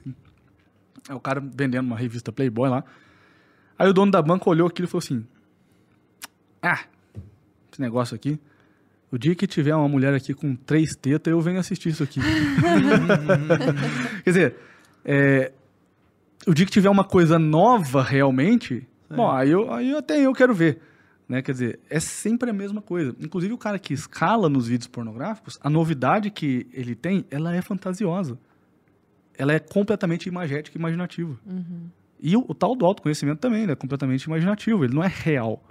Aí 1.09 1.15
o 1.15 1.21
cara 1.21 1.41
vendendo 1.41 1.87
uma 1.87 1.97
revista 1.97 2.33
Playboy 2.33 2.69
lá. 2.69 2.85
Aí 3.79 3.89
o 3.89 3.93
dono 3.93 4.13
da 4.13 4.23
banca 4.23 4.49
olhou 4.49 4.67
aquilo 4.67 4.87
e 4.87 4.91
falou 4.91 5.03
assim: 5.03 5.27
Ah, 6.63 6.85
esse 7.71 7.81
negócio 7.81 8.15
aqui. 8.15 8.39
O 9.13 9.19
dia 9.19 9.35
que 9.35 9.47
tiver 9.47 9.75
uma 9.75 9.89
mulher 9.89 10.15
aqui 10.15 10.33
com 10.33 10.55
três 10.55 10.95
tetas, 10.95 11.33
eu 11.33 11.41
venho 11.41 11.59
assistir 11.59 11.89
isso 11.89 12.03
aqui. 12.03 12.21
Quer 14.23 14.31
dizer, 14.31 14.57
é, 15.05 15.51
o 16.47 16.55
dia 16.55 16.65
que 16.65 16.71
tiver 16.71 16.89
uma 16.89 17.03
coisa 17.03 17.37
nova 17.37 18.05
realmente, 18.05 18.87
é. 19.11 19.17
bom, 19.17 19.29
aí, 19.29 19.51
eu, 19.51 19.73
aí 19.73 19.93
até 19.97 20.25
eu 20.25 20.33
quero 20.33 20.55
ver. 20.55 20.81
Né? 21.31 21.43
Quer 21.43 21.53
dizer, 21.53 21.81
é 21.89 22.01
sempre 22.01 22.51
a 22.51 22.53
mesma 22.53 22.83
coisa. 22.83 23.15
Inclusive, 23.21 23.55
o 23.55 23.57
cara 23.57 23.79
que 23.79 23.95
escala 23.95 24.49
nos 24.49 24.67
vídeos 24.67 24.89
pornográficos, 24.89 25.61
a 25.63 25.71
novidade 25.71 26.29
que 26.29 26.67
ele 26.73 26.97
tem, 26.97 27.25
ela 27.31 27.55
é 27.55 27.63
fantasiosa. 27.63 28.37
Ela 29.39 29.53
é 29.53 29.61
completamente 29.61 30.29
imagética 30.29 30.77
e 30.77 30.81
imaginativa. 30.81 31.39
Uhum. 31.47 31.89
E 32.19 32.37
o, 32.37 32.45
o, 32.49 32.53
tal 32.53 32.75
do 32.75 32.85
autoconhecimento 32.85 33.39
também, 33.39 33.63
ele 33.63 33.71
é 33.71 33.77
completamente 33.77 34.25
imaginativo. 34.25 34.85
Ele 34.85 34.93
não 34.93 35.05
é 35.05 35.07
real. 35.07 35.63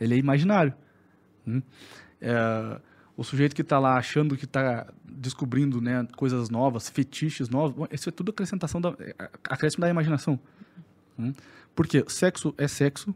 Ele 0.00 0.12
é 0.12 0.18
imaginário. 0.18 0.74
Hum? 1.46 1.62
É, 2.20 2.80
o 3.16 3.22
sujeito 3.22 3.54
que 3.54 3.62
está 3.62 3.78
lá 3.78 3.96
achando 3.96 4.36
que 4.36 4.44
está 4.44 4.92
descobrindo 5.04 5.80
né, 5.80 6.04
coisas 6.16 6.50
novas, 6.50 6.90
fetiches 6.90 7.48
novos, 7.48 7.86
isso 7.92 8.08
é 8.08 8.12
tudo 8.12 8.30
acrescentação 8.30 8.80
da, 8.80 8.92
é, 8.98 9.14
acréscimo 9.44 9.82
da 9.82 9.88
imaginação. 9.88 10.36
Hum? 11.16 11.32
Porque 11.76 12.04
sexo 12.08 12.52
é 12.58 12.66
sexo, 12.66 13.14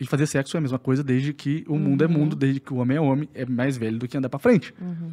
e 0.00 0.06
fazer 0.06 0.26
sexo 0.26 0.56
é 0.56 0.58
a 0.58 0.60
mesma 0.60 0.78
coisa 0.78 1.02
desde 1.02 1.32
que 1.32 1.64
o 1.68 1.72
uhum. 1.72 1.78
mundo 1.78 2.04
é 2.04 2.06
uhum. 2.06 2.12
mundo, 2.12 2.36
desde 2.36 2.60
que 2.60 2.72
o 2.72 2.76
homem 2.76 2.96
é 2.96 3.00
homem, 3.00 3.28
é 3.34 3.44
mais 3.44 3.76
velho 3.76 3.98
do 3.98 4.06
que 4.06 4.16
andar 4.16 4.28
para 4.28 4.38
frente. 4.38 4.74
Uhum. 4.80 5.12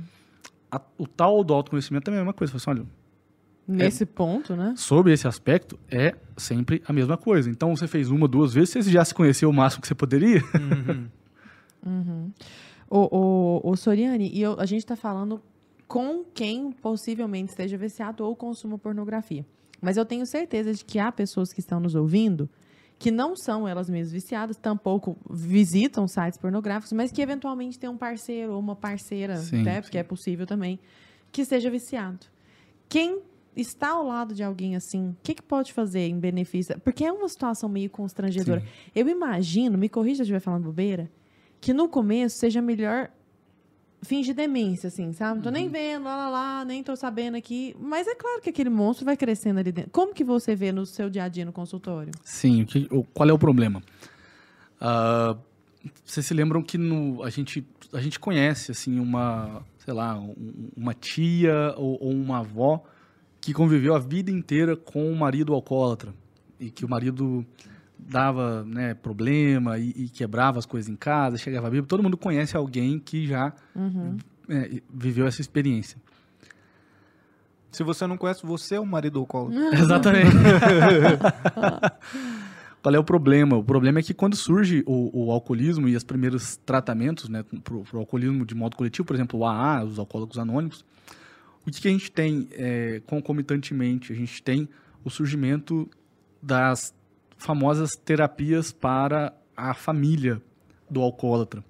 A, 0.71 0.81
o 0.97 1.07
tal 1.07 1.43
do 1.43 1.53
autoconhecimento 1.53 2.05
também 2.05 2.17
é 2.17 2.21
a 2.21 2.23
mesma 2.23 2.33
coisa. 2.33 2.55
Assim, 2.55 2.69
olha, 2.69 2.85
Nesse 3.67 4.03
é, 4.03 4.05
ponto, 4.05 4.55
né? 4.55 4.75
Sobre 4.77 5.11
esse 5.11 5.27
aspecto, 5.27 5.79
é 5.89 6.13
sempre 6.37 6.83
a 6.85 6.93
mesma 6.93 7.17
coisa. 7.17 7.49
Então, 7.49 7.75
você 7.75 7.87
fez 7.87 8.11
uma, 8.11 8.27
duas 8.27 8.53
vezes, 8.53 8.69
você 8.69 8.91
já 8.91 9.03
se 9.03 9.13
conheceu 9.13 9.49
o 9.49 9.53
máximo 9.53 9.81
que 9.81 9.87
você 9.87 9.95
poderia. 9.95 10.41
Uhum. 10.53 11.09
uhum. 11.83 12.31
O, 12.87 13.17
o, 13.17 13.71
o 13.71 13.75
Soriani, 13.75 14.29
e 14.31 14.41
eu, 14.41 14.59
a 14.59 14.65
gente 14.67 14.81
está 14.81 14.95
falando 14.95 15.41
com 15.87 16.23
quem 16.23 16.71
possivelmente 16.71 17.49
esteja 17.49 17.75
viciado 17.75 18.23
ou 18.23 18.35
consuma 18.35 18.77
pornografia. 18.77 19.45
Mas 19.81 19.97
eu 19.97 20.05
tenho 20.05 20.25
certeza 20.25 20.71
de 20.73 20.85
que 20.85 20.99
há 20.99 21.11
pessoas 21.11 21.51
que 21.51 21.59
estão 21.59 21.79
nos 21.79 21.95
ouvindo 21.95 22.47
que 22.97 23.11
não 23.11 23.35
são 23.35 23.67
elas 23.67 23.89
mesmas 23.89 24.11
viciadas, 24.11 24.57
tampouco 24.57 25.17
visitam 25.29 26.07
sites 26.07 26.37
pornográficos, 26.37 26.93
mas 26.93 27.11
que 27.11 27.21
eventualmente 27.21 27.77
tem 27.77 27.89
um 27.89 27.97
parceiro 27.97 28.53
ou 28.53 28.59
uma 28.59 28.75
parceira, 28.75 29.37
sim, 29.37 29.63
né, 29.63 29.81
porque 29.81 29.97
é 29.97 30.03
possível 30.03 30.45
também, 30.45 30.79
que 31.31 31.43
seja 31.43 31.69
viciado. 31.69 32.25
Quem 32.87 33.21
está 33.55 33.89
ao 33.89 34.05
lado 34.05 34.33
de 34.33 34.43
alguém 34.43 34.75
assim, 34.75 35.09
o 35.09 35.17
que, 35.23 35.33
que 35.33 35.41
pode 35.41 35.73
fazer 35.73 36.07
em 36.07 36.19
benefício? 36.19 36.79
Porque 36.81 37.05
é 37.05 37.11
uma 37.11 37.27
situação 37.27 37.69
meio 37.69 37.89
constrangedora. 37.89 38.61
Sim. 38.61 38.67
Eu 38.93 39.07
imagino, 39.07 39.77
me 39.77 39.89
corrija 39.89 40.17
se 40.17 40.21
eu 40.21 40.23
estiver 40.23 40.39
falando 40.39 40.63
bobeira, 40.63 41.09
que 41.59 41.73
no 41.73 41.87
começo 41.87 42.37
seja 42.37 42.61
melhor 42.61 43.09
fingir 44.01 44.35
demência, 44.35 44.87
assim, 44.87 45.11
sabe? 45.13 45.35
Não 45.35 45.43
tô 45.43 45.49
uhum. 45.49 45.53
nem 45.53 45.69
vendo, 45.69 46.03
lá, 46.05 46.15
lá, 46.15 46.29
lá, 46.29 46.65
nem 46.65 46.83
tô 46.83 46.95
sabendo 46.95 47.35
aqui. 47.35 47.75
Mas 47.79 48.07
é 48.07 48.15
claro 48.15 48.41
que 48.41 48.49
aquele 48.49 48.69
monstro 48.69 49.05
vai 49.05 49.17
crescendo 49.17 49.59
ali 49.59 49.71
dentro. 49.71 49.91
Como 49.91 50.13
que 50.13 50.23
você 50.23 50.55
vê 50.55 50.71
no 50.71 50.85
seu 50.85 51.09
dia 51.09 51.23
a 51.23 51.27
dia 51.27 51.45
no 51.45 51.51
consultório? 51.51 52.11
Sim, 52.23 52.63
o 52.63 52.65
que, 52.65 52.87
o, 52.91 53.03
qual 53.03 53.29
é 53.29 53.33
o 53.33 53.39
problema? 53.39 53.81
Uh, 54.79 55.37
vocês 56.03 56.25
se 56.25 56.33
lembram 56.33 56.61
que 56.61 56.77
no, 56.77 57.23
a, 57.23 57.29
gente, 57.29 57.65
a 57.93 58.01
gente 58.01 58.19
conhece, 58.19 58.71
assim, 58.71 58.99
uma, 58.99 59.63
sei 59.79 59.93
lá, 59.93 60.17
um, 60.17 60.69
uma 60.75 60.93
tia 60.93 61.73
ou, 61.77 61.97
ou 62.01 62.11
uma 62.11 62.39
avó 62.39 62.83
que 63.41 63.53
conviveu 63.53 63.93
a 63.95 63.99
vida 63.99 64.31
inteira 64.31 64.75
com 64.75 65.07
um 65.07 65.15
marido 65.15 65.53
alcoólatra. 65.53 66.13
E 66.59 66.71
que 66.71 66.85
o 66.85 66.89
marido 66.89 67.45
dava 67.97 68.63
né, 68.63 68.93
problema 68.93 69.77
e, 69.77 69.89
e, 69.91 70.09
quebrava 70.09 70.59
as 70.59 70.65
coisas 70.65 70.89
em 70.89 70.95
casa, 70.95 71.37
chegava 71.37 71.69
bíblia. 71.69 71.87
Todo 71.87 72.03
mundo 72.03 72.17
conhece 72.17 72.55
alguém 72.55 72.99
que 72.99 73.25
já 73.27 73.53
uhum. 73.75 74.17
é, 74.49 74.81
viveu 74.93 75.25
essa 75.25 75.41
experiência. 75.41 75.97
Se 77.71 77.83
você 77.83 78.07
não 78.07 78.17
conhece, 78.17 78.45
você 78.45 78.75
é 78.75 78.79
um 78.79 78.85
marido 78.85 79.19
alcoólatra. 79.19 79.75
Exatamente. 79.77 80.31
Qual 82.81 82.93
é 82.93 82.99
o 82.99 83.03
problema? 83.03 83.57
O 83.57 83.63
problema 83.63 83.99
é 83.99 84.03
que 84.03 84.13
quando 84.13 84.35
surge 84.35 84.83
o, 84.85 85.25
o 85.25 85.31
alcoolismo 85.31 85.89
e 85.89 85.95
os 85.95 86.03
primeiros 86.03 86.55
tratamentos 86.57 87.27
né, 87.27 87.43
para 87.63 87.73
o 87.73 87.99
alcoolismo 87.99 88.45
de 88.45 88.53
modo 88.53 88.77
coletivo, 88.77 89.07
por 89.07 89.15
exemplo, 89.15 89.39
o 89.39 89.45
AA, 89.45 89.83
os 89.83 89.97
alcoólicos 89.97 90.37
anônimos, 90.37 90.85
o 91.65 91.71
que, 91.71 91.81
que 91.81 91.87
a 91.87 91.91
gente 91.91 92.11
tem 92.11 92.47
é, 92.51 93.01
concomitantemente? 93.07 94.13
A 94.13 94.15
gente 94.15 94.41
tem 94.43 94.69
o 95.03 95.09
surgimento 95.09 95.89
das 96.41 96.93
famosas 97.45 97.91
terapias 97.91 98.71
para 98.71 99.31
a 99.55 99.73
família 99.73 100.41
do 100.89 101.01
alcoólatra. 101.01 101.63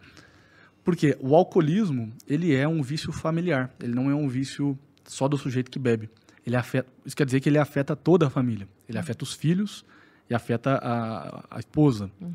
Porque 0.83 1.17
o 1.19 1.35
alcoolismo, 1.35 2.13
ele 2.27 2.55
é 2.55 2.67
um 2.67 2.81
vício 2.81 3.11
familiar, 3.11 3.73
ele 3.81 3.93
não 3.93 4.09
é 4.09 4.15
um 4.15 4.27
vício 4.27 4.77
só 5.03 5.27
do 5.27 5.37
sujeito 5.37 5.69
que 5.69 5.77
bebe. 5.77 6.09
Ele 6.45 6.55
afeta, 6.55 6.89
isso 7.05 7.15
quer 7.15 7.25
dizer 7.25 7.39
que 7.39 7.49
ele 7.49 7.57
afeta 7.57 7.95
toda 7.95 8.27
a 8.27 8.29
família. 8.29 8.67
Ele 8.87 8.97
afeta 8.97 9.23
os 9.23 9.33
filhos 9.33 9.83
e 10.29 10.35
afeta 10.35 10.75
a, 10.75 11.43
a 11.49 11.59
esposa. 11.59 12.09
Uhum. 12.21 12.31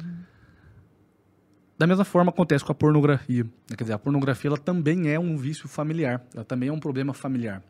Da 1.79 1.87
mesma 1.87 2.05
forma 2.05 2.31
acontece 2.31 2.65
com 2.65 2.73
a 2.73 2.75
pornografia. 2.75 3.47
Quer 3.69 3.85
dizer, 3.85 3.95
a 3.95 3.99
pornografia 3.99 4.49
ela 4.49 4.59
também 4.59 5.09
é 5.09 5.19
um 5.19 5.37
vício 5.37 5.67
familiar, 5.67 6.23
ela 6.35 6.45
também 6.45 6.69
é 6.69 6.73
um 6.73 6.81
problema 6.81 7.15
familiar. 7.15 7.63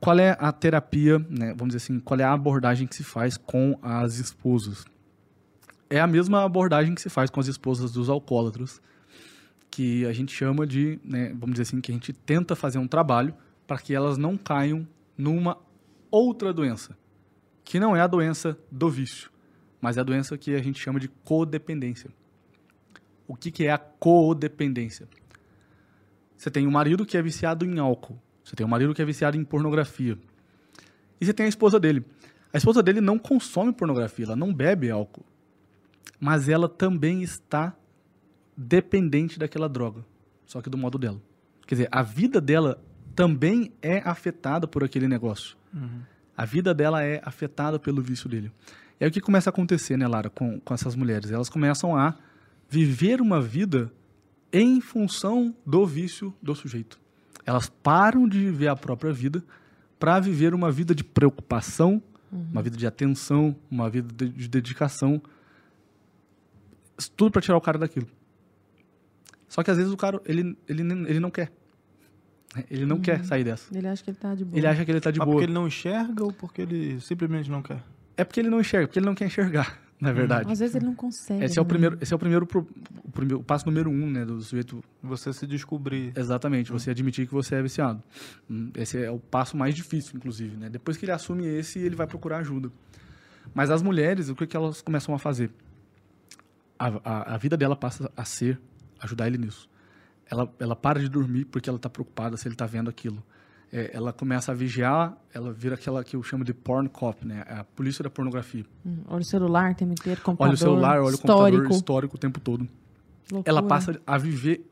Qual 0.00 0.18
é 0.18 0.36
a 0.38 0.52
terapia, 0.52 1.18
né, 1.18 1.54
vamos 1.56 1.74
dizer 1.74 1.78
assim, 1.78 1.98
qual 1.98 2.18
é 2.20 2.24
a 2.24 2.32
abordagem 2.32 2.86
que 2.86 2.94
se 2.94 3.04
faz 3.04 3.36
com 3.36 3.78
as 3.82 4.18
esposas? 4.18 4.84
É 5.88 6.00
a 6.00 6.06
mesma 6.06 6.44
abordagem 6.44 6.94
que 6.94 7.00
se 7.00 7.08
faz 7.08 7.30
com 7.30 7.40
as 7.40 7.46
esposas 7.46 7.92
dos 7.92 8.08
alcoólatras, 8.08 8.80
que 9.70 10.04
a 10.06 10.12
gente 10.12 10.34
chama 10.34 10.66
de, 10.66 10.98
né, 11.04 11.30
vamos 11.30 11.52
dizer 11.52 11.62
assim, 11.62 11.80
que 11.80 11.90
a 11.90 11.94
gente 11.94 12.12
tenta 12.12 12.54
fazer 12.54 12.78
um 12.78 12.88
trabalho 12.88 13.34
para 13.66 13.78
que 13.78 13.94
elas 13.94 14.16
não 14.16 14.36
caiam 14.36 14.86
numa 15.16 15.58
outra 16.10 16.52
doença, 16.52 16.96
que 17.64 17.80
não 17.80 17.96
é 17.96 18.00
a 18.00 18.06
doença 18.06 18.58
do 18.70 18.88
vício, 18.88 19.30
mas 19.80 19.96
é 19.96 20.00
a 20.00 20.04
doença 20.04 20.36
que 20.38 20.54
a 20.54 20.62
gente 20.62 20.80
chama 20.80 21.00
de 21.00 21.08
codependência. 21.08 22.10
O 23.26 23.34
que, 23.34 23.50
que 23.50 23.66
é 23.66 23.72
a 23.72 23.78
codependência? 23.78 25.08
Você 26.36 26.50
tem 26.50 26.66
um 26.66 26.70
marido 26.70 27.04
que 27.04 27.16
é 27.16 27.22
viciado 27.22 27.64
em 27.64 27.78
álcool, 27.78 28.20
você 28.46 28.54
tem 28.54 28.64
um 28.64 28.68
marido 28.68 28.94
que 28.94 29.02
é 29.02 29.04
viciado 29.04 29.36
em 29.36 29.44
pornografia, 29.44 30.16
e 31.20 31.26
você 31.26 31.32
tem 31.32 31.46
a 31.46 31.48
esposa 31.48 31.80
dele. 31.80 32.04
A 32.52 32.56
esposa 32.56 32.80
dele 32.80 33.00
não 33.00 33.18
consome 33.18 33.72
pornografia, 33.72 34.24
ela 34.24 34.36
não 34.36 34.54
bebe 34.54 34.88
álcool, 34.88 35.26
mas 36.20 36.48
ela 36.48 36.68
também 36.68 37.22
está 37.24 37.74
dependente 38.56 39.36
daquela 39.36 39.68
droga, 39.68 40.06
só 40.46 40.62
que 40.62 40.70
do 40.70 40.78
modo 40.78 40.96
dela. 40.96 41.20
Quer 41.66 41.74
dizer, 41.74 41.88
a 41.90 42.02
vida 42.02 42.40
dela 42.40 42.80
também 43.16 43.72
é 43.82 43.98
afetada 44.04 44.68
por 44.68 44.84
aquele 44.84 45.08
negócio. 45.08 45.56
Uhum. 45.74 46.02
A 46.36 46.44
vida 46.44 46.72
dela 46.72 47.02
é 47.02 47.20
afetada 47.24 47.80
pelo 47.80 48.00
vício 48.00 48.28
dele. 48.28 48.52
E 49.00 49.04
aí 49.04 49.10
o 49.10 49.12
que 49.12 49.20
começa 49.20 49.50
a 49.50 49.52
acontecer, 49.52 49.96
né, 49.96 50.06
Lara, 50.06 50.30
com, 50.30 50.60
com 50.60 50.72
essas 50.72 50.94
mulheres? 50.94 51.32
Elas 51.32 51.48
começam 51.48 51.96
a 51.96 52.14
viver 52.68 53.20
uma 53.20 53.40
vida 53.40 53.92
em 54.52 54.80
função 54.80 55.52
do 55.66 55.84
vício 55.84 56.32
do 56.40 56.54
sujeito. 56.54 57.00
Elas 57.46 57.68
param 57.68 58.28
de 58.28 58.38
viver 58.40 58.66
a 58.66 58.74
própria 58.76 59.12
vida 59.12 59.42
para 60.00 60.18
viver 60.18 60.52
uma 60.52 60.70
vida 60.70 60.94
de 60.94 61.04
preocupação, 61.04 62.02
uma 62.30 62.60
vida 62.60 62.76
de 62.76 62.86
atenção, 62.86 63.54
uma 63.70 63.88
vida 63.88 64.12
de, 64.12 64.28
de 64.30 64.48
dedicação. 64.48 65.22
Tudo 67.16 67.30
para 67.30 67.40
tirar 67.40 67.56
o 67.56 67.60
cara 67.60 67.78
daquilo. 67.78 68.08
Só 69.48 69.62
que 69.62 69.70
às 69.70 69.76
vezes 69.76 69.92
o 69.92 69.96
cara, 69.96 70.20
ele, 70.26 70.58
ele, 70.68 70.82
ele 70.82 71.20
não 71.20 71.30
quer. 71.30 71.52
Ele 72.70 72.84
não 72.84 72.98
quer 72.98 73.24
sair 73.24 73.44
dessa. 73.44 73.76
Ele 73.76 73.86
acha 73.86 74.02
que 74.02 74.10
ele 74.10 74.18
tá 74.18 74.34
de 74.34 74.44
boa. 74.44 74.58
Ele 74.58 74.66
acha 74.66 74.84
que 74.84 74.90
ele 74.90 75.00
tá 75.00 75.10
de 75.10 75.18
Mas 75.18 75.26
boa. 75.26 75.36
porque 75.36 75.46
ele 75.46 75.52
não 75.52 75.66
enxerga 75.66 76.24
ou 76.24 76.32
porque 76.32 76.62
ele 76.62 77.00
simplesmente 77.00 77.50
não 77.50 77.62
quer? 77.62 77.82
É 78.16 78.24
porque 78.24 78.40
ele 78.40 78.48
não 78.48 78.60
enxerga, 78.60 78.86
porque 78.88 78.98
ele 78.98 79.06
não 79.06 79.14
quer 79.14 79.26
enxergar, 79.26 79.78
na 80.00 80.12
verdade. 80.12 80.50
Às 80.52 80.58
vezes 80.58 80.74
ele 80.76 80.84
não 80.86 80.94
consegue. 80.94 81.44
Esse 81.44 81.58
é 81.58 81.62
o 81.62 81.64
né? 81.64 81.68
primeiro, 81.68 81.98
esse 82.00 82.12
é 82.12 82.16
o 82.16 82.18
primeiro, 82.18 82.46
pro- 82.46 82.66
o 83.04 83.10
primeiro 83.10 83.40
o 83.40 83.44
passo 83.44 83.66
número 83.66 83.90
um, 83.90 84.10
né, 84.10 84.24
do 84.24 84.40
sujeito. 84.42 84.82
Você 85.02 85.32
se 85.32 85.46
descobrir. 85.46 86.12
Exatamente, 86.16 86.70
você 86.70 86.90
admitir 86.90 87.26
que 87.26 87.32
você 87.32 87.54
é 87.56 87.62
viciado. 87.62 88.02
Hum, 88.50 88.70
Esse 88.76 89.02
é 89.02 89.10
o 89.10 89.18
passo 89.18 89.56
mais 89.56 89.74
difícil, 89.74 90.12
inclusive, 90.16 90.56
né? 90.56 90.68
Depois 90.68 90.96
que 90.96 91.04
ele 91.04 91.12
assume 91.12 91.46
esse, 91.46 91.78
ele 91.78 91.96
vai 91.96 92.06
procurar 92.06 92.38
ajuda. 92.38 92.70
Mas 93.54 93.70
as 93.70 93.80
mulheres, 93.82 94.28
o 94.28 94.34
que, 94.34 94.46
que 94.46 94.56
elas 94.56 94.82
começam 94.82 95.14
a 95.14 95.18
fazer? 95.18 95.50
A, 96.78 96.88
a, 97.04 97.34
a 97.34 97.36
vida 97.38 97.56
dela 97.56 97.74
passa 97.74 98.10
a 98.16 98.24
ser 98.24 98.60
ajudar 99.00 99.26
ele 99.28 99.38
nisso. 99.38 99.68
Ela, 100.30 100.52
ela 100.58 100.76
para 100.76 101.00
de 101.00 101.08
dormir 101.08 101.44
porque 101.46 101.68
ela 101.70 101.76
está 101.76 101.88
preocupada 101.88 102.36
se 102.36 102.46
ele 102.46 102.54
está 102.54 102.66
vendo 102.66 102.90
aquilo. 102.90 103.22
É, 103.78 103.90
ela 103.92 104.10
começa 104.10 104.52
a 104.52 104.54
vigiar, 104.54 105.14
ela 105.34 105.52
vira 105.52 105.74
aquela 105.74 106.02
que 106.02 106.16
eu 106.16 106.22
chamo 106.22 106.42
de 106.44 106.54
porn 106.54 106.88
cop, 106.88 107.26
né? 107.26 107.44
A 107.46 107.62
polícia 107.62 108.02
da 108.02 108.08
pornografia. 108.08 108.64
Hum, 108.86 109.00
Olha 109.06 109.20
o 109.20 109.24
celular 109.24 109.72
o 109.72 109.74
tempo 109.74 109.92
inteiro, 109.92 110.20
computador, 110.22 110.48
Olha 110.48 110.54
o 110.54 110.56
celular, 110.56 110.90
olha 111.00 111.04
o 111.04 111.10
histórico. 111.10 111.58
computador 111.58 111.76
histórico 111.76 112.16
o 112.16 112.18
tempo 112.18 112.40
todo. 112.40 112.60
loucura. 113.30 113.42
Ela 113.44 113.62
passa 113.62 114.00
a 114.06 114.16
viver 114.16 114.66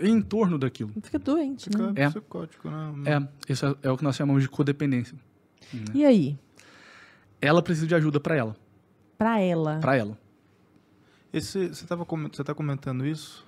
em 0.00 0.20
torno 0.20 0.58
daquilo. 0.58 0.90
Fica 1.00 1.18
doente, 1.18 1.70
Fica 1.70 1.92
né? 1.92 2.02
É. 2.02 2.08
psicótico, 2.08 2.68
né? 2.68 3.28
É, 3.46 3.52
isso 3.52 3.66
é, 3.66 3.76
é 3.84 3.90
o 3.92 3.96
que 3.96 4.02
nós 4.02 4.16
chamamos 4.16 4.42
de 4.42 4.48
codependência. 4.48 5.16
E 5.94 6.04
aí? 6.04 6.36
Ela 7.40 7.62
precisa 7.62 7.86
de 7.86 7.94
ajuda 7.94 8.18
para 8.18 8.34
ela, 8.34 8.56
Pra 9.16 9.38
ela. 9.40 9.78
para 9.78 9.96
ela. 9.96 10.18
Esse, 11.32 11.68
você, 11.68 11.86
tava, 11.86 12.04
você 12.04 12.42
tá 12.42 12.52
comentando 12.52 13.06
isso? 13.06 13.46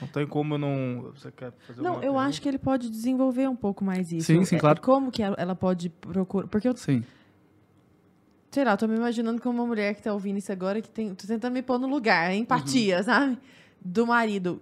Não 0.00 0.08
tem 0.08 0.26
como 0.26 0.54
eu 0.54 0.58
não... 0.58 1.12
Você 1.14 1.30
quer 1.32 1.52
fazer 1.66 1.82
Não, 1.82 2.02
eu 2.02 2.18
acho 2.18 2.40
que 2.40 2.48
ele 2.48 2.58
pode 2.58 2.88
desenvolver 2.90 3.48
um 3.48 3.56
pouco 3.56 3.84
mais 3.84 4.12
isso. 4.12 4.26
Sim, 4.26 4.44
sim, 4.44 4.56
É, 4.56 4.58
claro. 4.58 4.80
Como 4.80 5.10
que 5.10 5.22
ela 5.22 5.54
pode 5.54 5.88
procurar... 5.90 6.46
Porque 6.48 6.68
eu, 6.68 6.76
Sim. 6.76 7.02
sei 8.50 8.64
lá, 8.64 8.72
eu 8.72 8.76
tô 8.76 8.86
me 8.88 8.96
imaginando 8.96 9.40
como 9.40 9.58
uma 9.60 9.66
mulher 9.66 9.94
que 9.94 10.02
tá 10.02 10.12
ouvindo 10.12 10.38
isso 10.38 10.52
agora, 10.52 10.80
que 10.80 10.88
tem... 10.90 11.14
Tô 11.14 11.26
tentando 11.26 11.52
me 11.52 11.62
pôr 11.62 11.78
no 11.78 11.86
lugar, 11.88 12.30
Uhum. 12.30 12.36
empatia, 12.38 13.02
sabe? 13.02 13.38
Do 13.80 14.06
marido. 14.06 14.60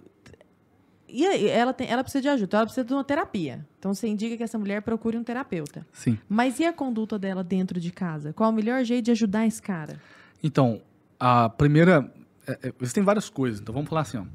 E 1.09 1.25
aí, 1.25 1.47
ela, 1.47 1.71
tem, 1.73 1.87
ela 1.89 2.03
precisa 2.03 2.21
de 2.21 2.27
ajuda, 2.27 2.45
então 2.45 2.57
ela 2.59 2.65
precisa 2.65 2.85
de 2.85 2.93
uma 2.93 3.03
terapia. 3.03 3.65
Então 3.79 3.93
você 3.93 4.07
indica 4.07 4.35
que 4.35 4.43
essa 4.43 4.57
mulher 4.57 4.81
procure 4.81 5.17
um 5.17 5.23
terapeuta. 5.23 5.87
Sim. 5.93 6.17
Mas 6.27 6.59
e 6.59 6.65
a 6.65 6.73
conduta 6.73 7.17
dela 7.17 7.43
dentro 7.43 7.79
de 7.79 7.91
casa? 7.91 8.33
Qual 8.33 8.49
o 8.49 8.53
melhor 8.53 8.83
jeito 8.83 9.05
de 9.05 9.11
ajudar 9.11 9.45
esse 9.47 9.61
cara? 9.61 10.01
Então, 10.43 10.81
a 11.19 11.47
primeira. 11.47 12.11
É, 12.45 12.67
é, 12.67 12.73
existem 12.81 13.03
várias 13.03 13.29
coisas, 13.29 13.59
então 13.61 13.73
vamos 13.73 13.89
falar 13.89 14.01
assim, 14.01 14.17
ó. 14.17 14.25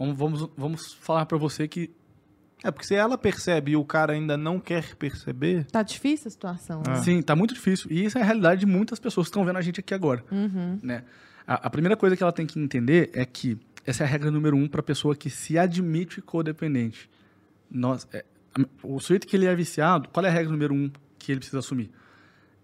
Vamos, 0.00 0.16
vamos, 0.16 0.50
vamos 0.56 0.92
falar 0.94 1.26
para 1.26 1.36
você 1.36 1.68
que. 1.68 1.90
É, 2.64 2.70
porque 2.70 2.86
se 2.86 2.94
ela 2.94 3.18
percebe 3.18 3.72
e 3.72 3.76
o 3.76 3.84
cara 3.84 4.14
ainda 4.14 4.36
não 4.36 4.58
quer 4.58 4.94
perceber... 4.96 5.64
Tá 5.64 5.82
difícil 5.82 6.28
a 6.28 6.30
situação, 6.30 6.78
né? 6.80 6.92
Ah. 6.92 6.96
Sim, 6.96 7.22
tá 7.22 7.34
muito 7.34 7.54
difícil. 7.54 7.90
E 7.90 8.04
isso 8.04 8.18
é 8.18 8.20
a 8.20 8.24
realidade 8.24 8.60
de 8.60 8.66
muitas 8.66 8.98
pessoas 8.98 9.26
que 9.26 9.30
estão 9.30 9.46
vendo 9.46 9.56
a 9.56 9.62
gente 9.62 9.80
aqui 9.80 9.94
agora. 9.94 10.22
Uhum. 10.30 10.78
né? 10.82 11.04
A, 11.46 11.66
a 11.66 11.70
primeira 11.70 11.96
coisa 11.96 12.14
que 12.16 12.22
ela 12.22 12.32
tem 12.32 12.46
que 12.46 12.60
entender 12.60 13.10
é 13.14 13.24
que 13.24 13.58
essa 13.86 14.04
é 14.04 14.06
a 14.06 14.08
regra 14.10 14.30
número 14.30 14.56
um 14.56 14.68
para 14.68 14.82
pessoa 14.82 15.16
que 15.16 15.30
se 15.30 15.58
admite 15.58 16.20
codependente. 16.20 17.08
Nós, 17.70 18.06
é, 18.12 18.26
o 18.82 19.00
sujeito 19.00 19.26
que 19.26 19.36
ele 19.36 19.46
é 19.46 19.54
viciado, 19.54 20.10
qual 20.10 20.24
é 20.26 20.28
a 20.28 20.32
regra 20.32 20.52
número 20.52 20.74
um 20.74 20.90
que 21.18 21.32
ele 21.32 21.40
precisa 21.40 21.60
assumir? 21.60 21.90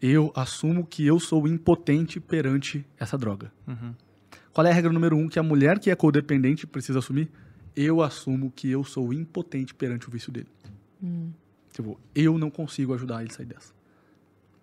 Eu 0.01 0.31
assumo 0.37 0.85
que 0.85 1.07
eu 1.07 1.19
sou 1.19 1.49
impotente 1.49 2.21
perante 2.21 2.85
essa 2.99 3.17
droga. 3.17 3.51
Uhum. 3.67 3.95
Qual 4.57 4.67
é 4.67 4.71
a 4.71 4.73
regra 4.73 4.91
número 4.91 5.15
um 5.19 5.29
que 5.29 5.39
a 5.39 5.43
mulher 5.43 5.79
que 5.79 5.91
é 5.91 5.95
codependente 5.95 6.67
precisa 6.67 7.01
assumir? 7.01 7.31
Eu 7.77 8.01
assumo 8.01 8.51
que 8.51 8.71
eu 8.71 8.83
sou 8.85 9.13
impotente 9.13 9.75
perante 9.75 10.09
o 10.09 10.11
vício 10.11 10.33
dele. 10.33 10.49
Tipo, 11.75 12.01
eu 12.15 12.39
não 12.39 12.49
consigo 12.49 12.95
ajudar 12.95 13.21
ele 13.21 13.31
a 13.31 13.35
sair 13.35 13.45
dessa. 13.45 13.75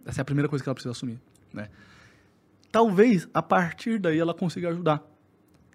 Essa 0.03 0.21
é 0.21 0.23
a 0.23 0.25
primeira 0.25 0.49
coisa 0.49 0.63
que 0.63 0.67
ela 0.67 0.73
precisa 0.73 0.93
assumir, 0.93 1.21
né? 1.53 1.69
Talvez 2.71 3.29
a 3.35 3.43
partir 3.43 3.99
daí 3.99 4.17
ela 4.17 4.33
consiga 4.33 4.69
ajudar, 4.69 5.03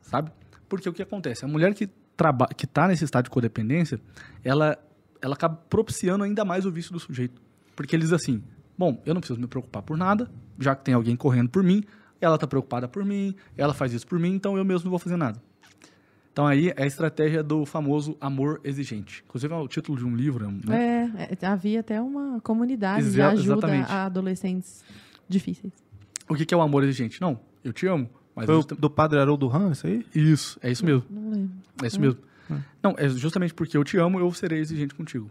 sabe? 0.02 0.32
Porque 0.68 0.88
o 0.88 0.92
que 0.92 1.00
acontece? 1.00 1.44
A 1.44 1.48
mulher 1.48 1.72
que 1.72 1.88
traba 2.16 2.48
que 2.48 2.66
tá 2.66 2.88
nesse 2.88 3.04
estado 3.04 3.26
de 3.26 3.30
codependência, 3.30 4.00
ela 4.42 4.76
ela 5.22 5.34
acaba 5.34 5.55
propiciando 5.55 6.24
ainda 6.24 6.44
mais 6.44 6.66
o 6.66 6.72
vício 6.72 6.93
do 6.93 6.98
sujeito. 6.98 7.40
Porque 7.76 7.94
ele 7.94 8.02
diz 8.02 8.12
assim: 8.12 8.43
"Bom, 8.76 9.01
eu 9.06 9.14
não 9.14 9.20
preciso 9.20 9.38
me 9.38 9.47
preocupar 9.47 9.84
por 9.84 9.97
nada, 9.97 10.28
já 10.59 10.74
que 10.74 10.84
tem 10.84 10.94
alguém 10.94 11.14
correndo 11.14 11.51
por 11.51 11.62
mim, 11.62 11.84
ela 12.20 12.36
tá 12.39 12.47
preocupada 12.47 12.89
por 12.89 13.05
mim, 13.05 13.35
ela 13.57 13.73
faz 13.74 13.93
isso 13.93 14.07
por 14.07 14.19
mim, 14.19 14.35
então 14.35 14.57
eu 14.57 14.65
mesmo 14.65 14.85
não 14.85 14.90
vou 14.90 14.99
fazer 14.99 15.16
nada". 15.16 15.40
Então 16.32 16.47
aí 16.47 16.69
é 16.77 16.82
a 16.85 16.86
estratégia 16.86 17.43
do 17.43 17.66
famoso 17.66 18.16
amor 18.20 18.61
exigente. 18.62 19.24
Inclusive 19.27 19.53
é 19.53 19.57
o 19.57 19.66
título 19.66 19.99
de 19.99 20.05
um 20.05 20.15
livro, 20.15 20.49
né? 20.51 21.11
É, 21.19 21.36
é, 21.40 21.47
havia 21.47 21.81
até 21.81 22.01
uma 22.01 22.40
comunidade 22.40 23.03
de 23.03 23.09
Exa- 23.09 23.31
ajuda 23.31 23.53
exatamente. 23.66 23.90
a 23.90 24.05
adolescentes 24.07 24.85
difíceis. 25.28 25.73
O 26.28 26.35
que 26.36 26.47
que 26.47 26.55
é 26.55 26.57
o 26.57 26.61
amor 26.61 26.85
exigente? 26.85 27.20
Não, 27.20 27.40
eu 27.65 27.73
te 27.73 27.86
amo, 27.89 28.09
mas 28.36 28.47
Foi 28.47 28.55
o 28.55 28.59
justa- 28.59 28.77
do 28.77 28.89
Padre 28.89 29.19
Haroldo 29.19 29.51
Han, 29.51 29.73
isso 29.73 29.86
aí? 29.86 30.07
isso, 30.15 30.59
é 30.62 30.70
isso 30.70 30.85
mesmo. 30.85 31.05
Não 31.11 31.31
lembro. 31.31 31.51
É 31.82 31.86
isso 31.89 31.99
Hum. 31.99 32.03
mesmo. 32.03 32.20
Não, 32.82 32.95
é 32.97 33.09
justamente 33.09 33.53
porque 33.53 33.77
eu 33.77 33.82
te 33.82 33.97
amo, 33.99 34.20
eu 34.20 34.32
serei 34.32 34.61
exigente 34.61 34.95
contigo. 34.95 35.28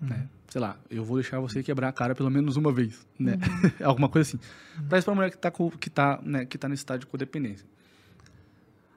Né? 0.00 0.28
Sei 0.52 0.60
lá, 0.60 0.78
eu 0.90 1.02
vou 1.02 1.16
deixar 1.16 1.40
você 1.40 1.62
quebrar 1.62 1.88
a 1.88 1.92
cara 1.94 2.14
pelo 2.14 2.28
menos 2.28 2.58
uma 2.58 2.70
vez, 2.70 3.06
né? 3.18 3.38
Alguma 3.82 4.06
coisa 4.06 4.28
assim. 4.28 4.38
Pra 4.86 4.98
isso 4.98 5.06
pra 5.06 5.14
mulher 5.14 5.30
que 5.30 5.38
tá, 5.38 5.50
com- 5.50 5.70
que, 5.70 5.88
tá, 5.88 6.20
né, 6.22 6.44
que 6.44 6.58
tá 6.58 6.68
nesse 6.68 6.80
estado 6.82 7.00
de 7.00 7.06
codependência. 7.06 7.66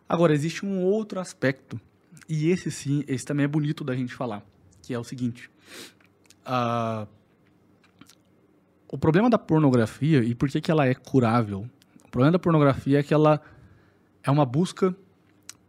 Agora, 0.09 0.33
existe 0.33 0.65
um 0.65 0.81
outro 0.83 1.17
aspecto, 1.17 1.79
e 2.27 2.49
esse 2.49 2.69
sim, 2.69 3.05
esse 3.07 3.23
também 3.23 3.45
é 3.45 3.47
bonito 3.47 3.85
da 3.85 3.95
gente 3.95 4.13
falar, 4.13 4.43
que 4.81 4.93
é 4.93 4.99
o 4.99 5.03
seguinte. 5.05 5.49
ah, 6.45 7.07
o 8.91 8.97
problema 8.97 9.29
da 9.29 9.37
pornografia, 9.37 10.25
e 10.25 10.35
por 10.35 10.49
que, 10.49 10.59
que 10.59 10.69
ela 10.69 10.85
é 10.85 10.93
curável? 10.93 11.69
O 12.03 12.09
problema 12.11 12.33
da 12.33 12.39
pornografia 12.39 12.99
é 12.99 13.03
que 13.03 13.13
ela 13.13 13.39
é 14.21 14.29
uma 14.29 14.45
busca 14.45 14.93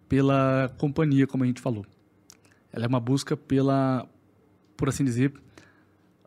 pela 0.09 0.69
companhia, 0.79 1.29
como 1.29 1.45
a 1.45 1.47
gente 1.47 1.61
falou. 1.61 1.87
Ela 2.73 2.87
é 2.87 2.89
uma 2.89 2.99
busca 3.01 3.37
pela, 3.37 4.05
por 4.77 4.89
assim 4.89 5.05
dizer, 5.05 5.33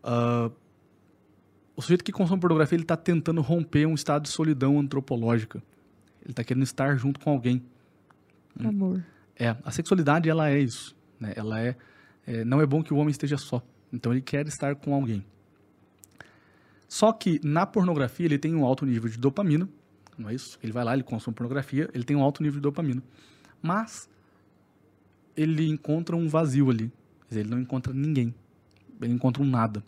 ah, 0.04 0.52
o 1.76 1.82
sujeito 1.82 2.04
que 2.04 2.12
consome 2.12 2.42
pornografia 2.42 2.76
ele 2.76 2.84
está 2.84 2.98
tentando 2.98 3.42
romper 3.42 3.86
um 3.86 3.94
estado 3.94 4.24
de 4.24 4.30
solidão 4.30 4.80
antropológica. 4.80 5.64
Ele 6.22 6.32
está 6.32 6.44
querendo 6.44 6.64
estar 6.64 6.98
junto 6.98 7.20
com 7.20 7.32
alguém. 7.32 7.64
Amor. 8.60 9.04
É, 9.36 9.56
a 9.64 9.72
sexualidade 9.72 10.30
ela 10.30 10.50
é 10.50 10.60
isso. 10.60 10.94
Né? 11.20 11.34
Ela 11.36 11.62
é, 11.62 11.76
é, 12.28 12.44
não 12.44 12.60
é 12.62 12.66
bom 12.66 12.84
que 12.84 12.94
o 12.94 12.98
homem 12.98 13.12
esteja 13.12 13.38
só. 13.38 13.64
Então 13.94 14.12
ele 14.12 14.22
quer 14.22 14.46
estar 14.48 14.76
com 14.76 14.94
alguém. 14.94 15.26
Só 16.88 17.14
que 17.14 17.40
na 17.44 17.66
pornografia 17.66 18.26
ele 18.26 18.38
tem 18.38 18.54
um 18.54 18.66
alto 18.66 18.86
nível 18.86 19.10
de 19.10 19.18
dopamina, 19.18 19.70
não 20.18 20.30
é 20.30 20.34
isso? 20.34 20.60
Ele 20.62 20.74
vai 20.74 20.84
lá, 20.84 20.94
ele 20.94 21.04
consome 21.04 21.34
pornografia, 21.34 21.90
ele 21.94 22.04
tem 22.04 22.18
um 22.18 22.22
alto 22.22 22.44
nível 22.44 22.58
de 22.58 22.64
dopamina. 22.64 23.02
Mas 23.62 24.10
ele 25.34 25.70
encontra 25.70 26.16
um 26.16 26.28
vazio 26.28 26.70
ali. 26.70 26.92
Quer 27.22 27.30
dizer, 27.30 27.40
ele 27.42 27.50
não 27.52 27.60
encontra 27.60 27.94
ninguém. 27.94 28.36
Ele 29.02 29.14
encontra 29.14 29.42
um 29.42 29.46
nada. 29.46 29.84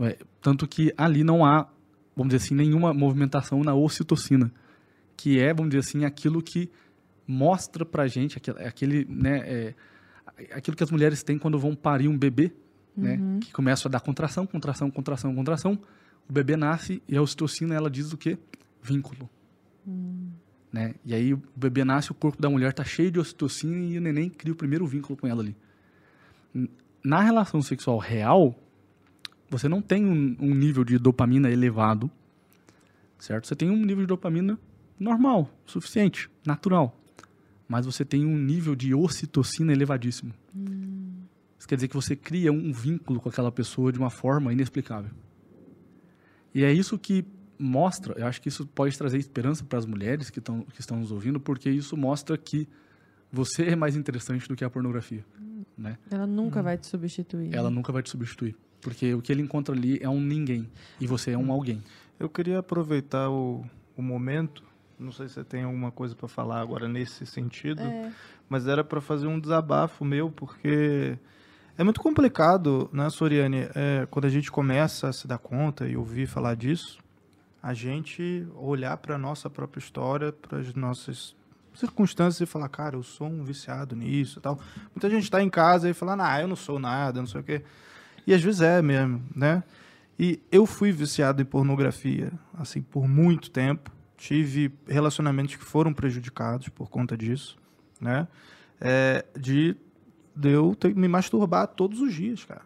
É, 0.00 0.18
tanto 0.40 0.66
que 0.66 0.92
ali 0.96 1.22
não 1.22 1.44
há, 1.44 1.68
vamos 2.16 2.32
dizer 2.32 2.44
assim, 2.44 2.54
nenhuma 2.54 2.94
movimentação 2.94 3.62
na 3.62 3.74
ocitocina, 3.74 4.50
que 5.16 5.38
é, 5.38 5.52
vamos 5.52 5.70
dizer 5.70 5.80
assim, 5.80 6.04
aquilo 6.04 6.42
que 6.42 6.70
mostra 7.26 7.84
pra 7.84 8.06
gente, 8.06 8.38
aquele, 8.38 8.64
aquele 8.64 9.04
né, 9.04 9.38
é, 9.46 9.74
aquilo 10.52 10.76
que 10.76 10.82
as 10.82 10.90
mulheres 10.90 11.22
têm 11.22 11.38
quando 11.38 11.58
vão 11.58 11.74
parir 11.74 12.08
um 12.08 12.16
bebê, 12.16 12.52
né, 12.96 13.18
que 13.40 13.52
começa 13.52 13.88
a 13.88 13.90
dar 13.90 14.00
contração, 14.00 14.46
contração, 14.46 14.90
contração, 14.90 15.34
contração, 15.34 15.78
o 16.28 16.32
bebê 16.32 16.56
nasce 16.56 17.02
e 17.08 17.16
a 17.16 17.22
ocitocina, 17.22 17.74
ela 17.74 17.90
diz 17.90 18.12
o 18.12 18.16
quê? 18.16 18.38
Vínculo. 18.82 19.28
Né? 20.72 20.94
E 21.04 21.14
aí 21.14 21.34
o 21.34 21.42
bebê 21.54 21.84
nasce, 21.84 22.10
o 22.10 22.14
corpo 22.14 22.40
da 22.40 22.48
mulher 22.48 22.72
tá 22.72 22.84
cheio 22.84 23.10
de 23.10 23.18
ocitocina 23.18 23.76
e 23.76 23.98
o 23.98 24.00
neném 24.00 24.30
cria 24.30 24.52
o 24.52 24.56
primeiro 24.56 24.86
vínculo 24.86 25.16
com 25.16 25.26
ela 25.26 25.42
ali. 25.42 25.56
Na 27.02 27.20
relação 27.20 27.62
sexual 27.62 27.98
real, 27.98 28.58
você 29.48 29.68
não 29.68 29.80
tem 29.80 30.04
um, 30.04 30.36
um 30.38 30.54
nível 30.54 30.84
de 30.84 30.98
dopamina 30.98 31.50
elevado, 31.50 32.10
certo? 33.18 33.46
Você 33.46 33.56
tem 33.56 33.70
um 33.70 33.84
nível 33.84 34.02
de 34.02 34.06
dopamina 34.06 34.58
normal, 34.98 35.50
suficiente, 35.64 36.30
natural. 36.44 36.96
Mas 37.66 37.86
você 37.86 38.04
tem 38.04 38.26
um 38.26 38.36
nível 38.36 38.74
de 38.74 38.94
ocitocina 38.94 39.72
elevadíssimo. 39.72 40.34
Isso 41.58 41.68
quer 41.68 41.76
dizer 41.76 41.88
que 41.88 41.94
você 41.94 42.14
cria 42.14 42.52
um 42.52 42.72
vínculo 42.72 43.20
com 43.20 43.28
aquela 43.28 43.52
pessoa 43.52 43.92
de 43.92 43.98
uma 43.98 44.10
forma 44.10 44.52
inexplicável. 44.52 45.10
E 46.54 46.64
é 46.64 46.72
isso 46.72 46.98
que 46.98 47.24
mostra, 47.58 48.14
eu 48.18 48.26
acho 48.26 48.40
que 48.40 48.48
isso 48.48 48.66
pode 48.66 48.96
trazer 48.96 49.18
esperança 49.18 49.62
para 49.62 49.78
as 49.78 49.86
mulheres 49.86 50.30
que, 50.30 50.40
tão, 50.40 50.62
que 50.62 50.80
estão 50.80 50.98
nos 50.98 51.12
ouvindo, 51.12 51.38
porque 51.38 51.70
isso 51.70 51.96
mostra 51.96 52.36
que 52.38 52.66
você 53.30 53.64
é 53.64 53.76
mais 53.76 53.96
interessante 53.96 54.48
do 54.48 54.56
que 54.56 54.64
a 54.64 54.70
pornografia, 54.70 55.24
né? 55.80 55.96
Ela 56.10 56.26
nunca 56.26 56.62
vai 56.62 56.76
te 56.76 56.86
substituir. 56.86 57.54
Ela 57.54 57.70
né? 57.70 57.74
nunca 57.74 57.90
vai 57.92 58.02
te 58.02 58.10
substituir, 58.10 58.54
porque 58.80 59.14
o 59.14 59.22
que 59.22 59.32
ele 59.32 59.42
encontra 59.42 59.74
ali 59.74 59.98
é 60.02 60.08
um 60.08 60.20
ninguém 60.20 60.68
e 61.00 61.06
você 61.06 61.32
é 61.32 61.38
um 61.38 61.50
alguém. 61.50 61.82
Eu 62.18 62.28
queria 62.28 62.58
aproveitar 62.58 63.30
o, 63.30 63.64
o 63.96 64.02
momento, 64.02 64.62
não 64.98 65.10
sei 65.10 65.26
se 65.26 65.34
você 65.34 65.44
tem 65.44 65.62
alguma 65.62 65.90
coisa 65.90 66.14
para 66.14 66.28
falar 66.28 66.60
agora 66.60 66.86
nesse 66.86 67.24
sentido, 67.24 67.80
É. 67.80 68.12
mas 68.48 68.66
era 68.66 68.84
para 68.84 69.00
fazer 69.00 69.26
um 69.26 69.40
desabafo 69.40 70.04
meu, 70.04 70.30
porque 70.30 71.16
é 71.78 71.82
muito 71.82 72.00
complicado, 72.00 72.90
né, 72.92 73.08
Soriane, 73.08 73.68
é, 73.74 74.06
quando 74.10 74.26
a 74.26 74.28
gente 74.28 74.50
começa 74.50 75.08
a 75.08 75.12
se 75.14 75.26
dar 75.26 75.38
conta 75.38 75.88
e 75.88 75.96
ouvir 75.96 76.26
falar 76.26 76.54
disso, 76.54 76.98
a 77.62 77.72
gente 77.72 78.46
olhar 78.54 78.96
para 78.98 79.14
a 79.14 79.18
nossa 79.18 79.48
própria 79.48 79.80
história, 79.80 80.32
para 80.32 80.58
as 80.58 80.74
nossas 80.74 81.34
circunstâncias 81.74 82.40
e 82.40 82.50
falar, 82.50 82.68
cara, 82.68 82.96
eu 82.96 83.02
sou 83.02 83.26
um 83.26 83.44
viciado 83.44 83.94
nisso 83.96 84.38
e 84.38 84.42
tal. 84.42 84.58
Muita 84.94 85.08
gente 85.08 85.24
está 85.24 85.42
em 85.42 85.50
casa 85.50 85.88
e 85.88 85.94
falando, 85.94 86.22
ah, 86.22 86.40
eu 86.40 86.48
não 86.48 86.56
sou 86.56 86.78
nada, 86.78 87.20
não 87.20 87.26
sei 87.26 87.40
o 87.40 87.44
quê. 87.44 87.62
E 88.26 88.34
às 88.34 88.42
vezes 88.42 88.60
é 88.60 88.82
mesmo, 88.82 89.22
né? 89.34 89.62
E 90.18 90.38
eu 90.52 90.66
fui 90.66 90.92
viciado 90.92 91.40
em 91.40 91.44
pornografia, 91.44 92.30
assim, 92.58 92.82
por 92.82 93.08
muito 93.08 93.50
tempo. 93.50 93.90
Tive 94.16 94.70
relacionamentos 94.86 95.56
que 95.56 95.64
foram 95.64 95.94
prejudicados 95.94 96.68
por 96.68 96.90
conta 96.90 97.16
disso, 97.16 97.56
né? 97.98 98.28
É, 98.78 99.24
de, 99.38 99.74
de 100.36 100.50
eu 100.50 100.74
ter, 100.74 100.94
me 100.94 101.08
masturbar 101.08 101.68
todos 101.68 102.00
os 102.00 102.12
dias, 102.12 102.44
cara. 102.44 102.62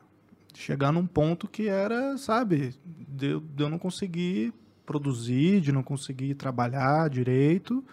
Chegar 0.52 0.92
num 0.92 1.06
ponto 1.06 1.46
que 1.46 1.68
era, 1.68 2.18
sabe, 2.18 2.74
de, 2.84 3.38
de 3.38 3.62
eu 3.62 3.70
não 3.70 3.78
conseguir 3.78 4.52
produzir, 4.84 5.60
de 5.60 5.72
não 5.72 5.82
conseguir 5.82 6.34
trabalhar 6.34 7.08
direito. 7.08 7.84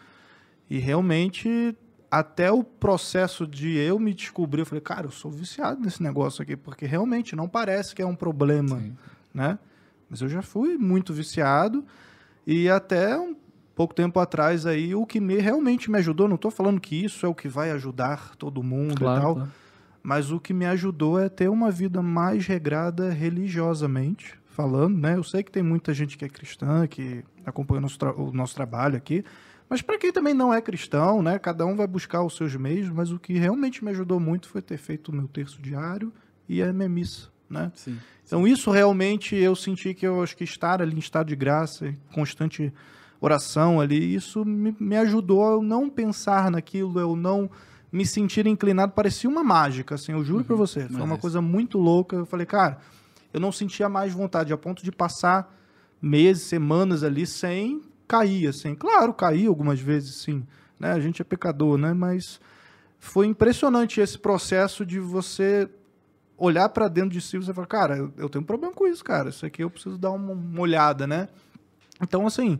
E 0.72 0.80
realmente, 0.80 1.76
até 2.10 2.50
o 2.50 2.64
processo 2.64 3.46
de 3.46 3.76
eu 3.78 4.00
me 4.00 4.14
descobrir, 4.14 4.62
eu 4.62 4.66
falei, 4.66 4.80
cara, 4.82 5.06
eu 5.08 5.12
sou 5.12 5.30
viciado 5.30 5.82
nesse 5.82 6.02
negócio 6.02 6.42
aqui, 6.42 6.56
porque 6.56 6.86
realmente 6.86 7.36
não 7.36 7.50
parece 7.50 7.94
que 7.94 8.02
é 8.02 8.06
um 8.06 8.16
problema, 8.16 8.80
Sim. 8.80 8.96
né? 9.34 9.60
Mas 10.10 10.22
eu 10.22 10.30
já 10.30 10.42
fui 10.42 10.78
muito 10.78 11.14
viciado 11.14 11.84
e 12.48 12.70
até 12.70 13.18
um 13.20 13.36
pouco 13.76 13.94
tempo 13.94 14.18
atrás 14.18 14.66
aí, 14.66 14.96
o 14.96 15.06
que 15.06 15.20
me, 15.20 15.36
realmente 15.40 15.92
me 15.92 15.98
ajudou, 15.98 16.26
não 16.30 16.36
estou 16.36 16.52
falando 16.52 16.80
que 16.80 16.96
isso 17.04 17.26
é 17.26 17.30
o 17.30 17.36
que 17.36 17.50
vai 17.50 17.70
ajudar 17.72 18.36
todo 18.38 18.64
mundo 18.64 18.94
e 18.94 18.96
Claro, 19.00 19.22
tal, 19.22 19.36
claro. 19.36 19.52
mas 20.02 20.32
o 20.32 20.40
que 20.40 20.54
me 20.54 20.66
ajudou 20.68 21.20
é 21.20 21.28
ter 21.28 21.50
uma 21.50 21.70
vida 21.70 22.02
mais 22.02 22.48
regrada 22.48 23.10
religiosamente 23.10 24.40
falando, 24.46 24.98
né? 24.98 25.16
Eu 25.18 25.24
sei 25.24 25.44
que 25.44 25.52
tem 25.52 25.64
muita 25.64 25.94
gente 25.94 26.18
que 26.18 26.24
é 26.26 26.30
cristã, 26.30 26.88
que 26.88 27.24
acompanha 27.46 27.80
o 27.80 27.82
nosso, 27.82 27.98
tra- 28.00 28.14
o 28.16 28.32
nosso 28.32 28.56
trabalho 28.56 28.96
aqui, 28.98 29.24
mas 29.72 29.82
para 29.82 29.98
quem 29.98 30.12
também 30.12 30.34
não 30.34 30.54
é 30.54 30.60
cristão, 30.60 31.24
né? 31.24 31.40
Cada 31.40 31.66
um 31.66 31.78
vai 31.78 31.88
buscar 31.88 32.22
os 32.24 32.36
seus 32.36 32.54
meios, 32.58 32.90
mas 32.90 33.10
o 33.10 33.18
que 33.18 33.38
realmente 33.38 33.82
me 33.86 33.90
ajudou 33.92 34.20
muito 34.20 34.50
foi 34.50 34.62
ter 34.62 34.76
feito 34.76 35.14
o 35.14 35.16
meu 35.16 35.30
terço 35.30 35.62
diário 35.62 36.12
e 36.50 36.62
a 36.62 36.74
minha 36.74 36.90
missa, 36.90 37.30
né? 37.50 37.72
Sim. 37.74 37.98
Então 38.28 38.46
isso 38.46 38.70
realmente 38.70 39.34
eu 39.34 39.56
senti 39.56 39.94
que 39.94 40.06
eu 40.06 40.22
acho 40.22 40.36
que 40.36 40.44
estar 40.44 40.82
ali 40.82 40.94
em 40.94 41.00
estado 41.00 41.30
de 41.30 41.38
graça, 41.38 41.96
constante 42.14 42.74
oração 43.22 43.80
ali, 43.80 44.14
isso 44.14 44.44
me, 44.44 44.76
me 44.78 44.98
ajudou 44.98 45.48
a 45.48 45.52
eu 45.54 45.62
não 45.62 45.90
pensar 45.90 46.52
naquilo, 46.52 47.00
eu 47.00 47.16
não 47.16 47.50
me 47.90 48.06
sentir 48.06 48.46
inclinado, 48.48 48.92
parecia 48.92 49.30
uma 49.30 49.42
mágica, 49.42 49.96
assim, 49.96 50.12
eu 50.12 50.22
juro 50.22 50.44
pra 50.44 50.56
você, 50.58 50.90
foi 50.90 51.02
uma 51.02 51.16
é. 51.16 51.18
coisa 51.18 51.42
muito 51.42 51.78
louca, 51.78 52.18
eu 52.18 52.26
falei, 52.26 52.46
cara, 52.46 52.80
eu 53.34 53.40
não 53.40 53.54
sentia 53.54 53.88
mais 53.88 54.12
vontade, 54.12 54.52
a 54.52 54.58
ponto 54.58 54.84
de 54.84 54.92
passar 54.92 55.58
meses, 56.02 56.44
semanas 56.44 57.06
ali 57.06 57.26
sem 57.26 57.90
cair, 58.12 58.48
assim, 58.48 58.76
claro, 58.76 59.14
caí 59.14 59.48
algumas 59.48 59.80
vezes, 59.80 60.16
sim, 60.16 60.46
né, 60.78 60.92
a 60.92 61.00
gente 61.00 61.22
é 61.22 61.24
pecador, 61.26 61.78
né, 61.78 61.94
mas 61.94 62.42
foi 63.00 63.26
impressionante 63.26 64.02
esse 64.02 64.20
processo 64.20 64.86
de 64.86 65.00
você 65.00 65.70
olhar 66.38 66.68
pra 66.68 66.90
dentro 66.90 67.12
de 67.12 67.22
si 67.22 67.38
e 67.38 67.40
você 67.40 67.54
falar, 67.54 67.68
cara, 67.68 67.98
eu, 67.98 68.14
eu 68.18 68.28
tenho 68.28 68.44
um 68.44 68.46
problema 68.46 68.74
com 68.74 68.86
isso, 68.86 69.04
cara. 69.04 69.30
Isso 69.30 69.46
aqui 69.46 69.64
eu 69.64 69.70
preciso 69.70 69.98
dar 69.98 70.12
uma, 70.12 70.34
uma 70.34 70.62
olhada, 70.62 71.08
né? 71.08 71.30
Então, 72.02 72.28
assim, 72.28 72.60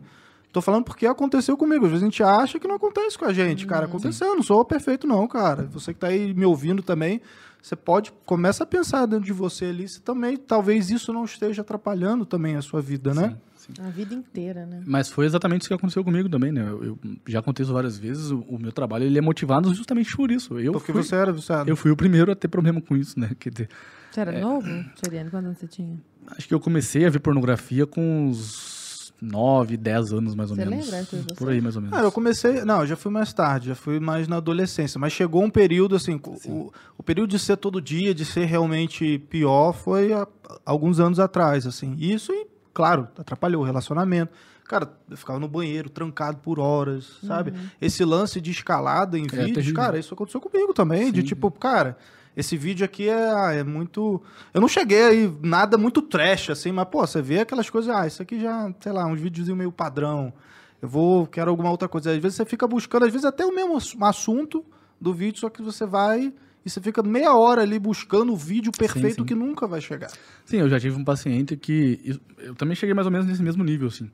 tô 0.52 0.60
falando 0.60 0.84
porque 0.84 1.04
aconteceu 1.04 1.56
comigo. 1.56 1.84
Às 1.84 1.90
vezes 1.90 2.02
a 2.02 2.06
gente 2.06 2.22
acha 2.22 2.58
que 2.58 2.66
não 2.66 2.76
acontece 2.76 3.18
com 3.18 3.24
a 3.24 3.32
gente, 3.32 3.66
cara. 3.66 3.86
Aconteceu, 3.86 4.28
eu 4.28 4.36
não 4.36 4.42
sou 4.42 4.64
perfeito, 4.64 5.06
não, 5.06 5.26
cara. 5.28 5.64
Você 5.72 5.92
que 5.92 6.00
tá 6.00 6.08
aí 6.08 6.32
me 6.32 6.44
ouvindo 6.44 6.82
também, 6.82 7.20
você 7.60 7.76
pode, 7.76 8.12
começa 8.24 8.64
a 8.64 8.66
pensar 8.66 9.06
dentro 9.06 9.24
de 9.24 9.32
você 9.32 9.66
ali, 9.66 9.88
se 9.88 10.00
também, 10.00 10.36
talvez 10.36 10.90
isso 10.90 11.12
não 11.12 11.24
esteja 11.24 11.62
atrapalhando 11.62 12.24
também 12.24 12.56
a 12.56 12.62
sua 12.62 12.80
vida, 12.80 13.12
né? 13.12 13.28
Sim, 13.28 13.28
sim. 13.30 13.36
A 13.80 13.90
vida 13.90 14.14
inteira, 14.14 14.66
né? 14.66 14.82
Mas 14.86 15.08
foi 15.08 15.24
exatamente 15.26 15.62
isso 15.62 15.68
que 15.68 15.74
aconteceu 15.74 16.02
comigo 16.04 16.28
também, 16.28 16.52
né? 16.52 16.62
Eu, 16.62 16.84
eu 16.84 16.98
já 17.26 17.40
contei 17.42 17.64
isso 17.64 17.72
várias 17.72 17.96
vezes. 17.98 18.30
O, 18.30 18.40
o 18.40 18.58
meu 18.58 18.72
trabalho 18.72 19.04
ele 19.04 19.18
é 19.18 19.22
motivado 19.22 19.72
justamente 19.74 20.14
por 20.16 20.30
isso. 20.30 20.58
Eu 20.58 20.72
Porque 20.72 20.92
fui, 20.92 21.02
você 21.02 21.14
era 21.14 21.32
viciado. 21.32 21.68
eu 21.70 21.76
fui 21.76 21.90
o 21.90 21.96
primeiro 21.96 22.30
a 22.32 22.36
ter 22.36 22.48
problema 22.48 22.80
com 22.80 22.96
isso, 22.96 23.18
né? 23.18 23.30
Quer 23.38 23.50
dizer, 23.50 23.68
Você 24.10 24.20
era 24.20 24.40
novo, 24.40 24.66
Soriane? 25.02 25.30
Quantos 25.30 25.46
anos 25.46 25.58
você 25.58 25.66
tinha? 25.66 25.96
acho 26.36 26.46
que 26.48 26.54
eu 26.54 26.60
comecei 26.60 27.04
a 27.04 27.10
ver 27.10 27.18
pornografia 27.18 27.84
com 27.86 28.28
uns 28.28 29.12
9, 29.20 29.76
10 29.76 30.12
anos 30.12 30.34
mais 30.34 30.50
ou 30.50 30.56
Você 30.56 30.64
menos. 30.64 30.84
lembra, 30.84 30.98
Arthur, 31.00 31.18
você? 31.18 31.34
Por 31.34 31.48
aí 31.48 31.60
mais 31.60 31.76
ou 31.76 31.82
menos. 31.82 31.96
Ah, 31.98 32.02
eu 32.02 32.10
comecei. 32.12 32.64
Não, 32.64 32.80
eu 32.80 32.86
já 32.86 32.96
fui 32.96 33.10
mais 33.12 33.32
tarde, 33.32 33.68
já 33.68 33.74
fui 33.74 34.00
mais 34.00 34.26
na 34.28 34.36
adolescência. 34.36 34.98
Mas 34.98 35.12
chegou 35.12 35.42
um 35.44 35.50
período, 35.50 35.94
assim, 35.96 36.20
o, 36.46 36.72
o 36.98 37.02
período 37.02 37.30
de 37.30 37.38
ser 37.38 37.56
todo 37.56 37.80
dia, 37.80 38.12
de 38.14 38.24
ser 38.24 38.44
realmente 38.46 39.18
pior, 39.30 39.72
foi 39.72 40.12
há 40.12 40.26
alguns 40.64 40.98
anos 41.00 41.18
atrás, 41.20 41.66
assim. 41.66 41.94
Isso, 41.98 42.32
e, 42.32 42.46
claro, 42.72 43.08
atrapalhou 43.18 43.62
o 43.62 43.64
relacionamento. 43.64 44.32
Cara, 44.64 44.90
eu 45.10 45.16
ficava 45.16 45.38
no 45.38 45.48
banheiro, 45.48 45.90
trancado 45.90 46.38
por 46.38 46.58
horas, 46.58 47.18
sabe? 47.26 47.52
Esse 47.80 48.04
lance 48.04 48.40
de 48.40 48.50
escalada 48.52 49.18
em 49.18 49.22
vídeos, 49.24 49.54
terrível. 49.54 49.74
cara, 49.74 49.98
isso 49.98 50.14
aconteceu 50.14 50.40
comigo 50.40 50.72
também. 50.72 51.12
De 51.12 51.20
Sim. 51.20 51.26
tipo, 51.26 51.50
cara, 51.50 51.98
esse 52.34 52.56
vídeo 52.56 52.84
aqui 52.84 53.08
é, 53.08 53.30
ah, 53.34 53.52
é 53.52 53.62
muito. 53.62 54.22
Eu 54.54 54.60
não 54.60 54.68
cheguei 54.68 55.02
aí, 55.02 55.36
nada 55.42 55.76
muito 55.76 56.00
trash, 56.00 56.48
assim, 56.50 56.72
mas, 56.72 56.86
pô, 56.88 57.06
você 57.06 57.20
vê 57.20 57.40
aquelas 57.40 57.68
coisas, 57.68 57.94
ah, 57.94 58.06
isso 58.06 58.22
aqui 58.22 58.40
já, 58.40 58.72
sei 58.80 58.92
lá, 58.92 59.04
uns 59.06 59.20
vídeos 59.20 59.48
meio 59.48 59.72
padrão. 59.72 60.32
Eu 60.80 60.88
vou, 60.88 61.26
quero 61.26 61.50
alguma 61.50 61.70
outra 61.70 61.88
coisa. 61.88 62.10
Às 62.10 62.18
vezes 62.18 62.36
você 62.36 62.44
fica 62.46 62.66
buscando, 62.66 63.04
às 63.04 63.12
vezes 63.12 63.24
até 63.26 63.44
o 63.44 63.54
mesmo 63.54 63.76
ass- 63.76 63.94
assunto 64.00 64.64
do 65.00 65.12
vídeo, 65.12 65.38
só 65.40 65.50
que 65.50 65.60
você 65.60 65.84
vai 65.84 66.32
e 66.64 66.70
você 66.70 66.80
fica 66.80 67.02
meia 67.02 67.34
hora 67.34 67.62
ali 67.62 67.78
buscando 67.78 68.32
o 68.32 68.36
vídeo 68.36 68.70
perfeito 68.72 69.20
sim. 69.20 69.24
que 69.24 69.34
nunca 69.34 69.66
vai 69.66 69.80
chegar. 69.80 70.10
Sim, 70.44 70.58
eu 70.58 70.68
já 70.68 70.78
tive 70.78 70.96
um 70.96 71.04
paciente 71.04 71.56
que. 71.56 72.20
Eu 72.38 72.54
também 72.54 72.76
cheguei 72.76 72.94
mais 72.94 73.06
ou 73.06 73.12
menos 73.12 73.26
nesse 73.26 73.42
mesmo 73.42 73.64
nível, 73.64 73.88
assim. 73.88 74.10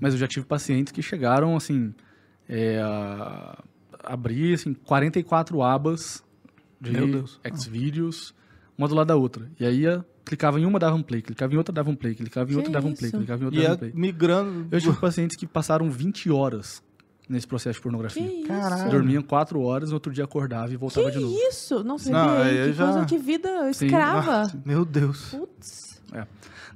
Mas 0.00 0.14
eu 0.14 0.18
já 0.18 0.26
tive 0.26 0.44
pacientes 0.46 0.92
que 0.92 1.00
chegaram, 1.00 1.56
assim. 1.56 1.94
é, 2.48 2.80
a 2.80 3.62
abrir, 4.04 4.54
assim, 4.54 4.74
44 4.74 5.62
abas 5.62 6.24
de. 6.80 6.92
Xvideos, 7.56 8.34
uma 8.76 8.88
do 8.88 8.94
lado 8.94 9.08
da 9.08 9.16
outra. 9.16 9.48
E 9.58 9.64
aí 9.64 9.82
ia, 9.82 10.04
clicava 10.24 10.58
em 10.58 10.66
uma, 10.66 10.78
dava 10.78 10.96
um 10.96 11.02
play, 11.02 11.22
clicava 11.22 11.54
em 11.54 11.56
outra, 11.56 11.72
dava 11.72 11.90
um 11.90 11.94
play, 11.94 12.14
clicava 12.14 12.52
em 12.52 12.56
outra, 12.56 12.72
dava 12.72 12.88
um 12.88 12.94
play, 12.94 13.10
clicava 13.10 13.42
em 13.42 13.44
outra, 13.46 13.62
dava 13.62 13.72
é 13.72 13.74
um 13.74 13.78
play. 13.78 13.92
migrando. 13.94 14.66
Eu 14.70 14.80
tive 14.80 14.96
pacientes 14.96 15.36
que 15.36 15.46
passaram 15.46 15.90
20 15.90 16.30
horas 16.30 16.82
nesse 17.32 17.46
processo 17.46 17.74
de 17.74 17.78
Que 17.80 17.82
pornografia. 17.82 18.22
isso? 18.22 18.46
Caralho. 18.46 18.90
Dormiam 18.90 19.22
4 19.22 19.60
horas, 19.60 19.88
no 19.90 19.94
outro 19.96 20.12
dia 20.12 20.24
acordava 20.24 20.72
e 20.72 20.76
voltava 20.76 21.10
Que 21.10 21.16
de 21.18 21.22
novo. 21.24 21.34
isso? 21.48 21.82
Não 21.82 21.98
sei 21.98 22.12
Não, 22.12 22.38
aí, 22.42 22.66
que 22.68 22.72
já- 22.74 22.84
coisa, 22.92 23.06
que 23.06 23.18
vida 23.18 23.72
Sim. 23.72 23.86
escrava. 23.86 24.52
Meu 24.64 24.84
Deus. 24.84 25.30
Putz. 25.30 25.92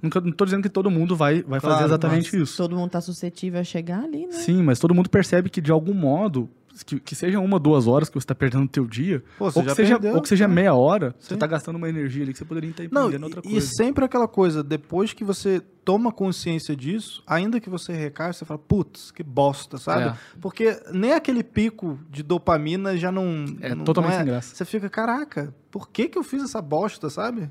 Nunca, 0.02 0.20
não 0.20 0.30
tô 0.32 0.44
dizendo 0.44 0.62
que 0.62 0.68
todo 0.68 0.90
mundo 0.90 1.16
vai, 1.16 1.42
vai 1.42 1.58
Claro, 1.58 1.76
fazer 1.76 1.86
exatamente 1.88 2.30
Mas 2.36 2.42
isso. 2.48 2.56
Todo 2.58 2.76
mundo 2.76 2.90
tá 2.90 3.00
suscetível 3.00 3.60
a 3.60 3.64
chegar 3.64 4.04
ali, 4.04 4.26
né? 4.26 4.32
Sim, 4.32 4.62
mas 4.62 4.78
todo 4.78 4.94
mundo 4.94 5.08
percebe 5.08 5.48
que 5.48 5.60
de 5.60 5.70
algum 5.72 5.94
modo, 5.94 6.50
que, 6.84 7.00
que 7.00 7.14
seja 7.14 7.38
uma, 7.40 7.58
duas 7.58 7.86
horas 7.86 8.08
que 8.08 8.14
você 8.14 8.24
está 8.24 8.34
perdendo 8.34 8.64
o 8.64 8.68
teu 8.68 8.86
dia, 8.86 9.22
Pô, 9.38 9.50
você 9.50 9.58
ou 9.58 9.64
que, 9.64 9.74
seja, 9.74 9.94
perdeu, 9.98 10.14
ou 10.16 10.22
que 10.22 10.28
seja 10.28 10.48
né? 10.48 10.54
meia 10.54 10.74
hora, 10.74 11.14
você 11.18 11.28
Sim. 11.28 11.34
está 11.34 11.46
gastando 11.46 11.76
uma 11.76 11.88
energia 11.88 12.22
ali 12.22 12.32
que 12.32 12.38
você 12.38 12.44
poderia 12.44 12.70
estar 12.70 12.84
empreendendo 12.84 13.24
outra 13.26 13.40
e, 13.44 13.48
e 13.48 13.52
coisa. 13.52 13.66
sempre 13.76 14.04
aquela 14.04 14.28
coisa, 14.28 14.62
depois 14.62 15.12
que 15.12 15.24
você 15.24 15.60
toma 15.84 16.10
consciência 16.10 16.74
disso, 16.74 17.22
ainda 17.26 17.60
que 17.60 17.70
você 17.70 17.92
recaia, 17.92 18.32
você 18.32 18.44
fala, 18.44 18.58
putz, 18.58 19.10
que 19.12 19.22
bosta, 19.22 19.78
sabe? 19.78 20.08
É. 20.08 20.14
Porque 20.40 20.76
nem 20.92 21.12
aquele 21.12 21.44
pico 21.44 21.98
de 22.10 22.22
dopamina 22.24 22.96
já 22.96 23.12
não. 23.12 23.44
É 23.60 23.74
não- 23.74 23.84
totalmente 23.84 24.12
não 24.12 24.18
sem 24.18 24.26
graça. 24.26 24.54
Você 24.54 24.64
fica, 24.64 24.90
caraca, 24.90 25.54
por 25.70 25.88
que, 25.88 26.08
que 26.08 26.18
eu 26.18 26.24
fiz 26.24 26.42
essa 26.42 26.60
bosta, 26.60 27.08
sabe? 27.08 27.50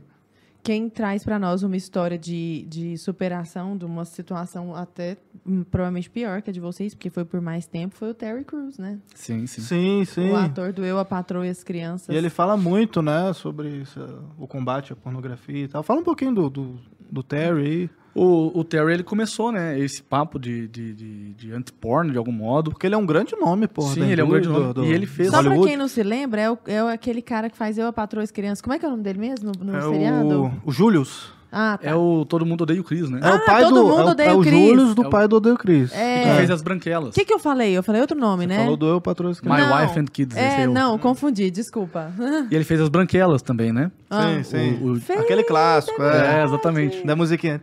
Quem 0.65 0.89
traz 0.89 1.23
pra 1.23 1.37
nós 1.37 1.61
uma 1.61 1.77
história 1.77 2.17
de, 2.17 2.65
de 2.67 2.97
superação 2.97 3.77
de 3.77 3.85
uma 3.85 4.03
situação 4.03 4.75
até 4.75 5.15
hum, 5.45 5.63
provavelmente 5.63 6.09
pior 6.09 6.41
que 6.41 6.49
a 6.49 6.53
de 6.53 6.59
vocês, 6.59 6.95
porque 6.95 7.11
foi 7.11 7.23
por 7.23 7.39
mais 7.39 7.67
tempo, 7.67 7.93
foi 7.93 8.09
o 8.09 8.13
Terry 8.15 8.43
Crews, 8.43 8.79
né? 8.79 8.97
Sim, 9.13 9.45
sim. 9.45 9.61
Sim, 9.61 10.05
sim. 10.05 10.31
O 10.31 10.35
ator 10.35 10.73
do 10.73 10.83
Eu, 10.83 10.97
a 10.97 11.05
Patroa 11.05 11.45
e 11.45 11.51
as 11.51 11.63
Crianças. 11.63 12.09
E 12.09 12.17
ele 12.17 12.31
fala 12.31 12.57
muito, 12.57 13.03
né, 13.03 13.31
sobre 13.33 13.69
isso, 13.69 13.99
o 14.39 14.47
combate 14.47 14.91
à 14.91 14.95
pornografia 14.95 15.65
e 15.65 15.67
tal. 15.67 15.83
Fala 15.83 15.99
um 15.99 16.03
pouquinho 16.03 16.33
do, 16.33 16.49
do, 16.49 16.79
do 17.11 17.21
Terry 17.21 17.61
aí. 17.61 17.89
O, 18.15 18.57
o 18.59 18.63
Terry, 18.63 18.93
ele 18.93 19.03
começou, 19.03 19.51
né, 19.51 19.77
esse 19.77 20.01
papo 20.01 20.39
de, 20.39 20.69
de, 20.69 20.93
de, 20.93 21.33
de 21.33 21.51
anti-porn, 21.51 22.11
de 22.13 22.17
algum 22.17 22.31
modo. 22.31 22.71
Porque 22.71 22.87
ele 22.87 22.95
é 22.95 22.97
um 22.97 23.05
grande 23.05 23.35
nome, 23.35 23.67
porra. 23.67 23.93
Sim, 23.93 24.09
ele 24.09 24.21
é 24.21 24.23
um 24.23 24.29
grande 24.29 24.47
nome. 24.47 24.87
E 24.87 24.91
ele 24.93 25.05
fez- 25.05 25.29
Só 25.29 25.39
pra 25.39 25.49
Hollywood. 25.49 25.67
quem 25.67 25.77
não 25.77 25.89
se 25.89 26.01
lembra, 26.01 26.41
é, 26.41 26.49
o- 26.49 26.57
é 26.65 26.79
aquele 26.93 27.21
cara 27.21 27.49
que 27.49 27.57
faz 27.57 27.77
Eu, 27.77 27.87
a 27.87 27.91
Patroa 27.93 28.23
e 28.23 28.25
as 28.25 28.31
Crianças. 28.31 28.61
Como 28.61 28.73
é 28.73 28.79
que 28.79 28.85
é 28.85 28.87
o 28.87 28.91
nome 28.91 29.03
dele 29.03 29.19
mesmo 29.19 29.51
no, 29.59 29.65
no 29.65 29.77
É 29.77 29.81
seriado? 29.81 30.43
o, 30.45 30.69
o 30.69 30.71
Julius. 30.71 31.33
Ah, 31.57 31.77
tá. 31.81 31.89
É 31.89 31.95
o 31.95 32.25
Todo 32.25 32.45
Mundo 32.45 32.61
Odeia 32.61 32.81
o 32.81 32.83
Chris, 32.83 33.09
né? 33.09 33.19
É 33.21 33.29
o 33.31 33.35
Ah, 33.35 33.39
pai 33.39 33.63
todo 33.63 33.73
do. 33.75 33.83
mundo 33.87 33.99
é 34.01 34.03
o, 34.03 34.07
odeia 34.09 34.27
é 34.29 34.33
o. 34.33 34.43
Julius 34.43 34.95
do 34.95 35.03
É 35.03 35.07
o- 35.07 35.09
pai 35.09 35.27
do 35.27 35.35
Odeio 35.37 35.57
Chris. 35.57 35.93
É. 35.93 36.23
Que 36.23 36.35
fez 36.37 36.51
as 36.51 36.61
branquelas. 36.61 37.09
O 37.09 37.11
que, 37.13 37.23
que 37.25 37.33
eu 37.33 37.39
falei? 37.39 37.71
Eu 37.77 37.83
falei 37.83 37.99
outro 38.01 38.17
nome, 38.17 38.43
Você 38.43 38.47
né? 38.47 38.59
falou 38.59 38.75
do 38.77 38.85
Eu 38.87 38.99
Patrulha 39.01 39.31
as 39.31 39.41
My. 39.41 39.49
Não. 39.49 39.77
Wife 39.81 39.99
and 39.99 40.05
Kids, 40.05 40.35
esse 40.37 40.45
É, 40.45 40.61
é 40.61 40.67
não, 40.67 40.97
confundi, 40.97 41.49
desculpa. 41.51 42.11
E 42.49 42.55
ele 42.55 42.63
fez 42.65 42.79
as 42.81 42.89
branquelas 42.89 43.41
também, 43.41 43.71
né? 43.71 43.89
Ah. 44.09 44.33
Sim, 44.37 44.43
sim. 44.43 44.79
O- 44.81 44.93
o- 44.93 45.19
Aquele 45.21 45.43
clássico, 45.43 46.01
é. 46.01 46.41
É, 46.41 46.43
exatamente. 46.45 47.05
Da 47.05 47.15
musiquinha. 47.15 47.61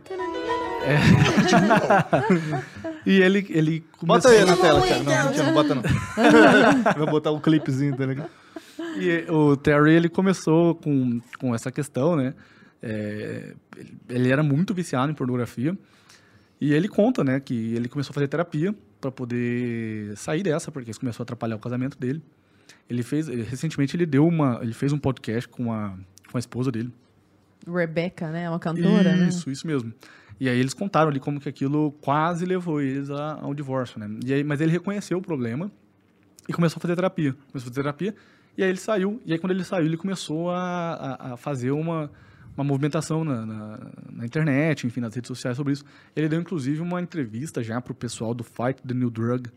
E 3.05 3.21
ele, 3.21 3.45
ele 3.49 3.83
Bota 4.01 4.29
começou... 4.29 4.31
aí 4.31 4.45
na 4.45 4.57
tela, 4.57 4.81
cara. 4.87 5.03
Não, 5.03 5.25
mentira, 5.29 5.45
não 5.45 5.53
bota 5.53 5.75
não. 5.75 5.83
Vou 6.97 7.07
botar 7.07 7.31
um 7.31 7.39
clipezinho, 7.39 7.95
tá 7.95 8.05
ligado? 8.05 8.29
E 8.97 9.25
o 9.29 9.55
Terry, 9.57 9.93
ele 9.93 10.09
começou 10.09 10.75
com, 10.75 11.19
com 11.39 11.53
essa 11.53 11.71
questão, 11.71 12.15
né? 12.15 12.33
É, 12.81 13.53
ele, 13.77 13.97
ele 14.09 14.29
era 14.31 14.43
muito 14.43 14.73
viciado 14.73 15.11
em 15.11 15.15
pornografia. 15.15 15.77
E 16.61 16.73
ele 16.73 16.87
conta, 16.87 17.23
né, 17.23 17.39
que 17.41 17.73
ele 17.75 17.89
começou 17.89 18.11
a 18.11 18.13
fazer 18.13 18.27
terapia 18.27 18.73
para 19.01 19.11
poder 19.11 20.15
sair 20.15 20.43
dessa, 20.43 20.71
porque 20.71 20.91
isso 20.91 20.99
começou 20.99 21.23
a 21.23 21.25
atrapalhar 21.25 21.57
o 21.57 21.59
casamento 21.59 21.97
dele. 21.97 22.21
Ele 22.89 23.03
fez, 23.03 23.27
ele- 23.27 23.43
recentemente 23.43 23.95
ele 23.97 24.05
deu 24.05 24.25
uma, 24.25 24.59
ele 24.61 24.73
fez 24.73 24.93
um 24.93 24.97
podcast 24.97 25.49
com 25.49 25.73
a, 25.73 25.93
com 26.31 26.37
a 26.37 26.39
esposa 26.39 26.71
dele. 26.71 26.89
Rebecca, 27.67 28.29
né? 28.29 28.49
Uma 28.49 28.59
cantora, 28.59 29.13
né? 29.15 29.27
Isso, 29.27 29.49
isso 29.49 29.67
mesmo. 29.67 29.91
E 30.39 30.49
aí 30.49 30.59
eles 30.59 30.73
contaram 30.73 31.09
ali 31.09 31.19
como 31.19 31.39
que 31.39 31.47
aquilo 31.47 31.91
quase 32.01 32.45
levou 32.45 32.81
eles 32.81 33.09
a- 33.09 33.39
ao 33.41 33.53
divórcio, 33.53 33.99
né? 33.99 34.09
E 34.25 34.33
aí, 34.33 34.43
mas 34.43 34.59
ele 34.61 34.71
reconheceu 34.71 35.17
o 35.17 35.21
problema 35.21 35.71
e 36.49 36.53
começou 36.53 36.77
a 36.77 36.81
fazer 36.81 36.95
terapia. 36.95 37.33
Começou 37.33 37.59
a 37.59 37.61
fazer 37.69 37.73
terapia 37.75 38.15
e 38.57 38.63
aí 38.63 38.69
ele 38.69 38.77
saiu. 38.79 39.21
E 39.25 39.31
aí 39.33 39.39
quando 39.39 39.51
ele 39.51 39.63
saiu, 39.63 39.85
ele 39.85 39.97
começou 39.97 40.49
a, 40.51 40.57
a- 40.59 41.33
a 41.33 41.37
fazer 41.37 41.71
uma, 41.71 42.11
uma 42.57 42.63
movimentação 42.63 43.23
na, 43.23 43.45
na, 43.45 43.79
na 44.11 44.25
internet, 44.25 44.85
enfim, 44.87 44.99
nas 44.99 45.13
redes 45.15 45.27
sociais 45.27 45.55
sobre 45.55 45.73
isso. 45.73 45.85
Ele 46.15 46.27
deu 46.27 46.39
inclusive 46.41 46.81
uma 46.81 47.01
entrevista 47.01 47.63
já 47.63 47.79
pro 47.79 47.93
pessoal 47.93 48.33
do 48.33 48.43
Fight 48.43 48.81
the 48.85 48.93
New 48.93 49.09
Drug, 49.09 49.49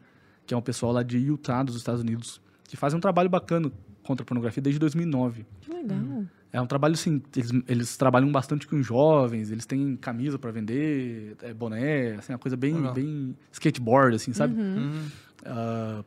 que 0.47 0.55
é 0.55 0.57
um 0.57 0.63
pessoal 0.63 0.93
lá 0.93 1.03
de 1.03 1.19
Utah, 1.19 1.63
dos 1.65 1.75
Estados 1.77 2.01
Unidos, 2.03 2.41
que 2.69 2.77
faz 2.77 2.95
um 2.95 3.01
trabalho 3.01 3.29
bacana 3.29 3.73
contra 4.05 4.23
a 4.23 4.27
pornografia 4.27 4.63
desde 4.63 4.79
2009. 4.79 5.45
Que 5.61 5.73
legal. 5.73 6.25
É 6.57 6.61
um 6.63 6.67
trabalho 6.67 6.95
assim, 6.95 7.21
eles, 7.37 7.51
eles 7.69 7.97
trabalham 7.99 8.33
bastante 8.33 8.67
com 8.67 8.83
jovens, 8.83 9.51
eles 9.51 9.67
têm 9.67 9.95
camisa 9.95 10.39
para 10.39 10.51
vender, 10.51 11.37
é, 11.43 11.53
boné, 11.53 12.15
assim, 12.15 12.33
uma 12.33 12.39
coisa 12.39 12.57
bem, 12.57 12.73
Legal. 12.77 12.95
bem 12.95 13.37
skateboard, 13.53 14.17
assim, 14.17 14.33
sabe? 14.33 14.59
Uhum. 14.59 15.05
Ah, 15.45 16.03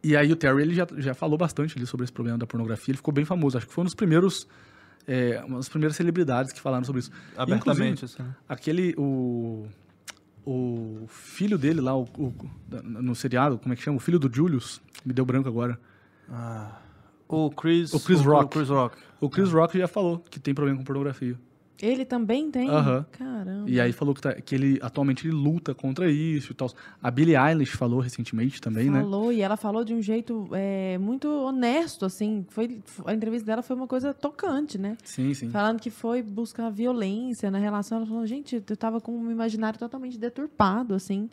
e 0.00 0.16
aí 0.16 0.30
o 0.30 0.36
Terry, 0.36 0.62
ele 0.62 0.74
já, 0.76 0.86
já 0.98 1.12
falou 1.12 1.36
bastante 1.36 1.76
ali 1.76 1.88
sobre 1.88 2.04
esse 2.04 2.12
problema 2.12 2.38
da 2.38 2.46
pornografia, 2.46 2.92
ele 2.92 2.98
ficou 2.98 3.12
bem 3.12 3.24
famoso, 3.24 3.58
acho 3.58 3.66
que 3.66 3.72
foi 3.72 3.82
um 3.82 3.86
dos 3.86 3.96
primeiros, 3.96 4.46
é, 5.08 5.42
uma 5.44 5.56
das 5.56 5.68
primeiras 5.68 5.96
celebridades 5.96 6.52
que 6.52 6.60
falaram 6.60 6.84
sobre 6.84 7.00
isso. 7.00 7.10
Abertamente, 7.36 8.04
assim. 8.04 8.22
Aquele, 8.48 8.94
o, 8.96 9.66
o 10.46 11.04
filho 11.08 11.58
dele 11.58 11.80
lá, 11.80 11.96
o, 11.96 12.02
o- 12.04 12.32
no 12.84 13.12
seriado, 13.16 13.58
como 13.58 13.72
é 13.72 13.76
que 13.76 13.82
chama? 13.82 13.96
O 13.96 14.00
filho 14.00 14.20
do 14.20 14.32
Julius, 14.32 14.80
me 15.04 15.12
deu 15.12 15.26
branco 15.26 15.48
agora. 15.48 15.76
Ah, 16.30 16.78
o 17.26 17.50
Chris... 17.50 17.92
O 17.92 17.98
Chris 17.98 18.20
Rock. 18.20 18.44
O 18.44 18.48
Chris 18.50 18.68
Rock. 18.68 19.07
O 19.20 19.28
Chris 19.28 19.50
Rock 19.52 19.78
já 19.78 19.88
falou 19.88 20.18
que 20.30 20.38
tem 20.40 20.54
problema 20.54 20.78
com 20.78 20.84
pornografia. 20.84 21.36
Ele 21.80 22.04
também 22.04 22.50
tem? 22.50 22.68
Aham. 22.68 23.06
Caramba. 23.12 23.70
E 23.70 23.80
aí 23.80 23.92
falou 23.92 24.12
que, 24.12 24.20
tá- 24.20 24.34
que 24.34 24.52
ele 24.52 24.80
atualmente 24.82 25.24
ele 25.28 25.32
luta 25.32 25.72
contra 25.76 26.10
isso 26.10 26.50
e 26.50 26.54
tal. 26.54 26.68
A 27.00 27.08
Billie 27.08 27.36
Eilish 27.36 27.70
falou 27.76 28.00
recentemente 28.00 28.60
também, 28.60 28.90
né? 28.90 29.00
falou, 29.00 29.32
e 29.32 29.40
ela 29.40 29.56
falou 29.56 29.84
de 29.84 29.94
um 29.94 30.02
jeito 30.02 30.48
é, 30.52 30.98
muito 30.98 31.28
honesto, 31.28 32.04
assim. 32.04 32.44
Foi, 32.48 32.80
a 33.06 33.14
entrevista 33.14 33.46
dela 33.46 33.62
foi 33.62 33.76
uma 33.76 33.86
coisa 33.86 34.12
tocante, 34.12 34.76
né? 34.76 34.96
Sim, 35.04 35.32
sim. 35.34 35.50
Falando 35.50 35.78
que 35.78 35.88
foi 35.88 36.20
buscar 36.20 36.68
violência 36.68 37.48
na 37.48 37.58
relação. 37.58 37.98
Ela 37.98 38.06
falou, 38.08 38.26
gente, 38.26 38.60
eu 38.68 38.76
tava 38.76 39.00
com 39.00 39.12
um 39.16 39.30
imaginário 39.30 39.78
totalmente 39.78 40.18
deturpado, 40.18 40.94
assim. 40.94 41.30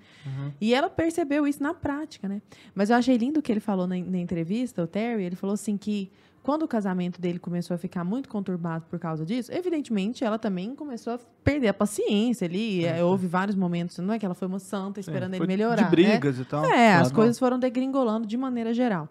E 0.61 0.75
ela 0.75 0.91
percebeu 0.91 1.47
isso 1.47 1.63
na 1.63 1.73
prática, 1.73 2.27
né? 2.29 2.39
Mas 2.75 2.91
eu 2.91 2.97
achei 2.97 3.17
lindo 3.17 3.39
o 3.39 3.41
que 3.41 3.51
ele 3.51 3.59
falou 3.59 3.87
na, 3.87 3.97
na 3.97 4.19
entrevista, 4.19 4.83
o 4.83 4.85
Terry. 4.87 5.23
Ele 5.23 5.35
falou 5.35 5.55
assim 5.55 5.75
que 5.75 6.11
quando 6.45 6.61
o 6.61 6.67
casamento 6.67 7.19
dele 7.19 7.39
começou 7.39 7.73
a 7.73 7.77
ficar 7.79 8.03
muito 8.03 8.29
conturbado 8.29 8.85
por 8.87 8.99
causa 8.99 9.25
disso, 9.25 9.51
evidentemente 9.51 10.23
ela 10.23 10.37
também 10.37 10.75
começou 10.75 11.13
a 11.13 11.19
perder 11.43 11.69
a 11.69 11.73
paciência 11.73 12.45
ali. 12.45 12.85
É, 12.85 13.03
Houve 13.03 13.25
vários 13.25 13.55
momentos, 13.55 13.97
não 13.97 14.13
é 14.13 14.19
que 14.19 14.25
ela 14.25 14.35
foi 14.35 14.47
uma 14.47 14.59
santa 14.59 14.99
esperando 14.99 15.33
ele 15.33 15.47
melhorar. 15.47 15.81
De 15.83 15.89
brigas 15.89 16.37
e 16.37 16.45
tal. 16.45 16.61
Né? 16.61 16.69
É, 16.69 16.93
as 16.93 17.11
coisas 17.11 17.39
foram 17.39 17.57
degringolando 17.57 18.27
de 18.27 18.37
maneira 18.37 18.75
geral. 18.75 19.09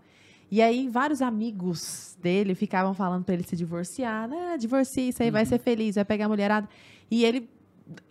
E 0.49 0.63
aí, 0.63 0.89
vários 0.89 1.21
amigos 1.21 2.17
dele 2.23 2.55
ficavam 2.55 2.95
falando 2.95 3.25
pra 3.25 3.35
ele 3.35 3.43
se 3.43 3.57
divorciar. 3.57 4.29
né? 4.29 4.57
divorcia, 4.57 5.09
isso 5.09 5.21
aí 5.21 5.29
Uhum. 5.29 5.33
vai 5.33 5.45
ser 5.45 5.59
feliz, 5.59 5.97
vai 5.97 6.05
pegar 6.05 6.27
a 6.27 6.29
mulherada. 6.29 6.69
E 7.11 7.25
ele 7.25 7.51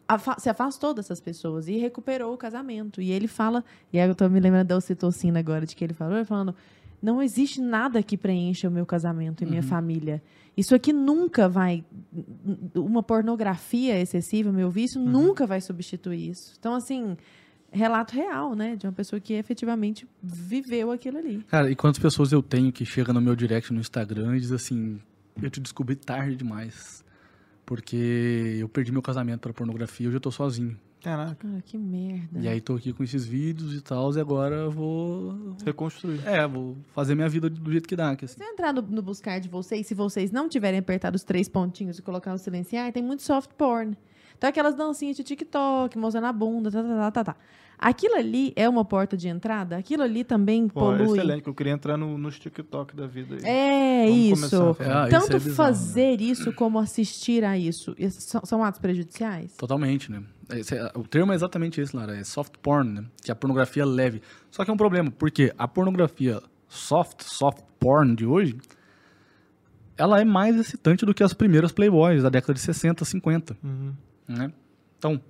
afa- 0.08 0.38
se 0.38 0.50
afastou 0.50 0.94
dessas 0.94 1.22
pessoas 1.22 1.70
e 1.70 1.78
recuperou 1.78 2.34
o 2.34 2.38
casamento. 2.38 3.02
E 3.02 3.12
ele 3.12 3.28
fala, 3.28 3.64
e 3.94 4.00
aí 4.00 4.10
eu 4.10 4.16
tô 4.16 4.28
me 4.28 4.40
lembrando 4.42 4.68
da 4.68 4.76
ocitocina 4.76 5.40
agora, 5.40 5.66
de 5.66 5.76
que 5.76 5.84
ele 5.84 5.94
falou, 5.94 6.16
ele 6.18 6.26
falando, 6.26 6.54
não 7.04 7.22
existe 7.22 7.60
nada 7.60 8.02
que 8.02 8.18
preencha 8.18 8.70
o 8.70 8.72
meu 8.72 8.86
casamento 8.86 9.44
e 9.44 9.46
minha 9.46 9.62
família. 9.62 10.24
Isso 10.56 10.74
aqui 10.74 10.94
nunca 10.94 11.50
vai, 11.50 11.84
uma 12.74 13.04
pornografia 13.04 14.00
excessiva, 14.00 14.54
meu 14.54 14.72
vício, 14.72 15.02
nunca 15.02 15.46
vai 15.46 15.60
substituir 15.60 16.30
isso. 16.30 16.56
Então, 16.58 16.74
assim, 16.74 17.18
relato 17.70 18.16
real, 18.16 18.56
né? 18.56 18.78
De 18.78 18.88
uma 18.88 18.94
pessoa 18.94 19.20
que 19.20 19.34
efetivamente 19.34 20.08
viveu 20.22 20.92
aquilo 20.92 21.18
ali. 21.18 21.44
Cara, 21.50 21.70
e 21.70 21.76
quantas 21.76 22.02
pessoas 22.02 22.32
eu 22.32 22.42
tenho 22.42 22.72
que 22.72 22.86
chegam 22.86 23.14
no 23.14 23.20
meu 23.20 23.36
direct 23.36 23.74
no 23.74 23.82
Instagram 23.82 24.38
e 24.38 24.40
diz 24.40 24.54
assim, 24.54 24.98
eu 25.42 25.50
te 25.50 25.60
descobri 25.60 25.98
tarde 25.98 26.38
demais. 26.38 27.04
Porque 27.66 28.58
eu 28.60 28.70
perdi 28.70 28.94
meu 28.94 29.02
casamento 29.02 29.42
pra 29.42 29.54
pornografia, 29.54 30.08
hoje 30.08 30.16
eu 30.16 30.22
tô 30.22 30.32
sozinho. 30.32 30.78
Caraca. 31.04 31.36
Cara, 31.36 31.62
que 31.62 31.78
merda. 31.78 32.40
E 32.40 32.48
aí 32.48 32.62
tô 32.62 32.76
aqui 32.76 32.94
com 32.94 33.04
esses 33.04 33.26
vídeos 33.26 33.76
e 33.76 33.82
tal, 33.82 34.16
e 34.16 34.20
agora 34.22 34.56
eu 34.56 34.72
vou. 34.72 35.56
Reconstruir. 35.66 36.26
É, 36.26 36.48
vou 36.48 36.78
fazer 36.94 37.14
minha 37.14 37.28
vida 37.28 37.50
do 37.50 37.72
jeito 37.72 37.90
que 37.90 37.96
dá. 37.96 38.16
Que, 38.16 38.24
assim. 38.24 38.38
Se 38.38 38.44
eu 38.44 38.48
entrar 38.48 38.72
no, 38.72 38.82
no 38.82 39.02
buscar 39.02 39.38
de 39.40 39.50
vocês, 39.50 39.86
se 39.86 39.94
vocês 39.94 40.32
não 40.32 40.48
tiverem 40.48 40.80
apertado 40.80 41.18
os 41.18 41.24
três 41.24 41.50
pontinhos 41.50 42.00
e 42.00 42.02
colocar 42.02 42.32
no 42.32 42.38
silenciar, 42.38 42.92
tem 42.94 43.04
muito 43.04 43.22
soft 43.22 43.50
porn. 43.58 43.98
Então, 44.38 44.50
aquelas 44.50 44.76
dancinhas 44.76 45.18
de 45.18 45.24
TikTok, 45.24 45.98
mostrando 45.98 46.28
a 46.28 46.34
bunda, 46.34 46.72
tá, 46.72 46.82
tá, 46.82 46.88
tá, 46.88 47.12
tá, 47.12 47.24
tá. 47.34 47.36
Aquilo 47.78 48.16
ali 48.16 48.54
é 48.56 48.70
uma 48.70 48.86
porta 48.86 49.18
de 49.18 49.28
entrada? 49.28 49.76
Aquilo 49.76 50.04
ali 50.04 50.24
também 50.24 50.70
Pô, 50.70 50.80
polui? 50.80 51.18
excelente, 51.18 51.44
que 51.44 51.50
eu 51.50 51.54
queria 51.54 51.74
entrar 51.74 51.98
no, 51.98 52.18
nos 52.18 52.40
TikTok 52.40 52.96
da 52.96 53.06
vida 53.08 53.36
aí. 53.36 53.42
É 53.44 54.06
Vamos 54.06 54.44
isso. 54.44 54.78
Ah, 54.80 55.08
isso 55.08 55.20
Tanto 55.20 55.36
é 55.36 55.40
bizarro, 55.40 55.50
né? 55.50 55.56
fazer 55.56 56.22
isso 56.22 56.54
como 56.54 56.80
assistir 56.80 57.44
a 57.44 57.58
isso. 57.58 57.94
Isso 57.98 58.22
São, 58.22 58.42
são 58.46 58.64
atos 58.64 58.80
prejudiciais? 58.80 59.56
Totalmente, 59.58 60.10
né? 60.10 60.24
É- 60.50 60.92
o 60.98 61.04
termo 61.08 61.32
é 61.32 61.36
exatamente 61.36 61.80
esse, 61.80 61.96
Lara. 61.96 62.16
É 62.18 62.24
soft 62.24 62.54
porn, 62.62 62.90
né? 63.02 63.06
Que 63.24 63.32
é 63.32 63.34
a 63.34 63.36
pornografia 63.36 63.86
leve. 63.86 64.22
Só 64.52 64.64
que 64.66 64.72
é 64.72 64.74
um 64.74 64.78
problema, 64.78 65.10
porque 65.12 65.54
a 65.58 65.68
pornografia 65.68 66.42
soft, 66.68 67.22
soft 67.24 67.62
porn 67.80 68.16
de 68.16 68.26
hoje, 68.26 68.58
ela 69.98 70.20
é 70.20 70.26
mais 70.26 70.56
excitante 70.58 71.06
do 71.06 71.14
que 71.14 71.24
as 71.24 71.34
primeiras 71.34 71.72
Playboys 71.72 72.24
da 72.24 72.30
década 72.30 72.54
de 72.54 72.60
60, 72.60 73.06
50, 73.06 73.56
Uhum. 73.64 73.94
né? 74.28 74.52
Então, 74.98 75.22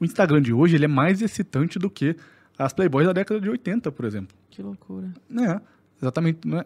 o 0.00 0.04
Instagram 0.04 0.40
de 0.40 0.52
hoje, 0.52 0.76
ele 0.76 0.84
é 0.84 0.88
mais 0.88 1.20
excitante 1.20 1.78
do 1.78 1.90
que 1.90 2.16
as 2.58 2.72
Playboys 2.72 3.06
da 3.06 3.12
década 3.12 3.40
de 3.40 3.48
80, 3.50 3.90
por 3.90 4.04
exemplo. 4.04 4.36
Que 4.50 4.62
loucura. 4.62 5.12
É, 5.36 5.60
exatamente. 6.00 6.46
Não 6.46 6.58
é, 6.60 6.64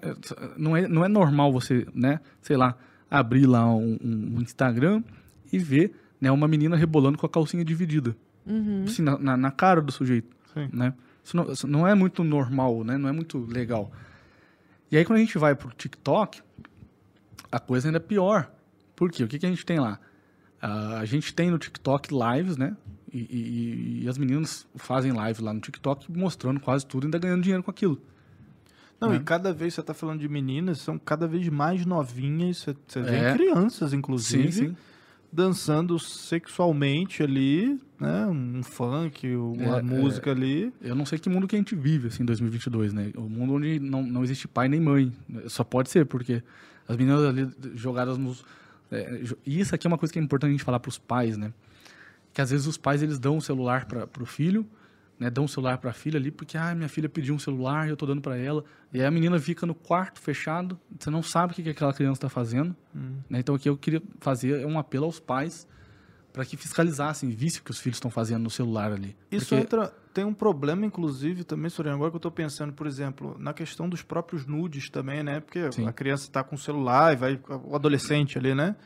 não 0.59 0.77
é, 0.77 0.89
não 0.89 1.05
é 1.05 1.09
normal 1.09 1.51
você, 1.53 1.87
né, 1.95 2.21
sei 2.43 2.57
lá, 2.57 2.77
abrir 3.11 3.47
lá 3.47 3.67
um- 3.75 3.97
um 4.03 4.41
Instagram 4.43 5.03
e 5.51 5.59
ver 5.59 5.95
né, 6.21 6.31
uma 6.31 6.49
menina 6.49 6.77
rebolando 6.77 7.17
com 7.19 7.27
a 7.27 7.29
calcinha 7.29 7.65
dividida. 7.65 8.17
Uhum. 8.47 8.85
Assim, 8.87 9.03
na, 9.03 9.19
na- 9.19 9.37
na 9.37 9.51
cara 9.51 9.81
do 9.83 9.93
sujeito, 9.93 10.35
Sim. 10.55 10.69
né? 10.73 10.95
Isso 11.23 11.37
não, 11.37 11.53
isso 11.53 11.67
não 11.67 11.87
é 11.87 11.95
muito 11.95 12.25
normal, 12.25 12.83
né? 12.85 12.97
Não 12.97 13.09
é 13.09 13.13
muito 13.13 13.39
legal. 13.39 13.93
E 14.91 14.97
aí, 14.97 15.05
quando 15.05 15.19
a 15.19 15.21
gente 15.21 15.37
vai 15.37 15.55
pro 15.55 15.71
TikTok, 15.71 16.41
a 17.53 17.59
coisa 17.61 17.89
ainda 17.89 17.99
é 17.99 18.01
pior. 18.01 18.51
Por 18.97 19.11
quê? 19.11 19.23
O 19.25 19.29
que, 19.29 19.39
que 19.39 19.45
a 19.47 19.49
gente 19.51 19.65
tem 19.67 19.79
lá? 19.79 19.99
Ah, 20.61 20.99
a 21.01 21.05
gente 21.05 21.35
tem 21.35 21.51
no 21.51 21.59
TikTok 21.59 22.09
lives, 22.13 22.57
né? 22.57 22.75
E, 23.13 23.19
e- 23.19 24.05
e 24.05 24.09
as 24.09 24.17
meninas 24.19 24.67
fazem 24.77 25.13
live 25.13 25.43
lá 25.43 25.53
no 25.53 25.61
TikTok 25.61 26.11
mostrando 26.11 26.59
quase 26.61 26.85
tudo 26.87 27.05
e 27.05 27.07
ainda 27.07 27.19
ganhando 27.19 27.43
dinheiro 27.43 27.63
com 27.63 27.71
aquilo. 27.71 28.01
Não, 29.01 29.11
né? 29.11 29.17
e 29.17 29.21
cada 29.21 29.53
vez 29.53 29.75
você 29.75 29.83
tá 29.83 29.95
falando 29.95 30.21
de 30.21 30.29
meninas, 30.29 30.79
são 30.81 30.99
cada 30.99 31.27
vez 31.29 31.47
mais 31.49 31.85
novinhas. 31.87 32.57
Você, 32.59 32.77
você 32.87 33.03
vê 33.03 33.17
É. 33.17 33.33
crianças, 33.35 33.93
inclusive, 33.93 34.51
Sim, 34.53 34.69
sim. 34.71 34.77
Dançando 35.33 35.99
sexualmente 35.99 37.23
ali, 37.23 37.81
né? 38.01 38.27
Um 38.27 38.63
funk, 38.63 39.35
uma 39.37 39.79
É, 39.79 39.83
música 39.83 40.31
ali. 40.31 40.73
Eu 40.81 40.95
não 40.95 41.05
sei 41.05 41.19
que 41.19 41.29
mundo 41.29 41.47
que 41.47 41.55
a 41.55 41.59
gente 41.59 41.75
vive, 41.75 42.09
assim, 42.09 42.23
em 42.23 42.27
2022, 42.27 42.93
né? 42.93 43.13
O 43.17 43.23
mundo 43.23 43.55
onde 43.55 43.79
não, 43.79 44.03
não 44.03 44.25
existe 44.25 44.49
pai 44.49 44.69
nem 44.69 44.81
mãe. 44.81 45.13
Só 45.47 45.63
pode 45.63 45.91
ser, 45.91 46.07
porque 46.07 46.43
as 46.87 46.97
meninas 46.97 47.25
ali 47.25 47.49
jogadas 47.75 48.17
nos... 48.17 48.45
é, 48.91 49.23
e 49.45 49.61
isso 49.61 49.75
aqui 49.75 49.87
é 49.87 49.89
uma 49.89 49.99
coisa 49.99 50.13
que 50.13 50.19
é 50.19 50.23
importante 50.23 50.51
a 50.51 50.53
gente 50.53 50.65
falar 50.65 50.81
para 50.81 50.89
os 50.89 50.99
pais, 50.99 51.37
né? 51.37 51.53
Que 52.33 52.41
às 52.41 52.51
vezes 52.51 52.67
os 52.67 52.79
pais, 52.79 53.03
eles 53.03 53.19
dão 53.19 53.37
o 53.37 53.43
celular 53.43 53.85
para 53.87 54.23
o 54.23 54.27
filho, 54.27 54.67
né? 55.19 55.29
Dão 55.31 55.45
o 55.45 55.49
celular 55.49 55.79
para 55.79 55.91
a 55.91 55.93
filha 55.93 56.19
ali, 56.19 56.31
porque, 56.31 56.57
ah, 56.57 56.75
minha 56.75 56.89
filha 56.89 57.09
pediu 57.09 57.35
um 57.35 57.39
celular 57.39 57.87
e 57.87 57.91
eu 57.91 57.97
tô 57.97 58.07
dando 58.07 58.21
para 58.23 58.37
ela. 58.37 58.65
E 58.93 59.01
aí 59.01 59.07
a 59.07 59.11
menina 59.11 59.39
fica 59.39 59.67
no 59.67 59.75
quarto, 59.75 60.21
fechado, 60.21 60.79
você 60.99 61.11
não 61.11 61.23
sabe 61.23 61.53
o 61.53 61.57
que, 61.57 61.63
que 61.63 61.71
aquela 61.71 61.93
criança 61.93 62.19
está 62.19 62.29
fazendo. 62.29 62.75
né? 63.29 63.39
Então 63.41 63.55
aqui 63.55 63.69
eu 63.69 63.77
queria 63.77 64.03
fazer 64.21 64.65
um 64.67 64.79
apelo 64.79 65.05
aos 65.07 65.19
pais 65.21 65.67
para 66.33 66.45
que 66.45 66.57
fiscalizassem, 66.57 67.31
vissem 67.31 67.61
o 67.61 67.65
que 67.65 67.71
os 67.71 67.81
filhos 67.81 67.97
estão 67.97 68.11
fazendo 68.11 68.43
no 68.45 68.51
celular 68.51 68.93
ali. 68.93 69.17
Isso 69.31 69.49
Porque- 69.49 69.63
entra, 69.63 69.93
tem 70.15 70.25
um 70.25 70.35
problema, 70.35 70.87
inclusive, 70.87 71.43
também, 71.43 71.69
Soriano, 71.71 71.97
agora 71.97 72.11
que 72.13 72.17
eu 72.17 72.21
tô 72.21 72.31
pensando, 72.31 72.73
por 72.73 72.87
exemplo, 72.87 73.35
na 73.41 73.53
questão 73.53 73.89
dos 73.89 74.03
próprios 74.03 74.47
nudes 74.47 74.89
também, 74.89 75.23
né? 75.23 75.41
Porque 75.41 75.73
Sim. 75.73 75.87
a 75.89 75.93
criança 75.93 76.31
tá 76.31 76.45
com 76.45 76.55
o 76.55 76.59
celular 76.59 77.13
e 77.13 77.17
vai, 77.17 77.41
o 77.65 77.75
adolescente 77.75 78.39
ali, 78.39 78.55
né? 78.55 78.77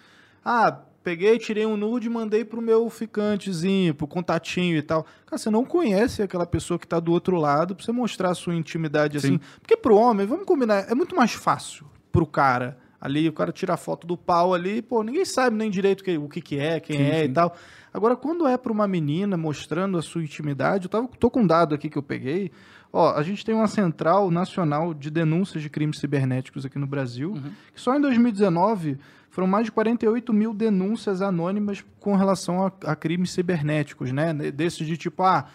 Ah, 0.45 0.81
peguei, 1.03 1.39
tirei 1.39 1.67
um 1.67 1.77
nude 1.77 2.07
e 2.07 2.11
mandei 2.11 2.45
pro 2.45 2.61
meu 2.63 2.89
ficantezinho, 2.91 3.95
pro 3.95 4.07
contatinho 4.07 4.77
e 4.77 4.83
tal. 4.83 5.05
Cara, 5.27 5.39
você 5.39 5.51
não 5.51 5.65
conhece 5.65 6.23
aquela 6.23 6.47
pessoa 6.47 6.79
que 6.79 6.87
tá 6.87 6.99
do 7.01 7.13
outro 7.13 7.37
lado 7.37 7.75
pra 7.75 7.85
você 7.85 7.93
mostrar 7.93 8.31
a 8.31 8.35
sua 8.35 8.55
intimidade 8.55 9.17
assim. 9.17 9.33
Sim. 9.35 9.41
Porque 9.61 9.77
pro 9.77 9.97
homem, 9.97 10.27
vamos 10.27 10.45
combinar, 10.45 10.87
é 10.91 10.95
muito 10.95 11.15
mais 11.17 11.33
fácil 11.33 11.87
pro 12.11 12.27
cara. 12.27 12.79
Ali, 13.01 13.29
o 13.29 13.33
cara 13.33 13.51
tira 13.51 13.75
a 13.75 13.77
foto 13.77 14.07
do 14.07 14.17
pau 14.17 14.55
ali, 14.55 14.81
pô, 14.81 15.03
ninguém 15.03 15.25
sabe 15.25 15.57
nem 15.57 15.69
direito 15.69 16.05
que- 16.05 16.17
o 16.19 16.29
que, 16.29 16.41
que 16.41 16.57
é, 16.59 16.79
quem 16.79 16.97
Sim, 16.99 17.03
é 17.03 17.25
e 17.25 17.27
sim. 17.27 17.33
tal. 17.33 17.57
Agora, 17.93 18.15
quando 18.15 18.47
é 18.47 18.57
pra 18.57 18.71
uma 18.73 18.87
menina 18.87 19.37
mostrando 19.37 19.99
a 19.99 20.03
sua 20.03 20.23
intimidade, 20.23 20.85
eu 20.85 20.89
tava, 20.89 21.09
tô 21.19 21.29
com 21.29 21.41
um 21.41 21.47
dado 21.47 21.75
aqui 21.75 21.91
que 21.91 21.99
eu 21.99 22.03
peguei. 22.03 22.53
Ó, 22.93 23.13
a 23.13 23.23
gente 23.23 23.45
tem 23.45 23.55
uma 23.55 23.67
central 23.67 24.31
nacional 24.31 24.95
de 24.95 25.11
denúncias 25.11 25.63
de 25.63 25.69
crimes 25.69 25.99
cibernéticos 25.99 26.65
aqui 26.65 26.79
no 26.79 26.87
Brasil, 26.87 27.35
que 27.75 27.81
só 27.81 27.97
em 27.97 28.01
2019 28.01 28.99
foram 29.33 29.49
mais 29.49 29.65
de 29.65 29.73
48 29.73 30.31
mil 30.31 30.53
denúncias 30.53 31.23
anônimas 31.23 31.83
com 31.99 32.15
relação 32.15 32.67
a, 32.67 32.73
a 32.93 32.95
crimes 32.95 33.31
cibernéticos, 33.31 34.13
né? 34.13 34.35
Desses 34.35 34.87
de 34.87 34.95
tipo, 34.95 35.23
ah, 35.23 35.47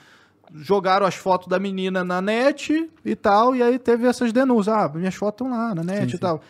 jogaram 0.51 1.05
as 1.05 1.13
fotos 1.13 1.47
da 1.47 1.59
menina 1.59 2.03
na 2.03 2.19
net 2.19 2.89
e 3.05 3.15
tal, 3.15 3.55
e 3.55 3.61
aí 3.61 3.77
teve 3.77 4.07
essas 4.07 4.33
denúncias. 4.33 4.75
Ah, 4.75 4.91
minhas 4.93 5.13
fotos 5.13 5.45
estão 5.45 5.55
lá 5.55 5.75
na 5.75 5.83
net 5.83 5.99
Sim, 5.99 6.07
e 6.07 6.11
sim. 6.11 6.17
tal. 6.17 6.41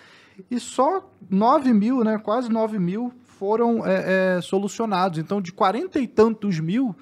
E 0.50 0.58
só 0.58 1.12
9 1.30 1.74
mil, 1.74 2.02
né? 2.02 2.18
Quase 2.18 2.50
9 2.50 2.80
mil 2.80 3.12
foram 3.26 3.86
é, 3.86 4.38
é, 4.38 4.42
solucionados. 4.42 5.20
Então, 5.20 5.42
de 5.42 5.52
40 5.52 6.00
e 6.00 6.08
tantos 6.08 6.62
mil, 6.62 6.96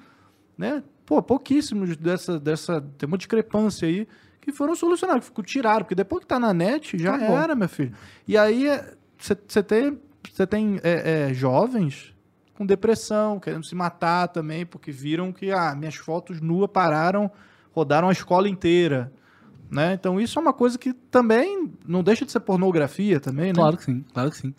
né? 0.58 0.82
Pô, 1.04 1.22
pouquíssimos 1.22 1.96
dessa, 1.96 2.40
dessa. 2.40 2.80
Tem 2.98 3.06
uma 3.06 3.16
discrepância 3.16 3.86
aí 3.86 4.08
que 4.40 4.50
foram 4.50 4.74
solucionados, 4.74 5.28
que 5.28 5.42
tiraram, 5.44 5.84
porque 5.84 5.94
depois 5.94 6.22
que 6.22 6.26
tá 6.26 6.40
na 6.40 6.52
net, 6.52 6.98
já 6.98 7.14
Acabou. 7.14 7.38
era, 7.38 7.54
meu 7.54 7.68
filho. 7.68 7.92
E 8.26 8.36
aí 8.36 8.68
você 9.18 9.62
tem, 9.62 9.98
cê 10.36 10.46
tem 10.46 10.78
é, 10.82 11.30
é, 11.30 11.34
jovens 11.34 12.14
com 12.54 12.64
depressão, 12.66 13.38
querendo 13.40 13.64
se 13.64 13.74
matar 13.74 14.28
também, 14.28 14.64
porque 14.66 14.90
viram 14.90 15.32
que 15.32 15.50
ah, 15.50 15.74
minhas 15.74 15.94
fotos 15.96 16.40
nuas 16.40 16.70
pararam, 16.70 17.30
rodaram 17.72 18.08
a 18.08 18.12
escola 18.12 18.48
inteira. 18.48 19.12
Né? 19.70 19.94
Então 19.94 20.20
isso 20.20 20.38
é 20.38 20.42
uma 20.42 20.52
coisa 20.52 20.78
que 20.78 20.92
também 20.92 21.70
não 21.86 22.02
deixa 22.02 22.24
de 22.24 22.32
ser 22.32 22.40
pornografia 22.40 23.18
também, 23.18 23.48
né? 23.48 23.54
Claro 23.54 23.76
que 23.76 23.84
sim, 23.84 24.04
claro 24.12 24.30
que 24.30 24.36
sim. 24.36 24.54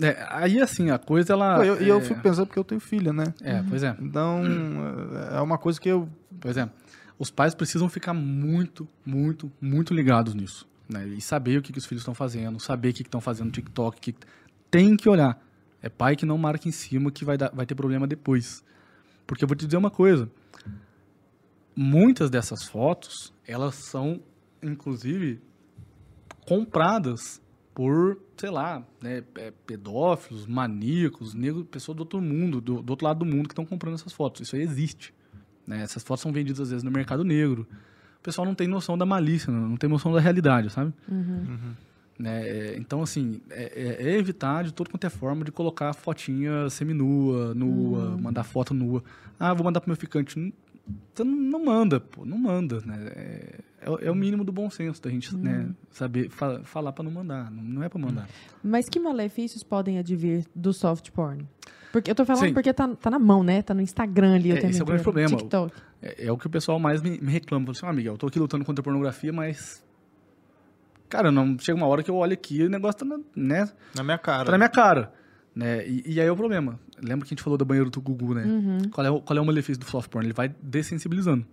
É, 0.00 0.26
aí, 0.30 0.60
assim, 0.60 0.90
a 0.90 0.98
coisa, 0.98 1.32
ela... 1.32 1.64
Eu- 1.66 1.82
E 1.82 1.88
eu 1.88 1.98
é- 1.98 2.00
fico 2.00 2.20
pensando 2.22 2.46
porque 2.46 2.58
eu 2.58 2.64
tenho 2.64 2.80
filha, 2.80 3.12
né? 3.12 3.34
É, 3.42 3.62
pois 3.68 3.82
é, 3.82 3.96
Então, 4.00 4.42
é 5.34 5.40
uma 5.40 5.58
coisa 5.58 5.80
que 5.80 5.88
eu. 5.88 6.08
pois 6.40 6.56
é. 6.56 6.68
Os 7.18 7.32
pais 7.32 7.52
precisam 7.52 7.88
ficar 7.88 8.14
muito, 8.14 8.86
muito, 9.04 9.50
muito 9.60 9.92
ligados 9.92 10.34
nisso. 10.34 10.68
Né? 10.88 11.06
E 11.08 11.20
saber 11.20 11.58
o 11.58 11.62
que, 11.62 11.72
que 11.72 11.78
os 11.78 11.86
filhos 11.86 12.02
estão 12.02 12.14
fazendo, 12.14 12.58
saber 12.60 12.90
o 12.90 12.94
que 12.94 13.02
estão 13.02 13.20
fazendo 13.20 13.46
no 13.46 13.52
TikTok. 13.52 14.00
Que... 14.00 14.14
Tem 14.70 14.96
que 14.96 15.08
olhar. 15.08 15.38
É 15.82 15.88
pai 15.88 16.16
que 16.16 16.26
não 16.26 16.38
marca 16.38 16.68
em 16.68 16.72
cima 16.72 17.10
que 17.10 17.24
vai, 17.24 17.36
dar, 17.36 17.50
vai 17.54 17.66
ter 17.66 17.74
problema 17.74 18.06
depois. 18.06 18.64
Porque 19.26 19.44
eu 19.44 19.48
vou 19.48 19.56
te 19.56 19.66
dizer 19.66 19.76
uma 19.76 19.90
coisa. 19.90 20.30
Muitas 21.76 22.30
dessas 22.30 22.64
fotos, 22.64 23.32
elas 23.46 23.74
são, 23.74 24.20
inclusive, 24.62 25.40
compradas 26.46 27.40
por, 27.74 28.20
sei 28.36 28.50
lá, 28.50 28.84
né, 29.00 29.22
é, 29.36 29.52
pedófilos, 29.64 30.46
maníacos, 30.46 31.34
negros, 31.34 31.64
pessoas 31.70 31.96
do 31.96 32.00
outro 32.00 32.20
mundo, 32.20 32.60
do, 32.60 32.82
do 32.82 32.90
outro 32.90 33.06
lado 33.06 33.20
do 33.20 33.24
mundo 33.24 33.46
que 33.46 33.52
estão 33.52 33.64
comprando 33.64 33.94
essas 33.94 34.12
fotos. 34.12 34.40
Isso 34.40 34.56
aí 34.56 34.62
existe. 34.62 35.14
né? 35.64 35.82
Essas 35.82 36.02
fotos 36.02 36.22
são 36.22 36.32
vendidas 36.32 36.60
às 36.60 36.70
vezes 36.70 36.82
no 36.82 36.90
mercado 36.90 37.22
negro. 37.22 37.68
O 38.28 38.30
pessoal 38.30 38.46
não 38.46 38.54
tem 38.54 38.68
noção 38.68 38.98
da 38.98 39.06
malícia, 39.06 39.50
não, 39.50 39.70
não 39.70 39.76
tem 39.78 39.88
noção 39.88 40.12
da 40.12 40.20
realidade, 40.20 40.68
sabe? 40.68 40.92
Né, 42.18 42.42
é, 42.46 42.76
Então, 42.76 43.00
assim, 43.00 43.40
é, 43.48 43.96
é- 44.02 44.08
é 44.10 44.18
evitar 44.18 44.64
de 44.64 44.72
toda 44.74 44.90
quanto 44.90 45.06
é 45.06 45.08
forma 45.10 45.44
de 45.44 45.50
colocar 45.52 45.94
fotinha 45.94 46.68
seminua, 46.68 47.54
nua, 47.54 48.18
mandar 48.18 48.42
foto 48.44 48.74
nua. 48.74 49.02
Ah, 49.40 49.54
vou 49.54 49.64
mandar 49.64 49.80
pro 49.80 49.88
meu 49.88 49.96
ficante. 49.96 50.38
Não- 50.38 50.52
Você 51.14 51.22
não, 51.22 51.36
não 51.36 51.64
manda, 51.66 52.00
pô, 52.00 52.24
não 52.24 52.38
manda, 52.38 52.80
né? 52.84 53.12
É, 53.14 53.54
é 53.82 53.90
o- 53.90 53.98
é 53.98 54.10
o 54.10 54.14
mínimo 54.14 54.42
do 54.42 54.50
bom 54.50 54.68
senso 54.70 55.02
da 55.02 55.10
gente, 55.10 55.34
né, 55.36 55.68
saber 55.90 56.28
fa- 56.30 56.60
falar 56.64 56.92
pra 56.92 57.04
não 57.04 57.10
mandar. 57.10 57.50
Não, 57.50 57.62
não 57.62 57.82
é 57.82 57.88
pra 57.90 57.98
mandar. 57.98 58.26
Mas 58.64 58.88
que 58.88 58.98
malefícios 58.98 59.62
podem 59.62 59.98
advir 59.98 60.44
do 60.54 60.72
soft 60.72 61.10
porn? 61.12 61.46
Porque 61.92 62.10
eu 62.10 62.14
tô 62.14 62.24
falando 62.24 62.46
Sim. 62.48 62.54
porque 62.54 62.72
tá, 62.72 62.88
tá 62.88 63.10
na 63.10 63.18
mão, 63.18 63.42
né? 63.42 63.60
Tá 63.62 63.72
no 63.74 63.80
Instagram 63.82 64.34
ali. 64.34 64.50
o 64.50 64.56
É, 64.56 64.60
tempo 64.60 64.70
esse 64.70 64.80
é 64.80 64.82
o 64.82 64.86
grande 64.86 65.02
problema. 65.02 65.28
TikTok. 65.36 65.72
É, 66.02 66.26
é 66.26 66.32
o 66.32 66.38
que 66.38 66.46
o 66.46 66.50
pessoal 66.50 66.78
mais 66.78 67.02
me, 67.02 67.18
me 67.18 67.32
reclama. 67.32 67.66
Fala 67.66 67.76
assim, 67.76 67.86
ah, 67.86 67.92
Miguel, 67.92 68.14
eu 68.14 68.18
tô 68.18 68.26
aqui 68.26 68.38
lutando 68.38 68.64
contra 68.64 68.80
a 68.80 68.84
pornografia, 68.84 69.32
mas. 69.32 69.84
Cara, 71.08 71.30
não 71.32 71.58
chega 71.58 71.76
uma 71.76 71.86
hora 71.86 72.02
que 72.02 72.10
eu 72.10 72.16
olho 72.16 72.32
aqui 72.32 72.58
e 72.58 72.66
o 72.66 72.70
negócio 72.70 72.98
tá 72.98 73.04
na, 73.04 73.18
né, 73.34 73.70
Na 73.96 74.04
minha 74.04 74.18
cara. 74.18 74.44
tá 74.44 74.52
na 74.52 74.58
minha 74.58 74.68
cara. 74.68 75.12
Né? 75.54 75.88
E, 75.88 76.14
e 76.14 76.20
aí 76.20 76.26
é 76.26 76.30
o 76.30 76.36
problema. 76.36 76.78
Lembra 77.02 77.26
que 77.26 77.32
a 77.32 77.34
gente 77.34 77.42
falou 77.42 77.56
do 77.56 77.64
banheiro 77.64 77.90
do 77.90 78.00
Gugu, 78.00 78.34
né? 78.34 78.44
Qual, 78.92 79.06
é 79.06 79.10
o, 79.10 79.20
qual 79.20 79.36
é 79.36 79.40
o 79.40 79.44
malefício 79.44 79.80
do 79.80 79.86
soft 79.86 80.10
porn? 80.10 80.26
Ele 80.26 80.34
vai 80.34 80.54
dessensibilizando. 80.62 81.44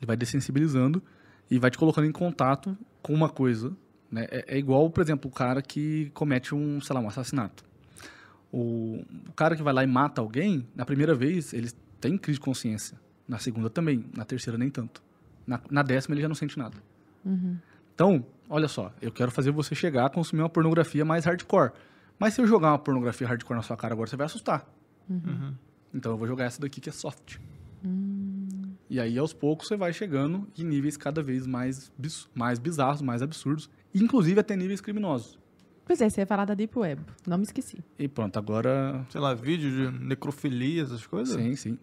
Ele 0.00 0.06
vai 0.06 0.16
dessensibilizando 0.16 1.02
e 1.50 1.58
vai 1.58 1.70
te 1.70 1.78
colocando 1.78 2.06
em 2.06 2.12
contato 2.12 2.76
com 3.02 3.12
uma 3.12 3.28
coisa. 3.28 3.72
Né? 4.10 4.26
É, 4.30 4.56
é 4.56 4.58
igual, 4.58 4.88
por 4.90 5.02
exemplo, 5.02 5.30
o 5.30 5.34
cara 5.34 5.60
que 5.60 6.10
comete 6.14 6.54
um, 6.54 6.80
sei 6.80 6.94
lá, 6.94 7.00
um 7.00 7.08
assassinato. 7.08 7.64
O, 8.50 9.04
o 9.28 9.32
cara 9.34 9.54
que 9.54 9.62
vai 9.62 9.74
lá 9.74 9.84
e 9.84 9.86
mata 9.86 10.20
alguém, 10.20 10.66
na 10.74 10.84
primeira 10.84 11.14
vez, 11.14 11.52
ele 11.52 11.70
tem 12.04 12.18
crise 12.18 12.38
de 12.38 12.44
consciência. 12.44 13.00
Na 13.26 13.38
segunda 13.38 13.70
também. 13.70 14.04
Na 14.14 14.26
terceira, 14.26 14.58
nem 14.58 14.68
tanto. 14.68 15.02
Na, 15.46 15.58
na 15.70 15.82
décima, 15.82 16.14
ele 16.14 16.20
já 16.20 16.28
não 16.28 16.34
sente 16.34 16.58
nada. 16.58 16.76
Então, 17.94 18.26
olha 18.46 18.68
só, 18.68 18.92
eu 19.00 19.10
quero 19.10 19.30
fazer 19.30 19.50
você 19.50 19.74
chegar 19.74 20.04
a 20.04 20.10
consumir 20.10 20.42
uma 20.42 20.50
pornografia 20.50 21.02
mais 21.02 21.24
hardcore. 21.24 21.72
Mas 22.18 22.34
se 22.34 22.42
eu 22.42 22.46
jogar 22.46 22.72
uma 22.72 22.78
pornografia 22.78 23.26
hardcore 23.26 23.56
na 23.56 23.62
sua 23.62 23.76
cara 23.76 23.94
agora, 23.94 24.10
você 24.10 24.16
vai 24.16 24.26
assustar. 24.26 24.68
Então 25.94 26.12
eu 26.12 26.18
vou 26.18 26.26
jogar 26.26 26.44
essa 26.44 26.60
daqui 26.60 26.78
que 26.78 26.90
é 26.90 26.92
soft. 26.92 27.38
E 28.90 29.00
aí, 29.00 29.16
aos 29.16 29.32
poucos, 29.32 29.66
você 29.66 29.76
vai 29.76 29.92
chegando 29.94 30.46
em 30.58 30.64
níveis 30.64 30.98
cada 30.98 31.22
vez 31.22 31.46
mais, 31.46 31.90
mais 32.34 32.58
bizarros, 32.58 33.00
mais 33.00 33.22
absurdos, 33.22 33.70
inclusive 33.94 34.38
até 34.38 34.54
níveis 34.54 34.82
criminosos. 34.82 35.38
Pois 35.86 36.00
é, 36.02 36.08
você 36.08 36.20
ia 36.20 36.26
falar 36.26 36.44
da 36.44 36.54
Deep 36.54 36.78
Web. 36.78 37.02
Não 37.26 37.38
me 37.38 37.44
esqueci. 37.44 37.78
E 37.98 38.08
pronto, 38.08 38.38
agora. 38.38 39.06
Sei 39.10 39.20
lá, 39.20 39.34
vídeo 39.34 39.70
de 39.70 39.98
necrofilia, 39.98 40.82
essas 40.82 41.06
coisas. 41.06 41.34
Sim, 41.34 41.56
sim. 41.56 41.78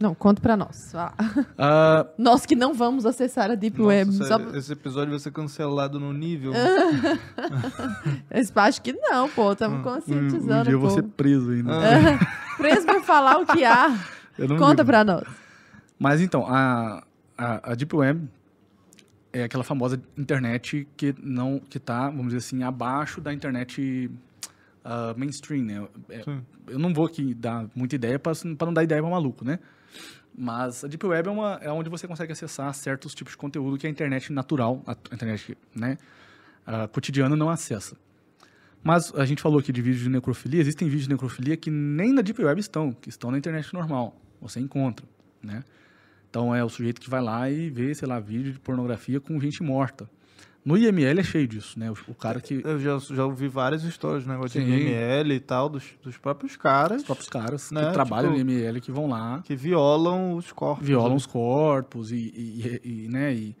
Não, 0.00 0.14
conta 0.14 0.40
pra 0.40 0.56
nós. 0.56 0.94
Ah, 0.94 1.12
Ah, 1.58 2.06
nós 2.16 2.46
que 2.46 2.54
não 2.54 2.72
vamos 2.72 3.04
acessar 3.04 3.50
a 3.50 3.56
Deep 3.56 3.76
Nossa, 3.78 3.88
Web. 3.88 4.10
esse, 4.10 4.28
Só... 4.28 4.38
esse 4.56 4.72
episódio 4.72 5.10
vai 5.10 5.18
ser 5.18 5.32
cancelado 5.32 5.98
no 5.98 6.12
nível. 6.12 6.52
Acho 8.54 8.82
que 8.82 8.92
não, 8.92 9.28
pô. 9.28 9.52
Estamos 9.52 9.78
um, 9.78 9.80
um 9.80 9.84
conscientizando. 9.84 10.64
dia 10.64 10.72
eu 10.72 10.80
vou 10.80 10.90
ser 10.90 11.02
preso 11.02 11.50
ainda. 11.50 11.72
Preso 12.56 12.86
por 12.86 13.02
falar 13.02 13.38
o 13.38 13.46
que 13.46 13.64
há. 13.64 13.96
Conta 14.58 14.82
ligo. 14.82 14.84
pra 14.84 15.04
nós. 15.04 15.24
Mas 15.98 16.20
então, 16.20 16.44
a, 16.46 17.02
a, 17.36 17.72
a 17.72 17.74
Deep 17.74 17.94
Web 17.94 18.28
é 19.32 19.44
aquela 19.44 19.64
famosa 19.64 20.00
internet 20.16 20.86
que 20.96 21.14
não 21.22 21.58
que 21.58 21.78
tá, 21.78 22.06
vamos 22.06 22.26
dizer 22.26 22.38
assim, 22.38 22.62
abaixo 22.62 23.20
da 23.20 23.32
internet 23.32 24.10
ah, 24.84 25.14
mainstream, 25.16 25.64
né? 25.64 25.88
É- 26.08 26.24
eu 26.68 26.78
não 26.78 26.92
vou 26.92 27.06
aqui 27.06 27.34
dar 27.34 27.68
muita 27.74 27.94
ideia 27.96 28.18
para 28.18 28.32
não 28.44 28.72
dar 28.72 28.82
ideia 28.82 29.00
para 29.02 29.10
maluco, 29.10 29.44
né? 29.44 29.58
Mas 30.36 30.84
a 30.84 30.88
Deep 30.88 31.04
Web 31.04 31.28
é, 31.28 31.32
uma, 31.32 31.58
é 31.60 31.72
onde 31.72 31.90
você 31.90 32.06
consegue 32.06 32.32
acessar 32.32 32.72
certos 32.72 33.12
tipos 33.12 33.32
de 33.32 33.36
conteúdo 33.36 33.76
que 33.76 33.86
a 33.86 33.90
internet 33.90 34.32
natural, 34.32 34.82
a 34.86 34.92
internet 35.12 35.58
né, 35.74 35.98
a 36.64 36.86
cotidiana 36.86 37.34
não 37.34 37.50
acessa. 37.50 37.96
Mas 38.84 39.12
a 39.16 39.24
gente 39.24 39.42
falou 39.42 39.58
aqui 39.58 39.72
de 39.72 39.82
vídeos 39.82 40.04
de 40.04 40.08
necrofilia, 40.08 40.60
existem 40.60 40.86
vídeos 40.86 41.04
de 41.04 41.10
necrofilia 41.10 41.56
que 41.56 41.70
nem 41.70 42.12
na 42.12 42.22
Deep 42.22 42.40
Web 42.40 42.60
estão, 42.60 42.92
que 42.92 43.08
estão 43.08 43.32
na 43.32 43.38
internet 43.38 43.74
normal, 43.74 44.16
você 44.40 44.60
encontra, 44.60 45.04
né? 45.42 45.64
Então 46.30 46.54
é 46.54 46.62
o 46.62 46.68
sujeito 46.68 47.00
que 47.00 47.10
vai 47.10 47.20
lá 47.20 47.50
e 47.50 47.68
vê, 47.68 47.92
sei 47.94 48.06
lá, 48.06 48.20
vídeo 48.20 48.52
de 48.52 48.60
pornografia 48.60 49.18
com 49.18 49.40
gente 49.40 49.60
morta. 49.62 50.08
No 50.68 50.76
IML 50.76 51.20
é 51.20 51.22
cheio 51.22 51.48
disso, 51.48 51.78
né? 51.78 51.90
O, 51.90 51.96
o 52.08 52.14
cara 52.14 52.40
que. 52.40 52.60
Eu 52.62 52.78
já, 52.78 52.98
já 53.14 53.24
ouvi 53.24 53.48
várias 53.48 53.82
histórias, 53.84 54.26
né? 54.26 54.34
negócio 54.34 54.60
de 54.60 54.66
Sim. 54.66 54.72
IML 54.72 55.32
e 55.32 55.40
tal, 55.40 55.68
dos, 55.68 55.84
dos 56.02 56.16
próprios 56.18 56.56
caras 56.56 56.98
Os 57.00 57.06
próprios 57.06 57.28
caras 57.28 57.70
Né, 57.70 57.86
que 57.86 57.92
trabalham 57.94 58.34
tipo- 58.34 58.44
no 58.44 58.52
IML 58.52 58.80
que 58.80 58.92
vão 58.92 59.08
lá, 59.08 59.40
que 59.42 59.56
violam 59.56 60.34
os 60.34 60.52
corpos. 60.52 60.86
violam 60.86 61.10
né? 61.10 61.16
os 61.16 61.24
corpos 61.26 62.12
e, 62.12 62.16
e- 62.16 62.80
e- 62.84 63.04
e, 63.04 63.08
né? 63.08 63.34
E 63.34 63.56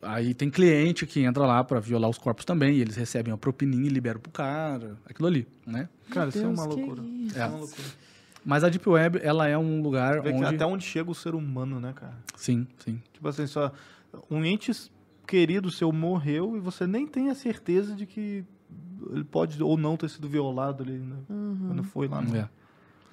aí 0.00 0.32
tem 0.34 0.48
cliente 0.50 1.06
que 1.06 1.20
entra 1.20 1.44
lá 1.44 1.62
para 1.64 1.80
violar 1.80 2.08
os 2.10 2.18
corpos 2.18 2.44
também, 2.44 2.76
e 2.76 2.80
eles 2.80 2.96
recebem 2.96 3.32
uma 3.32 3.38
propininha 3.38 3.86
e 3.86 3.88
liberam 3.88 4.20
pro 4.20 4.30
cara, 4.32 4.96
aquilo 5.08 5.26
ali, 5.28 5.46
né? 5.66 5.88
Cara, 6.10 6.28
isso 6.28 6.38
é 6.38 6.46
uma 6.46 6.66
Deus, 6.66 6.76
loucura. 6.76 7.02
isso? 7.02 7.26
Isso 7.26 7.38
é 7.38 7.46
uma 7.46 7.58
loucura. 7.58 7.88
Mas 8.44 8.64
a 8.64 8.68
Deep 8.68 8.88
Web, 8.88 9.20
ela 9.22 9.46
é 9.48 9.56
um 9.56 9.80
lugar 9.82 10.18
onde... 10.26 10.44
até 10.44 10.66
onde 10.66 10.84
chega 10.84 11.08
o 11.10 11.14
ser 11.14 11.34
humano, 11.34 11.78
né, 11.80 11.92
cara? 11.94 12.16
Sim, 12.36 12.66
sim. 12.84 13.00
Tipo 13.12 13.28
assim, 13.28 13.46
só 13.46 13.72
um 14.30 14.44
ente 14.44 14.72
querido 15.32 15.70
seu 15.70 15.90
morreu 15.90 16.58
e 16.58 16.60
você 16.60 16.86
nem 16.86 17.06
tem 17.06 17.30
a 17.30 17.34
certeza 17.34 17.94
de 17.94 18.04
que 18.04 18.44
ele 19.10 19.24
pode 19.24 19.62
ou 19.62 19.78
não 19.78 19.96
ter 19.96 20.10
sido 20.10 20.28
violado 20.28 20.82
ali, 20.82 20.98
né? 20.98 21.16
Quando 21.26 21.82
foi 21.84 22.06
lá. 22.06 22.20
No... 22.20 22.36
É. 22.36 22.48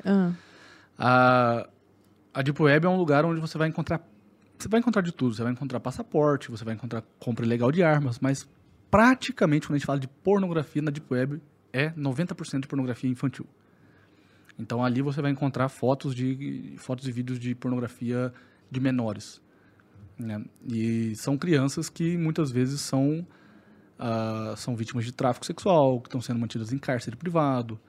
Ah, 0.04 0.34
A, 0.98 1.70
a 2.34 2.42
Deep 2.42 2.62
Web 2.62 2.86
é 2.86 2.90
um 2.90 2.98
lugar 2.98 3.24
onde 3.24 3.40
você 3.40 3.58
vai 3.58 3.70
encontrar. 3.70 4.06
Você 4.58 4.68
vai 4.68 4.82
encontrar 4.82 5.02
de 5.02 5.14
tudo. 5.14 5.34
Você 5.34 5.44
vai 5.44 5.54
encontrar 5.54 5.80
passaporte, 5.80 6.52
você 6.52 6.66
vai 6.66 6.74
encontrar 6.74 7.06
compra 7.20 7.46
ilegal 7.46 7.72
de 7.72 7.82
armas, 7.84 8.20
mas 8.20 8.46
praticamente 8.92 9.66
quando 9.66 9.76
a 9.76 9.78
gente 9.78 9.88
fala 9.88 10.00
de 10.02 10.10
pornografia 10.10 10.82
na 10.82 10.92
Deep 10.92 11.08
Web, 11.10 11.42
é 11.72 11.92
90% 11.92 12.60
de 12.60 12.68
pornografia 12.68 13.10
infantil. 13.10 13.48
Então 14.60 14.84
ali 14.84 15.02
você 15.02 15.22
vai 15.22 15.32
encontrar 15.32 15.70
fotos 15.70 16.14
de 16.14 16.76
fotos 16.80 17.08
e 17.08 17.14
vídeos 17.14 17.40
de 17.40 17.56
pornografia 17.56 18.34
de 18.70 18.82
menores. 18.82 19.42
Né? 20.20 20.44
E 20.68 21.16
são 21.16 21.38
crianças 21.38 21.90
que 21.90 22.18
muitas 22.18 22.52
vezes 22.52 22.82
são, 22.82 23.26
ah, 23.98 24.54
são 24.58 24.76
vítimas 24.76 25.06
de 25.06 25.12
tráfico 25.12 25.46
sexual, 25.46 26.00
que 26.02 26.08
estão 26.08 26.22
sendo 26.22 26.40
mantidas 26.40 26.72
em 26.74 26.78
cárcere 26.78 27.16
privado. 27.16 27.80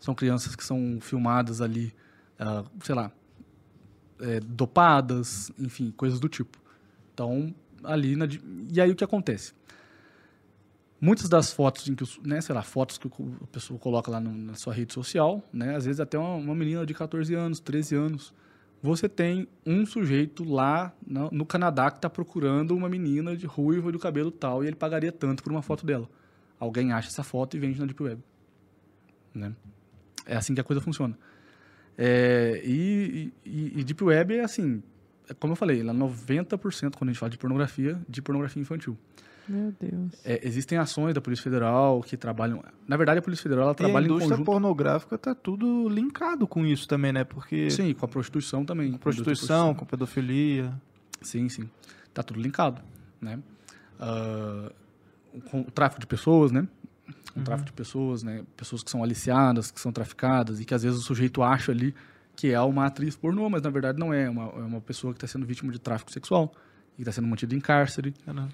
São 0.00 0.14
crianças 0.14 0.56
que 0.56 0.64
são 0.64 0.98
filmadas 1.00 1.60
ali, 1.60 1.94
ah, 2.38 2.64
sei 2.82 2.94
lá, 2.94 3.12
é, 4.20 4.40
dopadas, 4.40 5.50
enfim, 5.58 5.90
coisas 5.96 6.20
do 6.20 6.28
tipo. 6.28 6.58
Então, 7.14 7.54
ali 7.82 8.16
na. 8.16 8.26
E 8.72 8.80
aí 8.80 8.90
o 8.90 8.96
que 8.96 9.04
acontece? 9.04 9.52
Muitas 11.00 11.30
das 11.30 11.50
fotos 11.50 11.88
em 11.88 11.94
que, 11.94 12.04
né, 12.22 12.42
sei 12.42 12.54
lá, 12.54 12.62
fotos 12.62 12.98
que 12.98 13.08
a 13.08 13.46
pessoa 13.46 13.78
coloca 13.78 14.10
lá 14.10 14.20
no- 14.20 14.34
na 14.34 14.54
sua 14.54 14.74
rede 14.74 14.92
social, 14.92 15.42
né, 15.50 15.74
às 15.74 15.86
vezes 15.86 15.98
até 15.98 16.18
uma, 16.18 16.34
uma 16.34 16.54
menina 16.54 16.84
de 16.84 16.92
14 16.92 17.34
anos, 17.34 17.58
13 17.58 17.94
anos, 17.94 18.34
você 18.82 19.08
tem 19.08 19.46
um 19.66 19.84
sujeito 19.84 20.42
lá 20.42 20.94
no, 21.06 21.44
Canadá 21.44 21.90
que 21.90 21.98
está 21.98 22.08
procurando 22.08 22.74
uma 22.74 22.88
menina 22.88 23.36
de 23.36 23.46
ruiva, 23.46 23.92
de 23.92 23.98
cabelo 23.98 24.30
tal, 24.30 24.64
e 24.64 24.66
ele 24.66 24.76
pagaria 24.76 25.12
tanto 25.12 25.42
por 25.42 25.52
uma 25.52 25.60
foto 25.60 25.84
dela. 25.84 26.08
Alguém 26.58 26.92
acha 26.92 27.08
essa 27.08 27.22
foto 27.22 27.56
e 27.56 27.60
vende 27.60 27.78
na 27.78 27.86
Deep 27.86 28.02
Web. 28.02 28.22
Né? 29.34 29.52
É 30.26 30.36
assim 30.36 30.54
que 30.54 30.60
a 30.60 30.64
coisa 30.64 30.80
funciona. 30.80 31.18
É, 31.96 32.62
e, 32.64 33.32
e, 33.44 33.80
e 33.80 33.84
Deep 33.84 34.02
Web 34.02 34.36
é 34.36 34.44
assim, 34.44 34.82
é 35.28 35.34
como 35.34 35.52
eu 35.52 35.56
falei, 35.56 35.82
lá 35.82 35.92
90% 35.92 36.96
quando 36.96 37.10
a 37.10 37.12
gente 37.12 37.18
fala 37.18 37.30
de 37.30 37.38
pornografia, 37.38 38.00
de 38.08 38.22
pornografia 38.22 38.62
infantil. 38.62 38.96
Meu 39.50 39.74
Deus. 39.80 40.12
É, 40.24 40.40
existem 40.46 40.78
ações 40.78 41.14
da 41.14 41.20
Polícia 41.20 41.42
Federal 41.42 42.00
que 42.02 42.16
trabalham. 42.16 42.62
Na 42.86 42.96
verdade, 42.96 43.18
a 43.18 43.22
Polícia 43.22 43.42
Federal 43.42 43.64
ela 43.64 43.72
E 43.72 43.74
a 43.74 43.74
trabalha 43.74 44.04
em 44.04 44.06
indústria 44.06 44.30
conjunto. 44.30 44.46
pornográfica 44.46 45.18
tá 45.18 45.34
tudo 45.34 45.88
linkado 45.88 46.46
com 46.46 46.64
isso 46.64 46.86
também, 46.86 47.12
né? 47.12 47.24
Porque 47.24 47.70
Sim, 47.70 47.92
com 47.94 48.04
a 48.04 48.08
prostituição 48.08 48.64
também. 48.64 48.92
prostituição, 48.98 49.74
com 49.74 49.84
pedofilia. 49.84 50.72
Sim, 51.20 51.48
sim. 51.48 51.68
Tá 52.14 52.22
tudo 52.22 52.40
linkado, 52.40 52.80
né? 53.20 53.38
Ah, 53.98 54.70
com 55.50 55.60
o 55.60 55.70
tráfico 55.70 56.00
de 56.00 56.06
pessoas, 56.06 56.50
né? 56.52 56.66
O 57.36 57.40
tráfico 57.42 57.66
de 57.66 57.72
pessoas, 57.72 58.22
né? 58.22 58.44
Pessoas 58.56 58.82
que 58.82 58.90
são 58.90 59.02
aliciadas, 59.02 59.70
que 59.70 59.80
são 59.80 59.92
traficadas 59.92 60.60
e 60.60 60.64
que 60.64 60.74
às 60.74 60.82
vezes 60.82 60.98
o 60.98 61.02
sujeito 61.02 61.42
acha 61.42 61.70
ali 61.72 61.94
que 62.36 62.48
é 62.52 62.60
uma 62.60 62.86
atriz 62.86 63.14
pornô, 63.16 63.50
mas 63.50 63.60
na 63.62 63.68
verdade 63.70 63.98
não 63.98 64.12
é. 64.14 64.24
É 64.24 64.30
uma, 64.30 64.44
é 64.44 64.62
uma 64.62 64.80
pessoa 64.80 65.12
que 65.12 65.18
está 65.18 65.26
sendo 65.26 65.44
vítima 65.46 65.70
de 65.72 65.78
tráfico 65.78 66.10
sexual 66.10 66.52
e 66.98 67.02
está 67.02 67.12
sendo 67.12 67.26
mantida 67.28 67.54
em 67.54 67.60
cárcere, 67.60 68.14
É, 68.26 68.32
né? 68.32 68.48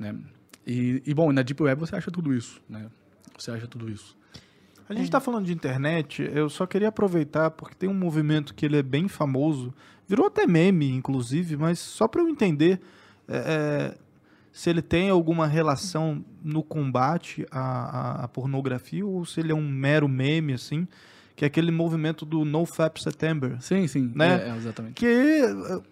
Né? 0.00 0.16
E, 0.66 1.02
e, 1.06 1.14
bom, 1.14 1.30
na 1.32 1.42
Deep 1.42 1.62
Web 1.62 1.80
você 1.80 1.94
acha 1.94 2.10
tudo 2.10 2.34
isso, 2.34 2.60
né? 2.68 2.86
Você 3.38 3.50
acha 3.50 3.66
tudo 3.66 3.88
isso. 3.90 4.16
A 4.88 4.94
gente 4.94 5.04
está 5.04 5.20
falando 5.20 5.46
de 5.46 5.52
internet, 5.52 6.28
eu 6.34 6.48
só 6.48 6.66
queria 6.66 6.88
aproveitar 6.88 7.50
porque 7.52 7.76
tem 7.76 7.88
um 7.88 7.94
movimento 7.94 8.52
que 8.52 8.66
ele 8.66 8.76
é 8.76 8.82
bem 8.82 9.06
famoso, 9.06 9.72
virou 10.08 10.26
até 10.26 10.46
meme, 10.48 10.90
inclusive, 10.90 11.56
mas 11.56 11.78
só 11.78 12.08
para 12.08 12.22
eu 12.22 12.28
entender 12.28 12.80
é, 13.28 13.36
é, 13.36 13.98
se 14.52 14.68
ele 14.68 14.82
tem 14.82 15.08
alguma 15.08 15.46
relação 15.46 16.24
no 16.42 16.64
combate 16.64 17.46
à, 17.52 18.24
à- 18.24 18.28
pornografia 18.28 19.06
ou 19.06 19.24
se 19.24 19.38
ele 19.38 19.52
é 19.52 19.54
um 19.54 19.68
mero 19.68 20.08
meme, 20.08 20.54
assim, 20.54 20.88
que 21.36 21.44
é 21.44 21.46
aquele 21.46 21.70
movimento 21.70 22.26
do 22.26 22.44
NoFap 22.44 23.00
September. 23.00 23.56
Sim, 23.62 23.86
sim. 23.86 24.10
Né? 24.12 24.42
É, 24.44 24.48
é, 24.48 24.56
exatamente. 24.56 24.94
Que, 24.94 25.42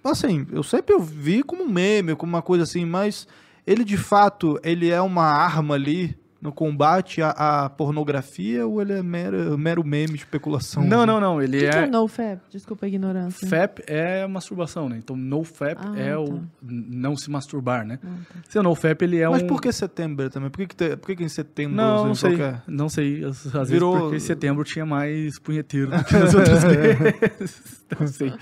assim, 0.02 0.44
eu 0.50 0.64
sempre 0.64 0.98
vi 1.00 1.44
como 1.44 1.62
um 1.62 1.68
meme, 1.70 2.16
como 2.16 2.32
uma 2.32 2.42
coisa 2.42 2.64
assim, 2.64 2.84
mas 2.84 3.28
ele 3.68 3.84
de 3.84 3.98
fato, 3.98 4.58
ele 4.64 4.88
é 4.90 4.98
uma 4.98 5.26
arma 5.26 5.74
ali 5.74 6.18
no 6.40 6.52
combate 6.52 7.20
à, 7.20 7.30
à 7.64 7.68
pornografia 7.68 8.64
ou 8.66 8.80
ele 8.80 8.92
é 8.92 9.02
mero, 9.02 9.58
mero 9.58 9.84
meme, 9.84 10.14
especulação? 10.14 10.84
Não, 10.84 11.04
não, 11.04 11.20
não. 11.20 11.36
O 11.36 11.42
Ele 11.42 11.58
que, 11.58 11.68
que 11.70 11.76
é 11.76 11.80
é. 11.82 11.86
o 11.86 11.90
NoFap? 11.90 12.40
Desculpa 12.50 12.86
a 12.86 12.88
ignorância. 12.88 13.48
FAP 13.48 13.80
é 13.88 14.24
masturbação, 14.28 14.88
né? 14.88 14.96
Então, 14.98 15.16
no 15.16 15.42
FAP 15.42 15.78
Ah, 15.80 15.98
é 15.98 16.16
o 16.16 16.26
tá. 16.26 16.32
n- 16.62 16.86
não 16.90 17.16
se 17.16 17.28
masturbar, 17.28 17.84
né? 17.84 17.98
Ah, 18.04 18.08
tá. 18.32 18.40
Se 18.48 18.58
o 18.58 18.62
no 18.62 18.72
FAP 18.76 19.02
ele 19.02 19.18
é 19.20 19.28
Mas 19.28 19.42
um. 19.42 19.46
por 19.48 19.60
que 19.60 19.72
setembro 19.72 20.30
também? 20.30 20.48
Por 20.48 20.58
que, 20.58 20.66
que, 20.68 20.76
te- 20.76 20.96
por 20.96 21.06
que, 21.08 21.16
que 21.16 21.24
em 21.24 21.28
setembro? 21.28 21.74
Não, 21.76 22.06
não 22.06 22.14
sei. 22.14 22.36
qual 22.36 22.50
que 22.50 22.56
é? 22.56 22.60
Não 22.68 22.88
sei. 22.88 23.24
Às, 23.24 23.44
às 23.46 23.52
vezes 23.52 23.70
Virou- 23.70 23.98
porque 23.98 24.16
em 24.16 24.20
setembro 24.20 24.62
tinha 24.62 24.86
mais 24.86 25.38
punheteiro 25.40 25.90
do 25.90 26.04
que 26.04 26.12
nas 26.16 26.34
outras 26.34 26.62
vezes. 26.62 27.78
Não 27.98 28.06
sei. 28.06 28.32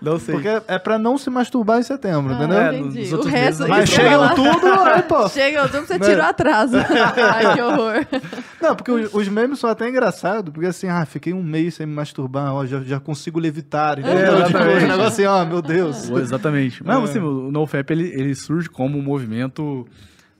Não 0.00 0.18
sei. 0.18 0.34
Porque 0.36 0.62
é 0.68 0.78
pra 0.78 0.98
não 0.98 1.18
se 1.18 1.28
masturbar 1.28 1.80
em 1.80 1.82
setembro, 1.82 2.32
Ah, 2.32 2.36
entendeu? 2.36 2.58
É, 2.58 2.78
entendi. 2.78 3.14
O 3.14 3.22
resto... 3.22 3.28
meses- 3.30 3.68
Mas 3.68 3.90
que 3.90 3.96
chega 3.96 4.34
tudo, 4.34 4.66
aí, 4.66 5.02
pô. 5.02 5.28
Chega 5.28 5.64
o 5.64 5.68
tempo, 5.68 5.86
você 5.86 5.98
Né? 5.98 6.06
tira 6.06 6.22
o 6.22 6.26
atraso. 6.26 6.76
Ai, 7.34 7.54
que 7.54 7.60
horror. 7.62 8.06
Não, 8.60 8.74
porque 8.76 8.90
os, 8.90 9.28
memes 9.28 9.58
são 9.58 9.68
até 9.70 9.88
engraçados, 9.88 10.52
porque 10.52 10.66
assim, 10.66 10.88
ah, 10.88 11.04
fiquei 11.06 11.32
um 11.32 11.42
mês 11.42 11.74
sem 11.74 11.86
me 11.86 11.94
masturbar, 11.94 12.52
ó, 12.54 12.64
já, 12.66 12.80
já 12.80 12.98
consigo 13.00 13.38
levitar, 13.38 13.98
entendeu? 13.98 14.18
É, 14.18 14.44
tipo, 14.44 14.58
exatamente. 14.58 14.84
um 14.84 14.88
negócio 14.88 15.06
assim, 15.06 15.24
ó, 15.26 15.44
meu 15.44 15.62
Deus. 15.62 16.08
Pô, 16.10 16.18
Exatamente. 16.18 16.84
Mas 16.84 16.98
É. 16.98 17.02
assim, 17.04 17.18
o 17.18 17.50
NoFap 17.50 17.90
ele, 17.92 18.08
ele 18.14 18.34
surge 18.34 18.68
como 18.68 18.98
um 18.98 19.02
movimento. 19.02 19.86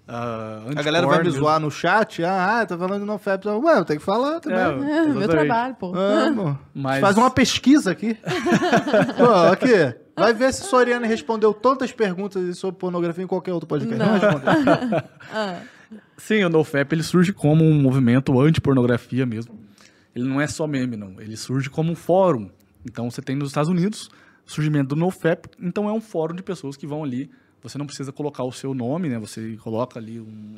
ah, 0.09 0.63
A 0.77 0.83
galera 0.83 1.07
vai 1.07 1.23
me 1.23 1.31
zoar 1.31 1.59
no 1.61 1.71
chat, 1.71 2.23
ah, 2.25 2.61
ah, 2.61 2.67
tá 2.67 2.77
falando 2.79 3.05
no 3.05 3.19
FAP. 3.19 3.45
Ué, 3.47 3.79
eu 3.79 3.85
tenho 3.85 3.99
que 4.01 4.05
falar 4.07 4.41
também. 4.41 4.59
É, 4.59 4.99
É, 4.99 5.07
meu 5.07 5.29
trabalho, 5.29 5.75
pô. 5.75 5.93
Ah, 5.95 6.33
pô. 6.35 6.57
Mas- 6.75 7.01
Faz 7.01 7.17
uma 7.17 7.31
pesquisa 7.31 7.91
aqui. 7.91 8.17
Pô, 9.17 9.31
aqui. 9.53 9.95
Vai 10.19 10.33
ver 10.33 10.51
se 10.55 10.63
Soriane 10.65 11.07
respondeu 11.07 11.53
tantas 11.53 11.93
perguntas 11.93 12.57
sobre 12.59 12.79
pornografia 12.81 13.23
em 13.23 13.27
qualquer 13.27 13.53
outro 13.53 13.69
podcast. 13.69 13.99
Não, 13.99 14.07
Não. 14.07 14.19
respondeu. 14.19 15.03
Ah, 15.35 15.57
Sim, 16.17 16.45
o 16.45 16.49
NoFap 16.49 16.95
ele 16.95 17.03
surge 17.03 17.33
como 17.33 17.65
um 17.65 17.81
movimento 17.81 18.39
anti-pornografia 18.41 19.27
mesmo. 19.27 19.59
Ele 20.15 20.25
não 20.25 20.41
é 20.41 20.47
só 20.47 20.67
meme, 20.67 20.97
não. 20.97 21.21
Ele 21.21 21.37
surge 21.37 21.69
como 21.69 21.93
um 21.93 21.95
fórum. 21.95 22.51
Então 22.85 23.11
você 23.11 23.21
tem 23.21 23.37
nos 23.37 23.49
Estados 23.49 23.69
Unidos 23.69 24.09
o 24.47 24.51
surgimento 24.51 24.95
do 24.95 24.97
NoFap. 24.97 25.49
Então 25.61 25.89
é 25.89 25.93
um 25.93 26.01
fórum 26.01 26.35
de 26.35 26.43
pessoas 26.43 26.77
que 26.77 26.87
vão 26.87 27.05
ali. 27.05 27.31
Você 27.63 27.77
não 27.77 27.87
precisa 27.87 28.13
colocar 28.13 28.45
o 28.45 28.53
seu 28.53 28.73
nome, 28.73 29.09
né? 29.09 29.19
Você 29.19 29.57
coloca 29.63 29.99
ali 29.99 30.21
um, 30.21 30.57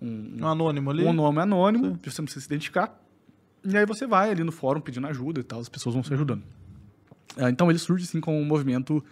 um, 0.00 0.36
Um 0.40 0.46
anônimo 0.46 0.90
ali. 0.90 1.04
um 1.04 1.12
nome 1.12 1.40
anônimo, 1.40 1.98
você 2.04 2.20
não 2.20 2.26
precisa 2.26 2.40
se 2.40 2.46
identificar. 2.46 3.00
E 3.64 3.76
aí 3.76 3.86
você 3.86 4.06
vai 4.06 4.30
ali 4.30 4.44
no 4.44 4.52
fórum 4.52 4.80
pedindo 4.80 5.06
ajuda 5.08 5.40
e 5.40 5.42
tal, 5.42 5.58
as 5.58 5.68
pessoas 5.68 5.94
vão 5.94 6.04
se 6.04 6.12
ajudando. 6.14 6.42
Ah, 7.36 7.50
então 7.50 7.68
ele 7.70 7.78
surge 7.78 8.06
sim 8.06 8.20
como 8.20 8.38
um 8.38 8.44
movimento 8.44 9.04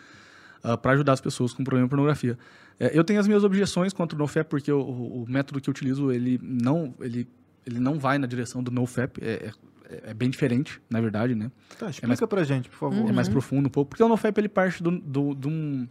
para 0.80 0.92
ajudar 0.92 1.14
as 1.14 1.20
pessoas 1.20 1.52
com 1.52 1.64
problema 1.64 1.86
de 1.86 1.90
pornografia. 1.90 2.38
É, 2.78 2.96
eu 2.98 3.04
tenho 3.04 3.20
as 3.20 3.26
minhas 3.26 3.44
objeções 3.44 3.92
contra 3.92 4.16
o 4.16 4.18
NoFap 4.18 4.48
porque 4.48 4.70
o, 4.72 4.80
o- 4.80 5.24
método 5.28 5.60
que 5.60 5.68
eu 5.68 5.72
utilizo 5.72 6.10
ele 6.10 6.40
não 6.42 6.92
ele, 7.00 7.28
ele 7.66 7.78
não 7.78 7.98
vai 7.98 8.18
na 8.18 8.26
direção 8.26 8.62
do 8.62 8.70
NoFap, 8.70 9.20
é, 9.22 9.52
é, 9.88 10.10
é 10.10 10.14
bem 10.14 10.28
diferente, 10.30 10.80
na 10.90 11.00
verdade, 11.00 11.34
né? 11.34 11.50
Tá, 11.78 11.88
explica 11.88 12.08
mais- 12.08 12.20
pra 12.20 12.42
gente, 12.42 12.68
por 12.68 12.76
favor. 12.76 13.08
É 13.08 13.12
mais 13.12 13.28
profundo 13.28 13.66
um 13.66 13.70
pouco, 13.70 13.90
porque 13.90 14.02
o 14.02 14.08
NoFap 14.08 14.38
ele 14.38 14.48
parte 14.48 14.82
do, 14.82 14.90
do, 14.90 15.34
de, 15.34 15.46
um- 15.48 15.86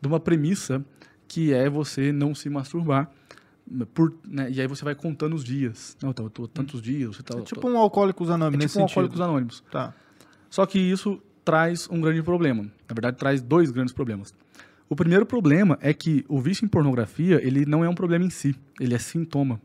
de 0.00 0.08
uma 0.08 0.18
premissa 0.18 0.84
que 1.28 1.52
é 1.52 1.68
você 1.70 2.10
não 2.12 2.34
se 2.34 2.48
masturbar. 2.50 3.10
Por, 3.92 4.14
né, 4.26 4.50
e 4.50 4.60
aí 4.62 4.66
você 4.66 4.82
vai 4.82 4.94
contando 4.94 5.34
os 5.36 5.44
dias. 5.44 5.94
Não, 6.02 6.08
então, 6.08 6.24
eu 6.24 6.30
tô 6.30 6.48
tantos 6.48 6.80
dias, 6.80 7.14
você 7.16 7.22
tá. 7.22 7.36
É 7.38 7.42
tipo 7.42 7.68
um 7.68 7.76
Alcoólicos 7.76 8.30
é 8.30 8.32
Anônimos, 8.32 8.64
tipo 8.64 8.64
nesse 8.64 8.78
um 8.78 8.80
sentido. 8.80 8.88
Alcoólicos 9.00 9.20
Anônimos. 9.20 9.62
Tá. 9.70 9.92
Só 10.48 10.64
que 10.64 10.78
isso 10.78 11.20
traz 11.44 11.86
um 11.90 12.00
grande 12.00 12.22
problema. 12.22 12.62
Na 12.62 12.94
verdade, 12.94 13.18
traz 13.18 13.42
dois 13.42 13.70
grandes 13.70 13.92
problemas. 13.92 14.32
O 14.88 14.96
primeiro 14.96 15.26
problema 15.26 15.78
é 15.82 15.92
que 15.92 16.24
o 16.28 16.40
vício 16.40 16.64
em 16.64 16.68
pornografia, 16.68 17.40
ele 17.46 17.66
não 17.66 17.84
é 17.84 17.88
um 17.88 17.94
problema 17.94 18.24
em 18.24 18.30
si, 18.30 18.54
ele 18.80 18.94
é 18.94 18.98
sintoma. 18.98 19.60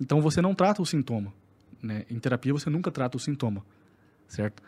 Então 0.00 0.20
você 0.20 0.40
não 0.40 0.54
trata 0.54 0.80
o 0.80 0.86
sintoma. 0.86 1.32
Né? 1.82 2.04
Em 2.10 2.18
terapia 2.18 2.52
você 2.52 2.70
nunca 2.70 2.90
trata 2.90 3.16
o 3.16 3.20
sintoma, 3.20 3.64
certo? 4.28 4.62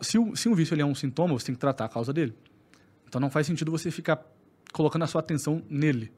Se 0.00 0.18
o, 0.18 0.34
se 0.36 0.48
o 0.48 0.54
vício 0.54 0.74
ele 0.74 0.82
é 0.82 0.86
um 0.86 0.94
sintoma, 0.94 1.34
você 1.34 1.46
tem 1.46 1.54
que 1.54 1.60
tratar 1.60 1.84
a 1.84 1.88
causa 1.88 2.12
dele. 2.12 2.34
Então 3.08 3.20
não 3.20 3.30
faz 3.30 3.46
sentido 3.46 3.70
você 3.70 3.90
ficar 3.90 4.22
colocando 4.72 5.02
a 5.02 5.06
sua 5.06 5.20
atenção 5.20 5.62
nele. 5.68 6.10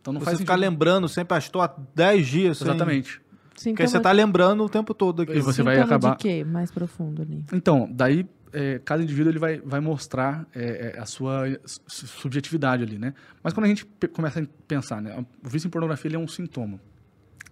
Então 0.00 0.12
não 0.12 0.20
Você 0.20 0.26
faz 0.26 0.38
ficar 0.38 0.52
sentido. 0.54 0.70
lembrando 0.70 1.08
sempre, 1.08 1.34
ah, 1.34 1.38
estou 1.38 1.62
há 1.62 1.74
10 1.94 2.26
dias 2.26 2.58
sem... 2.58 2.66
Exatamente. 2.68 3.20
Porque 3.54 3.82
aí 3.82 3.88
você 3.88 3.98
tá 4.00 4.12
lembrando 4.12 4.62
o 4.64 4.68
tempo 4.68 4.92
todo 4.94 5.22
aqui. 5.22 5.32
E 5.32 5.40
você 5.40 5.62
vai 5.62 5.76
Sintoma 5.76 5.96
acabar- 5.96 6.16
de 6.16 6.22
quê? 6.22 6.44
Mais 6.44 6.70
profundo 6.70 7.22
ali. 7.22 7.44
Então, 7.52 7.88
daí 7.90 8.26
é, 8.52 8.78
cada 8.84 9.02
indivíduo 9.02 9.30
ele 9.30 9.38
vai, 9.38 9.58
vai 9.60 9.80
mostrar 9.80 10.46
é, 10.54 10.94
é, 10.96 11.00
a 11.00 11.06
sua 11.06 11.46
su- 11.64 12.06
subjetividade 12.06 12.82
ali, 12.82 12.98
né? 12.98 13.14
Mas 13.42 13.52
quando 13.52 13.66
a 13.66 13.68
gente 13.68 13.84
começa 14.12 14.40
a 14.40 14.46
pensar, 14.66 15.00
né? 15.00 15.24
O 15.44 15.48
vício 15.48 15.66
em 15.66 15.70
pornografia 15.70 16.08
ele 16.08 16.16
é 16.16 16.18
um 16.18 16.28
sintoma. 16.28 16.80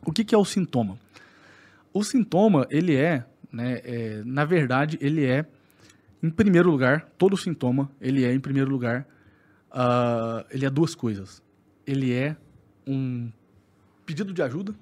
O 0.05 0.13
que, 0.13 0.25
que 0.25 0.35
é 0.35 0.39
o 0.39 0.45
sintoma? 0.45 0.99
O 1.93 2.05
sintoma, 2.05 2.67
ele 2.71 2.97
é, 2.97 3.25
né? 3.53 3.81
é, 3.85 4.23
na 4.25 4.45
verdade, 4.45 4.99
ele 5.01 5.25
é, 5.25 5.47
em 6.23 6.31
primeiro 6.31 6.71
lugar, 6.71 7.09
todo 7.17 7.37
sintoma, 7.37 7.91
ele 8.01 8.25
é, 8.25 8.33
em 8.33 8.41
primeiro 8.41 8.71
lugar, 8.71 9.07
ah, 9.71 10.45
ele 10.51 10.67
é 10.67 10.71
duas 10.71 10.95
coisas. 10.95 11.43
Ele 11.87 12.13
é 12.13 12.37
um 12.87 13.31
pedido 14.05 14.33
de 14.33 14.43
ajuda. 14.43 14.75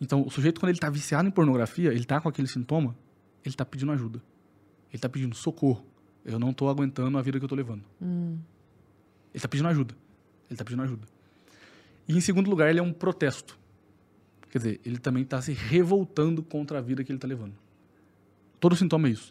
Então, 0.00 0.22
o 0.22 0.30
sujeito, 0.30 0.60
quando 0.60 0.70
ele 0.70 0.76
está 0.76 0.90
viciado 0.90 1.26
em 1.28 1.30
pornografia, 1.30 1.90
ele 1.90 2.00
está 2.00 2.20
com 2.20 2.28
aquele 2.28 2.48
sintoma, 2.48 2.94
ele 3.48 3.54
está 3.54 3.64
pedindo 3.64 3.92
ajuda. 3.92 4.18
Ele 4.88 4.96
está 4.96 5.08
pedindo 5.08 5.34
socorro. 5.34 5.84
Eu 6.24 6.38
não 6.38 6.50
estou 6.50 6.68
aguentando 6.68 7.16
a 7.18 7.22
vida 7.22 7.38
que 7.38 7.44
eu 7.44 7.46
estou 7.46 7.56
levando. 7.56 7.82
Ele 9.30 9.36
está 9.36 9.48
pedindo 9.48 9.68
ajuda. 9.68 9.94
Ele 10.46 10.54
está 10.54 10.64
pedindo 10.64 10.82
ajuda. 10.82 11.06
E, 12.06 12.16
em 12.16 12.20
segundo 12.20 12.48
lugar, 12.48 12.70
ele 12.70 12.78
é 12.78 12.82
um 12.82 12.92
protesto. 12.92 13.58
Quer 14.50 14.58
dizer, 14.58 14.80
ele 14.84 14.98
também 14.98 15.22
está 15.22 15.40
se 15.42 15.52
revoltando 15.52 16.42
contra 16.42 16.78
a 16.78 16.80
vida 16.80 17.04
que 17.04 17.10
ele 17.10 17.18
está 17.18 17.28
levando. 17.28 17.54
Todo 18.58 18.74
sintoma 18.76 19.08
é 19.08 19.12
isso. 19.12 19.30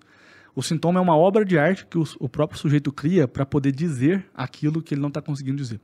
O 0.56 0.64
sintoma 0.64 1.00
é 1.00 1.02
uma 1.02 1.16
obra 1.16 1.44
de 1.44 1.58
arte 1.58 1.86
que 1.86 1.98
o, 1.98 2.04
o 2.20 2.30
próprio 2.30 2.60
sujeito 2.60 2.92
cria 2.92 3.28
para 3.28 3.46
poder 3.46 3.72
dizer 3.72 4.26
aquilo 4.34 4.82
que 4.82 4.94
ele 4.94 5.02
não 5.02 5.10
está 5.10 5.22
conseguindo 5.22 5.58
dizer. 5.58 5.80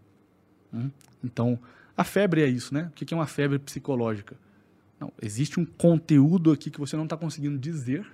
Hum? 0.74 0.90
Então, 1.24 1.60
a 1.96 2.04
febre 2.04 2.42
é 2.42 2.48
isso, 2.48 2.74
né? 2.74 2.90
O 2.90 2.92
que 2.92 3.14
é 3.14 3.18
uma 3.18 3.28
febre 3.28 3.60
psicológica? 3.60 4.36
Não, 4.99 5.11
existe 5.22 5.60
um 5.60 5.65
conteúdo 5.65 6.52
aqui 6.52 6.70
que 6.70 6.80
você 6.80 6.95
não 6.95 7.03
está 7.03 7.18
conseguindo 7.18 7.57
dizer, 7.57 8.06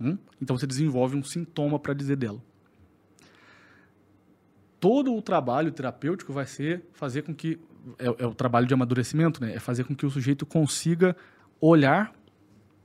hum? 0.00 0.16
então 0.40 0.56
você 0.56 0.66
desenvolve 0.66 1.16
um 1.16 1.22
sintoma 1.22 1.78
para 1.78 1.94
dizer 1.94 2.16
dela. 2.16 2.42
Todo 4.78 5.14
o 5.14 5.20
trabalho 5.20 5.72
terapêutico 5.72 6.32
vai 6.32 6.46
ser 6.46 6.84
fazer 6.92 7.22
com 7.22 7.34
que 7.34 7.58
é, 7.98 8.24
é 8.24 8.26
o 8.26 8.34
trabalho 8.34 8.66
de 8.66 8.74
amadurecimento, 8.74 9.40
né? 9.40 9.54
É 9.54 9.58
fazer 9.58 9.84
com 9.84 9.94
que 9.94 10.06
o 10.06 10.10
sujeito 10.10 10.46
consiga 10.46 11.16
olhar 11.60 12.12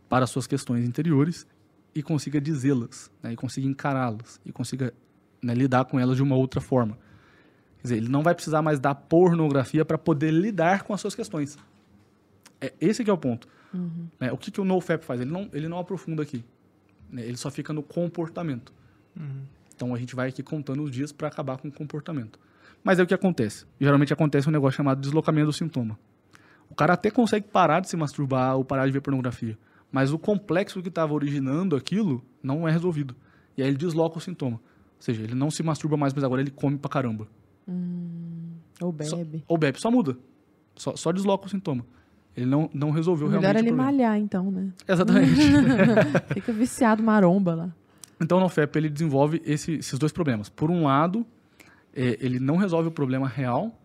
para 0.09 0.23
as 0.23 0.29
suas 0.29 0.47
questões 0.47 0.87
interiores 0.87 1.45
e 1.93 2.01
consiga 2.01 2.41
dizê-las, 2.41 3.11
né? 3.21 3.33
E 3.33 3.35
consiga 3.35 3.67
encará-las 3.67 4.39
e 4.45 4.51
consiga 4.51 4.93
né, 5.41 5.53
lidar 5.53 5.85
com 5.85 5.99
elas 5.99 6.15
de 6.15 6.23
uma 6.23 6.35
outra 6.35 6.61
forma. 6.61 6.97
Quer 7.77 7.83
dizer, 7.83 7.97
ele 7.97 8.09
não 8.09 8.23
vai 8.23 8.33
precisar 8.33 8.61
mais 8.61 8.79
da 8.79 8.95
pornografia 8.95 9.83
para 9.83 9.97
poder 9.97 10.31
lidar 10.31 10.83
com 10.83 10.93
as 10.93 11.01
suas 11.01 11.13
questões. 11.13 11.57
É 12.67 12.73
esse 12.81 13.03
que 13.03 13.09
é 13.09 13.13
o 13.13 13.17
ponto. 13.17 13.47
Né, 14.19 14.31
o 14.31 14.37
que, 14.37 14.51
que 14.51 14.61
o 14.61 14.65
NoFap 14.65 15.03
faz? 15.03 15.19
Ele 15.19 15.31
não, 15.31 15.49
ele 15.51 15.67
não 15.67 15.79
aprofunda 15.79 16.21
aqui. 16.23 16.43
né, 17.09 17.23
ele 17.23 17.37
só 17.37 17.49
fica 17.51 17.73
no 17.73 17.81
comportamento. 17.83 18.71
Então 19.75 19.93
a 19.93 19.97
gente 19.97 20.15
vai 20.15 20.29
aqui 20.29 20.41
contando 20.43 20.83
os 20.83 20.91
dias 20.91 21.11
para 21.11 21.27
acabar 21.27 21.57
com 21.57 21.67
o 21.67 21.71
comportamento. 21.71 22.39
Mas 22.83 22.99
é 22.99 23.03
o 23.03 23.07
que 23.07 23.13
acontece. 23.13 23.65
Geralmente 23.79 24.13
acontece 24.13 24.47
um 24.47 24.51
negócio 24.51 24.77
chamado 24.77 24.99
deslocamento 25.01 25.47
do 25.47 25.53
sintoma. 25.53 25.97
O 26.69 26.75
cara 26.75 26.93
até 26.93 27.09
consegue 27.11 27.47
parar 27.47 27.79
de 27.79 27.89
se 27.89 27.95
masturbar 27.97 28.55
ou 28.57 28.63
parar 28.65 28.85
de 28.85 28.91
ver 28.91 29.01
pornografia. 29.01 29.57
Mas 29.91 30.11
o 30.11 30.17
complexo 30.19 30.81
que 30.81 30.89
estava 30.89 31.13
originando 31.13 31.75
aquilo 31.75 32.23
não 32.41 32.67
é 32.67 32.71
resolvido. 32.71 33.15
E 33.57 33.61
aí 33.61 33.67
ele 33.67 33.77
desloca 33.77 34.17
o 34.17 34.21
sintoma. 34.21 34.55
Ou 34.57 34.61
seja, 35.01 35.21
ele 35.21 35.35
não 35.35 35.51
se 35.51 35.61
masturba 35.63 35.95
mais, 35.97 36.13
mas 36.13 36.23
agora 36.23 36.41
ele 36.41 36.51
come 36.51 36.77
pra 36.77 36.89
caramba. 36.89 37.27
Ou 38.81 38.95
Só- 39.03 39.17
bebe. 39.17 39.43
ou 39.47 39.57
bebe, 39.57 39.79
só 39.79 39.91
muda. 39.91 40.17
Só, 40.75 40.95
só 40.95 41.11
desloca 41.11 41.45
o 41.45 41.49
sintoma. 41.49 41.85
Ele 42.35 42.45
não, 42.47 42.69
não 42.73 42.89
resolveu 42.91 43.27
melhor 43.27 43.41
realmente 43.41 43.57
é 43.57 43.59
ele 43.61 43.71
o 43.71 43.75
problema. 43.75 43.91
malhar, 43.97 44.17
então, 44.19 44.51
né? 44.51 44.69
Exatamente. 44.87 45.35
Fica 46.33 46.51
viciado 46.51 47.03
maromba 47.03 47.53
lá. 47.53 47.69
Então, 48.19 48.37
o 48.37 48.41
NoFap 48.41 48.75
ele 48.77 48.89
desenvolve 48.89 49.41
esse- 49.45 49.73
esses 49.73 49.99
dois 49.99 50.11
problemas. 50.11 50.49
Por 50.49 50.71
um 50.71 50.83
lado, 50.85 51.25
é, 51.95 52.17
ele 52.19 52.39
não 52.39 52.55
resolve 52.57 52.87
o 52.87 52.91
problema 52.91 53.27
real, 53.27 53.77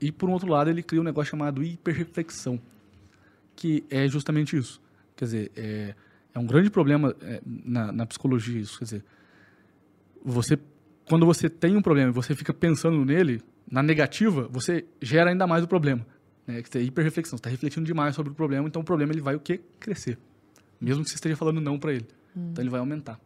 e 0.00 0.12
por 0.12 0.28
um 0.28 0.32
outro 0.32 0.48
lado, 0.50 0.68
ele 0.68 0.82
cria 0.82 1.00
um 1.00 1.04
negócio 1.04 1.30
chamado 1.30 1.62
hiperreflexão, 1.62 2.60
que 3.54 3.84
é 3.88 4.06
justamente 4.08 4.54
isso. 4.56 4.80
Quer 5.16 5.24
dizer, 5.24 5.52
é, 5.56 5.94
é 6.34 6.38
um 6.38 6.46
grande 6.46 6.68
problema 6.68 7.14
é, 7.22 7.40
na, 7.46 7.90
na 7.90 8.04
psicologia 8.06 8.60
isso. 8.60 8.78
Quer 8.78 8.84
dizer, 8.84 9.04
você, 10.24 10.58
quando 11.08 11.24
você 11.24 11.48
tem 11.48 11.76
um 11.76 11.82
problema 11.82 12.10
e 12.10 12.12
você 12.12 12.34
fica 12.34 12.52
pensando 12.52 13.02
nele, 13.04 13.40
na 13.70 13.82
negativa, 13.82 14.48
você 14.50 14.84
gera 15.00 15.30
ainda 15.30 15.46
mais 15.46 15.64
o 15.64 15.68
problema. 15.68 16.06
Né? 16.46 16.62
Quer 16.62 16.68
dizer, 16.68 16.82
hiperreflexão, 16.82 17.36
você 17.36 17.40
está 17.40 17.50
refletindo 17.50 17.84
demais 17.84 18.14
sobre 18.14 18.32
o 18.32 18.34
problema, 18.34 18.68
então 18.68 18.82
o 18.82 18.84
problema 18.84 19.12
ele 19.12 19.20
vai 19.20 19.34
o 19.34 19.40
quê? 19.40 19.60
Crescer. 19.80 20.18
Mesmo 20.80 21.02
que 21.02 21.10
você 21.10 21.16
esteja 21.16 21.36
falando 21.36 21.60
não 21.60 21.78
para 21.78 21.92
ele. 21.92 22.06
Então 22.36 22.62
ele 22.62 22.70
vai 22.70 22.80
aumentar. 22.80 23.18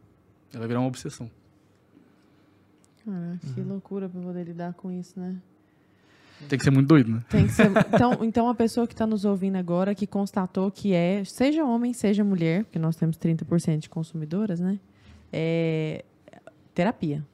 Ele 0.51 0.59
vai 0.59 0.69
virar 0.69 0.81
uma 0.81 0.89
obsessão. 0.89 1.31
Ah, 3.09 3.35
que 3.55 3.61
loucura 3.61 4.09
pra 4.09 4.21
poder 4.21 4.45
lidar 4.45 4.75
com 4.75 4.91
isso, 4.91 5.19
né? 5.19 5.37
Tem 6.49 6.59
que 6.59 6.65
ser 6.65 6.71
muito 6.71 6.87
doido, 6.87 7.11
né? 7.11 7.25
Tem 7.29 7.47
que 7.47 7.53
ser. 7.53 7.71
Então, 7.93 8.25
então 8.25 8.49
a 8.49 8.55
pessoa 8.55 8.87
que 8.87 8.95
está 8.95 9.07
nos 9.07 9.25
ouvindo 9.25 9.57
agora, 9.57 9.95
que 9.95 10.07
constatou 10.07 10.71
que 10.71 10.93
é, 10.93 11.25
seja 11.25 11.65
homem, 11.65 11.93
seja 11.93 12.25
mulher, 12.25 12.65
porque 12.65 12.79
nós 12.79 12.97
temos 12.97 13.19
30% 13.19 13.79
de 13.79 13.89
consumidoras, 13.89 14.61
né? 14.61 14.79
É 15.33 16.05
terapia. 16.75 17.27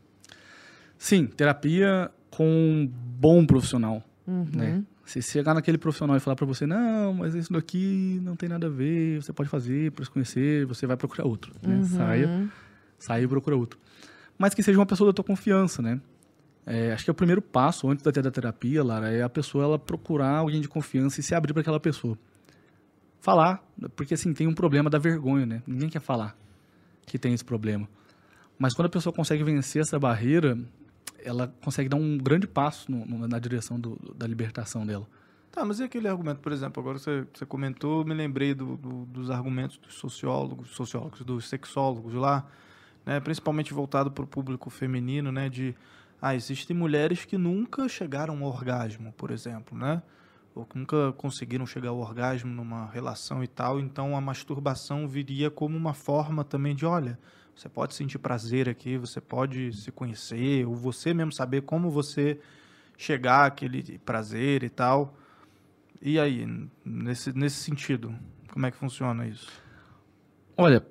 Sim, 0.99 1.27
terapia 1.27 2.11
com 2.31 2.47
um 2.47 2.87
bom 2.87 3.47
profissional. 3.47 4.03
Uhum. 4.27 4.47
Né? 4.53 4.83
Se 5.07 5.23
chegar 5.23 5.55
naquele 5.55 5.79
profissional 5.79 6.17
e 6.17 6.21
falar 6.21 6.35
pra 6.35 6.45
você, 6.45 6.67
não, 6.67 7.15
mas 7.15 7.33
isso 7.35 7.53
daqui 7.53 8.21
não 8.23 8.35
tem 8.35 8.49
nada 8.49 8.67
a 8.67 8.71
ver, 8.71 9.23
você 9.23 9.33
pode 9.33 9.49
fazer 9.49 9.93
para 9.93 10.05
se 10.05 10.11
conhecer, 10.11 10.67
você 10.67 10.85
vai 10.85 10.97
procurar 10.97 11.25
outro. 11.25 11.53
Né? 11.63 11.77
Uhum. 11.77 11.85
Saia, 11.85 12.51
saia 12.99 13.23
e 13.23 13.29
procura 13.29 13.57
outro. 13.57 13.79
Mas 14.37 14.53
que 14.53 14.65
seja 14.65 14.77
uma 14.77 14.85
pessoa 14.85 15.11
da 15.11 15.15
tua 15.15 15.25
confiança, 15.25 15.81
né? 15.81 16.01
É, 16.67 16.93
acho 16.93 17.05
que 17.05 17.11
é 17.11 17.13
o 17.13 17.15
primeiro 17.15 17.41
passo 17.41 17.89
antes 17.89 18.05
da 18.05 18.11
terapia, 18.11 18.83
Lara, 18.83 19.09
é 19.09 19.23
a 19.23 19.29
pessoa 19.29 19.63
ela 19.63 19.79
procurar 19.79 20.39
alguém 20.39 20.61
de 20.61 20.67
confiança 20.67 21.21
e 21.21 21.23
se 21.23 21.33
abrir 21.33 21.53
para 21.53 21.61
aquela 21.61 21.79
pessoa. 21.79 22.19
Falar, 23.21 23.65
porque 23.95 24.15
assim, 24.15 24.35
tem 24.35 24.49
um 24.49 24.55
problema 24.55 24.91
da 24.91 24.99
vergonha, 24.99 25.47
né? 25.47 25.63
Ninguém 25.65 25.89
quer 25.89 26.01
falar 26.01 26.37
que 27.07 27.17
tem 27.17 27.33
esse 27.33 27.45
problema. 27.45 27.89
Mas 28.59 28.75
quando 28.75 28.87
a 28.87 28.91
pessoa 28.91 29.13
consegue 29.13 29.45
vencer 29.45 29.83
essa 29.83 29.99
barreira, 30.01 30.59
ela 31.27 31.53
consegue 31.63 31.89
dar 31.89 31.97
um 31.97 32.17
grande 32.17 32.47
passo 32.47 32.91
no- 32.91 33.05
no- 33.05 33.29
na 33.29 33.39
direção 33.39 33.79
do- 33.79 33.99
da 34.15 34.27
libertação 34.27 34.87
dela. 34.87 35.07
Tá, 35.51 35.65
mas 35.65 35.81
e 35.81 35.85
aquele 35.85 36.07
argumento, 36.07 36.41
por 36.41 36.53
exemplo, 36.53 36.81
agora 36.81 36.99
você, 36.99 37.27
você 37.33 37.45
comentou, 37.47 38.05
me 38.05 38.15
lembrei 38.15 38.55
do- 38.55 38.77
do- 38.77 39.07
dos 39.07 39.31
argumentos 39.31 39.79
dos 39.79 39.95
sociólogos, 39.95 40.71
sociólogos, 40.71 41.21
dos 41.23 41.49
sexólogos 41.49 42.15
lá, 42.15 42.47
né, 43.05 43.19
principalmente 43.21 43.73
voltado 43.73 44.11
para 44.11 44.23
o 44.25 44.27
público 44.27 44.69
feminino, 44.69 45.33
né, 45.33 45.49
de, 45.49 45.75
ah, 46.21 46.35
existem 46.35 46.77
mulheres 46.77 47.25
que 47.25 47.39
nunca 47.39 47.89
chegaram 47.89 48.37
ao 48.45 48.51
orgasmo, 48.51 49.13
por 49.13 49.31
exemplo, 49.31 49.77
né, 49.79 50.03
ou 50.55 50.65
que 50.65 50.79
nunca 50.79 51.13
conseguiram 51.15 51.67
chegar 51.67 51.89
ao 51.91 51.99
orgasmo 51.99 52.51
numa 52.51 52.87
relação 52.91 53.43
e 53.43 53.47
tal, 53.47 53.81
então 53.81 54.17
a 54.17 54.21
masturbação 54.21 55.09
viria 55.09 55.51
como 55.51 55.77
uma 55.77 55.95
forma 55.95 56.45
também 56.45 56.75
de, 56.75 56.85
olha, 56.85 57.19
você 57.57 57.71
pode 57.71 57.95
sentir 57.95 58.19
prazer 58.19 58.69
aqui, 58.69 58.99
você 58.99 59.19
pode 59.19 59.73
se 59.73 59.91
conhecer, 59.91 60.67
ou 60.67 60.75
você 60.75 61.15
mesmo 61.15 61.33
saber 61.33 61.63
como 61.63 61.91
você 61.91 62.39
chegar 62.99 63.47
àquele 63.47 63.99
prazer 63.99 64.63
e 64.63 64.69
tal. 64.69 65.17
E 66.03 66.21
aí, 66.21 66.47
nesse, 66.85 67.33
nesse 67.33 67.57
sentido, 67.57 68.15
como 68.53 68.67
é 68.67 68.71
que 68.71 68.77
funciona 68.77 69.27
isso? 69.27 69.49
Olha, 70.55 70.85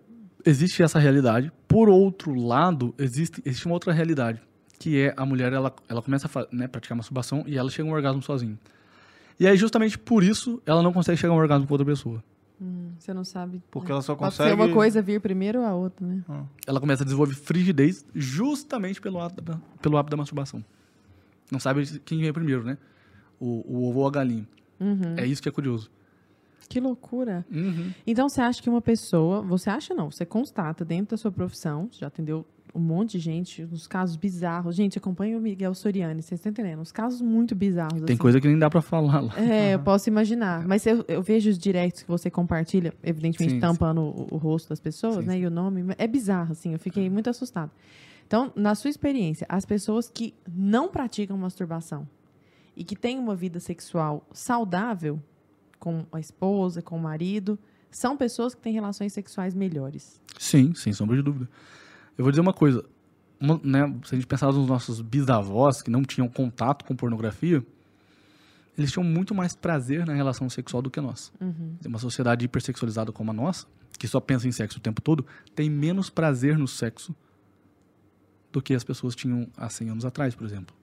existe 0.43 0.81
essa 0.81 0.97
realidade. 0.97 1.51
Por 1.67 1.87
outro 1.87 2.33
lado, 2.33 2.95
existe, 2.97 3.39
existe 3.45 3.67
uma 3.67 3.75
outra 3.75 3.93
realidade, 3.93 4.41
que 4.79 4.99
é 4.99 5.13
a 5.15 5.23
mulher, 5.23 5.53
ela, 5.53 5.71
ela 5.87 6.01
começa 6.01 6.27
a 6.27 6.47
né, 6.51 6.67
praticar 6.67 6.97
masturbação 6.97 7.43
e 7.45 7.59
ela 7.59 7.69
chega 7.69 7.87
a 7.87 7.91
um 7.91 7.95
orgasmo 7.95 8.23
sozinha. 8.23 8.57
E 9.39 9.45
aí, 9.45 9.55
justamente 9.55 9.99
por 9.99 10.23
isso, 10.23 10.59
ela 10.65 10.81
não 10.81 10.91
consegue 10.91 11.17
chegar 11.17 11.33
a 11.33 11.35
um 11.35 11.39
orgasmo 11.39 11.67
com 11.67 11.73
outra 11.75 11.85
pessoa. 11.85 12.23
Hum, 12.61 12.91
você 12.98 13.14
não 13.14 13.23
sabe. 13.23 13.61
Porque 13.69 13.91
ela 13.91 14.02
só 14.02 14.15
Pode 14.15 14.32
consegue... 14.32 14.49
ser 14.49 14.56
uma 14.56 14.73
coisa 14.73 15.02
vir 15.02 15.19
primeiro 15.19 15.60
ou 15.60 15.65
a 15.65 15.73
outra, 15.73 16.06
né? 16.06 16.23
Ah, 16.30 16.44
Ela 16.65 16.80
começa 16.80 17.03
a 17.03 17.06
desenvolver 17.06 17.36
frigidez 17.36 18.06
justamente 18.14 19.02
pelo 19.02 19.19
ato 19.19 19.41
da, 19.44 19.60
pelo 19.82 19.98
hábito 19.98 20.11
da 20.11 20.18
masturbação. 20.18 20.64
Não 21.52 21.60
sabe 21.60 21.86
quem 21.99 22.22
vem 22.22 22.32
primeiro, 22.34 22.64
né? 22.64 22.77
O, 23.40 23.64
o 23.68 23.90
ovo 23.90 23.99
ou 23.99 24.07
a 24.07 24.11
galinha. 24.11 24.48
Uhum. 24.80 25.15
É 25.18 25.26
isso 25.26 25.41
que 25.41 25.49
é 25.49 25.52
curioso. 25.52 25.91
Que 26.68 26.80
loucura. 26.80 27.45
Uhum. 27.52 27.91
Então, 28.07 28.27
você 28.27 28.41
acha 28.41 28.61
que 28.61 28.69
uma 28.69 28.82
pessoa. 28.82 29.41
Você 29.41 29.69
acha 29.69 29.94
não, 29.94 30.10
você 30.10 30.26
constata 30.26 30.84
dentro 30.84 31.11
da 31.11 31.18
sua 31.18 31.32
profissão, 31.32 31.90
você 31.91 31.99
já 31.99 32.07
atendeu 32.07 32.45
um 32.76 32.80
monte 32.80 33.14
de 33.14 33.19
gente, 33.19 33.64
uns 33.64 33.88
casos 33.88 34.18
bizarros. 34.18 34.76
Gente, 34.76 34.97
acompanha 34.97 35.38
o 35.38 35.41
Miguel 35.41 35.73
Soriani, 35.73 36.22
vocês 36.22 36.39
estão 36.39 36.52
entendendo? 36.52 36.81
Uns 36.81 36.91
casos 36.91 37.22
muito 37.22 37.56
bizarros. 37.56 38.02
Tem 38.02 38.14
assim. 38.14 38.18
coisa 38.18 38.41
que 38.41 38.47
nem 38.47 38.60
dá 38.60 38.69
pra 38.69 38.81
falar 38.81 39.22
lá. 39.22 39.34
É, 39.39 39.76
eu 39.76 39.80
posso 39.80 40.10
imaginar. 40.10 40.68
Mas 40.68 40.85
eu, 40.85 41.06
eu 41.07 41.22
vejo 41.22 41.49
os 41.49 41.57
directs 41.57 42.03
que 42.03 42.10
você 42.10 42.30
compartilha, 42.30 42.93
evidentemente 43.02 43.53
Sim, 43.53 43.60
tampando 43.60 44.02
o, 44.02 44.27
o 44.31 44.38
rosto 44.38 44.69
das 44.69 44.80
pessoas, 44.80 45.23
Sim, 45.23 45.27
né? 45.27 45.39
E 45.39 45.45
o 45.45 45.49
nome. 45.49 45.85
É 45.97 46.06
bizarro, 46.06 46.52
assim. 46.52 46.73
Eu 46.73 46.80
fiquei 46.80 47.10
muito 47.10 47.30
assustada. 47.30 47.72
Então, 48.27 48.52
na 48.56 48.76
sua 48.76 48.89
experiência, 48.89 49.45
as 49.47 49.65
pessoas 49.65 50.10
que 50.10 50.34
não 50.52 50.89
praticam 50.89 51.38
masturbação 51.38 52.07
e 52.76 52.84
que 52.84 52.95
têm 52.95 53.18
uma 53.18 53.35
vida 53.35 53.60
sexual 53.60 54.27
saudável 54.34 55.22
com 55.80 56.06
a 56.11 56.19
esposa, 56.19 56.81
com 56.81 56.97
o 56.97 56.99
marido, 56.99 57.57
são 57.89 58.18
pessoas 58.18 58.53
que 58.53 58.61
têm 58.61 58.73
relações 58.73 59.14
sexuais 59.14 59.53
melhores. 59.53 60.19
Sim, 60.38 60.73
sem 60.73 60.91
sombra 60.91 61.15
de 61.15 61.22
dúvida. 61.22 61.49
Eu 62.17 62.23
vou 62.23 62.31
dizer 62.31 62.41
uma 62.41 62.53
coisa. 62.53 62.83
uma- 63.39 63.59
né, 63.63 63.85
se 64.05 64.15
a 64.15 64.17
gente 64.17 64.25
pensar 64.27 64.47
nos 64.51 64.65
nossos 64.67 65.01
bisavós 65.01 65.81
que 65.81 65.89
não 65.91 66.03
tinham 66.03 66.27
contato 66.29 66.85
com 66.85 66.95
pornografia, 66.95 67.63
eles 68.77 68.91
tinham 68.91 69.03
muito 69.03 69.35
mais 69.35 69.53
prazer 69.55 70.05
na 70.05 70.13
relação 70.13 70.49
sexual 70.49 70.81
do 70.81 70.89
que 70.89 71.01
nós. 71.01 71.33
Uma 71.85 71.99
sociedade 71.99 72.45
hipersexualizada 72.45 73.11
como 73.11 73.31
a 73.31 73.33
nossa, 73.33 73.67
que 73.99 74.07
só 74.07 74.19
pensa 74.21 74.47
em 74.47 74.51
sexo 74.53 74.77
o 74.77 74.81
tempo 74.81 75.01
todo, 75.01 75.25
tem 75.53 75.69
menos 75.69 76.09
prazer 76.09 76.57
no 76.57 76.67
sexo 76.67 77.13
do 78.51 78.61
que 78.61 78.73
as 78.73 78.83
pessoas 78.85 79.15
tinham 79.15 79.47
há 79.57 79.69
100 79.69 79.89
anos 79.89 80.05
atrás, 80.05 80.33
por 80.33 80.45
exemplo. 80.45 80.73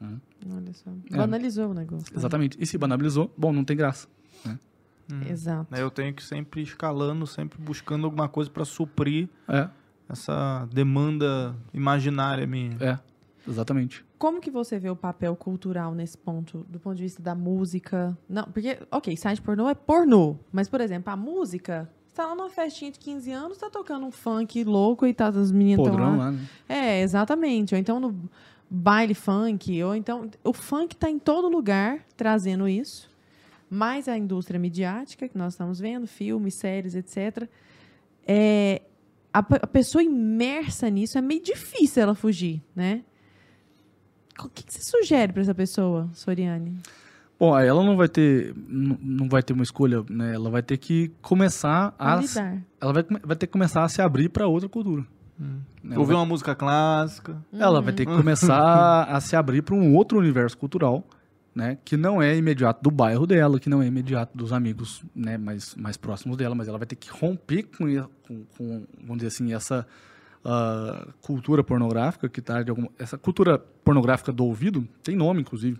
Olha 0.00 0.72
só. 0.72 0.90
É. 1.12 1.16
Banalizou 1.16 1.70
o 1.70 1.74
negócio. 1.74 2.06
né? 2.12 2.18
Exatamente. 2.18 2.56
E 2.60 2.66
se 2.66 2.78
banalizou, 2.78 3.32
bom, 3.36 3.52
não 3.52 3.64
tem 3.64 3.76
graça. 3.76 4.08
Exato. 5.28 5.74
Aí 5.74 5.80
Eu 5.80 5.90
tenho 5.90 6.12
que 6.14 6.22
sempre 6.22 6.62
escalando, 6.62 7.26
sempre 7.26 7.58
buscando 7.60 8.04
alguma 8.04 8.28
coisa 8.28 8.50
pra 8.50 8.64
suprir 8.64 9.28
É, 9.48 9.68
essa 10.08 10.68
demanda 10.72 11.54
imaginária 11.72 12.46
minha. 12.46 12.76
é, 12.80 12.98
exatamente. 13.48 14.04
Como 14.18 14.40
que 14.40 14.50
você 14.50 14.78
vê 14.80 14.90
o 14.90 14.96
papel 14.96 15.36
cultural 15.36 15.94
nesse 15.94 16.18
ponto, 16.18 16.66
do 16.68 16.80
ponto 16.80 16.96
de 16.96 17.04
vista 17.04 17.22
da 17.22 17.36
música? 17.36 18.18
Não, 18.28 18.44
porque, 18.44 18.78
ok, 18.90 19.16
site 19.16 19.40
pornô 19.40 19.68
é 19.68 19.74
pornô, 19.74 20.36
mas, 20.50 20.68
por 20.68 20.80
exemplo, 20.80 21.12
a 21.12 21.16
música, 21.16 21.88
você 22.08 22.16
tá 22.16 22.26
lá 22.26 22.34
numa 22.34 22.50
festinha 22.50 22.90
de 22.90 22.98
15 22.98 23.30
anos, 23.30 23.58
tá 23.58 23.70
tocando 23.70 24.04
um 24.04 24.10
funk 24.10 24.64
louco 24.64 25.06
e 25.06 25.14
tá 25.14 25.28
as 25.28 25.52
meninas 25.52 25.84
tão 25.84 25.92
Podrão 25.92 26.16
lá. 26.16 26.24
lá, 26.24 26.30
né? 26.32 26.40
É, 26.68 27.00
exatamente. 27.00 27.74
Ou 27.76 27.80
então 27.80 28.00
no 28.00 28.28
baile 28.68 29.14
funk, 29.14 29.82
ou 29.84 29.94
então 29.94 30.28
o 30.42 30.52
funk 30.52 30.96
tá 30.96 31.08
em 31.08 31.18
todo 31.18 31.48
lugar 31.48 32.00
trazendo 32.16 32.68
isso. 32.68 33.08
Mais 33.70 34.08
a 34.08 34.16
indústria 34.18 34.58
midiática 34.58 35.28
que 35.28 35.38
nós 35.38 35.52
estamos 35.52 35.78
vendo, 35.78 36.06
filmes, 36.06 36.54
séries, 36.54 36.94
etc. 36.94 37.48
É, 38.26 38.82
a, 39.38 39.56
a 39.62 39.66
pessoa 39.66 40.02
imersa 40.02 40.88
nisso 40.90 41.16
é 41.18 41.20
meio 41.20 41.42
difícil 41.42 42.02
ela 42.02 42.14
fugir, 42.14 42.62
né? 42.74 43.02
O 44.38 44.48
que, 44.48 44.62
que 44.62 44.72
você 44.72 44.82
sugere 44.82 45.32
para 45.32 45.42
essa 45.42 45.54
pessoa, 45.54 46.08
Soriane? 46.12 46.78
Bom, 47.38 47.54
aí 47.54 47.68
ela 47.68 47.84
não 47.84 47.96
vai 47.96 48.08
ter, 48.08 48.52
não 48.56 49.28
vai 49.28 49.42
ter 49.42 49.52
uma 49.52 49.62
escolha, 49.62 50.04
né? 50.08 50.34
Ela 50.34 50.50
vai 50.50 50.62
ter 50.62 50.76
que 50.76 51.12
começar 51.22 51.94
a, 51.98 52.14
A 52.14 52.20
lidar. 52.20 52.58
ela 52.80 52.92
vai, 52.92 53.04
vai 53.22 53.36
ter 53.36 53.46
que 53.46 53.52
começar 53.52 53.84
a 53.84 53.88
se 53.88 54.02
abrir 54.02 54.28
para 54.28 54.46
outra 54.46 54.68
cultura. 54.68 55.04
Hum. 55.40 55.60
Né? 55.82 55.96
Ouvir 55.96 56.12
vai, 56.12 56.20
uma 56.20 56.26
música 56.26 56.54
clássica. 56.54 57.36
ela 57.52 57.80
vai 57.80 57.92
ter 57.92 58.06
que 58.06 58.12
começar 58.12 59.04
a 59.04 59.20
se 59.20 59.36
abrir 59.36 59.62
para 59.62 59.74
um 59.74 59.94
outro 59.94 60.18
universo 60.18 60.58
cultural, 60.58 61.04
né? 61.58 61.76
Que 61.84 61.96
não 61.96 62.22
é 62.22 62.36
imediato 62.36 62.80
do 62.82 62.90
bairro 62.90 63.26
dela, 63.26 63.58
que 63.58 63.68
não 63.68 63.82
é 63.82 63.86
imediato 63.88 64.38
dos 64.38 64.52
amigos, 64.52 65.02
né? 65.14 65.36
Mais, 65.36 65.74
mais 65.74 65.96
próximos 65.96 66.36
dela, 66.36 66.54
mas 66.54 66.68
ela 66.68 66.78
vai 66.78 66.86
ter 66.86 66.94
que 66.94 67.10
romper 67.10 67.64
com, 67.64 67.84
com, 68.26 68.44
com, 68.56 68.86
vamos 69.00 69.16
dizer 69.16 69.26
assim, 69.26 69.52
essa 69.52 69.84
ah, 70.44 71.08
cultura 71.20 71.64
pornográfica 71.64 72.28
que 72.28 72.40
tá 72.40 72.62
de 72.62 72.70
alguma, 72.70 72.88
essa 72.96 73.18
cultura 73.18 73.58
pornográfica 73.58 74.30
do 74.32 74.44
ouvido 74.44 74.86
tem 75.02 75.16
nome, 75.16 75.40
inclusive. 75.40 75.78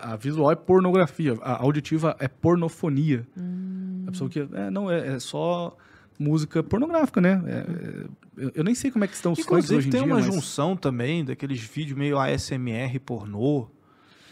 A 0.00 0.16
visual 0.16 0.50
é 0.50 0.56
pornografia, 0.56 1.36
a 1.42 1.62
auditiva 1.62 2.16
é 2.18 2.26
pornofonia. 2.26 3.26
A 4.08 4.10
pessoa 4.12 4.30
que 4.30 4.40
é, 4.40 4.70
não 4.70 4.90
é, 4.90 5.08
é 5.16 5.18
só 5.18 5.76
música 6.18 6.62
pornográfica, 6.62 7.20
né? 7.20 7.42
É, 7.46 7.52
é, 7.52 8.06
eu, 8.46 8.52
eu 8.54 8.64
nem 8.64 8.74
sei 8.74 8.90
como 8.90 9.04
é 9.04 9.08
que 9.08 9.14
estão 9.14 9.32
os 9.32 9.40
Inclusive 9.40 9.76
hoje 9.76 9.88
em 9.88 9.90
tem 9.90 10.02
dia, 10.02 10.10
uma 10.10 10.22
mas- 10.22 10.24
junção 10.24 10.74
também 10.74 11.22
daqueles 11.22 11.60
vídeos 11.60 11.98
meio 11.98 12.18
ASMR 12.18 12.98
pornô. 13.00 13.68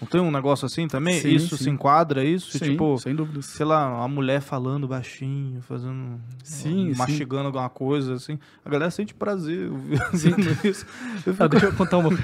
Não 0.03 0.09
tem 0.09 0.20
um 0.20 0.31
negócio 0.33 0.66
assim 0.66 0.89
também? 0.89 1.20
Sim, 1.20 1.29
isso 1.31 1.57
sim. 1.57 1.65
se 1.65 1.70
enquadra 1.70 2.24
isso? 2.24 2.59
Sim, 2.59 2.73
tipo, 2.73 2.99
sem 2.99 3.15
dúvidas. 3.15 3.47
sei 3.47 3.65
lá, 3.65 3.89
uma 3.99 4.09
mulher 4.09 4.41
falando 4.41 4.89
baixinho, 4.89 5.62
fazendo. 5.62 6.20
Sim, 6.43 6.93
mastigando 6.97 7.47
alguma 7.47 7.69
coisa, 7.69 8.15
assim. 8.15 8.37
A 8.65 8.69
galera 8.69 8.91
sente 8.91 9.15
prazer 9.15 9.70
Sim. 10.12 10.31
vendo 10.33 10.59
isso. 10.66 10.85
Eu 11.24 11.33
Ah, 11.39 11.45
fico- 11.45 11.49
deixa 11.51 11.66
eu 11.66 11.73
contar 11.74 11.99
uma. 11.99 12.11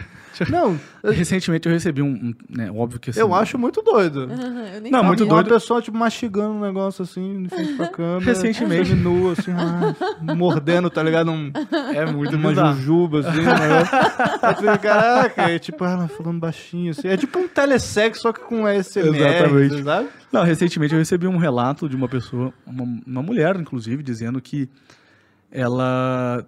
Não, 0.50 0.78
Recentemente 1.02 1.66
eu 1.66 1.72
recebi 1.72 2.00
um, 2.00 2.10
um, 2.10 2.34
né, 2.48 2.70
óbvio 2.70 3.00
que 3.00 3.10
assim, 3.10 3.18
eu 3.18 3.34
acho 3.34 3.58
muito 3.58 3.82
doido. 3.82 4.20
Eu 4.22 4.80
nem 4.80 4.92
Não, 4.92 4.98
sabia. 5.00 5.02
muito 5.02 5.24
uma 5.24 5.34
doido. 5.42 5.48
pessoa, 5.48 5.82
tipo, 5.82 5.96
mastigando 5.98 6.50
um 6.54 6.60
negócio 6.60 7.02
assim, 7.02 7.42
de 7.42 7.48
frente 7.48 7.72
pra 7.74 7.88
câmera. 7.88 8.24
Recentemente. 8.24 8.94
Nu, 8.94 9.32
assim, 9.32 9.50
ah, 9.50 9.94
mordendo, 10.36 10.90
tá 10.90 11.02
ligado? 11.02 11.32
Um, 11.32 11.50
é 11.92 12.06
muito 12.06 12.36
uma 12.36 12.50
bizarro. 12.50 12.76
jujuba, 12.76 13.18
assim, 13.20 13.42
né? 13.42 14.78
Caraca, 14.80 15.42
é 15.50 15.58
tipo, 15.58 15.84
ela 15.84 16.06
falando 16.08 16.38
baixinho, 16.38 16.90
assim. 16.92 17.08
É 17.08 17.16
tipo 17.16 17.36
um 17.38 17.48
telesexo, 17.68 18.22
só 18.22 18.32
que 18.32 18.40
com 18.40 18.66
ASMR, 18.66 19.08
Exatamente. 19.16 19.82
sabe? 19.82 20.08
Não, 20.32 20.42
recentemente 20.42 20.92
eu 20.94 20.98
recebi 20.98 21.26
um 21.26 21.36
relato 21.36 21.88
de 21.88 21.96
uma 21.96 22.08
pessoa, 22.08 22.52
uma, 22.66 22.84
uma 23.06 23.22
mulher, 23.22 23.56
inclusive, 23.56 24.02
dizendo 24.02 24.40
que 24.40 24.68
ela. 25.50 26.46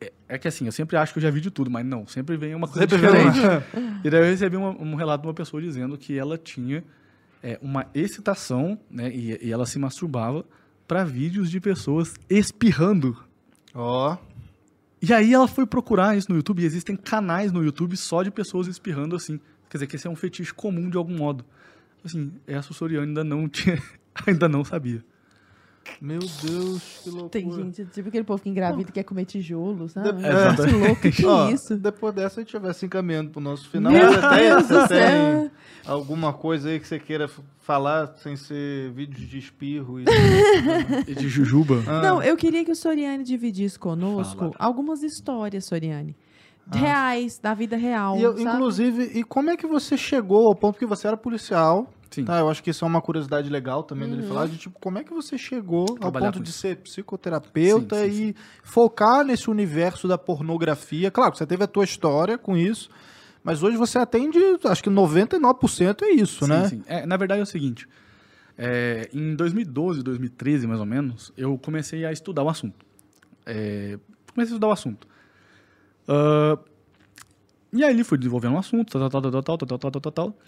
É, 0.00 0.12
é 0.28 0.38
que 0.38 0.46
assim, 0.46 0.66
eu 0.66 0.72
sempre 0.72 0.96
acho 0.96 1.12
que 1.12 1.18
eu 1.18 1.22
já 1.22 1.30
vi 1.30 1.40
de 1.40 1.50
tudo, 1.50 1.70
mas 1.70 1.84
não, 1.84 2.06
sempre 2.06 2.36
vem 2.36 2.54
uma 2.54 2.68
coisa 2.68 2.80
Sempre 2.80 2.96
uma- 2.98 3.30
diferente. 3.30 3.64
E 4.04 4.10
daí 4.10 4.20
eu 4.20 4.24
recebi 4.26 4.56
uma- 4.56 4.70
um 4.70 4.94
relato 4.94 5.22
de 5.22 5.28
uma 5.28 5.34
pessoa 5.34 5.60
dizendo 5.60 5.96
que 5.98 6.16
ela 6.16 6.38
tinha 6.38 6.84
é, 7.42 7.58
uma 7.62 7.86
excitação, 7.94 8.78
né, 8.90 9.10
e, 9.14 9.38
e 9.46 9.52
ela 9.52 9.64
se 9.66 9.78
masturbava 9.78 10.44
para 10.86 11.04
vídeos 11.04 11.50
de 11.50 11.60
pessoas 11.60 12.14
espirrando. 12.30 13.16
Ó, 13.74 14.16
E 15.02 15.12
aí 15.12 15.32
ela 15.32 15.46
foi 15.46 15.64
procurar 15.66 16.16
isso 16.16 16.28
no 16.30 16.36
YouTube, 16.36 16.62
e 16.62 16.64
existem 16.66 16.96
canais 16.96 17.52
no 17.52 17.62
YouTube 17.62 17.96
só 17.96 18.22
de 18.24 18.30
pessoas 18.30 18.66
espirrando 18.66 19.14
assim. 19.16 19.38
Quer 19.70 19.76
dizer, 19.78 19.86
que 19.86 19.96
esse 19.96 20.06
é 20.06 20.10
um 20.10 20.16
fetiche 20.16 20.52
comum 20.54 20.88
de 20.88 20.96
algum 20.96 21.16
modo. 21.16 21.44
Assim, 22.04 22.32
essa 22.46 22.72
Soriano 22.72 23.06
ainda 23.06 23.24
não 23.24 23.48
tinha, 23.48 23.82
ainda 24.26 24.48
não 24.48 24.64
sabia. 24.64 25.04
meu 26.00 26.20
Deus, 26.20 27.00
que 27.02 27.10
loucura. 27.10 27.28
Tem 27.30 27.50
gente, 27.52 27.84
tipo 27.86 28.08
aquele 28.08 28.24
povo 28.24 28.42
que 28.42 28.48
engravida 28.48 28.88
e 28.90 28.92
quer 28.92 29.02
comer 29.02 29.24
tijolo, 29.24 29.88
sabe? 29.88 30.12
De- 30.12 30.24
É, 30.26 30.86
louco, 30.86 31.10
que 31.10 31.24
Ó, 31.26 31.50
isso? 31.50 31.76
Depois 31.76 32.14
dessa, 32.14 32.40
a 32.40 32.44
gente 32.44 32.56
vai 32.58 32.72
se 32.72 32.86
encaminhando 32.86 33.30
pro 33.30 33.40
nosso 33.40 33.68
final. 33.68 33.92
Meu 33.92 34.12
Você 34.12 34.20
tem, 34.28 34.48
Deus 34.48 34.66
você 34.66 34.88
tem 34.88 35.50
alguma 35.86 36.32
coisa 36.32 36.68
aí 36.68 36.78
que 36.80 36.86
você 36.86 36.98
queira 36.98 37.28
falar 37.60 38.14
sem 38.18 38.36
ser 38.36 38.90
vídeos 38.92 39.28
de 39.28 39.38
espirro? 39.38 40.00
E... 40.00 40.04
E 41.08 41.14
de 41.14 41.28
Jujuba. 41.28 41.82
Ah, 41.86 42.00
Não, 42.02 42.22
eu 42.22 42.36
queria 42.36 42.64
que 42.64 42.70
o 42.70 42.76
Soriane 42.76 43.24
dividisse 43.24 43.78
conosco 43.78 44.38
Fala. 44.38 44.54
algumas 44.58 45.02
histórias, 45.02 45.64
Soriane. 45.64 46.14
Reais, 46.76 47.38
da 47.38 47.54
vida 47.54 47.76
real. 47.76 48.16
E 48.16 48.22
eu, 48.22 48.36
sabe? 48.36 48.56
inclusive, 48.56 49.02
e 49.18 49.24
como 49.24 49.50
é 49.50 49.56
que 49.56 49.66
você 49.66 49.96
chegou 49.96 50.48
ao 50.48 50.54
ponto 50.54 50.78
que 50.78 50.86
você 50.86 51.06
era 51.06 51.16
policial? 51.16 51.88
Sim. 52.10 52.24
Tá, 52.24 52.38
eu 52.38 52.48
acho 52.48 52.62
que 52.62 52.70
isso 52.70 52.84
é 52.84 52.88
uma 52.88 53.02
curiosidade 53.02 53.50
legal 53.50 53.82
também 53.82 54.08
dele 54.08 54.22
falar 54.22 54.46
de 54.48 54.56
tipo, 54.56 54.78
como 54.80 54.98
é 54.98 55.04
que 55.04 55.12
você 55.12 55.36
chegou 55.36 55.86
ao 55.90 55.96
Trabalhar 55.96 56.26
ponto 56.28 56.38
com 56.38 56.42
de 56.42 56.48
isso. 56.50 56.58
ser 56.58 56.76
psicoterapeuta 56.76 57.96
Sim, 57.96 58.10
sim, 58.12 58.22
e 58.28 58.34
focar 58.62 59.22
nesse 59.24 59.50
universo 59.50 60.08
da 60.08 60.16
pornografia? 60.16 61.10
Claro, 61.10 61.36
você 61.36 61.44
teve 61.46 61.64
a 61.64 61.66
tua 61.66 61.84
história 61.84 62.38
com 62.38 62.56
isso, 62.56 62.88
mas 63.44 63.62
hoje 63.62 63.76
você 63.76 63.98
atende, 63.98 64.38
acho 64.64 64.82
que 64.82 64.88
99% 64.88 66.02
é 66.02 66.10
isso, 66.12 66.46
sim, 66.46 66.50
né? 66.50 66.68
sim. 66.68 66.82
É, 66.86 67.04
na 67.06 67.16
verdade 67.18 67.40
é 67.40 67.42
o 67.42 67.46
seguinte. 67.46 67.86
é, 68.56 69.08
em 69.12 69.36
2012, 69.36 70.02
2013, 70.02 70.66
mais 70.66 70.80
ou 70.80 70.86
menos, 70.86 71.30
eu 71.36 71.58
comecei 71.58 72.04
a 72.06 72.10
estudar 72.10 72.42
o 72.42 72.48
assunto. 72.48 72.84
É, 73.46 73.98
comecei 74.34 74.54
a 74.54 74.56
estudar 74.56 74.68
o 74.68 74.72
assunto. 74.72 75.06
Ah, 76.08 76.58
e 77.72 77.84
aí 77.84 77.92
ele 77.92 78.02
foi 78.02 78.16
desenvolvendo 78.16 78.54
um 78.54 78.58
assunto, 78.58 78.90
tal, 78.90 79.10
tal, 79.10 79.22
tal, 79.22 79.30
tal, 79.30 79.42
tal, 79.42 79.58
tal, 79.58 79.78
tal, 79.78 79.90
tal, 79.90 80.00
tal, 80.00 80.12
tal. 80.12 80.38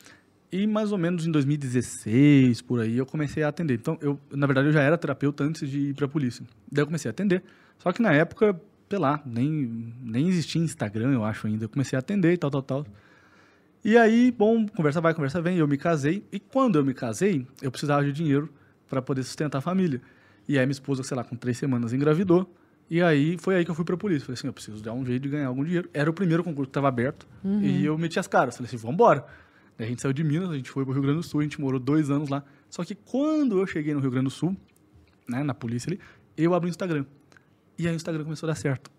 E 0.53 0.67
mais 0.67 0.91
ou 0.91 0.99
menos 0.99 1.27
em 1.27 1.31
2016, 1.31 2.63
por 2.63 2.81
aí, 2.81 2.97
eu 2.97 3.07
comecei 3.07 3.43
a 3.43 3.49
atender. 3.49 3.75
Então, 3.75 3.97
eu, 4.01 4.19
na 4.33 4.47
verdade, 4.47 4.69
eu 4.69 4.73
já 4.73 4.83
era 4.83 4.99
terapeuta 4.99 5.45
antes 5.45 5.69
de 5.71 5.91
ir 5.91 5.95
para 5.95 6.07
a 6.07 6.09
polícia. 6.09 6.45
Daí 6.73 6.83
eu 6.83 6.87
comecei 6.87 7.09
a 7.09 7.13
atender. 7.13 7.45
Só 7.79 7.93
que 7.93 8.03
na 8.03 8.13
época, 8.13 8.61
sei 8.89 8.99
lá, 8.99 9.23
nem, 9.25 9.95
nem 10.03 10.29
existia 10.29 10.61
Instagram, 10.61 11.13
eu 11.13 11.25
acho 11.25 11.47
ainda. 11.47 11.67
Eu 11.67 11.69
comecei 11.69 11.97
a 11.97 12.01
atender 12.01 12.33
e 12.33 12.37
tal, 12.37 12.51
tal, 12.51 12.63
tal. 12.63 12.87
E 13.85 13.97
aí, 13.97 14.33
bom, 14.33 14.67
conversa 14.67 15.01
vai, 15.01 15.15
conversa 15.15 15.41
vem, 15.41 15.57
eu 15.59 15.69
me 15.69 15.77
casei. 15.77 16.25
E 16.33 16.41
quando 16.41 16.77
eu 16.77 16.85
me 16.85 16.95
casei, 16.95 17.47
eu 17.63 17.71
precisava 17.71 18.05
de 18.05 18.13
dinheiro 18.13 18.53
para 18.89 19.01
poder 19.01 19.23
sustentar 19.23 19.59
a 19.59 19.61
família. 19.61 20.01
E 20.49 20.59
aí 20.59 20.67
minha 20.67 20.73
esposa, 20.73 21.03
sei 21.05 21.17
lá, 21.17 21.23
com 21.23 21.37
três 21.37 21.59
semanas 21.59 21.93
engravidou. 21.93 22.53
E 22.91 23.01
aí 23.01 23.39
foi 23.39 23.55
aí 23.55 23.65
que 23.65 23.71
eu 23.71 23.75
fui 23.75 23.85
pra 23.85 23.97
polícia. 23.97 24.27
Falei 24.27 24.35
assim, 24.35 24.49
eu 24.49 24.53
preciso 24.53 24.83
dar 24.83 24.93
um 24.93 25.07
jeito 25.07 25.23
de 25.23 25.29
ganhar 25.29 25.47
algum 25.47 25.63
dinheiro. 25.65 25.89
Era 25.95 26.11
o 26.11 26.13
primeiro 26.13 26.43
concurso 26.43 26.67
que 26.67 26.71
estava 26.71 26.89
aberto. 26.89 27.25
E 27.63 27.85
eu 27.85 27.97
meti 27.97 28.19
as 28.19 28.27
caras. 28.27 28.57
Falei 28.57 28.67
assim, 28.67 28.77
vambora. 28.77 29.25
A 29.79 29.85
gente 29.85 30.03
saiu 30.03 30.13
de 30.13 30.25
Minas, 30.25 30.51
a 30.51 30.57
gente 30.57 30.71
foi 30.71 30.85
pro 30.85 30.93
Rio 30.93 31.03
Grande 31.03 31.19
do 31.19 31.23
Sul, 31.23 31.41
a 31.41 31.43
gente 31.45 31.59
morou 31.61 31.79
dois 31.81 32.11
anos 32.11 32.29
lá. 32.29 32.45
Só 32.69 32.85
que 32.85 32.95
quando 32.95 33.59
eu 33.59 33.67
cheguei 33.67 33.95
no 33.95 34.01
Rio 34.01 34.11
Grande 34.11 34.25
do 34.25 34.31
Sul, 34.31 34.55
né, 35.27 35.43
na 35.43 35.55
polícia 35.55 35.89
ali, 35.89 36.01
eu 36.37 36.53
abri 36.53 36.69
o 36.69 36.71
Instagram. 36.71 37.07
E 37.79 37.87
aí 37.87 37.95
o 37.95 37.97
Instagram 37.97 38.25
começou 38.25 38.47
a 38.49 38.53
dar 38.53 38.57
certo. 38.57 38.91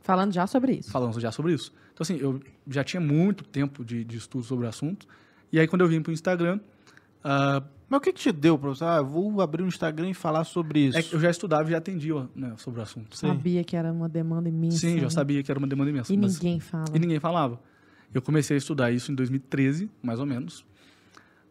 Falando 0.00 0.32
já 0.32 0.46
sobre 0.46 0.72
isso. 0.72 0.90
Falando 0.90 1.20
já 1.20 1.30
sobre 1.30 1.52
isso. 1.52 1.74
Então, 1.92 2.02
assim, 2.02 2.16
eu 2.16 2.40
já 2.68 2.82
tinha 2.82 3.00
muito 3.00 3.44
tempo 3.44 3.84
de, 3.84 4.04
de 4.04 4.16
estudo 4.16 4.44
sobre 4.44 4.64
o 4.64 4.68
assunto. 4.68 5.06
E 5.52 5.60
aí, 5.60 5.68
quando 5.68 5.82
eu 5.82 5.88
vim 5.88 6.00
pro 6.00 6.12
Instagram, 6.12 6.60
ah, 7.24 7.62
Mas 7.88 7.98
o 7.98 8.00
que, 8.00 8.12
que 8.12 8.20
te 8.20 8.32
deu, 8.32 8.58
professor? 8.58 8.84
Ah, 8.86 9.02
vou 9.02 9.40
abrir 9.40 9.62
um 9.62 9.66
Instagram 9.68 10.10
e 10.10 10.14
falar 10.14 10.44
sobre 10.44 10.80
isso. 10.86 10.98
é 10.98 11.02
que 11.02 11.14
eu 11.14 11.20
já 11.20 11.30
estudava 11.30 11.68
e 11.68 11.72
já 11.72 11.78
atendia 11.78 12.28
né, 12.34 12.54
sobre 12.56 12.80
o 12.80 12.82
assunto. 12.82 13.16
Sim. 13.16 13.26
Sabia 13.28 13.64
que 13.64 13.76
era 13.76 13.92
uma 13.92 14.08
demanda 14.08 14.48
imensa. 14.48 14.78
Sim, 14.78 14.96
já 14.96 15.02
né? 15.04 15.10
sabia 15.10 15.42
que 15.42 15.50
era 15.50 15.58
uma 15.58 15.66
demanda 15.68 15.90
imensa. 15.90 16.12
E 16.12 16.16
mas- 16.16 16.34
ninguém 16.40 16.60
fala. 16.60 16.84
E 16.94 16.98
ninguém 16.98 17.18
falava. 17.20 17.60
Eu 18.12 18.20
comecei 18.22 18.56
a 18.56 18.58
estudar 18.58 18.90
isso 18.90 19.10
em 19.12 19.14
2013, 19.14 19.90
mais 20.02 20.18
ou 20.20 20.26
menos. 20.26 20.64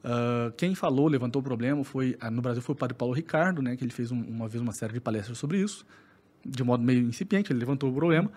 Ah, 0.04 0.52
quem 0.56 0.74
falou, 0.76 1.08
levantou 1.08 1.42
o 1.42 1.44
problema, 1.44 1.84
foi 1.84 2.16
ah, 2.22 2.32
no 2.32 2.42
Brasil 2.42 2.62
foi 2.62 2.74
o 2.74 2.78
padre 2.78 2.96
Paulo 2.96 3.14
Ricardo, 3.14 3.62
né, 3.62 3.76
que 3.76 3.84
ele 3.84 3.92
fez 3.92 4.12
um- 4.12 4.22
uma 4.22 4.48
vez 4.48 4.62
uma 4.62 4.72
série 4.72 4.94
de 4.94 5.00
palestras 5.02 5.38
sobre 5.38 5.62
isso, 5.62 5.86
de 6.46 6.64
modo 6.64 6.84
meio 6.84 7.02
incipiente, 7.02 7.52
ele 7.52 7.60
levantou 7.60 7.90
o 7.90 7.94
problema. 7.94 8.32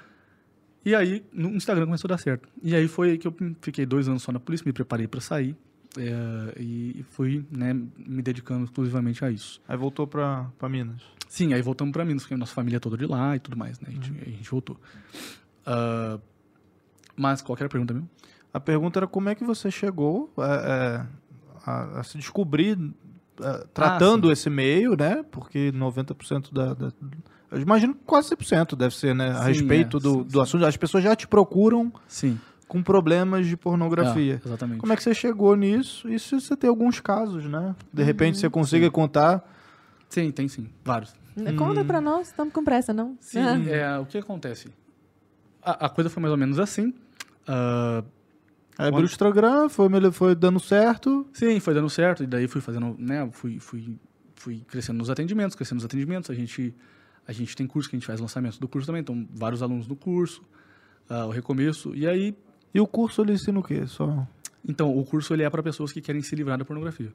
E 0.85 0.93
aí, 0.97 1.25
no 1.33 1.51
Instagram 1.51 1.85
começou 1.87 2.09
a 2.09 2.15
dar 2.15 2.19
certo. 2.19 2.49
E 2.61 2.75
aí 2.75 2.89
foi 2.89 3.11
aí 3.13 3.19
que 3.19 3.29
eu 3.29 3.35
fiquei 3.61 3.87
dois 3.87 4.09
anos 4.09 4.25
só 4.25 4.33
na 4.33 4.41
polícia, 4.41 4.65
me 4.67 4.73
preparei 4.73 5.07
para 5.07 5.21
sair 5.21 5.55
eh, 5.99 6.55
e 6.61 7.05
fui 7.11 7.45
né, 7.51 7.73
me 7.73 8.23
dedicando 8.23 8.65
exclusivamente 8.65 9.25
a 9.25 9.31
isso. 9.31 9.61
Aí 9.69 9.77
voltou 9.77 10.07
pra 10.07 10.51
Minas. 10.69 11.03
Sim, 11.29 11.55
aí 11.55 11.63
voltamos 11.63 11.93
para 11.93 12.05
Minas, 12.05 12.23
porque 12.23 12.35
a 12.35 12.39
nossa 12.39 12.55
família 12.55 12.77
é 12.77 12.81
toda 12.81 12.97
de 12.97 13.07
lá 13.07 13.37
e 13.37 13.41
tudo 13.41 13.57
mais, 13.57 13.81
né? 13.81 13.89
A 13.89 13.93
gente, 13.93 14.11
a 14.21 14.31
gente 14.31 14.51
voltou. 14.51 14.79
Ah, 15.67 16.19
mas 17.17 17.43
qual 17.43 17.57
era 17.57 17.67
a 17.67 17.69
pergunta 17.69 17.95
mesmo? 17.95 18.09
A 18.53 18.61
pergunta 18.61 18.99
era 18.99 19.07
como 19.07 19.29
é 19.29 19.35
que 19.35 19.45
você 19.45 19.71
chegou 19.71 20.33
é, 20.39 20.43
é, 20.43 21.07
a, 21.65 22.01
a 22.01 22.03
se 22.03 22.19
descobrir 22.19 22.79
é, 23.41 23.67
tratando 23.73 24.31
esse 24.31 24.51
meio, 24.51 24.97
né? 24.97 25.25
Porque 25.31 25.73
90% 25.73 26.53
da, 26.53 26.75
da... 26.75 26.93
Eu 27.51 27.61
imagino 27.61 27.95
que 27.95 28.01
quase 28.05 28.35
100% 28.35 28.77
deve 28.77 28.95
ser, 28.95 29.15
né? 29.15 29.31
A 29.31 29.43
Sim, 29.45 29.49
respeito 29.49 29.97
é, 29.97 30.01
do, 30.01 30.13
sim, 30.13 30.23
do 30.25 30.33
sim. 30.33 30.41
assunto. 30.41 30.67
As 30.67 30.77
pessoas 30.77 31.05
já 31.05 31.17
te 31.17 31.27
procuram 31.27 31.93
Sim. 32.07 32.39
Com 32.73 32.83
problemas 32.83 33.47
de 33.47 33.55
pornografia. 33.55 34.41
Ah, 34.43 34.47
exatamente. 34.49 34.81
Como 34.81 34.91
é 34.93 34.97
que 34.97 35.03
você 35.03 35.13
chegou 35.15 35.55
nisso? 35.55 36.09
E 36.09 36.19
se 36.19 36.35
você 36.41 36.57
tem 36.57 36.71
alguns 36.71 37.01
casos, 37.01 37.45
né? 37.45 37.77
De 37.93 38.03
repente 38.03 38.39
você 38.39 38.49
consiga 38.49 38.91
contar. 38.91 39.45
Sim, 40.09 40.31
tem 40.31 40.49
sim. 40.49 40.71
Vários. 40.83 41.15
Conta 41.59 41.85
pra 41.85 42.01
nós, 42.01 42.29
estamos 42.29 42.53
com 42.55 42.65
pressa, 42.65 42.95
não? 42.95 43.15
Sim, 43.21 43.41
Ah. 43.41 43.59
é, 43.69 43.99
o 43.99 44.07
que 44.07 44.17
acontece? 44.17 44.69
A, 45.63 45.85
a 45.87 45.89
coisa 45.91 46.09
foi 46.09 46.23
mais 46.23 46.33
ou 46.33 46.39
menos 46.39 46.59
assim. 46.59 46.95
Ah, 47.47 48.03
Aí 48.79 48.89
abriu 48.89 49.03
o 49.03 49.05
Instagram, 49.07 49.69
foi, 49.69 49.89
foi 50.13 50.35
dando 50.35 50.59
certo. 50.59 51.27
sim, 51.35 51.61
foi 51.61 51.75
dando 51.75 51.91
certo. 51.91 52.25
E 52.25 52.27
daí 52.27 52.49
fui 52.49 52.63
fazendo, 52.63 52.97
né? 52.99 53.29
Fui, 53.33 53.59
fui, 53.61 53.99
fui 54.35 54.65
crescendo 54.67 54.97
nos 54.97 55.11
atendimentos, 55.11 55.55
crescendo 55.55 55.77
nos 55.77 55.85
atendimentos. 55.85 56.31
A 56.31 56.35
gente, 56.35 56.75
a 57.29 57.33
gente 57.33 57.55
tem 57.55 57.67
curso 57.67 57.91
que 57.91 57.97
a 57.97 57.99
gente 57.99 58.07
faz 58.07 58.19
lançamento 58.19 58.59
do 58.59 58.67
curso 58.67 58.87
também. 58.87 59.01
Então, 59.03 59.29
vários 59.31 59.63
alunos 59.63 59.87
do 59.87 59.95
curso. 59.95 60.43
ah, 61.11 61.27
o 61.27 61.31
recomeço. 61.31 61.95
E 61.95 62.07
aí, 62.07 62.35
E 62.75 62.81
o 62.81 62.87
curso 62.87 63.23
ele 63.23 63.33
ensina 63.33 63.59
o 63.59 63.63
quê? 63.63 63.87
Só. 63.87 64.27
então, 64.67 64.97
o 64.97 65.05
curso 65.05 65.35
ele 65.35 65.43
é 65.43 65.51
para 65.51 65.63
pessoas 65.63 65.93
que 65.93 66.01
querem 66.01 66.23
se 66.23 66.35
livrar 66.35 66.59
da 66.59 66.65
pornografia. 66.65 67.13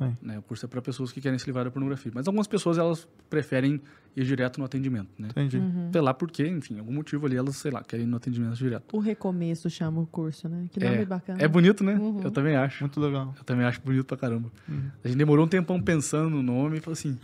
Sim. 0.00 0.16
Né? 0.22 0.38
O 0.38 0.42
curso 0.42 0.64
é 0.64 0.68
para 0.68 0.80
pessoas 0.80 1.12
que 1.12 1.20
querem 1.20 1.38
se 1.38 1.44
livrar 1.44 1.64
da 1.64 1.70
pornografia. 1.70 2.10
Mas 2.14 2.26
algumas 2.26 2.46
pessoas, 2.46 2.78
elas 2.78 3.06
preferem 3.28 3.80
ir 4.16 4.24
direto 4.24 4.58
no 4.58 4.64
atendimento, 4.64 5.08
né? 5.18 5.28
Entendi. 5.28 5.58
Uhum. 5.58 5.90
Sei 5.92 6.00
lá 6.00 6.14
por 6.14 6.30
quê, 6.30 6.48
enfim, 6.48 6.78
algum 6.78 6.92
motivo 6.92 7.26
ali, 7.26 7.36
elas, 7.36 7.56
sei 7.56 7.70
lá, 7.70 7.84
querem 7.84 8.06
ir 8.06 8.08
no 8.08 8.16
atendimento 8.16 8.54
direto. 8.56 8.96
O 8.96 8.98
recomeço 8.98 9.68
chama 9.68 10.00
o 10.00 10.06
curso, 10.06 10.48
né? 10.48 10.66
Que 10.72 10.80
nome 10.80 11.04
bacana. 11.04 11.42
É 11.42 11.46
bonito, 11.46 11.84
né? 11.84 11.94
Uhum. 11.94 12.22
Eu 12.22 12.30
também 12.30 12.56
acho. 12.56 12.82
Muito 12.82 12.98
legal. 12.98 13.34
Eu 13.36 13.44
também 13.44 13.66
acho 13.66 13.80
bonito 13.82 14.06
pra 14.06 14.16
caramba. 14.16 14.50
Uhum. 14.66 14.90
A 15.04 15.08
gente 15.08 15.18
demorou 15.18 15.44
um 15.44 15.48
tempão 15.48 15.80
pensando 15.80 16.30
no 16.30 16.42
nome 16.42 16.78
e 16.78 16.80
falou 16.80 16.94
assim, 16.94 17.18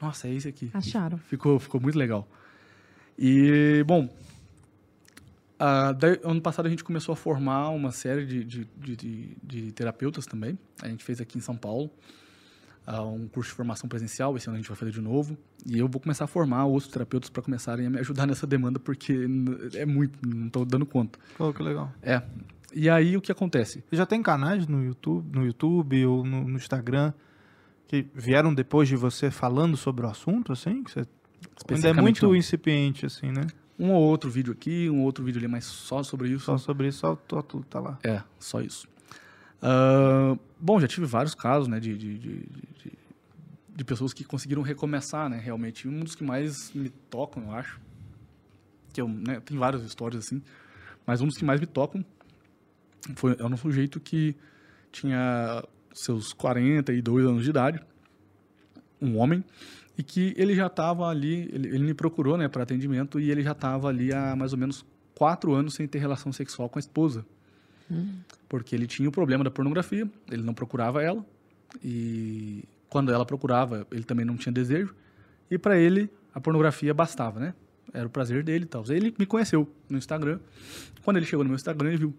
nossa, 0.00 0.26
é 0.26 0.32
esse 0.32 0.48
aqui. 0.48 0.70
Acharam. 0.72 1.18
Ficou, 1.18 1.58
ficou 1.58 1.80
muito 1.80 1.98
legal. 1.98 2.26
E, 3.18 3.84
bom, 3.86 4.08
ah, 5.66 5.92
daí, 5.92 6.20
ano 6.22 6.42
passado 6.42 6.66
a 6.66 6.68
gente 6.68 6.84
começou 6.84 7.14
a 7.14 7.16
formar 7.16 7.70
uma 7.70 7.90
série 7.90 8.26
de, 8.26 8.44
de, 8.44 8.68
de, 8.76 9.36
de- 9.42 9.72
terapeutas 9.72 10.26
também. 10.26 10.58
A 10.82 10.88
gente 10.88 11.02
fez 11.02 11.22
aqui 11.22 11.38
em 11.38 11.40
São 11.40 11.56
Paulo 11.56 11.90
ah, 12.86 13.02
um 13.02 13.26
curso 13.26 13.48
de 13.48 13.56
formação 13.56 13.88
presencial. 13.88 14.36
Esse 14.36 14.46
ano 14.46 14.56
a 14.56 14.60
gente 14.60 14.68
vai 14.68 14.76
fazer 14.76 14.90
de 14.90 15.00
novo. 15.00 15.38
E 15.64 15.78
eu 15.78 15.88
vou 15.88 16.02
começar 16.02 16.24
a 16.24 16.26
formar 16.26 16.66
outros 16.66 16.92
terapeutas 16.92 17.30
para 17.30 17.42
começarem 17.42 17.86
a 17.86 17.90
me 17.90 17.98
ajudar 17.98 18.26
nessa 18.28 18.46
demanda, 18.46 18.78
porque 18.78 19.26
é 19.72 19.86
muito, 19.86 20.18
não 20.28 20.48
estou 20.48 20.66
dando 20.66 20.84
conta. 20.84 21.18
Pô, 21.38 21.50
que 21.50 21.62
legal. 21.62 21.90
É. 22.02 22.22
E 22.74 22.90
aí 22.90 23.16
o 23.16 23.22
que 23.22 23.32
acontece? 23.32 23.82
Já 23.90 24.04
tem 24.04 24.22
canais 24.22 24.66
no 24.66 24.84
YouTube, 24.84 25.34
no 25.34 25.46
YouTube 25.46 26.04
ou 26.04 26.26
no, 26.26 26.46
no 26.46 26.56
Instagram 26.56 27.14
que 27.86 28.06
vieram 28.14 28.52
depois 28.52 28.86
de 28.86 28.96
você 28.96 29.30
falando 29.30 29.78
sobre 29.78 30.04
o 30.04 30.10
assunto, 30.10 30.52
assim? 30.52 30.84
Que 30.84 30.90
você 30.90 31.06
ainda 31.70 31.88
é 31.88 31.92
muito 31.94 32.26
não. 32.26 32.36
incipiente, 32.36 33.06
assim, 33.06 33.32
né? 33.32 33.46
Um 33.78 33.90
ou 33.90 34.02
outro 34.02 34.30
vídeo 34.30 34.52
aqui, 34.52 34.88
um 34.88 35.02
outro 35.02 35.24
vídeo 35.24 35.38
ali, 35.38 35.48
mas 35.48 35.64
só 35.64 36.02
sobre 36.02 36.28
isso. 36.28 36.44
Só 36.44 36.58
sobre 36.58 36.88
isso, 36.88 36.98
só 36.98 37.12
o 37.12 37.42
tudo 37.42 37.64
tá 37.64 37.80
lá. 37.80 37.98
É, 38.04 38.22
só 38.38 38.60
isso. 38.60 38.86
Ah, 39.66 40.36
bom, 40.60 40.78
já 40.78 40.86
tive 40.86 41.06
vários 41.06 41.34
casos, 41.34 41.66
né, 41.68 41.80
de, 41.80 41.96
de, 41.96 42.18
de, 42.18 42.46
de- 43.74 43.84
pessoas 43.84 44.12
que 44.12 44.22
conseguiram 44.22 44.60
recomeçar, 44.62 45.28
né, 45.30 45.38
realmente. 45.42 45.88
Um 45.88 46.00
dos 46.00 46.14
que 46.14 46.22
mais 46.22 46.70
me 46.72 46.90
tocam, 46.90 47.44
eu 47.44 47.52
acho, 47.52 47.80
que 48.92 49.00
eu, 49.00 49.08
né, 49.08 49.40
tem 49.40 49.56
várias 49.56 49.82
histórias 49.82 50.26
assim, 50.26 50.42
mas 51.06 51.20
um 51.22 51.26
dos 51.26 51.36
que 51.36 51.44
mais 51.44 51.60
me 51.60 51.66
tocam 51.66 52.04
foi 53.16 53.36
é 53.38 53.44
um 53.44 53.56
sujeito 53.56 53.98
que 54.00 54.34
tinha 54.92 55.64
seus 55.92 56.32
42 56.32 57.26
anos 57.26 57.42
de 57.44 57.50
idade, 57.50 57.80
um 59.00 59.16
homem, 59.18 59.42
e 59.96 60.02
que 60.02 60.34
ele 60.36 60.54
já 60.54 60.66
estava 60.66 61.08
ali, 61.08 61.48
ele, 61.52 61.68
ele 61.68 61.84
me 61.84 61.94
procurou, 61.94 62.36
né, 62.36 62.48
para 62.48 62.62
atendimento, 62.62 63.20
e 63.20 63.30
ele 63.30 63.42
já 63.42 63.52
estava 63.52 63.88
ali 63.88 64.12
há 64.12 64.34
mais 64.34 64.52
ou 64.52 64.58
menos 64.58 64.84
quatro 65.14 65.52
anos 65.52 65.74
sem 65.74 65.86
ter 65.86 65.98
relação 65.98 66.32
sexual 66.32 66.68
com 66.68 66.78
a 66.78 66.80
esposa 66.80 67.24
porque 68.48 68.74
ele 68.74 68.86
tinha 68.86 69.08
o 69.08 69.12
problema 69.12 69.44
da 69.44 69.50
pornografia, 69.50 70.08
ele 70.30 70.42
não 70.42 70.54
procurava 70.54 71.02
ela 71.02 71.24
e 71.82 72.64
quando 72.88 73.12
ela 73.12 73.24
procurava, 73.24 73.86
ele 73.90 74.04
também 74.04 74.24
não 74.24 74.36
tinha 74.36 74.52
desejo 74.52 74.94
e 75.50 75.58
para 75.58 75.78
ele 75.78 76.10
a 76.32 76.40
pornografia 76.40 76.94
bastava, 76.94 77.40
né? 77.40 77.54
Era 77.92 78.06
o 78.06 78.10
prazer 78.10 78.42
dele 78.42 78.64
e 78.64 78.68
tal. 78.68 78.84
Ele 78.88 79.14
me 79.16 79.26
conheceu 79.26 79.72
no 79.88 79.98
Instagram. 79.98 80.40
Quando 81.04 81.18
ele 81.18 81.26
chegou 81.26 81.44
no 81.44 81.48
meu 81.50 81.54
Instagram, 81.54 81.88
ele 81.88 81.98
viu, 81.98 82.14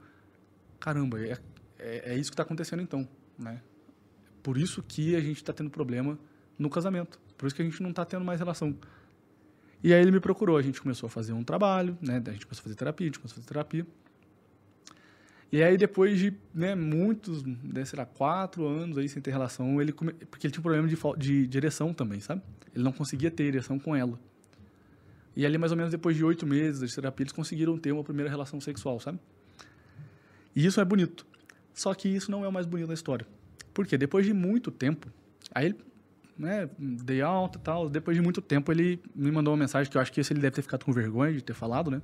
caramba, 0.79 1.19
é, 1.19 1.37
é, 1.79 2.13
é 2.13 2.17
isso 2.17 2.29
que 2.29 2.33
está 2.33 2.43
acontecendo 2.43 2.81
então, 2.81 3.07
né? 3.37 3.61
Por 4.41 4.57
isso 4.57 4.83
que 4.83 5.15
a 5.15 5.19
gente 5.19 5.37
está 5.37 5.51
tendo 5.51 5.69
problema 5.69 6.17
no 6.57 6.69
casamento. 6.69 7.19
Por 7.45 7.49
isso 7.49 7.55
que 7.57 7.61
a 7.61 7.65
gente 7.65 7.83
não 7.83 7.91
está 7.91 8.03
tendo 8.03 8.25
mais 8.25 8.39
relação. 8.39 8.75
E 9.83 9.93
aí 9.93 10.01
ele 10.01 10.09
me 10.09 10.19
procurou, 10.19 10.57
a 10.57 10.63
gente 10.63 10.81
começou 10.81 11.05
a 11.05 11.09
fazer 11.11 11.31
um 11.31 11.43
trabalho, 11.43 11.95
né? 12.01 12.19
A 12.25 12.31
gente 12.31 12.43
começou 12.43 12.61
a 12.61 12.63
fazer 12.63 12.73
terapia, 12.73 13.05
a 13.05 13.09
gente 13.09 13.19
começou 13.19 13.35
a 13.35 13.35
fazer 13.35 13.47
terapia. 13.47 13.85
E 15.51 15.61
aí, 15.61 15.77
depois 15.77 16.17
de 16.17 16.33
né, 16.51 16.73
muitos, 16.73 17.43
né, 17.43 17.85
sei 17.85 17.99
lá, 17.99 18.03
quatro 18.03 18.65
anos 18.65 18.97
aí 18.97 19.07
sem 19.07 19.21
ter 19.21 19.29
relação, 19.29 19.79
ele 19.79 19.91
come... 19.91 20.13
porque 20.13 20.47
ele 20.47 20.53
tinha 20.53 20.59
um 20.59 20.63
problema 20.63 20.87
de, 21.19 21.45
de, 21.45 21.55
ereção 21.55 21.93
também, 21.93 22.19
sabe? 22.19 22.41
Ele 22.73 22.83
não 22.83 22.91
conseguia 22.91 23.29
ter 23.29 23.43
ereção 23.43 23.77
com 23.77 23.95
ela. 23.95 24.19
E 25.35 25.45
ali, 25.45 25.59
mais 25.59 25.71
ou 25.71 25.77
menos 25.77 25.91
depois 25.91 26.15
de 26.15 26.25
oito 26.25 26.47
meses 26.47 26.89
de 26.89 26.95
terapia, 26.95 27.25
eles 27.25 27.31
conseguiram 27.31 27.77
ter 27.77 27.91
uma 27.91 28.03
primeira 28.03 28.27
relação 28.27 28.59
sexual, 28.59 28.99
sabe? 28.99 29.19
E 30.55 30.65
isso 30.65 30.81
é 30.81 30.85
bonito. 30.85 31.27
Só 31.75 31.93
que 31.93 32.09
isso 32.09 32.31
não 32.31 32.43
é 32.43 32.47
o 32.47 32.51
mais 32.51 32.65
bonito 32.65 32.87
da 32.87 32.95
história. 32.95 33.27
Por 33.71 33.85
quê? 33.85 33.99
Depois 33.99 34.25
de 34.25 34.33
muito 34.33 34.71
tempo, 34.71 35.11
aí 35.53 35.67
ele, 35.67 35.75
né, 36.37 36.69
dei 36.77 37.21
alta 37.21 37.57
e 37.57 37.61
tal, 37.61 37.89
depois 37.89 38.15
de 38.17 38.21
muito 38.21 38.41
tempo 38.41 38.71
ele 38.71 38.99
me 39.15 39.31
mandou 39.31 39.53
uma 39.53 39.59
mensagem 39.59 39.89
que 39.89 39.97
eu 39.97 40.01
acho 40.01 40.11
que 40.11 40.19
esse 40.19 40.33
ele 40.33 40.41
deve 40.41 40.55
ter 40.55 40.61
ficado 40.61 40.83
com 40.83 40.91
vergonha 40.91 41.33
de 41.33 41.41
ter 41.41 41.53
falado, 41.53 41.89
né? 41.89 42.01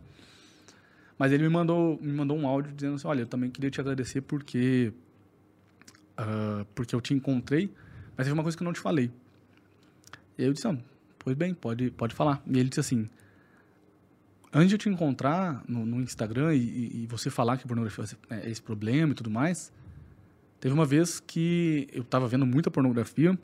Mas 1.18 1.32
ele 1.32 1.44
me 1.44 1.50
mandou, 1.50 2.00
me 2.02 2.12
mandou 2.12 2.38
um 2.38 2.48
áudio 2.48 2.74
dizendo 2.74 2.96
assim, 2.96 3.08
olha, 3.08 3.22
eu 3.22 3.28
também 3.28 3.50
queria 3.50 3.70
te 3.70 3.80
agradecer 3.80 4.22
porque 4.22 4.92
ah, 6.18 6.66
porque 6.76 6.96
eu 6.96 7.02
te 7.02 7.14
encontrei, 7.14 7.72
mas 8.16 8.26
teve 8.28 8.34
uma 8.34 8.44
coisa 8.44 8.58
que 8.58 8.64
eu 8.64 8.66
não 8.66 8.74
te 8.74 8.80
falei. 8.80 9.12
E 10.38 10.44
aí 10.44 10.48
eu 10.48 10.54
disse, 10.54 10.68
ah, 10.68 10.78
pois 11.20 11.36
bem, 11.36 11.54
pode, 11.54 11.92
pode 11.92 12.14
falar. 12.16 12.42
E 12.48 12.60
ele 12.60 12.70
disse 12.70 12.80
assim, 12.80 13.10
antes 14.54 14.70
de 14.70 14.76
eu 14.76 14.80
te 14.80 14.90
encontrar 14.90 15.64
no, 15.68 15.86
no 15.86 16.02
Instagram 16.02 16.54
e, 16.56 17.04
e- 17.04 17.08
você 17.08 17.30
falar 17.30 17.58
que 17.58 17.68
pornografia 17.68 18.06
é 18.30 18.50
esse 18.50 18.62
problema 18.62 19.12
e 19.14 19.16
tudo 19.16 19.30
mais, 19.30 19.72
teve 20.60 20.74
uma 20.74 20.86
vez 20.86 21.20
que 21.20 21.88
eu 21.92 22.02
estava 22.04 22.28
vendo 22.28 22.46
muita 22.46 22.70
pornografia 22.72 23.38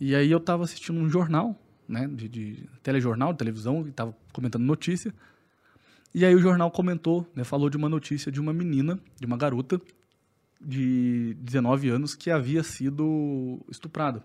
e 0.00 0.14
aí 0.14 0.30
eu 0.30 0.38
estava 0.38 0.64
assistindo 0.64 0.98
um 0.98 1.08
jornal, 1.08 1.58
né, 1.88 2.08
de, 2.08 2.28
de 2.28 2.68
telejornal, 2.82 3.32
de 3.32 3.38
televisão, 3.38 3.86
e 3.86 3.90
estava 3.90 4.16
comentando 4.32 4.62
notícia. 4.62 5.14
E 6.14 6.24
aí 6.24 6.34
o 6.34 6.38
jornal 6.38 6.70
comentou, 6.70 7.28
né, 7.34 7.44
falou 7.44 7.68
de 7.68 7.76
uma 7.76 7.88
notícia 7.88 8.30
de 8.30 8.40
uma 8.40 8.52
menina, 8.52 8.98
de 9.18 9.26
uma 9.26 9.36
garota 9.36 9.80
de 10.60 11.36
19 11.40 11.88
anos 11.88 12.14
que 12.14 12.30
havia 12.30 12.62
sido 12.62 13.60
estuprada. 13.70 14.24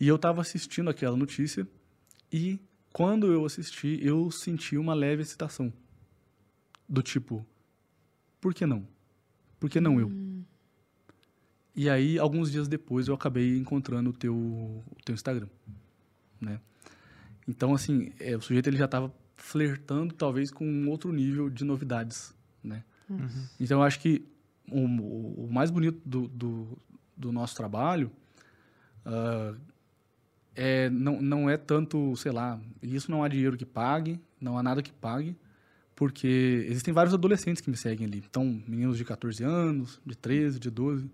E 0.00 0.08
eu 0.08 0.16
estava 0.16 0.40
assistindo 0.40 0.90
aquela 0.90 1.16
notícia 1.16 1.66
e 2.32 2.58
quando 2.92 3.32
eu 3.32 3.44
assisti, 3.44 3.98
eu 4.02 4.30
senti 4.30 4.76
uma 4.76 4.94
leve 4.94 5.22
excitação. 5.22 5.72
Do 6.88 7.02
tipo, 7.02 7.46
por 8.40 8.52
que 8.52 8.66
não? 8.66 8.86
Por 9.58 9.70
que 9.70 9.80
não 9.80 10.00
eu? 10.00 10.10
E 11.74 11.88
aí, 11.88 12.18
alguns 12.18 12.50
dias 12.50 12.68
depois, 12.68 13.08
eu 13.08 13.14
acabei 13.14 13.56
encontrando 13.56 14.10
o 14.10 14.12
teu, 14.12 14.34
o 14.34 14.82
teu 15.04 15.14
Instagram, 15.14 15.48
né? 16.40 16.60
Então, 17.48 17.74
assim, 17.74 18.12
é, 18.20 18.36
o 18.36 18.40
sujeito 18.42 18.68
ele 18.68 18.76
já 18.76 18.84
estava 18.84 19.12
flertando, 19.36 20.14
talvez, 20.14 20.50
com 20.50 20.66
um 20.66 20.88
outro 20.90 21.10
nível 21.12 21.48
de 21.50 21.64
novidades, 21.64 22.34
né? 22.62 22.84
Então, 23.58 23.78
eu 23.80 23.82
acho 23.82 23.98
que 24.00 24.24
o, 24.70 24.84
o- 24.84 25.48
mais 25.50 25.70
bonito 25.70 26.00
do, 26.04 26.28
do, 26.28 26.78
do 27.16 27.32
nosso 27.32 27.56
trabalho 27.56 28.10
ah, 29.04 29.54
é, 30.54 30.90
não, 30.90 31.20
não 31.20 31.48
é 31.50 31.56
tanto, 31.56 32.14
sei 32.16 32.30
lá, 32.32 32.60
isso 32.82 33.10
não 33.10 33.24
há 33.24 33.28
dinheiro 33.28 33.56
que 33.56 33.64
pague, 33.66 34.20
não 34.40 34.58
há 34.58 34.62
nada 34.62 34.82
que 34.82 34.92
pague, 34.92 35.34
porque 35.96 36.66
existem 36.68 36.92
vários 36.92 37.14
adolescentes 37.14 37.60
que 37.62 37.70
me 37.70 37.76
seguem 37.76 38.06
ali. 38.06 38.22
Então, 38.28 38.62
meninos 38.68 38.96
de 38.98 39.04
14 39.04 39.42
anos, 39.42 40.00
de 40.04 40.16
13, 40.16 40.58
de 40.60 40.70
12. 40.70 41.10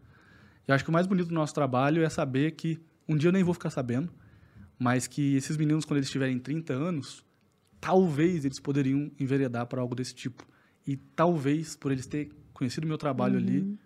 Eu 0.69 0.75
acho 0.75 0.85
que 0.85 0.91
o 0.91 0.93
mais 0.93 1.07
bonito 1.07 1.29
do 1.29 1.35
nosso 1.35 1.55
trabalho 1.55 2.03
é 2.05 2.09
saber 2.11 2.53
que 2.53 2.79
um 3.09 3.17
dia 3.17 3.29
eu 3.29 3.33
nem 3.33 3.43
vou 3.43 3.55
ficar 3.55 3.71
sabendo, 3.71 4.13
mas 4.79 5.07
que 5.07 5.35
esses 5.35 5.57
meninos, 5.57 5.85
quando 5.85 5.97
eles 5.99 6.11
tiverem 6.11 6.39
30 6.39 6.75
anos, 6.75 7.25
talvez 7.81 8.45
eles 8.45 8.61
poderiam 8.61 9.11
enveredar 9.19 9.67
para 9.67 9.81
algo 9.81 9.95
desse 9.95 10.15
tipo. 10.15 10.47
E 10.87 10.97
talvez, 10.97 11.75
por 11.75 11.91
eles 11.91 12.07
terem 12.07 12.31
conhecido 12.53 12.85
o 12.85 12.89
meu 12.89 12.99
trabalho 12.99 13.39
ali, 13.39 13.79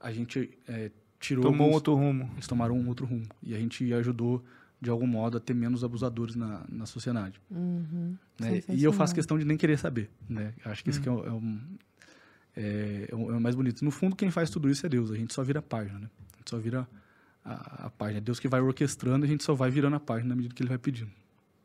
a 0.00 0.10
gente 0.12 0.50
é, 0.66 0.90
tirou. 1.20 1.42
Tomou 1.42 1.58
um 1.58 1.62
alguns- 1.64 1.74
outro 1.76 1.94
rumo. 1.94 2.30
Eles 2.34 2.46
tomaram 2.46 2.76
um 2.78 2.88
outro 2.88 3.04
rumo. 3.06 3.26
E 3.42 3.54
a 3.54 3.58
gente 3.58 3.92
ajudou, 3.92 4.42
de 4.80 4.88
algum 4.90 5.06
modo, 5.06 5.36
a 5.36 5.40
ter 5.40 5.54
menos 5.54 5.82
abusadores 5.84 6.34
na, 6.36 6.64
na 6.70 6.86
sociedade. 6.86 7.40
Uhum. 7.50 8.16
né? 8.40 8.62
E 8.68 8.82
eu 8.84 8.92
faço 8.92 9.14
questão 9.14 9.38
de 9.38 9.44
nem 9.44 9.56
querer 9.56 9.78
saber. 9.78 10.08
Né? 10.28 10.54
Acho 10.64 10.82
que 10.84 10.90
isso 10.90 11.00
que 11.00 11.08
é, 11.08 11.12
o- 11.12 11.24
é 11.26 11.32
um- 11.32 11.60
é, 12.56 13.08
é 13.10 13.14
o 13.14 13.34
é 13.34 13.38
mais 13.38 13.54
bonito. 13.54 13.84
No 13.84 13.90
fundo, 13.90 14.16
quem 14.16 14.30
faz 14.30 14.50
tudo 14.50 14.68
isso 14.70 14.84
é 14.84 14.88
Deus. 14.88 15.10
A 15.10 15.16
gente 15.16 15.32
só 15.34 15.42
vira 15.42 15.60
a 15.60 15.62
página. 15.62 15.98
Né? 15.98 16.10
A 16.34 16.36
gente 16.38 16.50
só 16.50 16.58
vira 16.58 16.88
a, 17.44 17.86
a 17.86 17.90
página. 17.90 18.18
É 18.18 18.20
Deus 18.20 18.38
que 18.40 18.48
vai 18.48 18.60
orquestrando 18.60 19.24
a 19.24 19.28
gente 19.28 19.44
só 19.44 19.54
vai 19.54 19.70
virando 19.70 19.96
a 19.96 20.00
página 20.00 20.30
na 20.30 20.36
medida 20.36 20.54
que 20.54 20.62
ele 20.62 20.68
vai 20.68 20.78
pedindo. 20.78 21.10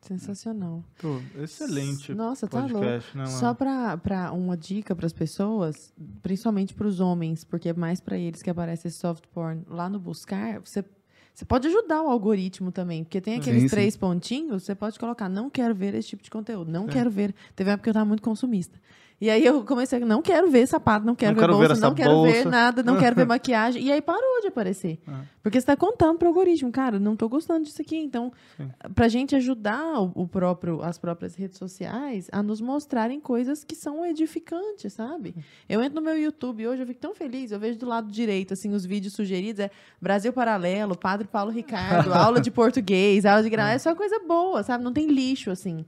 Sensacional. 0.02 0.84
Pô, 1.00 1.22
excelente 1.42 2.14
Nossa, 2.14 2.46
tá 2.46 2.60
louco. 2.60 2.74
podcast, 2.74 3.18
né, 3.18 3.26
Só 3.26 3.46
mano? 3.46 3.56
pra, 3.56 3.98
pra 3.98 4.32
uma 4.34 4.58
dica 4.58 4.94
pras 4.94 5.14
pessoas, 5.14 5.94
principalmente 6.22 6.74
pros 6.74 7.00
homens, 7.00 7.46
porque 7.46 7.70
é 7.70 7.74
mais 7.74 8.02
pra 8.02 8.18
eles 8.18 8.42
que 8.42 8.50
aparece 8.50 8.90
esse 8.90 8.98
soft 8.98 9.24
porn. 9.34 9.64
Lá 9.66 9.88
no 9.88 9.98
buscar, 9.98 10.60
você, 10.60 10.84
você 11.34 11.46
pode 11.46 11.70
ajudar 11.70 12.02
o 12.04 12.10
algoritmo 12.10 12.70
também, 12.70 13.06
porque 13.06 13.22
tem 13.22 13.36
aqueles 13.36 13.62
Sim, 13.62 13.68
sim. 13.70 13.76
três 13.76 13.96
pontinhos, 13.96 14.64
você 14.64 14.76
pode 14.76 15.00
colocar, 15.00 15.30
não 15.30 15.50
quero 15.50 15.74
ver 15.74 15.96
esse 15.96 16.10
tipo 16.10 16.22
de 16.22 16.30
conteúdo, 16.30 16.70
não 16.70 16.86
quero 16.86 17.10
ver. 17.10 17.34
Teve 17.56 17.70
uma 17.70 17.76
época 17.76 17.86
que 17.86 17.90
eu 17.90 17.94
tava 17.94 18.06
muito 18.06 18.22
consumista. 18.22 18.78
E 19.24 19.30
aí 19.30 19.46
eu 19.46 19.64
comecei 19.64 20.04
a, 20.04 20.06
não 20.06 20.22
quero 20.22 20.52
ver 20.52 20.68
sapato, 20.68 21.06
não 21.06 21.16
quero 21.16 21.32
Não 21.34 21.40
ver 21.40 21.48
quero 21.48 21.54
ver 21.54 21.68
bolsa, 21.68 21.74
essa 21.80 21.88
não 21.88 21.96
quero 21.96 22.24
ver 22.24 22.34
bolsa. 22.34 22.50
nada, 22.50 22.84
não 22.84 23.00
quero 23.00 23.16
ver 23.16 23.24
maquiagem. 23.26 23.82
E 23.82 23.90
aí 23.90 24.02
parou 24.02 24.42
de 24.42 24.48
aparecer. 24.48 25.00
Ah. 25.08 25.22
Porque 25.42 25.62
você 25.62 25.66
tá 25.66 25.78
contando 25.78 26.18
pro 26.18 26.28
algoritmo, 26.28 26.70
cara, 26.74 27.00
não 27.00 27.16
tô 27.16 27.30
gostando 27.30 27.64
disso 27.64 27.82
aqui. 27.82 27.96
Então, 27.96 28.34
pra 28.94 29.08
gente 29.08 29.34
ajudar 29.34 30.02
o, 30.02 30.12
o 30.14 30.28
próprio, 30.28 30.82
as 30.82 30.98
próprias 30.98 31.36
redes 31.36 31.58
sociais 31.58 32.28
a 32.34 32.44
nos 32.44 32.60
mostrarem 32.60 33.18
coisas 33.22 33.64
que 33.64 33.76
são 33.76 34.06
edificantes, 34.06 34.92
sabe? 34.92 35.34
Eu 35.70 35.82
entro 35.82 36.02
no 36.02 36.06
meu 36.06 36.20
YouTube 36.20 36.68
hoje, 36.68 36.82
eu 36.82 36.88
fico 36.88 37.00
tão 37.00 37.16
feliz, 37.16 37.54
eu 37.54 37.60
vejo 37.60 37.80
do 37.80 37.88
lado 37.88 38.12
direito, 38.12 38.52
assim, 38.52 38.74
os 38.74 38.86
vídeos 38.86 39.14
sugeridos, 39.14 39.62
é 39.62 39.72
Brasil 40.02 40.34
Paralelo, 40.34 40.98
Padre 40.98 41.30
Paulo 41.30 41.50
Ricardo, 41.50 42.12
aula 42.14 42.42
de 42.42 42.52
português, 42.52 43.26
aula 43.26 43.42
de 43.42 43.50
gramática, 43.50 43.76
é 43.76 43.80
só 43.80 43.96
coisa 43.96 44.20
boa, 44.28 44.64
sabe? 44.64 44.84
Não 44.84 44.92
tem 44.92 45.08
lixo, 45.08 45.50
assim. 45.50 45.86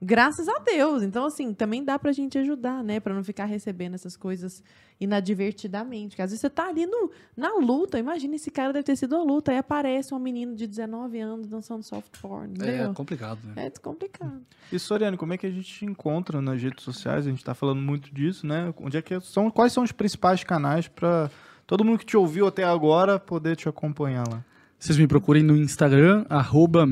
Graças 0.00 0.46
a 0.46 0.58
Deus. 0.58 1.02
Então, 1.02 1.24
assim, 1.24 1.54
também 1.54 1.82
dá 1.82 1.98
pra 1.98 2.12
gente 2.12 2.36
ajudar, 2.38 2.84
né? 2.84 3.00
Pra 3.00 3.14
não 3.14 3.24
ficar 3.24 3.46
recebendo 3.46 3.94
essas 3.94 4.16
coisas 4.16 4.62
inadvertidamente. 5.00 6.10
Porque 6.10 6.22
às 6.22 6.30
vezes 6.30 6.40
você 6.40 6.50
tá 6.50 6.68
ali 6.68 6.86
no, 6.86 7.10
na 7.36 7.54
luta. 7.56 7.98
Imagina, 7.98 8.36
esse 8.36 8.50
cara 8.50 8.72
deve 8.72 8.84
ter 8.84 8.96
sido 8.96 9.16
uma 9.16 9.24
luta. 9.24 9.52
Aí 9.52 9.58
aparece 9.58 10.14
um 10.14 10.18
menino 10.18 10.54
de 10.54 10.66
19 10.66 11.18
anos 11.18 11.46
dançando 11.46 11.82
soft 11.82 12.20
porn. 12.20 12.52
É 12.60 12.68
Entendeu? 12.68 12.94
complicado, 12.94 13.38
né? 13.44 13.66
É, 13.66 13.70
complicado. 13.80 14.42
E 14.70 14.78
Soriane, 14.78 15.16
como 15.16 15.32
é 15.32 15.38
que 15.38 15.46
a 15.46 15.50
gente 15.50 15.72
te 15.72 15.84
encontra 15.86 16.42
nas 16.42 16.60
redes 16.60 16.84
sociais? 16.84 17.26
A 17.26 17.30
gente 17.30 17.44
tá 17.44 17.54
falando 17.54 17.80
muito 17.80 18.14
disso, 18.14 18.46
né? 18.46 18.72
Onde 18.78 18.98
é 18.98 19.02
que 19.02 19.18
são, 19.20 19.50
quais 19.50 19.72
são 19.72 19.82
os 19.82 19.92
principais 19.92 20.44
canais 20.44 20.88
para 20.88 21.30
todo 21.66 21.84
mundo 21.84 21.98
que 21.98 22.06
te 22.06 22.16
ouviu 22.16 22.46
até 22.46 22.64
agora 22.64 23.18
poder 23.18 23.56
te 23.56 23.68
acompanhar 23.68 24.24
lá? 24.28 24.44
Vocês 24.78 24.98
me 24.98 25.06
procurem 25.06 25.42
no 25.42 25.56
Instagram, 25.56 26.26
arroba 26.28 26.84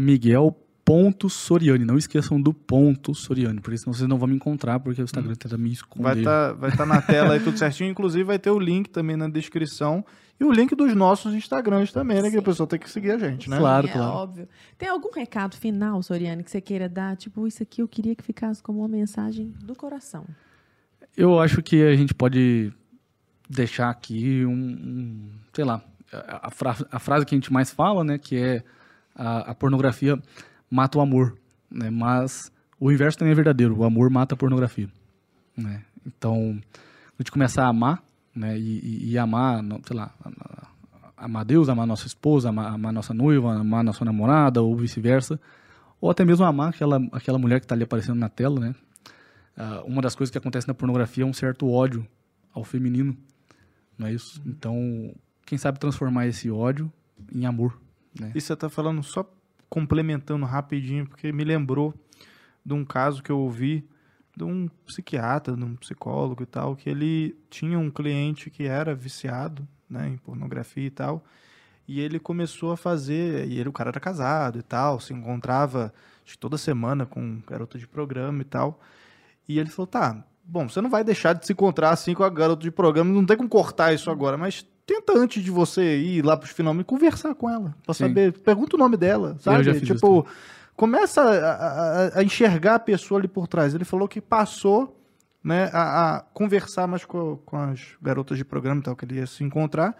miguel.soriani. 0.89 1.85
Não 1.85 1.97
esqueçam 1.97 2.41
do 2.41 2.53
ponto 2.53 3.15
Soriani, 3.15 3.61
porque 3.61 3.79
senão 3.79 3.93
vocês 3.95 4.09
não 4.09 4.19
vão 4.19 4.29
me 4.29 4.35
encontrar, 4.37 4.79
porque 4.81 5.01
o 5.01 5.05
Instagram 5.05 5.35
tenta 5.35 5.57
me 5.57 5.73
esconder. 5.73 6.03
Vai 6.03 6.19
estar 6.19 6.53
vai 6.53 6.77
tá 6.77 6.87
na 6.87 7.01
tela 7.01 7.35
aí 7.35 7.41
tudo 7.41 7.59
certinho. 7.59 7.91
Inclusive 7.91 8.25
vai 8.25 8.39
ter 8.39 8.51
o 8.51 8.59
link 8.59 8.91
também 8.91 9.17
na 9.17 9.29
descrição 9.29 10.05
e 10.39 10.45
o 10.45 10.51
link 10.53 10.75
dos 10.75 10.95
nossos 10.95 11.33
Instagrams 11.35 11.93
também, 11.93 12.21
né? 12.21 12.31
Que 12.31 12.37
a 12.37 12.41
Sim. 12.41 12.45
pessoa 12.45 12.67
tem 12.67 12.79
que 12.79 12.91
seguir 12.91 13.13
a 13.13 13.19
gente, 13.19 13.49
né? 13.49 13.59
Claro, 13.59 13.87
é 13.87 13.91
claro. 13.93 14.13
óbvio. 14.13 14.49
Tem 14.77 14.89
algum 14.89 15.11
recado 15.13 15.57
final, 15.57 16.03
Soriane, 16.03 16.43
que 16.43 16.51
você 16.51 16.61
queira 16.61 16.89
dar? 16.89 17.17
Tipo, 17.17 17.47
isso 17.47 17.63
aqui 17.63 17.81
eu 17.83 17.89
queria 17.89 18.15
que 18.15 18.23
ficasse 18.23 18.63
como 18.63 18.81
uma 18.81 18.89
mensagem 18.89 19.53
do 19.63 19.75
coração. 19.75 20.25
Eu 21.17 21.39
acho 21.39 21.63
que 21.63 21.83
a 21.83 21.95
gente 21.95 22.13
pode 22.13 22.73
deixar 23.49 23.89
aqui 23.91 24.45
um, 24.45 24.51
um- 24.53 25.31
sei 25.53 25.65
lá, 25.65 25.81
a, 26.13 26.49
a 26.49 26.51
fra- 26.51 26.77
a 26.91 26.99
frase 26.99 27.25
que 27.25 27.35
a 27.35 27.39
gente 27.39 27.53
mais 27.53 27.71
fala, 27.71 28.03
né, 28.03 28.19
que 28.19 28.37
é 28.37 28.65
a, 29.15 29.51
a 29.51 29.55
pornografia 29.55 30.21
mata 30.75 30.99
o 30.99 31.01
amor, 31.01 31.39
né, 31.71 31.89
mas 31.89 32.51
o 32.81 32.91
inverso 32.91 33.19
também 33.19 33.31
é 33.33 33.35
verdadeiro, 33.35 33.77
o 33.79 33.85
amor 33.85 34.11
mata 34.11 34.35
a 34.35 34.37
pornografia, 34.37 34.89
né. 35.57 35.85
Então, 36.05 36.61
a 37.19 37.23
gente 37.23 37.31
começar 37.31 37.65
a 37.65 37.69
amar, 37.69 38.03
né, 38.35 38.59
e, 38.59 38.81
e- 38.81 39.11
e 39.13 39.19
amar, 39.19 39.63
sei 39.87 39.97
lá, 39.97 40.13
amar 41.17 41.45
Deus, 41.45 41.69
amar 41.69 41.87
nossa 41.87 42.07
esposa, 42.07 42.49
amar, 42.49 42.73
amar 42.73 42.93
nossa 42.93 43.15
noiva, 43.15 43.55
amar 43.55 43.85
nossa 43.85 44.05
namorada, 44.05 44.61
ou 44.61 44.77
vice-versa, 44.77 45.39
ou 46.01 46.11
até 46.11 46.25
mesmo 46.25 46.45
amar 46.45 46.71
aquela, 46.71 46.97
aquela 47.13 47.39
mulher 47.39 47.61
que 47.61 47.67
está 47.67 47.75
ali 47.77 47.85
aparecendo 47.85 48.19
na 48.19 48.29
tela, 48.29 48.59
né, 48.59 48.75
ah, 49.57 49.83
uma 49.87 50.03
das 50.03 50.17
coisas 50.17 50.33
que 50.33 50.39
acontece 50.39 50.67
na 50.67 50.75
pornografia 50.75 51.23
é 51.23 51.27
um 51.27 51.33
certo 51.33 51.71
ódio 51.71 52.05
ao 52.53 52.65
feminino, 52.65 53.17
não 53.97 54.09
é 54.09 54.13
isso? 54.13 54.43
Então, 54.45 55.15
quem 55.47 55.57
sabe 55.57 55.79
transformar 55.79 56.27
esse 56.27 56.51
ódio 56.51 56.93
em 57.33 57.47
amor, 57.47 57.79
né? 58.19 58.33
E 58.35 58.41
você 58.41 58.57
tá 58.57 58.69
falando 58.69 59.03
só 59.05 59.25
complementando 59.75 60.47
rapidinho, 60.47 61.05
porque 61.05 61.33
me 61.33 61.43
lembrou 61.43 61.93
de 62.65 62.73
um 62.73 62.85
caso 62.85 63.21
que 63.21 63.33
eu 63.33 63.41
ouvi 63.41 63.85
de 64.37 64.45
um 64.45 64.69
psiquiatra, 64.87 65.57
de 65.57 65.65
um 65.65 65.75
psicólogo 65.75 66.45
e 66.45 66.47
tal, 66.47 66.77
que 66.77 66.89
ele 66.89 67.37
tinha 67.51 67.77
um 67.77 67.91
cliente 67.91 68.51
que 68.51 68.63
era 68.63 68.95
viciado, 68.95 69.67
né, 69.91 70.11
em 70.11 70.17
pornografia 70.17 70.87
e 70.87 70.91
tal, 70.91 71.25
e 71.89 72.01
ele 72.01 72.21
começou 72.21 72.71
a 72.71 72.77
fazer, 72.77 73.49
e 73.49 73.59
ele, 73.59 73.69
o 73.69 73.73
cara 73.73 73.91
era 73.91 73.99
casado 73.99 74.61
e 74.61 74.63
tal, 74.63 75.01
se 75.01 75.13
encontrava 75.13 75.93
acho 76.25 76.39
toda 76.39 76.57
semana 76.57 77.05
com 77.05 77.43
garota 77.45 77.77
de 77.77 77.89
programa 77.89 78.43
e 78.43 78.45
tal, 78.45 78.79
e 79.49 79.59
ele 79.59 79.71
falou, 79.71 79.89
tá, 79.89 80.25
bom, 80.45 80.69
você 80.69 80.81
não 80.81 80.89
vai 80.89 81.03
deixar 81.03 81.33
de 81.33 81.45
se 81.45 81.53
encontrar 81.53 81.91
assim 81.91 82.15
com 82.15 82.23
a 82.23 82.31
garota 82.31 82.63
de 82.63 82.71
programa, 82.71 83.13
não 83.13 83.27
tem 83.27 83.37
como 83.37 83.49
cortar 83.49 83.93
isso 83.93 84.09
agora, 84.09 84.37
mas 84.37 84.65
tenta 84.87 85.17
antes 85.17 85.43
de 85.43 85.51
você 85.51 85.99
ir 85.99 86.25
lá 86.25 86.37
pros 86.37 86.51
finalmente 86.53 86.87
conversar 86.87 87.35
com 87.35 87.49
ela, 87.49 87.75
pra 87.85 87.95
Sim. 87.95 88.05
saber, 88.09 88.33
pergunta 88.33 88.77
o 88.77 88.79
nome 88.79 88.97
dela, 88.97 89.37
sabe? 89.41 89.65
fiz 89.65 89.77
isso 89.83 89.95
tipo, 89.95 90.27
começa 90.77 91.23
a, 91.23 91.51
a- 92.17 92.19
a 92.19 92.23
enxergar 92.25 92.75
a 92.77 92.79
pessoa 92.79 93.19
ali 93.21 93.29
por 93.29 93.47
trás. 93.49 93.75
Ele 93.75 93.85
falou 93.85 94.07
que 94.09 94.21
passou 94.21 95.01
né, 95.43 95.71
a, 95.73 96.17
a 96.17 96.21
conversar 96.21 96.87
mais 96.87 97.05
com, 97.05 97.37
com 97.45 97.57
as 97.57 97.81
garotas 98.03 98.37
de 98.39 98.45
programa 98.45 98.81
e 98.81 98.85
tal, 98.85 98.97
que 98.97 99.05
ele 99.05 99.17
ia 99.17 99.27
se 99.27 99.45
encontrar, 99.45 99.95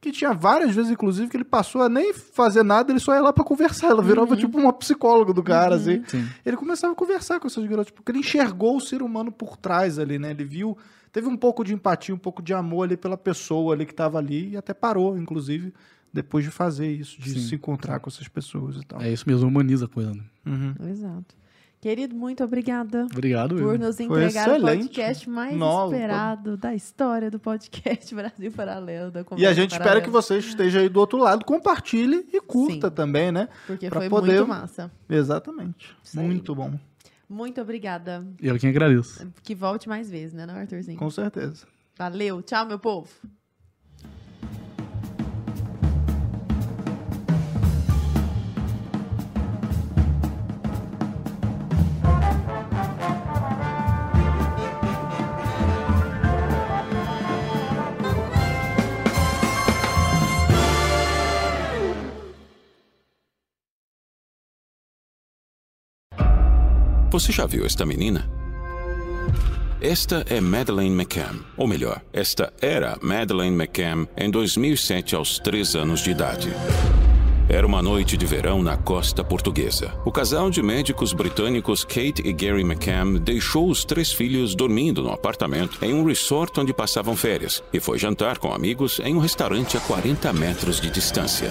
que 0.00 0.10
tinha 0.12 0.32
várias 0.32 0.74
vezes, 0.74 0.90
inclusive, 0.90 1.28
que 1.28 1.36
ele 1.36 1.44
passou 1.44 1.82
a 1.82 1.88
nem 1.88 2.14
fazer 2.14 2.62
nada, 2.62 2.90
ele 2.90 2.98
só 3.00 3.14
ia 3.14 3.20
lá 3.20 3.32
pra 3.34 3.44
conversar. 3.44 3.88
Ela 3.88 4.02
virava 4.02 4.34
tipo 4.36 4.58
uma 4.58 4.72
psicóloga 4.72 5.32
do 5.34 5.42
cara, 5.42 5.74
assim. 5.74 6.02
Sim. 6.06 6.26
Ele 6.44 6.56
começava 6.56 6.92
a 6.94 6.96
conversar 6.96 7.38
com 7.38 7.46
essas 7.46 7.66
garotas, 7.66 7.90
porque 7.92 8.10
ele 8.10 8.20
enxergou 8.20 8.76
o 8.76 8.80
ser 8.80 9.02
humano 9.02 9.30
por 9.30 9.58
trás 9.58 9.98
ali, 9.98 10.18
né? 10.18 10.30
Ele 10.30 10.44
viu, 10.44 10.76
teve 11.12 11.28
um 11.28 11.36
pouco 11.36 11.64
de 11.64 11.72
empatia, 11.74 12.14
um 12.14 12.18
pouco 12.18 12.42
de 12.42 12.52
amor 12.54 12.84
ali 12.84 12.96
pela 12.96 13.16
pessoa 13.16 13.74
ali 13.74 13.84
que 13.86 13.94
tava 13.94 14.18
ali 14.18 14.50
e 14.50 14.56
até 14.56 14.72
parou, 14.74 15.16
inclusive, 15.18 15.72
depois 16.12 16.44
de 16.44 16.50
fazer 16.50 16.90
isso, 16.90 17.20
de 17.20 17.30
Sim. 17.30 17.40
se 17.40 17.54
encontrar 17.54 18.00
com 18.00 18.08
essas 18.10 18.28
pessoas 18.28 18.76
e 18.76 18.84
tal. 18.86 19.00
É 19.00 19.10
isso 19.12 19.24
mesmo, 19.28 19.48
humaniza 19.48 19.84
a 19.84 19.88
coisa. 19.88 20.12
Né? 20.12 20.22
Uhum. 20.46 20.74
Exato. 20.88 21.40
Querido, 21.80 22.14
muito 22.14 22.44
obrigada 22.44 23.06
Obrigado. 23.10 23.54
por 23.56 23.78
nos 23.78 23.98
entregar 23.98 24.50
o 24.50 24.60
podcast 24.60 25.30
mais 25.30 25.56
Novo, 25.56 25.94
esperado 25.94 26.54
da 26.54 26.74
história 26.74 27.30
do 27.30 27.38
podcast 27.38 28.12
Brasil 28.14 28.52
Paralelo. 28.52 29.10
Da 29.10 29.24
E 29.38 29.46
a 29.46 29.54
gente 29.54 29.70
espera 29.70 29.84
Paralela, 29.84 30.04
que 30.04 30.10
você 30.10 30.36
esteja 30.36 30.80
aí 30.80 30.90
do 30.90 31.00
outro 31.00 31.16
lado, 31.18 31.42
compartilhe 31.42 32.26
e 32.34 32.38
curta 32.38 32.88
Sim. 32.90 32.94
também, 32.94 33.32
né? 33.32 33.48
Porque 33.66 33.88
pra 33.88 34.00
foi 34.00 34.10
poder- 34.10 34.36
muito 34.40 34.48
massa. 34.48 34.90
Exatamente. 35.08 35.96
Isso 36.04 36.20
aí. 36.20 36.26
Muito 36.26 36.54
bom, 36.54 36.78
Muito 37.30 37.60
obrigada. 37.60 38.26
Eu 38.42 38.58
quem 38.58 38.70
agradeço. 38.70 39.32
Que 39.44 39.54
volte 39.54 39.88
mais 39.88 40.10
vezes, 40.10 40.34
né, 40.34 40.44
não, 40.44 40.56
Arthurzinho? 40.56 40.98
com 40.98 41.08
certeza. 41.08 41.64
Valeu. 41.96 42.42
Tchau, 42.42 42.66
meu 42.66 42.78
povo. 42.78 43.08
Você 67.10 67.32
já 67.32 67.44
viu 67.44 67.66
esta 67.66 67.84
menina? 67.84 68.30
Esta 69.80 70.24
é 70.28 70.40
Madeleine 70.40 70.94
McCann, 70.94 71.40
ou 71.56 71.66
melhor, 71.66 72.00
esta 72.12 72.52
era 72.60 72.96
Madeleine 73.02 73.56
McCann 73.56 74.06
em 74.16 74.30
2007 74.30 75.16
aos 75.16 75.38
3 75.40 75.74
anos 75.74 76.00
de 76.00 76.10
idade. 76.12 76.52
Era 77.48 77.66
uma 77.66 77.82
noite 77.82 78.16
de 78.16 78.24
verão 78.24 78.62
na 78.62 78.76
costa 78.76 79.24
portuguesa. 79.24 79.92
O 80.04 80.12
casal 80.12 80.50
de 80.50 80.62
médicos 80.62 81.12
britânicos 81.12 81.82
Kate 81.82 82.22
e 82.24 82.32
Gary 82.32 82.62
McCann 82.62 83.18
deixou 83.18 83.68
os 83.68 83.84
três 83.84 84.12
filhos 84.12 84.54
dormindo 84.54 85.02
no 85.02 85.10
apartamento 85.10 85.84
em 85.84 85.92
um 85.92 86.04
resort 86.04 86.60
onde 86.60 86.72
passavam 86.72 87.16
férias 87.16 87.60
e 87.72 87.80
foi 87.80 87.98
jantar 87.98 88.38
com 88.38 88.52
amigos 88.52 89.00
em 89.00 89.16
um 89.16 89.18
restaurante 89.18 89.76
a 89.76 89.80
40 89.80 90.32
metros 90.32 90.80
de 90.80 90.90
distância. 90.90 91.50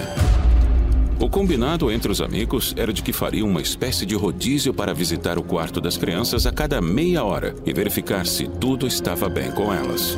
O 1.20 1.28
combinado 1.28 1.92
entre 1.92 2.10
os 2.10 2.22
amigos 2.22 2.72
era 2.78 2.94
de 2.94 3.02
que 3.02 3.12
fariam 3.12 3.46
uma 3.46 3.60
espécie 3.60 4.06
de 4.06 4.14
rodízio 4.14 4.72
para 4.72 4.94
visitar 4.94 5.38
o 5.38 5.42
quarto 5.42 5.78
das 5.78 5.98
crianças 5.98 6.46
a 6.46 6.50
cada 6.50 6.80
meia 6.80 7.22
hora 7.22 7.54
e 7.66 7.74
verificar 7.74 8.24
se 8.24 8.48
tudo 8.48 8.86
estava 8.86 9.28
bem 9.28 9.50
com 9.50 9.70
elas. 9.70 10.16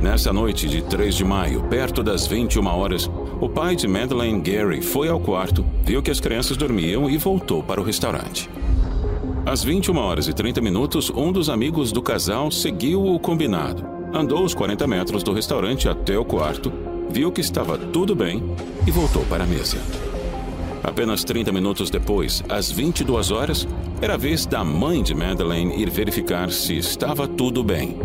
Nessa 0.00 0.32
noite 0.32 0.68
de 0.68 0.82
3 0.82 1.16
de 1.16 1.24
maio, 1.24 1.64
perto 1.64 2.00
das 2.00 2.28
21 2.28 2.64
horas, 2.64 3.10
o 3.40 3.48
pai 3.48 3.74
de 3.74 3.88
Madeleine, 3.88 4.40
Gary, 4.40 4.80
foi 4.82 5.08
ao 5.08 5.18
quarto, 5.18 5.66
viu 5.82 6.00
que 6.00 6.12
as 6.12 6.20
crianças 6.20 6.56
dormiam 6.56 7.10
e 7.10 7.18
voltou 7.18 7.60
para 7.60 7.80
o 7.80 7.84
restaurante. 7.84 8.48
Às 9.44 9.64
21 9.64 9.96
horas 9.98 10.28
e 10.28 10.32
30 10.32 10.60
minutos, 10.60 11.10
um 11.10 11.32
dos 11.32 11.50
amigos 11.50 11.90
do 11.90 12.00
casal 12.00 12.52
seguiu 12.52 13.04
o 13.04 13.18
combinado. 13.18 13.84
Andou 14.12 14.44
os 14.44 14.54
40 14.54 14.86
metros 14.86 15.24
do 15.24 15.32
restaurante 15.32 15.88
até 15.88 16.16
o 16.16 16.24
quarto, 16.24 16.72
viu 17.10 17.32
que 17.32 17.40
estava 17.40 17.76
tudo 17.76 18.14
bem 18.14 18.42
e 18.86 18.92
voltou 18.92 19.24
para 19.24 19.42
a 19.42 19.46
mesa. 19.46 20.03
Apenas 20.84 21.24
30 21.24 21.50
minutos 21.50 21.88
depois, 21.88 22.44
às 22.46 22.70
22 22.70 23.30
horas, 23.30 23.66
era 24.02 24.14
a 24.14 24.18
vez 24.18 24.44
da 24.44 24.62
mãe 24.62 25.02
de 25.02 25.14
Madeleine 25.14 25.80
ir 25.80 25.88
verificar 25.88 26.50
se 26.50 26.76
estava 26.76 27.26
tudo 27.26 27.64
bem. 27.64 27.96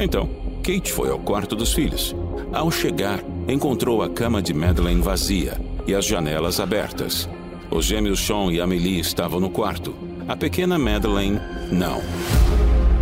Então, 0.00 0.28
Kate 0.60 0.90
foi 0.90 1.10
ao 1.10 1.18
quarto 1.18 1.54
dos 1.54 1.72
filhos. 1.72 2.14
Ao 2.52 2.72
chegar, 2.72 3.20
encontrou 3.46 4.02
a 4.02 4.08
cama 4.08 4.42
de 4.42 4.52
Madeleine 4.52 5.00
vazia 5.00 5.60
e 5.86 5.94
as 5.94 6.04
janelas 6.04 6.58
abertas. 6.58 7.28
Os 7.70 7.84
gêmeos 7.84 8.18
Sean 8.18 8.50
e 8.50 8.60
Amelie 8.60 8.98
estavam 8.98 9.38
no 9.38 9.48
quarto. 9.48 9.94
A 10.26 10.36
pequena 10.36 10.76
Madeleine, 10.76 11.40
não. 11.70 12.00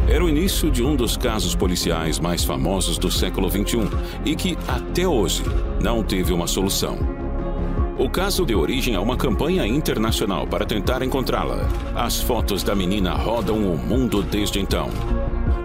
Era 0.09 0.23
o 0.23 0.29
início 0.29 0.71
de 0.71 0.83
um 0.83 0.95
dos 0.95 1.17
casos 1.17 1.55
policiais 1.55 2.19
mais 2.19 2.45
famosos 2.45 2.99
do 2.99 3.11
século 3.11 3.49
XXI 3.49 3.89
e 4.27 4.37
que, 4.37 4.59
até 4.69 5.09
hoje, 5.09 5.43
não 5.83 6.03
teve 6.03 6.35
uma 6.35 6.47
solução. 6.47 7.22
O 8.03 8.11
caso 8.11 8.45
deu 8.45 8.59
origem 8.59 8.97
a 8.97 9.01
uma 9.01 9.17
campanha 9.17 9.65
internacional 9.65 10.45
para 10.45 10.67
tentar 10.67 11.03
encontrá-la. 11.05 11.69
As 11.95 12.21
fotos 12.21 12.65
da 12.65 12.75
menina 12.75 13.13
rodam 13.13 13.59
o 13.59 13.79
mundo 13.79 14.25
desde 14.25 14.59
então. 14.59 14.91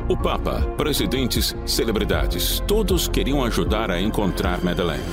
O 0.08 0.16
Papa, 0.16 0.62
presidentes, 0.78 1.56
celebridades, 1.66 2.62
todos 2.68 3.08
queriam 3.08 3.44
ajudar 3.44 3.90
a 3.90 4.00
encontrar 4.00 4.64
Madeleine. 4.64 5.04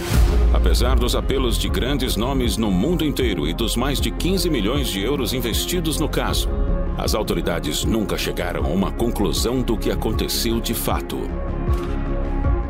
Apesar 0.53 0.97
dos 0.97 1.17
apelos 1.17 1.57
de 1.57 1.67
grandes 1.67 2.15
nomes 2.15 2.59
no 2.59 2.71
mundo 2.71 3.03
inteiro 3.03 3.49
e 3.49 3.55
dos 3.55 3.75
mais 3.75 3.99
de 4.03 4.11
15 4.11 4.51
milhões 4.51 4.89
de 4.89 5.01
euros 5.01 5.33
investidos 5.33 5.99
no 5.99 6.11
caso, 6.11 6.51
as 6.99 7.15
autoridades 7.15 7.87
nunca 7.87 8.19
chegaram 8.19 8.67
a 8.67 8.69
uma 8.69 8.93
conclusão 8.93 9.63
do 9.63 9.79
que 9.79 9.91
aconteceu 9.91 10.61
de 10.61 10.75
fato. 10.75 11.19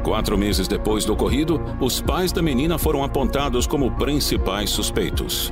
Quatro 0.04 0.36
meses 0.36 0.68
depois 0.68 1.06
do 1.06 1.14
ocorrido, 1.14 1.58
os 1.80 1.98
pais 1.98 2.30
da 2.30 2.42
menina 2.42 2.76
foram 2.76 3.02
apontados 3.02 3.66
como 3.66 3.90
principais 3.92 4.68
suspeitos. 4.68 5.50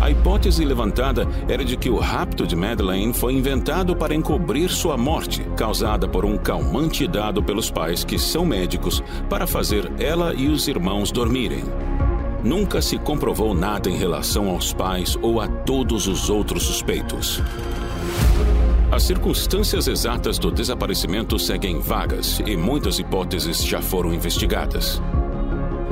A 0.00 0.08
hipótese 0.08 0.64
levantada 0.64 1.26
era 1.48 1.64
de 1.64 1.76
que 1.76 1.90
o 1.90 1.98
rapto 1.98 2.46
de 2.46 2.54
Madeleine 2.54 3.12
foi 3.12 3.34
inventado 3.34 3.96
para 3.96 4.14
encobrir 4.14 4.70
sua 4.70 4.96
morte, 4.96 5.42
causada 5.56 6.06
por 6.06 6.24
um 6.24 6.38
calmante 6.38 7.08
dado 7.08 7.42
pelos 7.42 7.72
pais 7.72 8.04
que 8.04 8.20
são 8.20 8.46
médicos 8.46 9.02
para 9.28 9.48
fazer 9.48 9.90
ela 9.98 10.32
e 10.32 10.48
os 10.48 10.68
irmãos 10.68 11.10
dormirem. 11.10 11.64
Nunca 12.44 12.80
se 12.80 12.98
comprovou 12.98 13.52
nada 13.52 13.90
em 13.90 13.96
relação 13.96 14.48
aos 14.48 14.72
pais 14.72 15.18
ou 15.20 15.40
a 15.40 15.48
todos 15.48 16.06
os 16.06 16.30
outros 16.30 16.62
suspeitos. 16.62 17.42
As 18.92 19.04
circunstâncias 19.04 19.88
exatas 19.88 20.38
do 20.38 20.50
desaparecimento 20.50 21.38
seguem 21.38 21.80
vagas 21.80 22.42
e 22.44 22.54
muitas 22.58 22.98
hipóteses 22.98 23.64
já 23.64 23.80
foram 23.80 24.12
investigadas. 24.12 25.00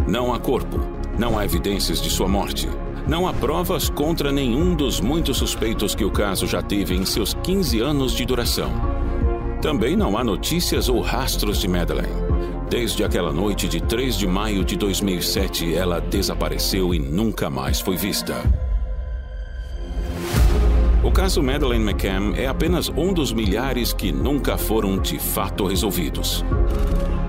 Não 0.06 0.34
há 0.34 0.38
corpo, 0.38 0.78
não 1.18 1.38
há 1.38 1.44
evidências 1.46 1.98
de 1.98 2.10
sua 2.10 2.28
morte, 2.28 2.68
não 3.08 3.26
há 3.26 3.32
provas 3.32 3.88
contra 3.88 4.30
nenhum 4.30 4.74
dos 4.74 5.00
muitos 5.00 5.38
suspeitos 5.38 5.94
que 5.94 6.04
o 6.04 6.10
caso 6.10 6.46
já 6.46 6.60
teve 6.60 6.94
em 6.94 7.06
seus 7.06 7.32
15 7.32 7.80
anos 7.80 8.12
de 8.12 8.26
duração. 8.26 8.70
Também 9.62 9.96
não 9.96 10.18
há 10.18 10.22
notícias 10.22 10.90
ou 10.90 11.00
rastros 11.00 11.58
de 11.58 11.68
Madeleine. 11.68 12.12
Desde 12.68 13.02
aquela 13.02 13.32
noite 13.32 13.66
de 13.66 13.80
3 13.80 14.14
de 14.14 14.26
maio 14.26 14.62
de 14.62 14.76
2007, 14.76 15.74
ela 15.74 16.00
desapareceu 16.00 16.94
e 16.94 16.98
nunca 16.98 17.48
mais 17.48 17.80
foi 17.80 17.96
vista. 17.96 18.42
O 21.02 21.10
caso 21.10 21.42
Madeleine 21.42 21.82
McCann 21.82 22.34
é 22.36 22.46
apenas 22.46 22.90
um 22.90 23.10
dos 23.14 23.32
milhares 23.32 23.90
que 23.90 24.12
nunca 24.12 24.58
foram 24.58 24.98
de 24.98 25.18
fato 25.18 25.66
resolvidos. 25.66 26.44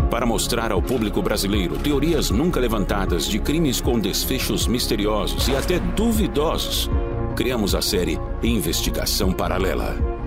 Para 0.10 0.26
mostrar 0.26 0.74
ao 0.74 0.82
público 0.82 1.22
brasileiro 1.22 1.78
teorias 1.78 2.30
nunca 2.30 2.60
levantadas 2.60 3.26
de 3.26 3.40
crimes 3.40 3.80
com 3.80 3.98
desfechos 3.98 4.68
misteriosos 4.68 5.48
e 5.48 5.56
até 5.56 5.80
duvidosos, 5.80 6.90
criamos 7.34 7.74
a 7.74 7.82
série 7.82 8.20
Investigação 8.44 9.32
Paralela. 9.32 10.21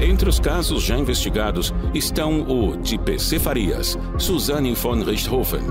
Entre 0.00 0.28
os 0.28 0.40
casos 0.40 0.82
já 0.82 0.98
investigados 0.98 1.72
estão 1.94 2.42
o 2.42 2.76
de 2.76 2.98
PC 2.98 3.38
Farias, 3.38 3.96
Suzanne 4.18 4.74
von 4.74 5.02
Richthofen, 5.02 5.62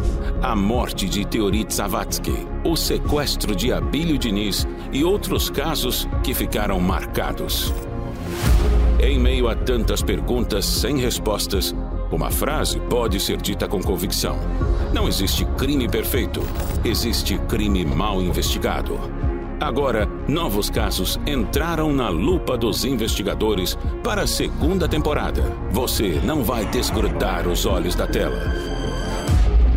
a 0.42 0.56
morte 0.56 1.08
de 1.08 1.26
Teori 1.26 1.66
Zawadzki, 1.70 2.48
o 2.64 2.76
sequestro 2.76 3.56
de 3.56 3.74
Abílio 3.74 4.18
Diniz 4.18 4.66
e 4.92 5.04
outros 5.04 5.50
casos 5.50 6.08
que 6.24 6.34
ficaram 6.34 6.80
marcados. 6.80 7.74
Em 9.00 9.20
meio 9.20 9.50
a 9.50 9.56
tantas 9.56 10.02
perguntas 10.02 10.66
sem 10.66 10.98
respostas, 10.98 11.76
uma 12.10 12.32
frase 12.32 12.80
pode 12.80 13.20
ser 13.20 13.42
dita 13.42 13.68
com 13.68 13.82
convicção. 13.82 14.38
Não 14.94 15.08
existe 15.08 15.44
crime 15.58 15.90
perfeito, 15.90 16.42
existe 16.86 17.38
crime 17.50 17.84
mal 17.86 18.22
investigado. 18.22 19.23
Agora, 19.64 20.10
novos 20.28 20.70
casos 20.70 21.18
entraram 21.26 21.94
na 21.94 22.10
lupa 22.10 22.58
dos 22.58 22.84
investigadores 22.84 23.78
para 24.04 24.24
a 24.24 24.28
segunda 24.28 24.90
temporada. 24.90 25.42
Você 25.72 26.20
não 26.22 26.44
vai 26.44 26.66
desgrudar 26.66 27.48
os 27.48 27.66
olhos 27.66 27.96
da 27.96 28.06
tela. 28.06 28.73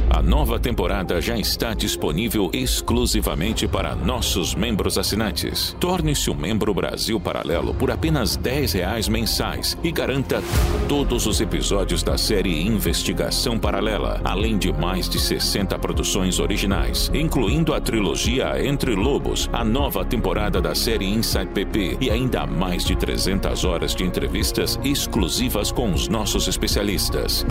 A 0.08 0.22
nova 0.22 0.58
temporada 0.58 1.20
já 1.20 1.36
está 1.36 1.74
disponível 1.74 2.48
exclusivamente 2.52 3.66
para 3.66 3.94
nossos 3.94 4.54
membros 4.54 4.96
assinantes. 4.96 5.76
Torne-se 5.80 6.30
um 6.30 6.34
membro 6.34 6.72
Brasil 6.72 7.18
Paralelo 7.18 7.74
por 7.74 7.90
apenas 7.90 8.36
10 8.36 8.72
reais 8.74 9.08
mensais 9.08 9.76
e 9.82 9.90
garanta 9.90 10.42
todos 10.88 11.26
os 11.26 11.40
episódios 11.40 12.02
da 12.02 12.16
série 12.16 12.62
Investigação 12.62 13.58
Paralela, 13.58 14.20
além 14.24 14.56
de 14.56 14.72
mais 14.72 15.08
de 15.08 15.18
60 15.18 15.76
produções 15.78 16.38
originais, 16.38 17.10
incluindo 17.12 17.74
a 17.74 17.80
trilogia 17.80 18.64
Entre 18.64 18.94
Lobos, 18.94 19.50
a 19.52 19.64
nova 19.64 20.04
temporada 20.04 20.60
da 20.60 20.74
série 20.74 21.06
Inside 21.06 21.46
PP 21.46 21.98
e 22.00 22.10
ainda 22.10 22.46
mais 22.46 22.84
de 22.84 22.94
300 22.94 23.64
horas 23.64 23.94
de 23.94 24.04
entrevistas 24.04 24.78
exclusivas 24.84 25.72
com 25.72 25.92
os 25.92 26.08
nossos 26.08 26.46
especialistas. 26.46 27.44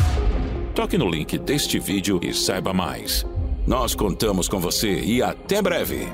Toque 0.76 0.97
no 0.97 1.10
link 1.10 1.38
deste 1.38 1.80
vídeo 1.80 2.19
e 2.22 2.34
saiba 2.34 2.73
mais. 2.73 3.26
Nós 3.65 3.95
contamos 3.95 4.49
com 4.49 4.60
você 4.60 4.99
e 4.99 5.23
até 5.23 5.61
breve! 5.61 6.06